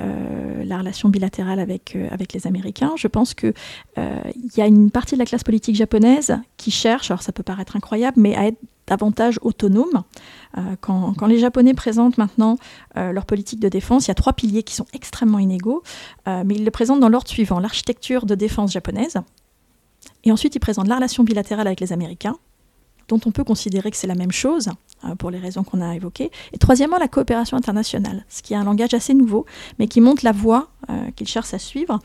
la 0.64 0.78
relation 0.78 1.08
bilatérale 1.08 1.60
avec 1.60 1.96
avec 2.10 2.32
les 2.32 2.46
Américains. 2.46 2.92
Je 2.96 3.08
pense 3.08 3.34
que 3.34 3.52
il 3.96 4.56
y 4.56 4.60
a 4.60 4.66
une 4.66 4.90
partie 4.90 5.14
de 5.14 5.18
la 5.18 5.24
classe 5.24 5.44
politique 5.44 5.76
japonaise 5.76 6.36
qui 6.56 6.70
cherche, 6.70 7.10
alors 7.10 7.22
ça 7.22 7.32
peut 7.32 7.42
paraître 7.42 7.76
incroyable, 7.76 8.20
mais 8.20 8.36
à 8.36 8.46
être 8.46 8.58
davantage 8.86 9.38
autonome. 9.42 10.02
quand, 10.80 11.12
quand, 11.14 11.26
les 11.26 11.38
Japonais 11.38 11.74
présentent 11.74 12.16
maintenant 12.16 12.56
leur 12.94 13.26
politique 13.26 13.60
de 13.60 13.68
défense, 13.68 14.06
il 14.06 14.08
y 14.08 14.12
a 14.12 14.14
trois 14.14 14.32
piliers 14.32 14.62
qui 14.62 14.74
sont 14.74 14.86
extrêmement 14.94 15.38
inégaux, 15.38 15.82
mais 16.26 16.54
ils 16.54 16.64
le 16.64 16.70
présentent 16.70 17.00
dans 17.00 17.08
l'ordre 17.08 17.28
suivant 17.28 17.60
l'architecture 17.60 18.24
de 18.24 18.34
défense 18.34 18.72
japonaise, 18.72 19.18
et 20.28 20.32
ensuite, 20.32 20.54
il 20.54 20.60
présente 20.60 20.88
la 20.88 20.96
relation 20.96 21.24
bilatérale 21.24 21.66
avec 21.66 21.80
les 21.80 21.92
Américains, 21.92 22.36
dont 23.08 23.18
on 23.24 23.30
peut 23.30 23.44
considérer 23.44 23.90
que 23.90 23.96
c'est 23.96 24.06
la 24.06 24.14
même 24.14 24.30
chose, 24.30 24.68
euh, 25.04 25.14
pour 25.14 25.30
les 25.30 25.38
raisons 25.38 25.64
qu'on 25.64 25.80
a 25.80 25.96
évoquées. 25.96 26.30
Et 26.52 26.58
troisièmement, 26.58 26.98
la 26.98 27.08
coopération 27.08 27.56
internationale, 27.56 28.26
ce 28.28 28.42
qui 28.42 28.52
est 28.52 28.56
un 28.56 28.64
langage 28.64 28.92
assez 28.92 29.14
nouveau, 29.14 29.46
mais 29.78 29.88
qui 29.88 30.02
montre 30.02 30.22
la 30.24 30.32
voie 30.32 30.68
euh, 30.90 31.10
qu'il 31.16 31.26
cherche 31.26 31.54
à 31.54 31.58
suivre 31.58 31.98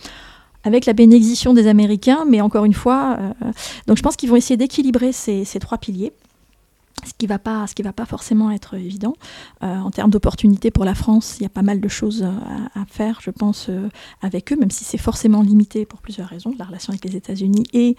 avec 0.64 0.86
la 0.86 0.94
bénédiction 0.94 1.54
des 1.54 1.68
Américains, 1.68 2.24
mais 2.26 2.40
encore 2.40 2.64
une 2.64 2.74
fois, 2.74 3.18
euh, 3.20 3.52
donc 3.88 3.98
je 3.98 4.02
pense 4.02 4.16
qu'ils 4.16 4.30
vont 4.30 4.38
essayer 4.38 4.56
d'équilibrer 4.56 5.12
ces, 5.12 5.44
trois 5.60 5.78
piliers 5.78 6.14
ce 7.06 7.14
qui 7.18 7.26
ne 7.26 7.30
va, 7.30 7.40
va 7.84 7.94
pas 7.94 8.06
forcément 8.06 8.52
être 8.52 8.76
évident. 8.76 9.16
Euh, 9.64 9.76
en 9.76 9.92
termes 9.92 10.10
d'opportunités 10.10 10.72
pour 10.72 10.86
la 10.86 10.96
France, 10.96 11.38
il 11.40 11.44
y 11.44 11.46
a 11.46 11.50
pas 11.50 11.62
mal 11.62 11.80
de 11.80 11.88
choses 11.88 12.24
à, 12.24 12.80
à 12.80 12.86
faire, 12.86 13.20
je 13.22 13.32
pense, 13.32 13.68
euh, 13.70 13.90
avec 14.22 14.52
eux, 14.54 14.56
même 14.56 14.72
si 14.72 14.84
c'est 14.84 14.98
forcément 14.98 15.42
limité 15.42 15.86
pour 15.86 16.00
plusieurs 16.02 16.28
raisons, 16.28 16.54
la 16.58 16.66
relation 16.66 16.92
avec 16.92 17.04
les 17.06 17.16
États-Unis 17.16 17.64
et 17.74 17.96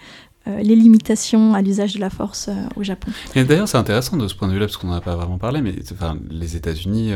euh, 0.47 0.59
les 0.59 0.75
limitations 0.75 1.53
à 1.53 1.61
l'usage 1.61 1.93
de 1.93 1.99
la 1.99 2.09
force 2.09 2.49
au 2.75 2.83
Japon. 2.83 3.11
Et 3.35 3.43
d'ailleurs, 3.43 3.67
c'est 3.67 3.77
intéressant 3.77 4.17
de 4.17 4.27
ce 4.27 4.35
point 4.35 4.47
de 4.47 4.53
vue-là, 4.53 4.65
parce 4.65 4.77
qu'on 4.77 4.87
n'en 4.87 4.93
a 4.93 5.01
pas 5.01 5.15
vraiment 5.15 5.37
parlé, 5.37 5.61
mais 5.61 5.75
enfin, 5.91 6.17
les 6.29 6.55
États-Unis 6.55 7.11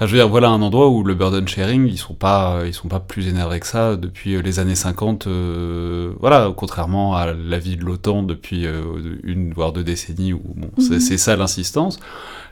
je 0.00 0.06
veux 0.06 0.18
dire, 0.18 0.28
voilà 0.28 0.48
un 0.48 0.60
endroit 0.60 0.88
où 0.88 1.04
le 1.04 1.14
burden 1.14 1.46
sharing, 1.46 1.86
ils 1.86 1.98
sont 1.98 2.14
pas, 2.14 2.62
ils 2.66 2.74
sont 2.74 2.88
pas 2.88 3.00
plus 3.00 3.28
énervés 3.28 3.60
que 3.60 3.66
ça 3.66 3.96
depuis 3.96 4.34
euh, 4.34 4.42
les 4.42 4.58
années 4.58 4.74
50. 4.74 5.26
Euh, 5.26 6.12
voilà, 6.20 6.52
contrairement 6.56 7.14
à 7.14 7.32
la 7.32 7.58
vie 7.58 7.76
de 7.76 7.84
l'OTAN 7.84 8.22
depuis 8.22 8.66
euh, 8.66 8.82
une 9.22 9.52
voire 9.52 9.72
deux 9.72 9.84
décennies 9.84 10.32
où 10.32 10.42
bon, 10.56 10.70
c'est 10.78 10.94
mhm. 10.94 11.18
ça 11.18 11.36
l'insistance. 11.36 12.00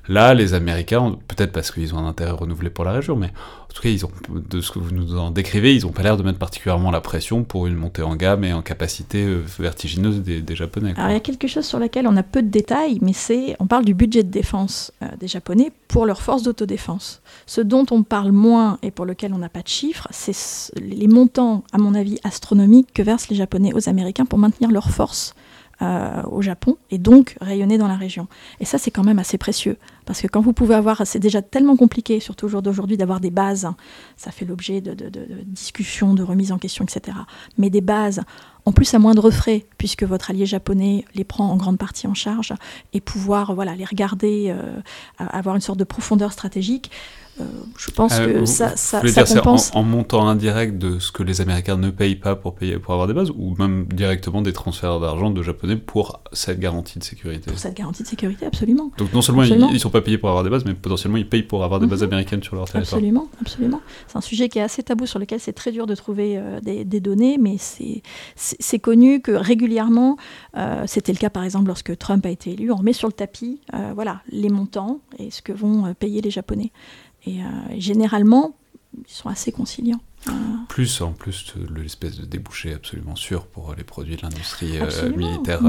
Là, 0.09 0.35
les 0.35 0.55
Américains, 0.55 1.17
peut-être 1.29 1.53
parce 1.53 1.71
qu'ils 1.71 1.95
ont 1.95 1.99
un 1.99 2.09
intérêt 2.09 2.33
renouvelé 2.33 2.71
pour 2.71 2.85
la 2.85 2.93
région, 2.93 3.15
mais 3.15 3.33
en 3.73 3.75
tout 3.75 3.83
cas, 3.83 3.89
ils 3.89 4.05
ont, 4.05 4.11
de 4.29 4.61
ce 4.61 4.71
que 4.71 4.79
vous 4.79 4.91
nous 4.91 5.17
en 5.17 5.31
décrivez, 5.31 5.75
ils 5.75 5.87
n'ont 5.87 5.93
pas 5.93 6.03
l'air 6.03 6.19
de 6.19 6.23
mettre 6.23 6.39
particulièrement 6.39 6.91
la 6.91 7.01
pression 7.01 7.43
pour 7.43 7.67
une 7.67 7.75
montée 7.75 8.03
en 8.03 8.17
gamme 8.17 8.45
et 8.45 8.53
en 8.53 8.61
capacité 8.61 9.25
euh, 9.25 9.43
vertigineuse 9.59 10.21
des, 10.21 10.55
Japonais. 10.55 10.93
Alors, 10.99 11.09
il 11.09 11.15
y 11.15 11.17
a 11.17 11.21
quelque 11.21 11.49
chose 11.49 11.65
sur 11.65 11.79
lequel 11.79 12.07
on 12.07 12.15
a 12.19 12.23
peu 12.23 12.43
de 12.43 12.49
détails, 12.49 12.99
mais 13.01 13.15
c'est, 13.15 13.57
on 13.61 13.67
parle 13.67 13.87
du 13.87 13.95
budget 13.95 14.25
de 14.25 14.31
défense 14.31 14.93
euh, 15.03 15.07
des 15.19 15.27
Japonais 15.27 15.73
pour 15.89 16.05
leurs 16.05 16.21
forces 16.21 16.43
d'autodéfense. 16.43 17.23
Ce 17.47 17.63
dont 17.63 17.87
on 17.91 18.03
parle 18.03 18.33
moins 18.33 18.79
et 18.83 18.91
pour 18.91 19.07
lequel 19.07 19.33
on 19.33 19.39
n'a 19.39 19.49
pas 19.49 19.63
de 19.63 19.69
chiffres, 19.69 20.07
c'est 20.11 20.37
les 20.79 21.09
montants, 21.09 21.65
à 21.73 21.79
mon 21.79 21.95
avis, 21.95 22.19
astronomiques 22.25 22.93
que 22.93 23.03
versent 23.03 23.31
les 23.31 23.37
Japonais 23.37 23.73
aux 23.73 23.89
Américains 23.89 24.27
pour 24.27 24.39
maintenir 24.39 24.71
leurs 24.71 24.91
forces 24.91 25.35
euh, 25.83 26.23
au 26.31 26.43
Japon 26.43 26.77
et 26.93 26.99
donc 26.99 27.37
rayonner 27.41 27.77
dans 27.77 27.89
la 27.89 27.97
région. 27.97 28.29
Et 28.61 28.65
ça, 28.65 28.79
c'est 28.79 28.93
quand 28.93 29.03
même 29.03 29.19
assez 29.19 29.37
précieux. 29.37 29.79
Parce 30.05 30.21
que 30.21 30.29
quand 30.29 30.41
vous 30.41 30.53
pouvez 30.53 30.77
avoir, 30.77 31.05
c'est 31.05 31.19
déjà 31.19 31.43
tellement 31.43 31.77
compliqué, 31.77 32.21
surtout 32.21 32.47
au 32.47 32.49
jour 32.49 32.63
d'aujourd'hui, 32.63 32.97
d'avoir 32.97 33.19
des 33.19 33.31
bases, 33.31 33.69
ça 34.17 34.31
fait 34.31 34.45
l'objet 34.45 34.81
de, 34.81 34.95
discussions, 35.45 36.15
de 36.15 36.23
remises 36.23 36.53
en 36.53 36.59
question, 36.59 36.85
etc. 36.85 37.19
Mais 37.59 37.69
des 37.69 37.81
bases, 37.81 38.21
en 38.65 38.71
plus 38.71 38.95
à 38.95 39.01
moindre 39.01 39.31
frais, 39.33 39.67
puisque 39.77 40.05
votre 40.05 40.31
allié 40.31 40.47
japonais 40.47 41.05
les 41.17 41.25
prend 41.25 41.49
en 41.49 41.57
grande 41.57 41.79
partie 41.79 42.07
en 42.07 42.15
charge, 42.15 42.55
et 42.93 43.01
pouvoir 43.01 43.55
voilà, 43.55 43.75
les 43.75 43.85
regarder, 43.85 44.55
euh, 44.57 44.81
avoir 45.19 45.57
une 45.57 45.61
sorte 45.61 45.81
de 45.81 45.85
profondeur 45.85 46.33
stratégique, 46.33 46.93
euh, 47.41 47.45
je 47.79 47.91
pense 47.91 48.13
euh, 48.19 48.41
que 48.41 48.45
ça, 48.45 48.77
ça, 48.77 49.07
ça 49.07 49.25
compense. 49.25 49.71
En, 49.75 49.83
montant 49.83 50.29
indirect 50.29 50.77
de 50.77 50.99
ce 50.99 51.11
que 51.13 51.23
les 51.23 51.41
Américains 51.41 51.79
ne 51.79 51.91
payent 51.91 52.17
pas 52.17 52.37
pour, 52.37 52.55
payer, 52.55 52.79
pour 52.79 52.93
avoir 52.93 53.09
des 53.09 53.15
bases, 53.15 53.31
ou 53.31 53.55
même 53.59 53.87
directement 53.87 54.43
des 54.43 54.53
transferts 54.53 55.01
d'argent 55.01 55.31
de 55.31 55.43
Japonais 55.43 55.77
pour 55.77 56.21
cette 56.33 56.61
garantie 56.61 56.99
de 56.99 57.05
sécurité? 57.05 57.51
Pour 57.51 57.59
cette 57.59 57.77
garantie 57.77 58.03
de 58.03 58.09
sécurité, 58.09 58.45
absolument. 58.45 58.91
Donc 58.99 59.13
non 59.15 59.23
seulement 59.23 59.45
ils 59.45 59.59
ne 59.59 59.79
sont 59.79 59.91
pas 59.91 60.03
payés 60.03 60.19
pour 60.19 60.29
avoir 60.29 60.45
des 60.45 60.51
bases, 60.51 60.65
mais 60.67 60.75
potentiellement 60.75 61.17
ils 61.17 61.29
payent 61.29 61.43
pour 61.43 61.65
avoir 61.65 61.81
des 61.81 61.87
bases 61.87 62.03
mhm. 62.03 62.09
américaines 62.09 62.43
sur 62.43 62.55
leur 62.55 62.67
territoire. 62.67 62.99
Absolument, 62.99 63.29
absolument. 63.41 63.81
C'est 64.09 64.19
un 64.19 64.23
sujet 64.23 64.49
qui 64.51 64.59
est 64.59 64.63
assez 64.63 64.83
tabou, 64.83 65.07
sur 65.07 65.19
lequel 65.19 65.41
c'est 65.41 65.55
très 65.55 65.73
dur 65.73 65.87
de 65.87 65.95
trouver 65.95 66.37
euh, 66.37 66.61
des, 66.61 67.01
données, 67.01 67.39
mais 67.39 67.57
c'est 68.37 68.79
connu 68.79 69.21
que 69.21 69.33
régulièrement, 69.33 70.17
c'était 70.87 71.13
le 71.13 71.19
cas 71.19 71.31
par 71.31 71.45
exemple 71.45 71.69
lorsque 71.69 71.97
Trump 71.97 72.25
a 72.27 72.31
été 72.31 72.53
élu, 72.53 72.71
on 72.71 72.77
remet 72.77 72.93
sur 72.93 73.09
le 73.09 73.13
tapis 73.13 73.61
voilà, 73.95 74.21
les 74.31 74.51
montants 74.51 75.01
et 75.19 75.31
ce 75.31 75.41
que 75.41 75.53
vont 75.53 75.95
payer 75.95 76.21
les 76.21 76.31
Japonais. 76.31 76.71
Et 77.27 77.41
euh, 77.41 77.47
généralement, 77.79 78.57
ils 78.97 79.13
sont 79.13 79.29
assez 79.29 79.53
conciliants. 79.53 80.01
Euh, 80.29 80.33
plus 80.69 81.01
en 81.01 81.13
plus 81.13 81.55
de 81.57 81.81
l'espèce 81.81 82.19
de 82.19 82.25
débouché 82.25 82.75
absolument 82.75 83.17
sûr 83.17 83.47
pour 83.47 83.75
les 83.75 83.83
produits 83.83 84.17
de 84.17 84.23
l'industrie 84.23 84.79
euh, 84.79 85.17
militaire. 85.17 85.63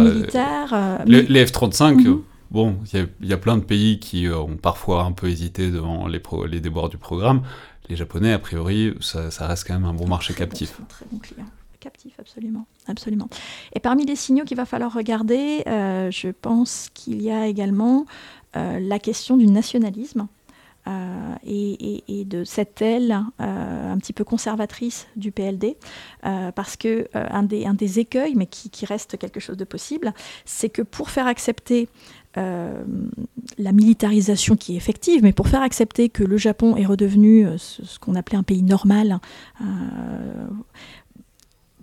les, 1.06 1.46
F-35, 1.46 1.96
mhm. 1.96 2.22
bon, 2.52 2.78
il 2.94 3.28
y, 3.28 3.34
a 3.34 3.38
plein 3.38 3.58
de 3.58 3.64
pays 3.64 4.00
qui 4.00 4.28
ont 4.30 4.58
parfois 4.58 5.04
un 5.04 5.12
peu 5.12 5.28
hésité 5.28 5.72
devant 5.72 6.08
les, 6.08 6.22
les 6.48 6.60
déboires 6.60 6.90
du 6.90 6.98
programme. 6.98 7.42
Les 7.90 7.96
Japonais, 7.96 8.32
a 8.32 8.40
priori, 8.40 8.94
ça, 9.02 9.30
reste 9.48 9.68
quand 9.68 9.74
même 9.74 9.86
un 9.86 9.94
bon 9.94 10.08
marché 10.08 10.34
captif. 10.34 10.80
Très 10.88 11.06
bon 11.12 11.18
client 11.18 11.46
captif, 11.84 12.14
absolument, 12.18 12.66
absolument. 12.88 13.28
Et 13.74 13.80
parmi 13.82 14.06
les 14.06 14.16
signaux 14.16 14.46
qu'il 14.46 14.56
va 14.56 14.66
falloir 14.66 14.94
regarder, 14.94 15.64
euh, 15.68 16.10
je 16.12 16.30
pense 16.30 16.90
qu'il 16.94 17.22
y 17.22 17.30
a 17.30 17.46
également 17.48 18.06
euh, 18.56 18.80
la 18.80 19.00
question 19.00 19.36
du 19.36 19.48
nationalisme. 19.48 20.28
Euh, 20.88 21.36
et, 21.46 22.26
de 22.26 22.44
cette 22.44 22.82
aile 22.82 23.24
un 23.40 23.98
petit 23.98 24.14
peu 24.14 24.24
conservatrice 24.24 25.08
du 25.16 25.32
PLD, 25.32 25.78
parce 26.22 26.78
que 26.78 27.08
un 27.14 27.44
des, 27.44 27.66
un, 27.66 27.74
des, 27.74 28.00
écueils, 28.00 28.34
mais 28.36 28.48
qui, 28.48 28.70
qui, 28.70 28.86
reste 28.86 29.18
quelque 29.18 29.40
chose 29.40 29.58
de 29.58 29.66
possible, 29.66 30.14
c'est 30.46 30.70
que 30.70 30.82
pour 30.82 31.10
faire 31.10 31.28
accepter 31.28 31.90
la 32.36 33.72
militarisation 33.72 34.56
qui 34.56 34.74
est 34.74 34.78
effective, 34.78 35.22
mais 35.22 35.34
pour 35.34 35.48
faire 35.48 35.62
accepter 35.62 36.10
que 36.10 36.24
le 36.24 36.38
Japon 36.38 36.76
est 36.76 36.86
redevenu 36.86 37.46
ce, 37.58 38.00
qu'on 38.00 38.16
appelait 38.16 38.38
un 38.38 38.44
pays 38.44 38.64
normal, 38.64 39.20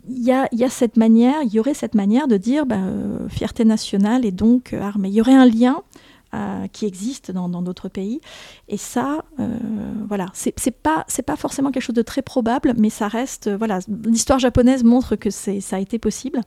il 0.09 0.25
y, 0.25 0.33
a, 0.33 0.69
cette 0.69 0.97
manière, 0.97 1.37
il 1.43 1.53
y 1.53 1.61
aurait 1.61 1.75
cette 1.75 1.95
manière 1.95 2.27
de 2.27 2.37
dire 2.37 2.67
bah, 2.67 2.77
euh, 2.77 3.29
fierté 3.29 3.65
nationale 3.65 4.25
et 4.25 4.33
donc 4.33 4.73
euh, 4.73 4.81
armée. 4.81 5.09
Il 5.09 5.15
y 5.15 5.21
aurait 5.21 5.35
un 5.35 5.47
lien 5.47 5.83
euh, 6.33 6.69
qui 6.73 6.87
existe 6.87 7.33
dans 7.33 7.49
d'autres 7.49 7.89
pays. 7.89 8.21
Et 8.69 8.77
ça, 8.77 9.25
euh, 9.41 9.49
voilà, 10.07 10.27
c'est 10.33 10.71
pas 10.71 11.05
c'est 11.09 11.25
pas 11.25 11.35
forcément 11.35 11.73
quelque 11.73 11.83
chose 11.83 11.97
de 11.97 12.03
très 12.03 12.23
probable, 12.23 12.73
mais 12.79 12.89
ça 12.89 13.09
reste, 13.09 13.49
euh, 13.49 13.57
voilà, 13.57 13.81
l'histoire 14.05 14.39
japonaise 14.39 14.85
montre 14.85 15.17
que 15.17 15.29
c'est 15.31 15.61
ça 15.61 15.75
a 15.75 15.79
été 15.81 15.99
possible. 15.99 16.41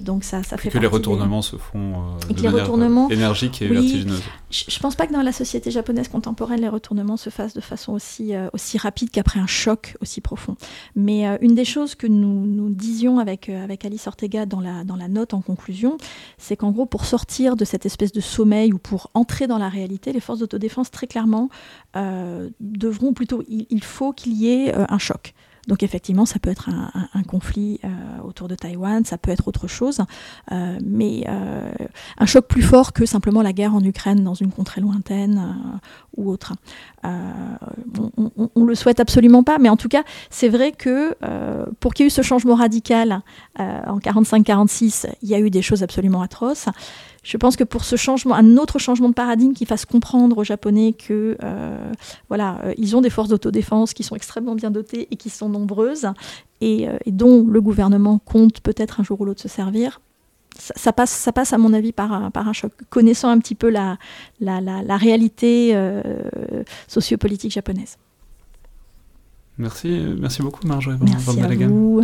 donc 0.00 0.22
ça, 0.24 0.42
ça 0.42 0.58
fait 0.58 0.68
que 0.68 0.76
les 0.76 0.86
retournements 0.86 1.40
se 1.40 1.56
font 1.56 2.16
de 2.28 2.34
manière 2.34 2.52
retournements, 2.52 3.08
énergique 3.08 3.62
et 3.62 3.68
vertigineuse. 3.68 4.22
Je, 4.50 4.64
je, 4.68 4.78
pense 4.80 4.96
pas 4.96 5.06
que 5.06 5.12
dans 5.14 5.22
la 5.22 5.32
société 5.32 5.70
japonaise 5.70 6.08
contemporaine, 6.08 6.60
les 6.60 6.68
retournements 6.68 7.16
se 7.16 7.30
fassent 7.30 7.54
de 7.54 7.60
façon 7.62 7.94
aussi 7.94 8.32
aussi 8.52 8.76
rapide 8.76 9.10
qu'après 9.10 9.40
un 9.40 9.46
choc 9.46 9.96
aussi 10.02 10.20
profond. 10.20 10.56
Mais 10.94 11.24
une 11.40 11.54
des 11.54 11.64
choses 11.64 11.94
que 11.94 12.06
nous, 12.06 12.44
nous 12.46 12.68
disions 12.68 13.18
avec 13.18 13.48
avec 13.48 13.86
Alice 13.86 14.06
Ortega 14.06 14.44
dans 14.44 14.60
la 14.60 14.84
dans 14.84 14.96
la 14.96 15.08
note 15.08 15.32
en 15.32 15.40
conclusion, 15.40 15.96
c'est 16.36 16.56
qu'en 16.56 16.70
gros, 16.70 16.84
pour 16.84 17.06
sortir 17.06 17.56
de 17.56 17.64
cette 17.64 17.86
espèce 17.86 18.12
de 18.12 18.20
sommeil 18.20 18.72
ou 18.72 18.78
pour 18.90 19.08
entrer 19.14 19.46
dans 19.46 19.58
la 19.58 19.68
réalité, 19.68 20.12
les 20.12 20.18
forces 20.18 20.40
d'autodéfense, 20.40 20.90
très 20.90 21.06
clairement, 21.06 21.48
euh, 21.94 22.50
devront 22.58 23.12
plutôt, 23.12 23.44
il, 23.48 23.84
faut 23.84 24.12
qu'il 24.12 24.32
y 24.32 24.48
ait 24.50 24.74
euh, 24.74 24.84
un 24.88 24.98
choc. 24.98 25.32
Donc 25.68 25.84
effectivement, 25.84 26.26
ça 26.26 26.40
peut 26.40 26.50
être 26.50 26.68
un, 26.70 27.22
conflit 27.22 27.78
euh, 27.84 27.88
autour 28.24 28.48
de 28.48 28.56
Taïwan, 28.56 29.04
ça 29.04 29.16
peut 29.16 29.30
être 29.30 29.46
autre 29.46 29.68
chose, 29.68 30.00
mais 30.50 31.24
un 31.28 32.26
choc 32.26 32.48
plus 32.48 32.62
fort 32.62 32.92
que 32.92 33.06
simplement 33.06 33.42
la 33.42 33.52
guerre 33.52 33.74
en 33.76 33.84
Ukraine 33.84 34.24
dans 34.24 34.34
une 34.34 34.50
contrée 34.50 34.80
lointaine 34.80 35.80
ou 36.16 36.28
autre. 36.28 36.54
on, 37.04 38.50
on, 38.56 38.64
le 38.64 38.74
souhaite 38.74 38.98
absolument 38.98 39.44
pas, 39.44 39.58
mais 39.58 39.68
en 39.68 39.76
tout 39.76 39.88
cas, 39.88 40.02
c'est 40.30 40.48
vrai 40.48 40.72
que 40.72 41.14
pour 41.78 41.94
qu'il 41.94 42.04
y 42.04 42.06
ait 42.06 42.08
eu 42.08 42.10
ce 42.10 42.22
changement 42.22 42.56
radical 42.56 43.22
en 43.56 43.98
45-46, 43.98 45.06
il 45.22 45.28
y 45.28 45.34
a 45.34 45.38
eu 45.38 45.50
des 45.50 45.62
choses 45.62 45.84
absolument 45.84 46.22
atroces 46.22 46.66
je 47.22 47.36
pense 47.36 47.56
que 47.56 47.64
pour 47.64 47.84
ce 47.84 47.96
changement, 47.96 48.34
un 48.34 48.56
autre 48.56 48.78
changement 48.78 49.08
de 49.08 49.14
paradigme 49.14 49.52
qui 49.52 49.66
fasse 49.66 49.84
comprendre 49.84 50.38
aux 50.38 50.44
Japonais 50.44 50.92
que 50.92 51.36
euh, 51.42 51.92
voilà, 52.28 52.60
euh, 52.64 52.74
ils 52.78 52.96
ont 52.96 53.00
des 53.00 53.10
forces 53.10 53.28
d'autodéfense 53.28 53.92
qui 53.92 54.02
sont 54.02 54.16
extrêmement 54.16 54.54
bien 54.54 54.70
dotées 54.70 55.08
et 55.10 55.16
qui 55.16 55.30
sont 55.30 55.48
nombreuses 55.48 56.06
et, 56.60 56.88
euh, 56.88 56.96
dont 57.06 57.46
le 57.46 57.60
gouvernement 57.60 58.18
compte 58.18 58.60
peut-être 58.60 59.00
un 59.00 59.02
jour 59.02 59.20
ou 59.20 59.24
l'autre 59.24 59.42
se 59.42 59.48
servir. 59.48 60.00
Ça, 60.56 60.92
passe, 60.92 61.10
ça 61.10 61.32
passe 61.32 61.52
à 61.52 61.58
mon 61.58 61.72
avis 61.72 61.92
par 61.92 62.12
un, 62.12 62.52
choc. 62.52 62.72
Connaissant 62.90 63.30
un 63.30 63.38
petit 63.38 63.54
peu 63.54 63.70
la, 63.70 63.96
la, 64.40 64.96
réalité 64.96 65.74
sociopolitique 66.86 67.52
japonaise. 67.52 67.96
Merci, 69.60 69.88
merci 70.18 70.40
beaucoup 70.40 70.66
Marjorie 70.66 70.96
Merci 71.02 71.38
à 71.38 71.66
vous. 71.66 72.02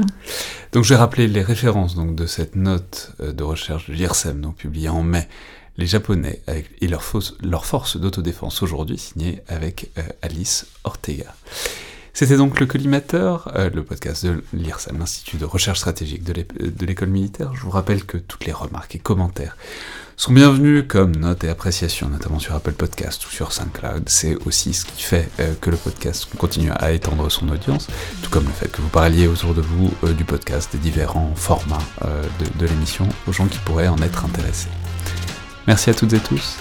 Donc 0.73 0.85
je 0.85 0.91
vais 0.91 0.97
rappeler 0.97 1.27
les 1.27 1.41
références 1.41 1.95
donc, 1.95 2.15
de 2.15 2.27
cette 2.27 2.55
note 2.55 3.13
euh, 3.21 3.33
de 3.33 3.43
recherche 3.43 3.89
de 3.89 3.95
l'IRSEM, 3.95 4.43
donc 4.43 4.57
publiée 4.57 4.91
en 4.91 5.03
mai, 5.03 5.27
Les 5.79 5.87
Japonais 5.87 6.43
avec, 6.47 6.71
et 6.83 6.87
leur, 6.87 7.03
leur 7.43 7.65
force 7.65 7.97
d'autodéfense 7.97 8.63
aujourd'hui, 8.63 8.99
signée 8.99 9.43
avec 9.49 9.91
euh, 9.97 10.03
Alice 10.21 10.67
Ortega. 10.85 11.35
C'était 12.13 12.37
donc 12.37 12.61
le 12.61 12.67
collimateur, 12.67 13.51
euh, 13.57 13.71
le 13.71 13.83
podcast 13.83 14.27
de 14.27 14.45
l'IRSEM, 14.53 14.99
l'Institut 14.99 15.39
de 15.39 15.47
recherche 15.47 15.79
stratégique 15.79 16.25
de 16.25 16.87
l'école 16.87 17.09
militaire. 17.09 17.55
Je 17.55 17.63
vous 17.63 17.71
rappelle 17.71 18.05
que 18.05 18.19
toutes 18.19 18.45
les 18.45 18.53
remarques 18.53 18.97
et 18.97 18.99
commentaires 18.99 19.57
sont 20.17 20.33
bienvenus 20.33 20.85
comme 20.89 21.15
notes 21.15 21.45
et 21.45 21.49
appréciations, 21.51 22.09
notamment 22.09 22.39
sur 22.39 22.55
Apple 22.55 22.73
Podcast 22.73 23.27
ou 23.27 23.31
sur 23.31 23.53
SoundCloud. 23.53 24.09
C'est 24.09 24.37
aussi 24.47 24.73
ce 24.73 24.87
qui 24.87 25.03
fait 25.03 25.29
euh, 25.41 25.53
que 25.61 25.69
le 25.69 25.77
podcast 25.77 26.27
continue 26.39 26.71
à 26.75 26.93
étendre 26.93 27.31
son 27.31 27.49
audience, 27.51 27.89
tout 28.23 28.31
comme 28.31 28.45
le 28.45 28.53
fait 28.53 28.69
que 28.69 28.81
vous 28.81 28.89
parliez 28.89 29.27
autour 29.27 29.53
de 29.53 29.61
vous 29.61 29.93
euh, 30.05 30.15
du 30.15 30.25
podcast, 30.25 30.73
des 30.73 30.79
différents 30.79 31.35
formats 31.35 31.83
euh, 32.05 32.23
de, 32.41 32.59
de 32.59 32.67
l'émission 32.67 33.07
aux 33.29 33.33
gens 33.33 33.47
qui 33.47 33.59
pourraient 33.59 33.89
en 33.89 33.99
être 33.99 34.25
intéressés. 34.25 34.69
Merci 35.67 35.91
à 35.91 35.95
toutes 35.95 36.15
et 36.15 36.21
tous, 36.21 36.57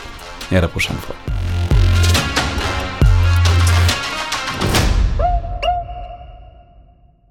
et 0.52 0.58
à 0.58 0.62
la 0.62 0.68
prochaine 0.68 0.98
fois. 0.98 1.16